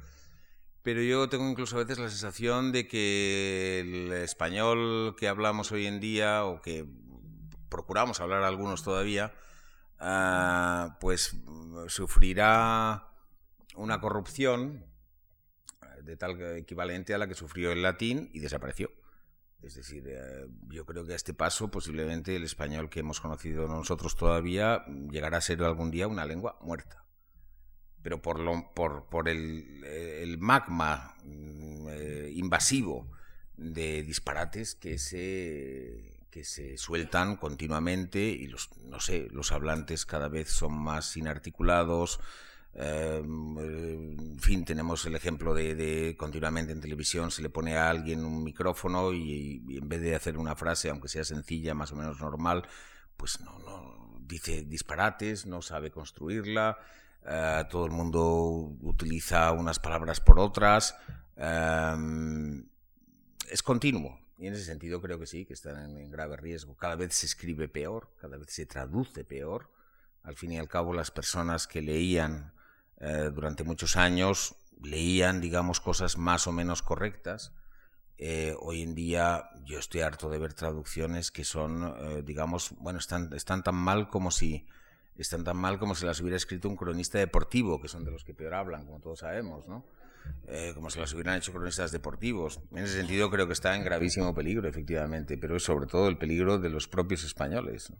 pero 0.82 1.02
yo 1.02 1.28
tengo 1.28 1.48
incluso 1.48 1.76
a 1.76 1.80
veces 1.80 1.98
la 1.98 2.08
sensación 2.08 2.72
de 2.72 2.86
que 2.86 3.80
el 3.80 4.12
español 4.12 5.16
que 5.18 5.28
hablamos 5.28 5.72
hoy 5.72 5.86
en 5.86 5.98
día, 5.98 6.44
o 6.44 6.62
que 6.62 6.86
procuramos 7.68 8.20
hablar 8.20 8.44
algunos 8.44 8.84
todavía, 8.84 9.34
ah, 9.98 10.96
pues 11.00 11.36
sufrirá 11.88 13.08
una 13.74 14.00
corrupción 14.00 14.86
de 16.02 16.16
tal 16.16 16.40
equivalente 16.56 17.14
a 17.14 17.18
la 17.18 17.26
que 17.26 17.34
sufrió 17.34 17.72
el 17.72 17.82
latín 17.82 18.30
y 18.32 18.38
desapareció. 18.38 18.90
Es 19.62 19.74
decir, 19.74 20.04
eh, 20.06 20.46
yo 20.68 20.84
creo 20.84 21.04
que 21.04 21.12
a 21.12 21.16
este 21.16 21.34
paso 21.34 21.70
posiblemente 21.70 22.36
el 22.36 22.44
español 22.44 22.88
que 22.88 23.00
hemos 23.00 23.20
conocido 23.20 23.66
nosotros 23.66 24.16
todavía 24.16 24.84
llegará 25.10 25.38
a 25.38 25.40
ser 25.40 25.62
algún 25.62 25.90
día 25.90 26.08
una 26.08 26.26
lengua 26.26 26.58
muerta. 26.60 27.04
Pero 28.02 28.22
por, 28.22 28.38
lo, 28.38 28.72
por, 28.74 29.28
el, 29.28 29.82
el, 29.84 30.38
magma 30.38 31.16
mm, 31.24 31.88
eh, 31.90 32.30
invasivo 32.34 33.10
de 33.56 34.02
disparates 34.02 34.76
que 34.76 34.98
se, 34.98 36.26
que 36.30 36.44
se 36.44 36.76
sueltan 36.76 37.36
continuamente 37.36 38.20
y 38.20 38.46
los, 38.46 38.70
no 38.82 39.00
sé, 39.00 39.28
los 39.32 39.50
hablantes 39.50 40.06
cada 40.06 40.28
vez 40.28 40.50
son 40.50 40.72
más 40.78 41.16
inarticulados, 41.16 42.20
Em, 42.78 43.58
en 43.58 44.38
fin, 44.38 44.62
tenemos 44.66 45.06
el 45.06 45.16
ejemplo 45.16 45.54
de, 45.54 46.14
continuamente 46.18 46.72
en 46.72 46.80
televisión 46.82 47.30
se 47.30 47.40
le 47.40 47.48
pone 47.48 47.78
a 47.78 47.88
alguien 47.88 48.22
un 48.22 48.44
micrófono 48.44 49.14
y, 49.14 49.64
en 49.78 49.88
vez 49.88 50.02
de 50.02 50.14
hacer 50.14 50.36
una 50.36 50.54
frase, 50.54 50.90
aunque 50.90 51.08
sea 51.08 51.24
sencilla, 51.24 51.72
más 51.74 51.92
o 51.92 51.96
menos 51.96 52.20
normal, 52.20 52.68
pues 53.16 53.40
no, 53.40 53.58
no 53.60 54.18
dice 54.20 54.64
disparates, 54.64 55.46
no 55.46 55.62
sabe 55.62 55.90
construirla, 55.90 56.76
eh, 57.24 57.64
todo 57.70 57.86
el 57.86 57.92
mundo 57.92 58.76
utiliza 58.82 59.52
unas 59.52 59.78
palabras 59.78 60.20
por 60.20 60.38
otras. 60.38 60.94
Em, 61.34 62.68
es 63.50 63.62
continuo. 63.62 64.20
Y 64.36 64.48
en 64.48 64.52
ese 64.52 64.64
sentido 64.64 65.00
creo 65.00 65.18
que 65.18 65.26
sí, 65.26 65.46
que 65.46 65.54
están 65.54 65.96
en 65.96 66.10
grave 66.10 66.36
riesgo. 66.36 66.76
Cada 66.76 66.96
vez 66.96 67.14
se 67.14 67.24
escribe 67.24 67.68
peor, 67.68 68.12
cada 68.20 68.36
vez 68.36 68.50
se 68.50 68.66
traduce 68.66 69.24
peor. 69.24 69.70
Al 70.22 70.36
fin 70.36 70.52
y 70.52 70.58
al 70.58 70.68
cabo, 70.68 70.92
las 70.92 71.10
personas 71.10 71.66
que 71.66 71.80
leían 71.80 72.52
eh, 72.98 73.30
durante 73.32 73.64
muchos 73.64 73.96
años 73.96 74.56
leían, 74.82 75.40
digamos, 75.40 75.80
cosas 75.80 76.16
más 76.16 76.46
o 76.46 76.52
menos 76.52 76.82
correctas. 76.82 77.52
Eh, 78.18 78.54
hoy 78.60 78.82
en 78.82 78.94
día 78.94 79.50
yo 79.64 79.78
estoy 79.78 80.00
harto 80.00 80.30
de 80.30 80.38
ver 80.38 80.54
traducciones 80.54 81.30
que 81.30 81.44
son, 81.44 81.94
eh, 81.98 82.22
digamos, 82.24 82.72
bueno, 82.78 82.98
están, 82.98 83.28
tan 83.62 83.74
mal 83.74 84.08
como 84.08 84.30
si 84.30 84.66
están 85.16 85.44
tan 85.44 85.56
mal 85.56 85.78
como 85.78 85.94
si 85.94 86.04
las 86.04 86.20
hubiera 86.20 86.36
escrito 86.36 86.68
un 86.68 86.76
cronista 86.76 87.18
deportivo, 87.18 87.80
que 87.80 87.88
son 87.88 88.04
de 88.04 88.10
los 88.10 88.22
que 88.22 88.34
peor 88.34 88.54
hablan, 88.54 88.84
como 88.84 89.00
todos 89.00 89.20
sabemos, 89.20 89.66
¿no? 89.66 89.84
como 90.74 90.90
si 90.90 90.98
las 90.98 91.12
hubieran 91.14 91.36
hecho 91.36 91.52
cronistas 91.52 91.92
deportivos. 91.92 92.60
En 92.72 92.78
ese 92.78 92.96
sentido 92.96 93.30
creo 93.30 93.46
que 93.46 93.52
está 93.52 93.76
en 93.76 93.84
gravísimo 93.84 94.34
peligro, 94.34 94.68
efectivamente, 94.68 95.38
pero 95.38 95.56
es 95.56 95.62
sobre 95.62 95.86
todo 95.86 96.08
el 96.08 96.18
peligro 96.18 96.58
de 96.58 96.68
los 96.68 96.88
propios 96.88 97.22
españoles. 97.22 97.92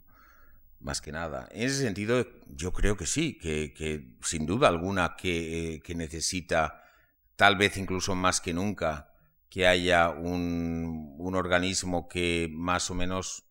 Más 0.79 1.01
que 1.01 1.11
nada. 1.11 1.47
En 1.51 1.63
ese 1.63 1.81
sentido, 1.81 2.25
yo 2.47 2.71
creo 2.73 2.97
que 2.97 3.05
sí, 3.05 3.37
que, 3.37 4.15
sin 4.21 4.45
duda 4.45 4.67
alguna 4.67 5.15
que, 5.17 5.81
necesita, 5.95 6.83
tal 7.35 7.55
vez 7.55 7.77
incluso 7.77 8.15
más 8.15 8.41
que 8.41 8.53
nunca, 8.53 9.13
que 9.49 9.67
haya 9.67 10.09
un, 10.09 11.15
un 11.17 11.35
organismo 11.35 12.07
que 12.07 12.49
más 12.51 12.89
o 12.91 12.95
menos 12.95 13.43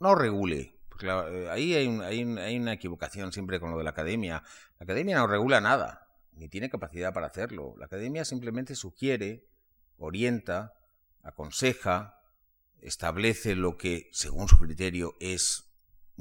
no 0.00 0.14
regule. 0.14 0.78
Porque 0.88 1.06
eh, 1.06 1.48
ahí 1.50 1.74
hay, 1.74 1.88
hay, 2.36 2.58
una 2.58 2.72
equivocación 2.72 3.32
siempre 3.32 3.60
con 3.60 3.70
lo 3.70 3.78
de 3.78 3.84
la 3.84 3.90
academia. 3.90 4.42
La 4.78 4.84
academia 4.84 5.16
no 5.16 5.26
regula 5.26 5.60
nada, 5.60 6.08
ni 6.32 6.48
tiene 6.48 6.68
capacidad 6.68 7.12
para 7.12 7.26
hacerlo. 7.26 7.74
La 7.78 7.86
academia 7.86 8.24
simplemente 8.24 8.74
sugiere, 8.74 9.46
orienta, 9.96 10.74
aconseja, 11.22 12.18
establece 12.80 13.54
lo 13.54 13.78
que, 13.78 14.08
según 14.12 14.48
su 14.48 14.58
criterio, 14.58 15.14
es 15.20 15.71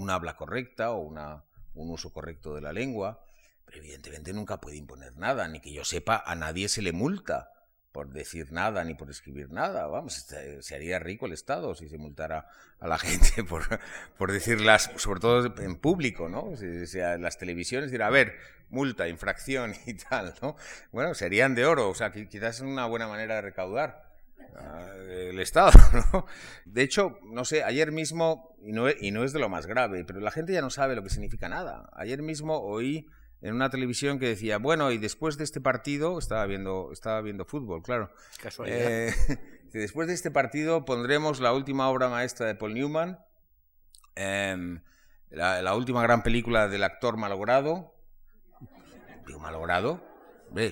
una 0.01 0.15
habla 0.15 0.35
correcta 0.35 0.91
o 0.91 0.99
una, 0.99 1.43
un 1.73 1.89
uso 1.89 2.11
correcto 2.11 2.55
de 2.55 2.61
la 2.61 2.73
lengua, 2.73 3.23
pero 3.65 3.77
evidentemente 3.77 4.33
nunca 4.33 4.59
puede 4.59 4.77
imponer 4.77 5.15
nada, 5.17 5.47
ni 5.47 5.59
que 5.59 5.71
yo 5.71 5.85
sepa, 5.85 6.23
a 6.25 6.35
nadie 6.35 6.67
se 6.69 6.81
le 6.81 6.91
multa 6.91 7.51
por 7.91 8.09
decir 8.09 8.51
nada 8.51 8.83
ni 8.83 8.93
por 8.93 9.09
escribir 9.09 9.51
nada. 9.51 9.87
Vamos, 9.87 10.17
este, 10.17 10.61
se 10.61 10.75
haría 10.75 10.99
rico 10.99 11.25
el 11.25 11.33
Estado 11.33 11.75
si 11.75 11.89
se 11.89 11.97
multara 11.97 12.47
a 12.79 12.87
la 12.87 12.97
gente 12.99 13.43
por, 13.43 13.63
por 14.17 14.31
decirlas, 14.31 14.91
sobre 14.95 15.19
todo 15.19 15.53
en 15.57 15.75
público, 15.75 16.29
¿no? 16.29 16.55
Si, 16.55 16.97
las 16.97 17.37
televisiones 17.37 17.91
dirá, 17.91 18.07
a 18.07 18.11
ver, 18.11 18.35
multa, 18.69 19.07
infracción 19.07 19.73
y 19.85 19.95
tal, 19.95 20.33
¿no? 20.41 20.55
Bueno, 20.91 21.13
serían 21.13 21.55
de 21.55 21.65
oro, 21.65 21.89
o 21.89 21.95
sea, 21.95 22.11
quizás 22.11 22.57
es 22.57 22.61
una 22.61 22.85
buena 22.85 23.07
manera 23.07 23.35
de 23.35 23.41
recaudar 23.41 24.10
el 25.09 25.39
Estado. 25.39 25.71
¿no? 26.13 26.25
De 26.65 26.83
hecho, 26.83 27.17
no 27.23 27.45
sé, 27.45 27.63
ayer 27.63 27.91
mismo, 27.91 28.55
y 28.61 28.71
no, 28.71 28.89
y 28.89 29.11
no 29.11 29.23
es 29.23 29.33
de 29.33 29.39
lo 29.39 29.49
más 29.49 29.65
grave, 29.65 30.03
pero 30.05 30.19
la 30.19 30.31
gente 30.31 30.53
ya 30.53 30.61
no 30.61 30.69
sabe 30.69 30.95
lo 30.95 31.03
que 31.03 31.09
significa 31.09 31.49
nada. 31.49 31.89
Ayer 31.93 32.21
mismo 32.21 32.59
oí 32.59 33.07
en 33.41 33.55
una 33.55 33.69
televisión 33.69 34.19
que 34.19 34.27
decía, 34.27 34.57
bueno, 34.57 34.91
y 34.91 34.97
después 34.97 35.37
de 35.37 35.43
este 35.43 35.61
partido, 35.61 36.19
estaba 36.19 36.45
viendo, 36.45 36.91
estaba 36.91 37.21
viendo 37.21 37.45
fútbol, 37.45 37.81
claro. 37.81 38.11
Eh, 38.65 39.11
después 39.73 40.07
de 40.07 40.13
este 40.13 40.31
partido 40.31 40.85
pondremos 40.85 41.39
la 41.39 41.53
última 41.53 41.89
obra 41.89 42.09
maestra 42.09 42.45
de 42.45 42.55
Paul 42.55 42.75
Newman, 42.75 43.19
em, 44.15 44.81
la, 45.29 45.73
última 45.75 46.03
gran 46.03 46.23
película 46.23 46.67
del 46.67 46.83
actor 46.83 47.17
malogrado. 47.17 47.95
Digo, 49.25 49.39
malogrado 49.39 50.10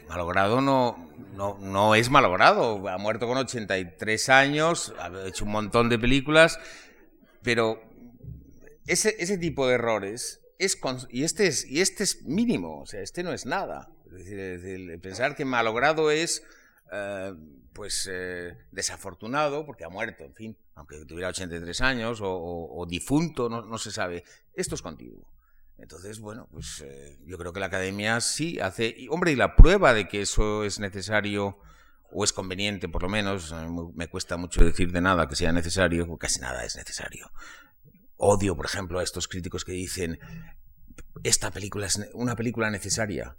malogrado 0.08 0.62
no, 0.62 1.10
no, 1.36 1.58
no 1.60 1.96
es 1.96 2.10
malogrado. 2.10 2.88
Ha 2.88 2.98
muerto 2.98 3.28
con 3.28 3.38
83 3.38 4.30
años, 4.30 4.94
ha 5.00 5.28
hecho 5.28 5.46
un 5.46 5.52
montón 5.52 5.90
de 5.90 6.00
películas, 6.00 6.60
pero 7.42 7.82
ese, 8.88 9.16
ese 9.20 9.38
tipo 9.38 9.68
de 9.68 9.76
errores 9.76 10.42
es 10.58 10.78
y 11.10 11.24
este 11.24 11.48
es 11.48 11.66
y 11.66 11.80
este 11.80 12.04
es 12.04 12.24
mínimo, 12.24 12.82
o 12.82 12.86
sea, 12.86 13.02
este 13.02 13.24
no 13.24 13.32
es 13.32 13.46
nada. 13.46 13.90
Es 14.06 14.26
decir, 14.26 15.00
pensar 15.02 15.36
que 15.36 15.46
malogrado 15.46 16.12
es 16.12 16.44
eh, 16.92 17.34
pues 17.74 18.10
eh, 18.12 18.58
desafortunado 18.72 19.66
porque 19.66 19.86
ha 19.86 19.90
muerto, 19.90 20.26
en 20.26 20.34
fin, 20.34 20.58
aunque 20.76 21.06
tuviera 21.06 21.30
83 21.30 21.82
años 21.82 22.20
o, 22.22 22.86
difunto, 22.90 23.48
no, 23.48 23.62
no 23.62 23.78
se 23.78 23.92
sabe. 23.92 24.24
Esto 24.54 24.76
es 24.76 24.82
continuo. 24.82 25.32
Entonces, 25.82 26.20
bueno, 26.20 26.48
pues 26.52 26.82
eh, 26.82 27.18
yo 27.26 27.38
creo 27.38 27.54
que 27.54 27.60
la 27.60 27.68
academia 27.68 28.20
sí 28.22 28.60
hace. 28.60 28.94
Y, 28.98 29.08
hombre, 29.08 29.32
y 29.32 29.36
la 29.36 29.56
prueba 29.56 29.94
de 29.94 30.08
que 30.08 30.22
eso 30.22 30.64
es 30.64 30.80
necesario 30.80 31.58
o 32.12 32.24
es 32.24 32.34
conveniente, 32.34 32.90
por 32.90 33.04
lo 33.04 33.10
menos, 33.10 33.54
me 33.94 34.08
cuesta 34.08 34.36
mucho 34.36 34.64
decir 34.64 34.92
de 34.92 35.02
nada 35.02 35.28
que 35.28 35.36
sea 35.36 35.52
necesario, 35.52 36.08
porque 36.08 36.28
casi 36.28 36.42
nada 36.42 36.66
es 36.66 36.76
necesario. 36.76 37.32
Odio, 38.18 38.56
por 38.56 38.66
ejemplo, 38.66 39.00
a 39.00 39.04
estos 39.04 39.28
críticos 39.28 39.64
que 39.64 39.72
dicen: 39.72 40.20
esta 41.24 41.52
película 41.52 41.86
es 41.86 42.00
una 42.14 42.36
película 42.36 42.70
necesaria. 42.70 43.38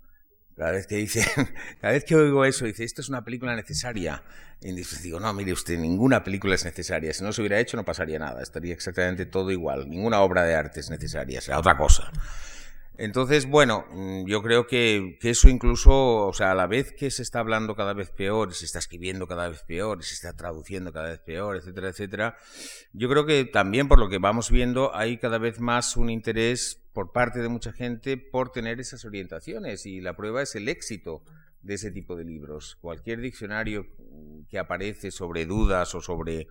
Cada 0.61 0.73
vez 0.73 0.87
que 0.87 0.97
dice, 0.97 1.25
cada 1.81 1.95
vez 1.95 2.05
que 2.05 2.15
oigo 2.15 2.45
eso, 2.45 2.67
dice, 2.67 2.85
esto 2.85 3.01
es 3.01 3.09
una 3.09 3.25
película 3.25 3.57
necesaria. 3.57 4.23
Y 4.61 4.73
digo, 4.73 5.19
no, 5.19 5.33
mire 5.33 5.55
usted, 5.55 5.79
ninguna 5.79 6.23
película 6.23 6.55
es 6.55 6.67
necesaria. 6.67 7.15
Si 7.15 7.25
no 7.25 7.33
se 7.33 7.41
hubiera 7.41 7.59
hecho, 7.59 7.79
no 7.79 7.85
pasaría 7.87 8.19
nada. 8.19 8.43
Estaría 8.43 8.75
exactamente 8.75 9.25
todo 9.25 9.51
igual. 9.51 9.89
Ninguna 9.89 10.21
obra 10.21 10.45
de 10.45 10.55
arte 10.55 10.81
es 10.81 10.91
necesaria. 10.91 11.41
Será 11.41 11.61
otra 11.61 11.79
cosa. 11.79 12.13
Entonces, 12.99 13.47
bueno, 13.47 13.87
mm, 13.91 14.27
yo 14.27 14.43
creo 14.43 14.67
que, 14.67 15.17
que, 15.19 15.31
eso 15.31 15.49
incluso, 15.49 16.27
o 16.27 16.33
sea, 16.35 16.53
a 16.53 16.55
la 16.55 16.67
vez 16.67 16.93
que 16.93 17.11
se 17.11 17.23
está 17.23 17.39
hablando 17.39 17.75
cada 17.75 17.95
vez 17.95 18.11
peor, 18.11 18.53
se 18.53 18.67
está 18.67 18.81
escribiendo 18.81 19.27
cada 19.27 19.49
vez 19.49 19.63
peor, 19.63 20.05
se 20.05 20.13
está 20.13 20.37
traduciendo 20.37 20.93
cada 20.93 21.09
vez 21.09 21.21
peor, 21.21 21.57
etcétera, 21.57 21.89
etcétera, 21.89 22.37
yo 22.93 23.09
creo 23.09 23.25
que 23.25 23.47
también 23.47 23.89
por 23.89 23.99
lo 23.99 24.11
que 24.11 24.19
vamos 24.19 24.51
viendo 24.51 24.95
hay 24.95 25.17
cada 25.17 25.39
vez 25.39 25.59
más 25.59 25.97
un 25.97 26.11
interés 26.11 26.80
por 26.93 27.13
parte 27.13 27.41
de 27.41 27.49
mucha 27.49 27.73
gente 27.73 28.17
por 28.17 28.51
tener 28.51 28.81
esas 28.81 29.05
orientaciones 29.05 29.87
y 29.87 30.01
la 30.01 30.17
prueba 30.17 30.43
es 30.43 30.55
el 30.55 30.69
éxito 30.69 31.23
de 31.63 31.75
ese 31.75 31.91
tipo 31.91 32.17
de 32.17 32.25
libros. 32.25 32.77
Cualquier 32.81 33.21
diccionario 33.21 33.87
que 34.49 34.59
aparece 34.59 35.11
sobre 35.11 35.47
dudas 35.47 35.95
o 35.95 36.01
sobre 36.01 36.49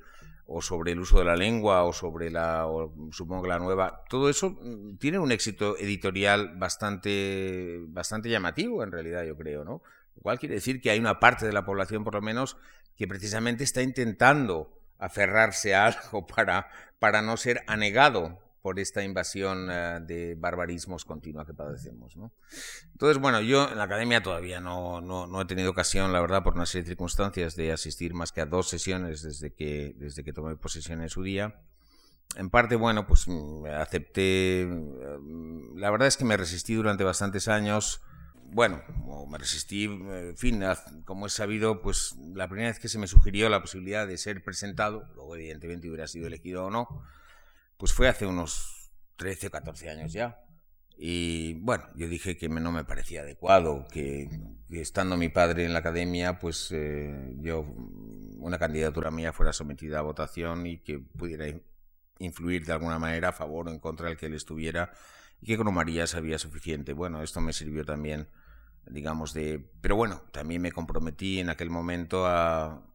o 0.52 0.64
sobre 0.64 0.94
el 0.94 0.99
uso 0.99 1.20
de 1.20 1.26
la 1.26 1.36
lengua 1.36 1.84
o 1.84 1.94
sobre 1.94 2.32
la 2.32 2.66
supongo 3.11 3.44
que 3.44 3.49
la 3.49 3.60
nueva 3.60 4.03
todo 4.10 4.30
eso 4.30 4.57
mm, 4.60 4.98
tiene 4.98 5.20
un 5.20 5.32
éxito 5.32 5.78
editorial 5.78 6.56
bastante 6.57 7.82
bastante 7.90 8.30
llamativo 8.30 8.84
en 8.84 8.91
realidad 8.91 9.24
yo 9.26 9.38
creo 9.38 9.64
no 9.64 9.84
lo 10.16 10.22
cual 10.24 10.40
quiere 10.40 10.56
decir 10.56 10.82
que 10.82 10.90
hay 10.90 10.99
una 10.99 11.20
parte 11.20 11.45
de 11.45 11.53
la 11.53 11.66
población 11.66 12.03
por 12.03 12.16
lo 12.16 12.22
menos 12.22 12.57
que 12.95 13.07
precisamente 13.07 13.64
está 13.64 13.84
intentando 13.84 14.74
aferrarse 14.98 15.76
a 15.76 15.86
algo 15.86 16.26
para, 16.36 16.68
para 16.98 17.22
no 17.22 17.38
ser 17.38 17.61
anegado 17.68 18.40
por 18.61 18.80
esta 18.80 19.03
invasión 19.03 19.69
eh, 19.72 19.99
de 20.02 20.36
barbarismos 20.36 21.06
continua 21.06 21.45
que 21.45 21.53
padecemos. 21.53 22.15
¿no? 22.18 22.31
Entonces, 22.91 23.22
bueno, 23.22 23.41
yo 23.41 23.69
en 23.69 23.77
la 23.77 23.86
academia 23.86 24.22
todavía 24.22 24.60
no, 24.60 25.02
no, 25.02 25.27
no, 25.27 25.41
he 25.41 25.45
tenido 25.45 25.72
ocasión, 25.72 26.11
la 26.11 26.22
verdad, 26.22 26.44
por 26.44 26.56
una 26.56 26.65
serie 26.65 26.84
de 26.84 26.90
circunstancias, 26.90 27.56
de 27.56 27.72
asistir 27.72 28.14
más 28.14 28.31
que 28.31 28.41
a 28.41 28.45
dos 28.45 28.69
sesiones 28.69 29.22
desde 29.23 29.53
que, 29.53 29.94
desde 29.98 30.23
que 30.23 30.34
tomé 30.34 30.56
posesión 30.56 31.02
en 31.02 31.10
su 31.10 31.23
día. 31.23 31.61
En 32.36 32.49
parte, 32.49 32.76
bueno, 32.76 33.07
pues 33.07 33.27
mm, 33.27 33.65
acepté, 33.65 34.68
mm, 34.68 35.77
la 35.77 35.90
verdad 35.90 36.07
es 36.07 36.18
que 36.18 36.26
me 36.26 36.38
resistí 36.38 36.76
durante 36.76 37.03
bastantes 37.03 37.48
años 37.48 38.02
bueno, 38.52 38.81
me 39.30 39.38
resistí, 39.38 39.86
en 39.86 40.38
fin, 40.38 40.64
como 41.06 41.27
he 41.27 41.30
sabido, 41.30 41.81
pues 41.81 42.15
la 42.34 42.48
primera 42.48 42.69
vez 42.69 42.80
que 42.80 42.90
se 42.90 42.98
me 42.98 43.07
sugirió 43.07 43.49
la 43.49 43.61
posibilidad 43.61 44.07
de 44.07 44.18
ser 44.18 44.44
presentado, 44.44 45.07
luego 45.15 45.36
evidentemente 45.36 45.88
hubiera 45.88 46.07
sido 46.07 46.27
elegido 46.27 46.65
o 46.65 46.69
no, 46.69 47.03
pues 47.80 47.94
fue 47.94 48.10
hace 48.10 48.28
unos 48.28 48.92
13 49.16 49.48
o 49.48 49.52
14 49.52 49.90
años 49.90 50.12
ya. 50.12 50.44
Y 50.98 51.54
bueno, 51.62 51.86
yo 51.96 52.10
dije 52.10 52.38
que 52.38 52.50
no 52.50 52.74
me 52.74 52.84
parecía 52.84 53.22
adecuado, 53.22 53.88
que, 53.90 54.28
estando 54.70 55.16
mi 55.16 55.30
padre 55.30 55.64
en 55.64 55.72
la 55.72 55.80
academia, 55.80 56.40
pues 56.40 56.74
eh, 56.74 57.36
yo, 57.38 57.62
una 57.62 58.60
candidatura 58.60 59.12
mía 59.12 59.32
fuera 59.32 59.54
sometida 59.54 60.00
a 60.00 60.02
votación 60.02 60.68
y 60.68 60.80
que 60.80 61.00
pudiera 61.00 61.46
influir 62.20 62.66
de 62.66 62.74
alguna 62.74 63.00
manera 63.00 63.30
a 63.30 63.32
favor 63.32 63.70
o 63.70 63.72
en 63.72 63.80
contra 63.80 64.10
del 64.10 64.18
que 64.18 64.26
él 64.26 64.34
estuviera 64.34 64.92
y 65.40 65.46
que 65.46 65.58
con 65.58 65.74
María 65.74 66.06
sabía 66.06 66.38
suficiente. 66.38 66.92
Bueno, 66.92 67.24
esto 67.24 67.40
me 67.40 67.54
sirvió 67.54 67.86
también, 67.86 68.28
digamos, 68.88 69.34
de... 69.34 69.72
Pero 69.80 69.96
bueno, 69.96 70.24
también 70.34 70.62
me 70.62 70.74
comprometí 70.74 71.40
en 71.40 71.50
aquel 71.50 71.70
momento 71.70 72.28
a... 72.28 72.86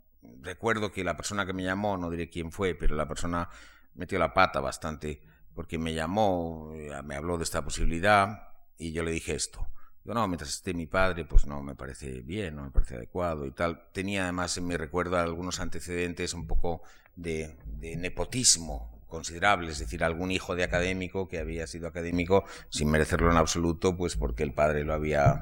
Recuerdo 0.43 0.93
que 0.93 1.05
la 1.05 1.17
persona 1.17 1.47
que 1.47 1.55
me 1.55 1.65
llamó, 1.65 1.97
no 1.97 2.11
diré 2.11 2.29
quién 2.29 2.53
fue, 2.53 2.75
pero 2.75 2.97
la 2.97 3.09
persona 3.09 3.49
metió 3.95 4.19
la 4.19 4.35
pata 4.35 4.61
bastante, 4.61 5.23
porque 5.55 5.79
me 5.79 5.95
llamó, 5.95 6.73
eh, 6.75 6.91
me 7.05 7.15
habló 7.15 7.39
de 7.39 7.45
esta 7.45 7.63
posibilidad 7.65 8.49
y 8.79 8.93
yo 8.93 9.03
le 9.03 9.13
dije 9.13 9.35
esto. 9.35 9.67
Digo, 10.05 10.15
no, 10.15 10.29
mientras 10.29 10.51
esté 10.51 10.75
mi 10.75 10.87
padre, 10.87 11.25
pues 11.25 11.47
no 11.47 11.63
me 11.63 11.75
parece 11.75 12.21
bien, 12.21 12.57
no 12.57 12.65
me 12.65 12.71
parece 12.71 12.97
adecuado 12.97 13.47
y 13.47 13.53
tal. 13.53 13.89
Tenía 13.93 14.25
además 14.25 14.57
en 14.59 14.67
mi 14.67 14.77
recuerdo 14.77 15.17
algunos 15.17 15.61
antecedentes 15.61 16.35
un 16.35 16.47
poco 16.47 16.83
de, 17.17 17.57
nepotismo 17.97 19.03
considerable, 19.09 19.71
es 19.71 19.79
decir, 19.79 20.03
algún 20.03 20.31
hijo 20.31 20.57
de 20.57 20.65
académico 20.65 21.29
que 21.29 21.39
había 21.39 21.67
sido 21.67 21.87
académico 21.87 22.45
sin 22.69 22.91
merecerlo 22.91 23.31
en 23.31 23.37
absoluto, 23.37 23.97
pues 23.97 24.17
porque 24.17 24.43
el 24.43 24.53
padre 24.53 24.85
lo 24.85 24.93
había, 24.93 25.41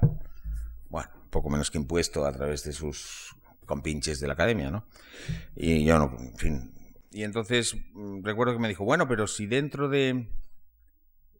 bueno, 0.90 1.08
poco 1.30 1.48
menos 1.48 1.70
que 1.70 1.78
impuesto 1.78 2.26
a 2.26 2.32
través 2.32 2.64
de 2.64 2.72
sus 2.72 3.34
compinches 3.64 4.20
de 4.20 4.26
la 4.26 4.34
academia, 4.34 4.70
¿no? 4.70 4.84
Y 5.56 5.84
yo 5.84 5.98
no, 5.98 6.16
en 6.18 6.36
fin, 6.36 6.72
y 7.12 7.24
entonces 7.24 7.76
mm, 7.92 8.24
recuerdo 8.24 8.54
que 8.54 8.58
me 8.58 8.68
dijo, 8.68 8.84
bueno, 8.84 9.06
pero 9.06 9.26
si 9.26 9.46
dentro 9.46 9.88
de... 9.88 10.28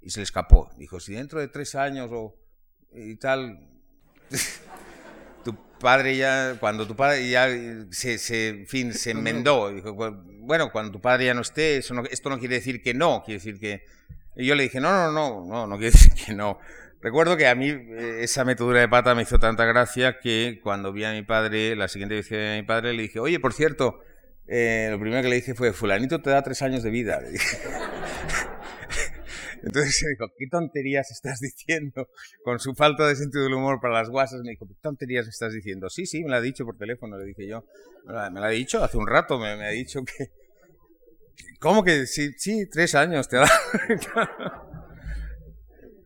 Y 0.00 0.10
se 0.10 0.20
le 0.20 0.24
escapó. 0.24 0.70
Dijo, 0.76 1.00
si 1.00 1.14
dentro 1.14 1.40
de 1.40 1.48
tres 1.48 1.74
años 1.74 2.10
o 2.12 2.36
y 2.92 3.16
tal... 3.16 3.68
tu 5.44 5.56
padre 5.78 6.16
ya, 6.16 6.56
cuando 6.60 6.86
tu 6.86 6.94
padre 6.94 7.28
ya 7.28 7.48
se, 7.90 8.18
se 8.18 8.64
fin, 8.68 8.92
se 8.92 9.10
enmendó. 9.12 9.70
Dijo, 9.70 9.94
bueno, 9.94 10.70
cuando 10.70 10.92
tu 10.92 11.00
padre 11.00 11.26
ya 11.26 11.34
no 11.34 11.40
esté, 11.40 11.78
eso 11.78 11.94
no, 11.94 12.04
esto 12.04 12.28
no 12.30 12.38
quiere 12.38 12.56
decir 12.56 12.82
que 12.82 12.94
no, 12.94 13.22
quiere 13.24 13.38
decir 13.38 13.58
que... 13.58 13.84
Y 14.36 14.46
yo 14.46 14.54
le 14.54 14.64
dije, 14.64 14.80
no, 14.80 14.90
no, 14.90 15.12
no, 15.12 15.44
no, 15.46 15.66
no 15.66 15.78
quiere 15.78 15.90
decir 15.92 16.12
que 16.12 16.34
no. 16.34 16.58
Recuerdo 17.00 17.36
que 17.36 17.48
a 17.48 17.54
mí 17.54 17.68
eh, 17.68 18.18
esa 18.20 18.44
metedura 18.44 18.80
de 18.80 18.88
pata 18.88 19.14
me 19.14 19.22
hizo 19.22 19.38
tanta 19.38 19.64
gracia 19.64 20.18
que 20.20 20.60
cuando 20.62 20.92
vi 20.92 21.04
a 21.04 21.12
mi 21.12 21.22
padre, 21.22 21.74
la 21.76 21.88
siguiente 21.88 22.14
vez 22.14 22.28
que 22.28 22.36
vi 22.36 22.46
a 22.46 22.60
mi 22.60 22.62
padre, 22.62 22.92
le 22.92 23.02
dije, 23.02 23.18
oye, 23.18 23.40
por 23.40 23.52
cierto, 23.52 24.00
eh, 24.54 24.88
lo 24.90 25.00
primero 25.00 25.22
que 25.22 25.30
le 25.30 25.36
dije 25.36 25.54
fue, 25.54 25.72
fulanito 25.72 26.20
te 26.20 26.28
da 26.28 26.42
tres 26.42 26.60
años 26.60 26.82
de 26.82 26.90
vida. 26.90 27.22
Entonces 29.62 30.02
me 30.04 30.10
dijo, 30.10 30.26
¿qué 30.36 30.46
tonterías 30.50 31.10
estás 31.10 31.40
diciendo? 31.40 32.10
Con 32.44 32.58
su 32.58 32.74
falta 32.74 33.08
de 33.08 33.16
sentido 33.16 33.44
del 33.44 33.54
humor 33.54 33.80
para 33.80 33.94
las 33.94 34.10
guasas, 34.10 34.42
me 34.42 34.50
dijo, 34.50 34.68
¿qué 34.68 34.74
tonterías 34.82 35.26
estás 35.26 35.54
diciendo? 35.54 35.88
Sí, 35.88 36.04
sí, 36.04 36.22
me 36.22 36.28
lo 36.28 36.36
ha 36.36 36.42
dicho 36.42 36.66
por 36.66 36.76
teléfono, 36.76 37.16
le 37.16 37.24
dije 37.24 37.46
yo. 37.46 37.64
Me 38.04 38.12
lo 38.12 38.44
ha 38.44 38.50
dicho 38.50 38.84
hace 38.84 38.98
un 38.98 39.06
rato, 39.06 39.38
me, 39.38 39.48
ha 39.48 39.70
dicho 39.70 40.04
que... 40.04 40.32
¿Cómo 41.58 41.82
que 41.82 42.06
sí, 42.06 42.34
sí, 42.36 42.68
tres 42.68 42.94
años 42.94 43.28
te 43.28 43.38
da? 43.38 43.48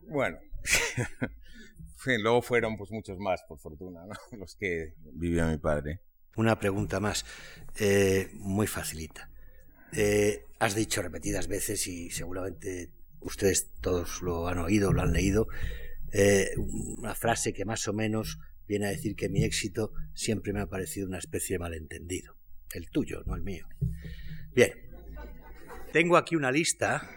bueno. 0.02 0.38
Luego 2.22 2.42
fueron 2.42 2.76
pues 2.76 2.92
muchos 2.92 3.18
más, 3.18 3.42
por 3.48 3.58
fortuna, 3.58 4.02
los 4.38 4.54
que 4.54 4.94
vivió 5.14 5.46
mi 5.46 5.58
padre 5.58 6.02
una 6.36 6.58
pregunta 6.58 7.00
más, 7.00 7.24
eh, 7.78 8.30
muy 8.34 8.66
facilita. 8.66 9.30
Eh, 9.92 10.44
has 10.58 10.74
dicho 10.74 11.02
repetidas 11.02 11.48
veces 11.48 11.86
y 11.86 12.10
seguramente 12.10 12.90
ustedes 13.20 13.70
todos 13.80 14.22
lo 14.22 14.48
han 14.48 14.58
oído, 14.58 14.92
lo 14.92 15.02
han 15.02 15.12
leído, 15.12 15.48
eh, 16.12 16.50
una 16.56 17.14
frase 17.14 17.52
que 17.52 17.64
más 17.64 17.88
o 17.88 17.92
menos 17.92 18.38
viene 18.68 18.86
a 18.86 18.90
decir 18.90 19.16
que 19.16 19.28
mi 19.28 19.44
éxito 19.44 19.92
siempre 20.14 20.52
me 20.52 20.60
ha 20.60 20.66
parecido 20.66 21.08
una 21.08 21.18
especie 21.18 21.54
de 21.54 21.60
malentendido. 21.60 22.36
El 22.72 22.90
tuyo, 22.90 23.22
no 23.26 23.34
el 23.34 23.42
mío. 23.42 23.66
Bien, 24.54 24.72
tengo 25.92 26.16
aquí 26.16 26.36
una 26.36 26.50
lista 26.50 27.10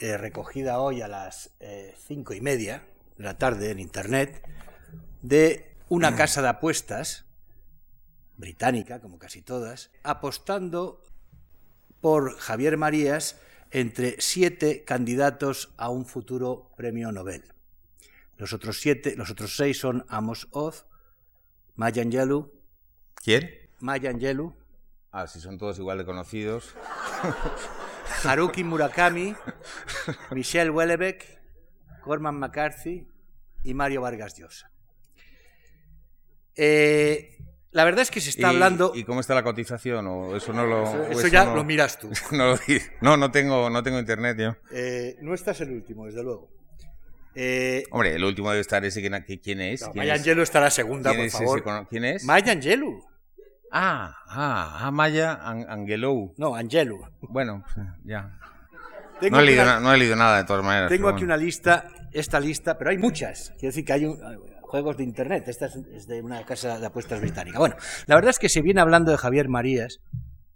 recogida 0.00 0.78
hoy 0.78 1.00
a 1.02 1.08
las 1.08 1.52
cinco 2.06 2.34
y 2.34 2.40
media 2.40 2.86
de 3.16 3.24
la 3.24 3.38
tarde 3.38 3.70
en 3.70 3.78
Internet 3.78 4.42
de 5.22 5.76
una 5.88 6.14
casa 6.14 6.42
de 6.42 6.48
apuestas 6.48 7.27
británica, 8.38 9.00
como 9.00 9.18
casi 9.18 9.42
todas, 9.42 9.90
apostando 10.02 11.02
por 12.00 12.38
Javier 12.38 12.78
Marías 12.78 13.38
entre 13.70 14.16
siete 14.20 14.84
candidatos 14.84 15.74
a 15.76 15.90
un 15.90 16.06
futuro 16.06 16.70
premio 16.76 17.12
Nobel. 17.12 17.52
Los 18.36 18.52
otros 18.52 18.80
siete, 18.80 19.14
los 19.16 19.30
otros 19.30 19.56
seis 19.56 19.78
son 19.78 20.06
Amos 20.08 20.48
Oz, 20.52 20.86
Maya 21.74 22.02
Angelou. 22.02 22.52
¿Quién? 23.16 23.50
Maya 23.80 24.10
Angelou. 24.10 24.54
Ah, 25.10 25.26
si 25.26 25.40
son 25.40 25.58
todos 25.58 25.78
igual 25.78 25.98
de 25.98 26.04
conocidos. 26.04 26.74
Haruki 28.24 28.64
Murakami, 28.64 29.34
Michelle 30.30 30.70
Houellebecq, 30.70 31.24
Corman 32.02 32.38
McCarthy 32.38 33.06
y 33.64 33.74
Mario 33.74 34.02
Vargas 34.02 34.34
Llosa. 34.38 34.70
Eh, 36.54 37.36
la 37.70 37.84
verdad 37.84 38.02
es 38.02 38.10
que 38.10 38.20
se 38.20 38.30
está 38.30 38.48
hablando. 38.48 38.92
¿Y 38.94 39.04
cómo 39.04 39.20
está 39.20 39.34
la 39.34 39.42
cotización? 39.42 40.06
¿O 40.06 40.36
eso 40.36 40.52
no 40.52 40.66
lo.? 40.66 41.10
Eso, 41.10 41.28
ya 41.28 41.44
lo 41.44 41.64
miras 41.64 41.98
tú. 41.98 42.10
no, 43.02 43.16
no, 43.16 43.30
tengo, 43.30 43.68
no 43.68 43.82
tengo 43.82 43.98
internet 43.98 44.38
yo. 44.38 44.56
Eh, 44.72 45.16
no 45.20 45.34
estás 45.34 45.60
el 45.60 45.72
último, 45.72 46.06
desde 46.06 46.22
luego. 46.22 46.50
Eh, 47.34 47.84
Hombre, 47.90 48.14
el 48.14 48.24
último 48.24 48.50
debe 48.50 48.62
estar 48.62 48.84
ese. 48.84 49.02
¿Quién 49.42 49.60
es? 49.60 49.84
Maya 49.94 50.14
Angelou 50.14 50.42
estará 50.42 50.70
segunda, 50.70 51.12
por 51.12 51.30
favor. 51.30 51.86
¿Quién 51.88 52.04
es? 52.04 52.24
Maya 52.24 52.52
Angelou. 52.52 53.04
Ah, 53.70 54.16
ah, 54.26 54.78
ah 54.80 54.90
Maya 54.90 55.34
Angelou. 55.42 56.34
No, 56.38 56.56
Angelou. 56.56 57.06
Bueno, 57.20 57.64
ya. 58.04 58.38
No 59.30 59.40
he, 59.40 59.44
leído, 59.44 59.80
no 59.80 59.92
he, 59.92 59.98
leído, 59.98 60.16
nada 60.16 60.38
de 60.38 60.44
todas 60.44 60.64
maneras. 60.64 60.88
Tengo 60.88 61.08
aquí 61.08 61.24
una 61.24 61.36
lista, 61.36 61.88
esta 62.12 62.38
lista, 62.38 62.78
pero 62.78 62.90
hay 62.90 62.98
muchas. 62.98 63.50
Quiero 63.58 63.70
decir 63.70 63.84
que 63.84 63.92
hay 63.92 64.04
un, 64.06 64.18
juegos 64.68 64.98
de 64.98 65.04
Internet. 65.04 65.48
Esta 65.48 65.66
es 65.66 66.06
de 66.06 66.22
una 66.22 66.44
casa 66.44 66.78
de 66.78 66.86
apuestas 66.86 67.20
británica. 67.20 67.58
Bueno, 67.58 67.76
la 68.06 68.14
verdad 68.14 68.30
es 68.30 68.38
que 68.38 68.48
se 68.48 68.62
viene 68.62 68.80
hablando 68.80 69.10
de 69.10 69.16
Javier 69.16 69.48
Marías, 69.48 70.00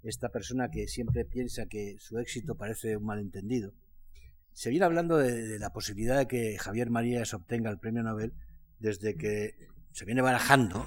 esta 0.02 0.28
persona 0.28 0.68
que 0.70 0.86
siempre 0.86 1.24
piensa 1.24 1.66
que 1.66 1.96
su 1.98 2.18
éxito 2.18 2.54
parece 2.54 2.96
un 2.96 3.04
malentendido. 3.04 3.72
Se 4.52 4.68
viene 4.68 4.84
hablando 4.84 5.16
de, 5.16 5.58
la 5.58 5.70
posibilidad 5.70 6.18
de 6.18 6.26
que 6.26 6.58
Javier 6.58 6.90
Marías 6.90 7.32
obtenga 7.32 7.70
el 7.70 7.78
premio 7.78 8.02
Nobel 8.02 8.34
desde 8.78 9.16
que 9.16 9.54
se 9.92 10.04
viene 10.04 10.20
barajando 10.20 10.86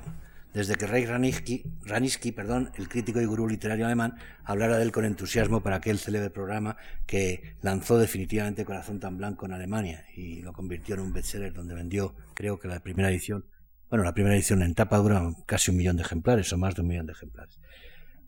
desde 0.55 0.75
que 0.75 0.87
Reich 0.87 1.07
Ranitzky, 1.09 2.31
perdón, 2.31 2.71
el 2.77 2.87
crítico 2.87 3.19
y 3.19 3.25
gurú 3.25 3.45
literario 3.45 3.85
alemán, 3.85 4.15
hablara 4.45 4.77
de 4.77 4.83
él 4.83 4.93
con 4.93 5.03
entusiasmo 5.03 5.61
para 5.61 5.75
aquel 5.75 5.99
célebre 5.99 6.29
programa 6.29 6.77
que 7.05 7.57
lanzó 7.61 7.97
definitivamente 7.97 8.63
Corazón 8.63 9.01
tan 9.01 9.17
Blanco 9.17 9.45
en 9.45 9.51
Alemania 9.51 10.05
y 10.15 10.41
lo 10.41 10.53
convirtió 10.53 10.95
en 10.95 11.01
un 11.01 11.11
bestseller 11.11 11.51
donde 11.51 11.75
vendió, 11.75 12.15
creo 12.33 12.57
que 12.57 12.69
la 12.69 12.79
primera 12.79 13.09
edición, 13.09 13.45
bueno, 13.89 14.05
la 14.05 14.13
primera 14.13 14.33
edición 14.33 14.61
en 14.61 14.73
tapa 14.73 14.97
dura 14.97 15.29
casi 15.45 15.71
un 15.71 15.77
millón 15.77 15.97
de 15.97 16.03
ejemplares 16.03 16.51
o 16.53 16.57
más 16.57 16.73
de 16.73 16.83
un 16.83 16.87
millón 16.87 17.05
de 17.05 17.11
ejemplares. 17.11 17.59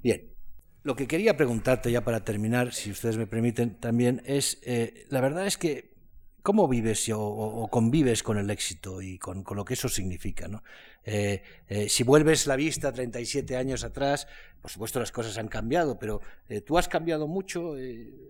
Bien, 0.04 0.30
lo 0.84 0.98
que 0.98 1.08
quería 1.08 1.38
preguntarte 1.38 1.94
ya 1.94 2.04
para 2.04 2.26
terminar, 2.26 2.74
si 2.74 2.92
ustedes 2.92 3.18
me 3.18 3.28
permiten 3.28 3.80
también, 3.80 4.22
es, 4.26 4.60
eh, 4.64 5.06
la 5.10 5.22
verdad 5.22 5.48
es 5.48 5.58
que 5.58 5.97
¿Cómo 6.48 6.70
vives 6.70 7.12
o, 7.14 7.68
convives 7.70 8.24
con 8.24 8.38
el 8.38 8.50
éxito 8.50 9.02
y 9.02 9.18
con, 9.18 9.44
lo 9.54 9.66
que 9.66 9.74
eso 9.74 9.90
significa? 9.90 10.48
¿no? 10.48 10.64
Eh, 11.04 11.44
eh, 11.68 11.90
si 11.90 12.04
vuelves 12.04 12.48
la 12.48 12.56
vista 12.56 12.94
37 12.94 13.58
años 13.58 13.84
atrás, 13.84 14.30
por 14.62 14.72
supuesto 14.72 14.98
las 15.02 15.12
cosas 15.12 15.38
han 15.40 15.50
cambiado, 15.50 16.00
pero 16.00 16.22
eh, 16.48 16.62
tú 16.62 16.78
has 16.78 16.88
cambiado 16.88 17.28
mucho. 17.28 17.74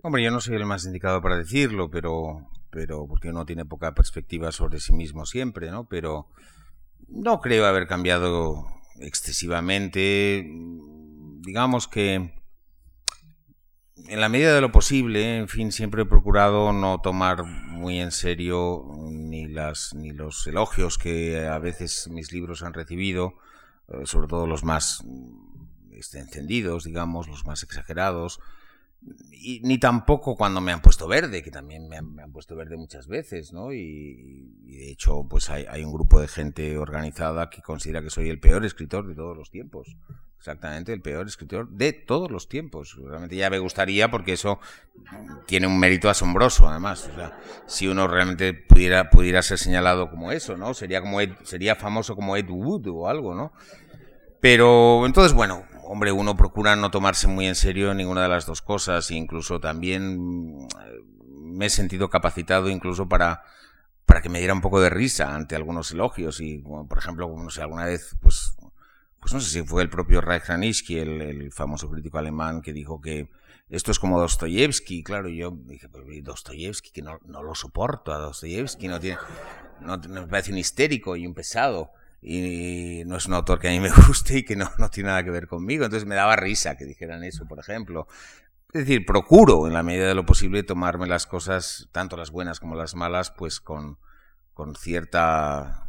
Hombre, 0.02 0.24
yo 0.24 0.32
no 0.32 0.40
soy 0.40 0.56
el 0.56 0.66
más 0.66 0.84
indicado 0.84 1.22
para 1.22 1.36
decirlo, 1.36 1.92
pero, 1.92 2.50
pero 2.70 3.06
porque 3.06 3.28
uno 3.28 3.46
tiene 3.46 3.64
poca 3.64 3.94
perspectiva 3.94 4.50
sobre 4.50 4.80
sí 4.80 4.92
mismo 4.92 5.24
siempre, 5.24 5.70
¿no? 5.70 5.88
Pero 5.88 6.26
no 7.06 7.40
creo 7.40 7.66
haber 7.66 7.86
cambiado 7.86 8.66
excesivamente. 8.98 10.44
Digamos 11.42 11.86
que 11.86 12.32
en 14.06 14.20
la 14.20 14.28
medida 14.28 14.54
de 14.54 14.60
lo 14.60 14.72
posible, 14.72 15.38
en 15.38 15.48
fin, 15.48 15.72
siempre 15.72 16.02
he 16.02 16.06
procurado 16.06 16.72
no 16.72 17.00
tomar 17.00 17.44
muy 17.44 17.98
en 18.00 18.10
serio 18.10 18.84
ni, 19.10 19.46
las, 19.46 19.94
ni 19.94 20.10
los 20.12 20.46
elogios 20.46 20.98
que 20.98 21.46
a 21.46 21.58
veces 21.58 22.08
mis 22.08 22.32
libros 22.32 22.62
han 22.62 22.74
recibido, 22.74 23.34
eh, 23.88 24.02
sobre 24.04 24.28
todo 24.28 24.46
los 24.46 24.64
más 24.64 25.04
este, 25.92 26.20
encendidos, 26.20 26.84
digamos, 26.84 27.28
los 27.28 27.44
más 27.44 27.62
exagerados, 27.62 28.40
y, 29.30 29.60
ni 29.60 29.78
tampoco 29.78 30.36
cuando 30.36 30.60
me 30.60 30.72
han 30.72 30.82
puesto 30.82 31.06
verde, 31.06 31.42
que 31.42 31.50
también 31.50 31.88
me 31.88 31.96
han, 31.96 32.32
puesto 32.32 32.56
verde 32.56 32.76
muchas 32.76 33.06
veces, 33.06 33.52
¿no? 33.52 33.72
Y, 33.72 34.50
de 34.64 34.90
hecho, 34.90 35.26
pues 35.28 35.50
hay, 35.50 35.84
un 35.84 35.92
grupo 35.92 36.20
de 36.20 36.28
gente 36.28 36.78
organizada 36.78 37.50
que 37.50 37.62
considera 37.62 38.02
que 38.02 38.10
soy 38.10 38.28
el 38.28 38.40
peor 38.40 38.64
escritor 38.64 39.06
de 39.06 39.14
todos 39.14 39.36
los 39.36 39.50
tiempos. 39.50 39.96
Exactamente, 40.38 40.92
el 40.92 41.02
peor 41.02 41.26
escritor 41.26 41.68
de 41.68 41.92
todos 41.92 42.30
los 42.30 42.48
tiempos. 42.48 42.96
Realmente 42.96 43.34
ya 43.34 43.50
me 43.50 43.58
gustaría 43.58 44.08
porque 44.08 44.34
eso 44.34 44.60
tiene 45.46 45.66
un 45.66 45.78
mérito 45.78 46.08
asombroso, 46.08 46.68
además. 46.68 47.08
O 47.12 47.14
sea, 47.16 47.38
si 47.66 47.88
uno 47.88 48.06
realmente 48.06 48.54
pudiera, 48.54 49.10
pudiera 49.10 49.42
ser 49.42 49.58
señalado 49.58 50.10
como 50.10 50.30
eso, 50.30 50.56
¿no? 50.56 50.74
Sería 50.74 51.00
como 51.00 51.18
sería 51.42 51.74
famoso 51.74 52.14
como 52.14 52.36
Ed 52.36 52.48
Wood 52.48 52.86
o 52.86 53.08
algo, 53.08 53.34
¿no? 53.34 53.52
Pero 54.40 55.04
entonces, 55.06 55.32
bueno, 55.32 55.64
hombre, 55.82 56.12
uno 56.12 56.36
procura 56.36 56.76
no 56.76 56.92
tomarse 56.92 57.26
muy 57.26 57.46
en 57.46 57.56
serio 57.56 57.92
ninguna 57.92 58.22
de 58.22 58.28
las 58.28 58.46
dos 58.46 58.62
cosas. 58.62 59.10
incluso 59.10 59.58
también 59.58 60.68
eh, 60.86 61.00
me 61.26 61.66
he 61.66 61.70
sentido 61.70 62.08
capacitado 62.10 62.68
incluso 62.70 63.08
para 63.08 63.42
para 64.06 64.22
que 64.22 64.30
me 64.30 64.38
diera 64.38 64.54
un 64.54 64.62
poco 64.62 64.80
de 64.80 64.88
risa 64.88 65.34
ante 65.34 65.54
algunos 65.54 65.90
elogios 65.92 66.40
y 66.40 66.58
por 66.88 66.96
ejemplo 66.96 67.30
no 67.36 67.50
sé 67.50 67.60
alguna 67.60 67.84
vez 67.84 68.16
pues 68.22 68.54
pues 69.20 69.32
no 69.32 69.40
sé 69.40 69.50
si 69.50 69.62
fue 69.62 69.82
el 69.82 69.90
propio 69.90 70.20
Reich 70.20 70.46
Ranitzky, 70.46 70.98
el, 70.98 71.52
famoso 71.52 71.90
crítico 71.90 72.18
alemán, 72.18 72.62
que 72.62 72.72
dijo 72.72 73.00
que 73.00 73.30
esto 73.68 73.90
es 73.90 73.98
como 73.98 74.20
Dostoyevsky. 74.20 75.02
Claro, 75.02 75.28
yo 75.28 75.50
dije, 75.50 75.88
pues 75.88 76.04
Dostoyevsky, 76.22 76.90
que 76.90 77.02
no, 77.02 77.18
no 77.26 77.42
lo 77.42 77.54
soporto 77.54 78.12
a 78.12 78.18
Dostoyevsky, 78.18 78.88
no 78.88 79.00
tiene, 79.00 79.18
no, 79.80 79.98
me 79.98 80.26
parece 80.26 80.52
un 80.52 80.58
histérico 80.58 81.16
y 81.16 81.26
un 81.26 81.34
pesado. 81.34 81.92
Y 82.20 83.02
no 83.06 83.16
es 83.16 83.26
un 83.26 83.34
autor 83.34 83.60
que 83.60 83.68
a 83.68 83.70
mí 83.70 83.80
me 83.80 83.90
guste 84.06 84.38
y 84.38 84.44
que 84.44 84.56
no, 84.56 84.70
no 84.78 84.90
tiene 84.90 85.08
nada 85.08 85.24
que 85.24 85.30
ver 85.30 85.46
conmigo. 85.46 85.84
Entonces 85.84 86.08
me 86.08 86.14
daba 86.14 86.36
risa 86.36 86.76
que 86.76 86.84
dijeran 86.84 87.24
eso, 87.24 87.46
por 87.46 87.58
ejemplo. 87.58 88.06
Es 88.72 88.86
decir, 88.86 89.06
procuro 89.06 89.66
en 89.66 89.72
la 89.72 89.82
medida 89.82 90.08
de 90.08 90.14
lo 90.14 90.26
posible 90.26 90.62
tomarme 90.62 91.06
las 91.06 91.26
cosas, 91.26 91.88
tanto 91.90 92.16
las 92.16 92.30
buenas 92.30 92.60
como 92.60 92.74
las 92.74 92.94
malas, 92.94 93.30
pues 93.30 93.60
con, 93.60 93.98
con 94.52 94.74
cierta 94.74 95.87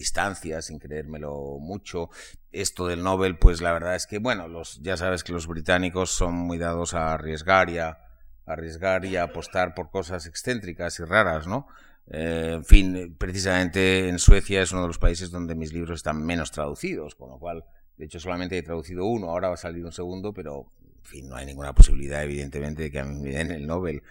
distancia, 0.00 0.62
sin 0.62 0.78
creérmelo 0.78 1.58
mucho. 1.60 2.10
Esto 2.50 2.86
del 2.86 3.02
Nobel, 3.02 3.38
pues 3.38 3.60
la 3.60 3.72
verdad 3.72 3.94
es 3.94 4.06
que, 4.06 4.18
bueno, 4.18 4.48
los, 4.48 4.80
ya 4.82 4.96
sabes 4.96 5.22
que 5.22 5.32
los 5.32 5.46
británicos 5.46 6.10
son 6.10 6.34
muy 6.34 6.58
dados 6.58 6.94
a 6.94 7.12
arriesgar 7.12 7.70
y 7.70 7.78
a, 7.78 7.98
arriesgar 8.46 9.04
y 9.04 9.16
a 9.16 9.24
apostar 9.24 9.74
por 9.74 9.90
cosas 9.90 10.26
excéntricas 10.26 10.98
y 10.98 11.04
raras, 11.04 11.46
¿no? 11.46 11.66
Eh, 12.08 12.52
en 12.54 12.64
fin, 12.64 13.14
precisamente 13.16 14.08
en 14.08 14.18
Suecia 14.18 14.62
es 14.62 14.72
uno 14.72 14.82
de 14.82 14.88
los 14.88 14.98
países 14.98 15.30
donde 15.30 15.54
mis 15.54 15.72
libros 15.72 15.98
están 15.98 16.24
menos 16.24 16.50
traducidos, 16.50 17.14
con 17.14 17.30
lo 17.30 17.38
cual, 17.38 17.64
de 17.96 18.06
hecho, 18.06 18.18
solamente 18.18 18.58
he 18.58 18.62
traducido 18.62 19.04
uno, 19.04 19.28
ahora 19.28 19.48
va 19.48 19.54
a 19.54 19.58
salir 19.58 19.84
un 19.84 19.92
segundo, 19.92 20.32
pero, 20.32 20.72
en 20.82 21.04
fin, 21.04 21.28
no 21.28 21.36
hay 21.36 21.46
ninguna 21.46 21.74
posibilidad, 21.74 22.22
evidentemente, 22.24 22.84
de 22.84 22.90
que 22.90 23.00
a 23.00 23.04
mí 23.04 23.20
me 23.20 23.30
den 23.30 23.52
el 23.52 23.66
Nobel. 23.66 24.02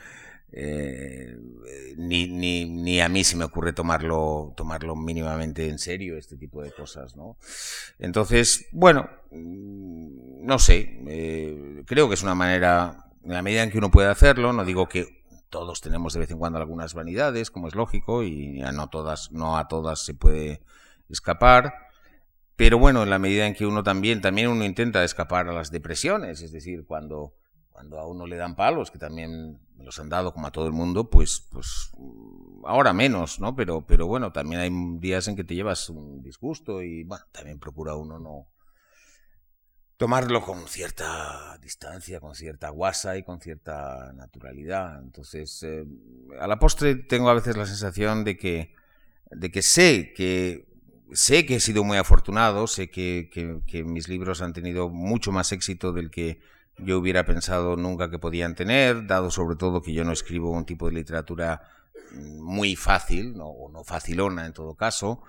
Eh, 0.51 1.37
ni, 1.97 2.27
ni, 2.27 2.65
ni, 2.65 3.01
a 3.01 3.09
mí 3.09 3.23
se 3.23 3.37
me 3.37 3.45
ocurre 3.45 3.73
tomarlo, 3.73 4.53
tomarlo 4.57 4.95
mínimamente 4.95 5.69
en 5.69 5.77
serio, 5.77 6.17
este 6.17 6.37
tipo 6.37 6.63
de 6.63 6.71
cosas, 6.71 7.15
¿no? 7.15 7.37
Entonces, 7.99 8.67
bueno, 8.71 9.09
mm, 9.31 10.45
no 10.45 10.57
sé, 10.57 10.99
eh, 11.07 11.83
creo 11.85 12.07
que 12.07 12.15
es 12.15 12.23
una 12.23 12.35
manera, 12.35 13.05
en 13.23 13.33
la 13.33 13.41
medida 13.41 13.63
en 13.63 13.69
que 13.69 13.77
uno 13.77 13.91
puede 13.91 14.09
hacerlo, 14.09 14.53
no 14.53 14.65
digo 14.65 14.89
que 14.89 15.23
todos 15.49 15.81
tenemos 15.81 16.13
de 16.13 16.19
vez 16.21 16.31
en 16.31 16.39
cuando 16.39 16.59
algunas 16.59 16.93
vanidades, 16.93 17.51
como 17.51 17.67
es 17.67 17.75
lógico, 17.75 18.23
y 18.23 18.61
a 18.61 18.71
no 18.71 18.89
todas, 18.89 19.31
no 19.31 19.57
a 19.57 19.67
todas 19.67 20.03
se 20.03 20.13
puede 20.13 20.61
escapar, 21.09 21.73
pero 22.55 22.77
bueno, 22.77 23.03
en 23.03 23.09
la 23.09 23.19
medida 23.19 23.47
en 23.47 23.53
que 23.53 23.65
uno 23.65 23.83
también, 23.83 24.21
también 24.21 24.49
uno 24.49 24.65
intenta 24.65 25.03
escapar 25.03 25.47
a 25.47 25.53
las 25.53 25.71
depresiones, 25.71 26.41
es 26.41 26.51
decir, 26.51 26.85
cuando 26.85 27.33
cuando 27.79 27.97
a 27.97 28.05
uno 28.05 28.27
le 28.27 28.35
dan 28.35 28.57
palos, 28.57 28.91
que 28.91 28.97
también 28.97 29.57
me 29.77 29.85
los 29.85 29.97
han 29.99 30.09
dado 30.09 30.33
como 30.33 30.47
a 30.47 30.51
todo 30.51 30.67
el 30.67 30.73
mundo, 30.73 31.09
pues, 31.09 31.47
pues 31.49 31.91
ahora 32.65 32.91
menos, 32.91 33.39
¿no? 33.39 33.55
Pero, 33.55 33.87
pero 33.87 34.05
bueno, 34.05 34.33
también 34.33 34.59
hay 34.59 34.69
días 34.99 35.29
en 35.29 35.37
que 35.37 35.45
te 35.45 35.55
llevas 35.55 35.89
un 35.89 36.21
disgusto 36.21 36.81
y 36.81 37.05
bueno, 37.05 37.23
también 37.31 37.57
procura 37.57 37.95
uno 37.95 38.19
no 38.19 38.47
tomarlo 39.95 40.41
con 40.41 40.67
cierta 40.67 41.57
distancia, 41.61 42.19
con 42.19 42.35
cierta 42.35 42.67
guasa 42.67 43.15
y 43.15 43.23
con 43.23 43.39
cierta 43.39 44.11
naturalidad. 44.11 45.01
Entonces, 45.01 45.63
eh, 45.63 45.85
a 46.37 46.47
la 46.47 46.59
postre 46.59 46.95
tengo 46.95 47.29
a 47.29 47.33
veces 47.33 47.55
la 47.55 47.65
sensación 47.65 48.25
de 48.25 48.35
que, 48.35 48.75
de 49.31 49.51
que 49.51 49.61
sé 49.61 50.11
que 50.13 50.67
sé 51.13 51.45
que 51.45 51.55
he 51.55 51.59
sido 51.61 51.85
muy 51.85 51.95
afortunado, 51.95 52.67
sé 52.67 52.89
que, 52.89 53.29
que 53.65 53.83
mis 53.85 54.09
libros 54.09 54.41
han 54.41 54.51
tenido 54.51 54.89
mucho 54.89 55.31
más 55.31 55.53
éxito 55.53 55.93
del 55.93 56.11
que 56.11 56.41
yo 56.83 56.99
hubiera 56.99 57.25
pensado 57.25 57.75
nunca 57.75 58.09
que 58.09 58.19
podían 58.19 58.55
tener, 58.55 59.07
dado 59.07 59.31
sobre 59.31 59.55
todo 59.55 59.81
que 59.81 59.93
yo 59.93 60.03
no 60.03 60.11
escribo 60.11 60.51
un 60.51 60.65
tipo 60.65 60.87
de 60.87 60.93
literatura 60.93 61.61
mm, 62.13 62.39
muy 62.41 62.75
fácil, 62.75 63.35
no, 63.35 63.53
no 63.71 63.83
facilona 63.83 64.45
en 64.45 64.53
todo 64.53 64.75
caso, 64.75 65.21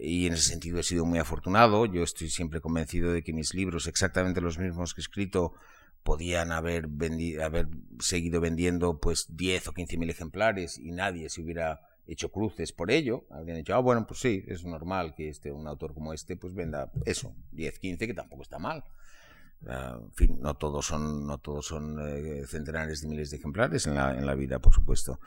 y 0.00 0.26
en 0.26 0.34
ese 0.34 0.50
sentido 0.50 0.78
he 0.78 0.82
sido 0.82 1.04
muy 1.04 1.18
afortunado. 1.18 1.86
Yo 1.86 2.02
estoy 2.02 2.30
siempre 2.30 2.60
convencido 2.60 3.12
de 3.12 3.22
que 3.22 3.32
mis 3.32 3.54
libros, 3.54 3.86
exactamente 3.86 4.40
los 4.40 4.58
mismos 4.58 4.94
que 4.94 5.00
he 5.00 5.02
escrito, 5.02 5.52
podían 6.02 6.52
haber, 6.52 6.88
haber 7.42 7.68
seguido 8.00 8.40
vendiendo 8.40 8.98
pues 8.98 9.26
10 9.36 9.68
o 9.68 9.72
15 9.72 9.96
mil 9.98 10.10
ejemplares 10.10 10.78
y 10.78 10.92
nadie 10.92 11.28
se 11.28 11.42
hubiera 11.42 11.80
hecho 12.06 12.30
cruces 12.30 12.72
por 12.72 12.90
ello. 12.90 13.24
Habrían 13.30 13.58
dicho, 13.58 13.74
ah, 13.74 13.78
bueno, 13.78 14.06
pues 14.06 14.20
sí, 14.20 14.44
es 14.48 14.64
normal 14.64 15.14
que 15.14 15.28
este, 15.28 15.52
un 15.52 15.66
autor 15.66 15.94
como 15.94 16.12
este 16.12 16.36
pues 16.36 16.54
venda 16.54 16.90
eso, 17.04 17.34
10, 17.52 17.78
15, 17.78 18.06
que 18.06 18.14
tampoco 18.14 18.42
está 18.42 18.58
mal. 18.58 18.84
Ah, 19.68 19.98
en 20.00 20.12
fin, 20.12 20.38
no 20.40 20.54
todos 20.54 20.86
son, 20.86 21.26
no 21.26 21.38
todos 21.38 21.66
son 21.66 21.98
eh, 22.00 22.44
centenares 22.46 23.00
de 23.02 23.08
miles 23.08 23.30
de 23.30 23.36
ejemplares 23.36 23.86
en 23.86 23.94
la, 23.94 24.16
en 24.16 24.26
la 24.26 24.34
vida, 24.34 24.58
por 24.58 24.74
supuesto. 24.74 25.20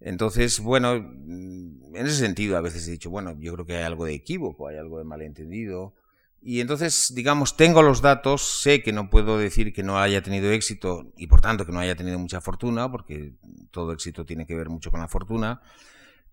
Entonces, 0.00 0.60
bueno, 0.60 0.94
mm, 0.98 1.94
en 1.96 2.06
ese 2.06 2.16
sentido 2.16 2.56
a 2.56 2.60
veces 2.60 2.86
he 2.88 2.92
dicho, 2.92 3.10
bueno, 3.10 3.36
yo 3.38 3.52
creo 3.54 3.66
que 3.66 3.76
hay 3.76 3.84
algo 3.84 4.04
de 4.04 4.14
equívoco, 4.14 4.68
hay 4.68 4.76
algo 4.76 4.98
de 4.98 5.04
malentendido. 5.04 5.94
Y 6.42 6.60
entonces, 6.60 7.12
digamos, 7.14 7.56
tengo 7.56 7.82
los 7.82 8.02
datos, 8.02 8.60
sé 8.60 8.82
que 8.82 8.92
no 8.92 9.10
puedo 9.10 9.38
decir 9.38 9.72
que 9.72 9.82
no 9.82 9.98
haya 9.98 10.22
tenido 10.22 10.50
éxito 10.52 11.12
y 11.16 11.26
por 11.26 11.40
tanto 11.40 11.66
que 11.66 11.72
no 11.72 11.80
haya 11.80 11.96
tenido 11.96 12.18
mucha 12.18 12.40
fortuna, 12.40 12.90
porque 12.90 13.34
todo 13.70 13.92
éxito 13.92 14.24
tiene 14.24 14.46
que 14.46 14.54
ver 14.54 14.68
mucho 14.68 14.90
con 14.90 15.00
la 15.00 15.08
fortuna, 15.08 15.60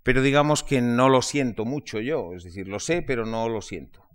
pero 0.04 0.22
digamos 0.22 0.64
que 0.64 0.82
no 0.82 1.10
lo 1.10 1.22
siento 1.22 1.66
mucho 1.66 2.00
yo, 2.00 2.34
es 2.36 2.44
decir, 2.44 2.68
lo 2.68 2.80
sé, 2.80 3.02
pero 3.02 3.26
no 3.26 3.50
lo 3.50 3.62
siento. 3.62 4.06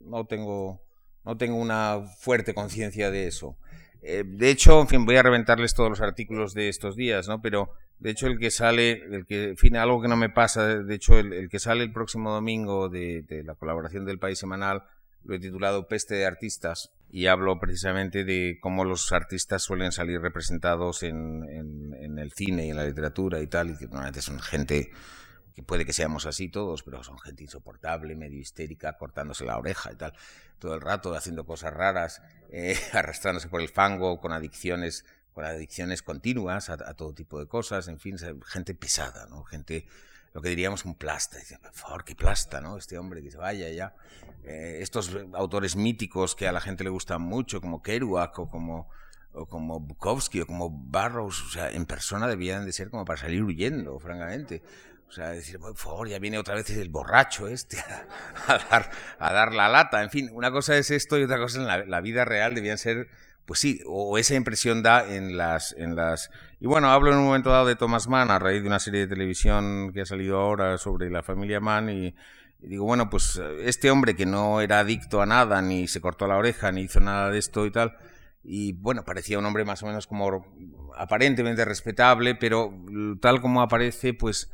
No 0.00 0.24
tengo, 0.26 0.82
no 1.24 1.36
tengo 1.36 1.56
una 1.56 2.02
fuerte 2.18 2.54
conciencia 2.54 3.10
de 3.10 3.26
eso. 3.26 3.56
Eh, 4.02 4.22
de 4.26 4.50
hecho, 4.50 4.80
en 4.80 4.88
fin, 4.88 5.06
voy 5.06 5.16
a 5.16 5.22
reventarles 5.22 5.74
todos 5.74 5.88
los 5.88 6.00
artículos 6.02 6.52
de 6.52 6.68
estos 6.68 6.94
días, 6.94 7.26
¿no? 7.26 7.40
Pero, 7.40 7.70
de 7.98 8.10
hecho, 8.10 8.26
el 8.26 8.38
que 8.38 8.50
sale, 8.50 9.02
el 9.10 9.24
que, 9.24 9.50
en 9.50 9.56
fin, 9.56 9.76
algo 9.76 10.02
que 10.02 10.08
no 10.08 10.16
me 10.16 10.28
pasa, 10.28 10.66
de 10.66 10.94
hecho, 10.94 11.18
el, 11.18 11.48
que 11.48 11.58
sale 11.58 11.84
el 11.84 11.92
próximo 11.92 12.30
domingo 12.30 12.90
de, 12.90 13.24
la 13.44 13.54
colaboración 13.54 14.04
del 14.04 14.18
País 14.18 14.38
Semanal, 14.38 14.84
lo 15.24 15.34
he 15.34 15.38
titulado 15.38 15.88
Peste 15.88 16.16
de 16.16 16.26
Artistas, 16.26 16.90
y 17.10 17.28
hablo 17.28 17.58
precisamente 17.58 18.24
de 18.24 18.58
cómo 18.60 18.84
los 18.84 19.10
artistas 19.12 19.62
suelen 19.62 19.90
salir 19.90 20.20
representados 20.20 21.02
en, 21.02 21.44
en 21.48 22.18
el 22.18 22.32
cine 22.32 22.66
y 22.66 22.70
en 22.70 22.76
la 22.76 22.84
literatura 22.84 23.40
y 23.40 23.46
tal, 23.46 23.70
y 23.70 23.78
que 23.78 23.86
normalmente 23.86 24.20
son 24.20 24.38
gente 24.40 24.90
que 25.54 25.62
puede 25.62 25.86
que 25.86 25.92
seamos 25.92 26.26
así 26.26 26.48
todos, 26.48 26.82
pero 26.82 27.02
son 27.04 27.18
gente 27.18 27.44
insoportable, 27.44 28.16
medio 28.16 28.40
histérica, 28.40 28.98
cortándose 28.98 29.44
la 29.44 29.56
oreja 29.56 29.92
y 29.92 29.96
tal, 29.96 30.12
todo 30.58 30.74
el 30.74 30.80
rato 30.80 31.14
haciendo 31.14 31.46
cosas 31.46 31.72
raras, 31.72 32.22
eh, 32.50 32.76
arrastrándose 32.92 33.48
por 33.48 33.60
el 33.60 33.68
fango, 33.68 34.20
con 34.20 34.32
adicciones, 34.32 35.04
con 35.32 35.44
adicciones 35.44 36.02
continuas 36.02 36.70
a, 36.70 36.94
todo 36.94 37.14
tipo 37.14 37.38
de 37.38 37.46
cosas, 37.46 37.88
en 37.88 37.98
fin, 37.98 38.16
gente 38.46 38.74
pesada, 38.74 39.26
¿no? 39.26 39.44
Gente, 39.44 39.86
lo 40.32 40.42
que 40.42 40.48
diríamos 40.48 40.84
un 40.84 40.96
plasta, 40.96 41.38
dice, 41.38 41.58
por 41.58 41.72
favor, 41.72 42.04
qué 42.04 42.16
plasta, 42.16 42.60
¿no? 42.60 42.76
Este 42.76 42.98
hombre 42.98 43.22
que 43.22 43.30
se 43.30 43.38
vaya 43.38 43.68
ya. 43.68 43.94
Eh, 44.42 44.78
estos 44.80 45.16
autores 45.34 45.76
míticos 45.76 46.34
que 46.34 46.48
a 46.48 46.52
la 46.52 46.60
gente 46.60 46.82
le 46.82 46.90
gustan 46.90 47.22
mucho, 47.22 47.60
como 47.60 47.82
Kerouac 47.82 48.38
o 48.40 48.50
como 48.50 48.88
o 49.34 49.46
como 49.46 49.80
Bukowski 49.80 50.40
o 50.40 50.46
como 50.46 50.70
Barrows, 50.70 51.42
o 51.42 51.50
sea, 51.50 51.70
en 51.70 51.86
persona 51.86 52.28
debían 52.28 52.64
de 52.64 52.72
ser 52.72 52.88
como 52.90 53.04
para 53.04 53.20
salir 53.20 53.42
huyendo, 53.42 53.98
francamente. 53.98 54.62
O 55.14 55.16
sea, 55.16 55.28
decir, 55.28 55.60
por 55.60 55.76
favor, 55.76 56.08
ya 56.08 56.18
viene 56.18 56.38
otra 56.38 56.56
vez 56.56 56.68
el 56.70 56.88
borracho 56.88 57.46
este 57.46 57.76
a, 58.48 58.58
dar, 58.68 58.90
a 59.20 59.32
dar 59.32 59.54
la 59.54 59.68
lata. 59.68 60.02
En 60.02 60.10
fin, 60.10 60.28
una 60.32 60.50
cosa 60.50 60.76
es 60.76 60.90
esto 60.90 61.16
y 61.16 61.22
otra 61.22 61.38
cosa 61.38 61.60
en 61.60 61.68
la, 61.68 61.84
la 61.84 62.00
vida 62.00 62.24
real 62.24 62.52
debían 62.52 62.78
ser, 62.78 63.06
pues 63.46 63.60
sí, 63.60 63.80
o 63.86 64.18
esa 64.18 64.34
impresión 64.34 64.82
da 64.82 65.08
en 65.08 65.36
las, 65.36 65.72
en 65.78 65.94
las... 65.94 66.32
Y 66.58 66.66
bueno, 66.66 66.90
hablo 66.90 67.12
en 67.12 67.18
un 67.18 67.26
momento 67.26 67.50
dado 67.50 67.66
de 67.66 67.76
Thomas 67.76 68.08
Mann 68.08 68.32
a 68.32 68.40
raíz 68.40 68.62
de 68.62 68.66
una 68.66 68.80
serie 68.80 69.02
de 69.02 69.06
televisión 69.06 69.92
que 69.92 70.00
ha 70.00 70.04
salido 70.04 70.40
ahora 70.40 70.78
sobre 70.78 71.08
la 71.10 71.22
familia 71.22 71.60
Mann 71.60 71.90
y, 71.90 72.16
digo, 72.58 72.84
bueno, 72.84 73.08
pues 73.08 73.40
este 73.62 73.92
hombre 73.92 74.16
que 74.16 74.26
no 74.26 74.62
era 74.62 74.80
adicto 74.80 75.22
a 75.22 75.26
nada, 75.26 75.62
ni 75.62 75.86
se 75.86 76.00
cortó 76.00 76.26
la 76.26 76.38
oreja, 76.38 76.72
ni 76.72 76.80
hizo 76.80 76.98
nada 76.98 77.30
de 77.30 77.38
esto 77.38 77.66
y 77.66 77.70
tal, 77.70 77.96
y 78.42 78.72
bueno, 78.72 79.04
parecía 79.04 79.38
un 79.38 79.46
hombre 79.46 79.64
más 79.64 79.80
o 79.84 79.86
menos 79.86 80.08
como 80.08 80.44
aparentemente 80.96 81.64
respetable, 81.64 82.34
pero 82.34 82.74
tal 83.20 83.40
como 83.40 83.62
aparece, 83.62 84.12
pues 84.12 84.50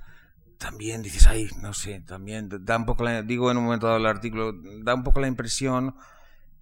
también 0.61 1.01
dices, 1.01 1.27
ay, 1.27 1.49
no 1.62 1.73
sé, 1.73 2.01
también 2.01 2.51
da 2.51 2.77
un 2.77 2.85
poco, 2.85 3.03
la, 3.03 3.23
digo 3.23 3.51
en 3.51 3.57
un 3.57 3.65
momento 3.65 3.87
dado 3.87 3.99
el 3.99 4.05
artículo, 4.05 4.53
da 4.82 4.95
un 4.95 5.03
poco 5.03 5.19
la 5.19 5.27
impresión 5.27 5.97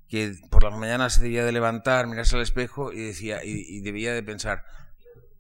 que 0.07 0.37
por 0.51 0.63
las 0.63 0.73
mañanas 0.73 1.15
se 1.15 1.23
debía 1.23 1.45
de 1.45 1.51
levantar, 1.51 2.07
mirarse 2.07 2.37
al 2.37 2.43
espejo 2.43 2.93
y 2.93 3.01
decía, 3.01 3.45
y, 3.45 3.65
y 3.67 3.81
debía 3.81 4.15
de 4.15 4.23
pensar, 4.23 4.65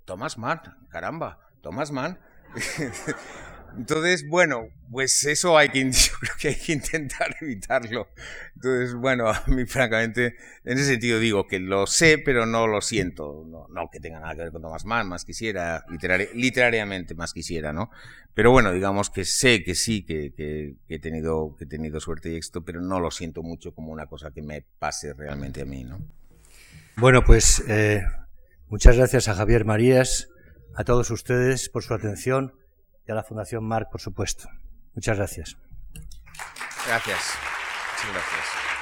Thomas 0.04 0.38
Mann, 0.38 0.60
caramba, 0.90 1.38
Thomas 1.62 1.92
Mann. 1.92 2.18
Entonces, 3.76 4.26
bueno, 4.28 4.68
pues 4.90 5.24
eso 5.24 5.56
hay 5.58 5.68
que, 5.68 5.90
que 6.40 6.56
que 6.56 6.72
intentar 6.72 7.36
evitarlo. 7.40 8.08
Entonces, 8.54 8.94
bueno, 8.94 9.28
a 9.28 9.44
mí 9.46 9.66
francamente, 9.66 10.36
en 10.64 10.78
ese 10.78 10.86
sentido 10.86 11.18
digo 11.18 11.46
que 11.46 11.58
lo 11.58 11.86
sé, 11.86 12.18
pero 12.18 12.46
no 12.46 12.66
lo 12.66 12.80
siento. 12.80 13.44
No, 13.70 13.88
que 13.90 14.00
tenga 14.00 14.20
nada 14.20 14.34
que 14.34 14.42
ver 14.42 14.52
con 14.52 14.62
Thomas 14.62 14.84
Mann, 14.84 15.08
más 15.08 15.24
quisiera, 15.24 15.84
literariamente 16.34 17.14
más 17.14 17.32
quisiera, 17.32 17.72
¿no? 17.72 17.90
Pero 18.34 18.50
bueno, 18.50 18.72
digamos 18.72 19.10
que 19.10 19.24
sé 19.24 19.62
que 19.64 19.74
sí, 19.74 20.04
que, 20.04 20.76
he 20.88 20.98
tenido, 20.98 21.54
que 21.56 21.64
he 21.64 21.66
tenido 21.66 22.00
suerte 22.00 22.30
y 22.30 22.36
éxito, 22.36 22.64
pero 22.64 22.80
no 22.80 23.00
lo 23.00 23.10
siento 23.10 23.42
mucho 23.42 23.74
como 23.74 23.92
una 23.92 24.06
cosa 24.06 24.30
que 24.30 24.42
me 24.42 24.64
pase 24.78 25.12
realmente 25.12 25.62
a 25.62 25.64
mí, 25.64 25.84
¿no? 25.84 26.00
Bueno, 26.96 27.24
pues 27.24 27.62
eh, 27.68 28.02
muchas 28.68 28.96
gracias 28.96 29.28
a 29.28 29.34
Javier 29.34 29.64
Marías, 29.64 30.28
a 30.74 30.84
todos 30.84 31.10
ustedes 31.10 31.68
por 31.68 31.82
su 31.82 31.94
atención 31.94 32.57
y 33.08 33.12
a 33.12 33.14
la 33.14 33.24
Fundación 33.24 33.64
Marc, 33.64 33.90
por 33.90 34.00
supuesto. 34.00 34.48
Muchas 34.94 35.16
gracias. 35.16 35.56
Gracias. 36.86 37.34
Muchas 37.96 38.12
gracias. 38.12 38.77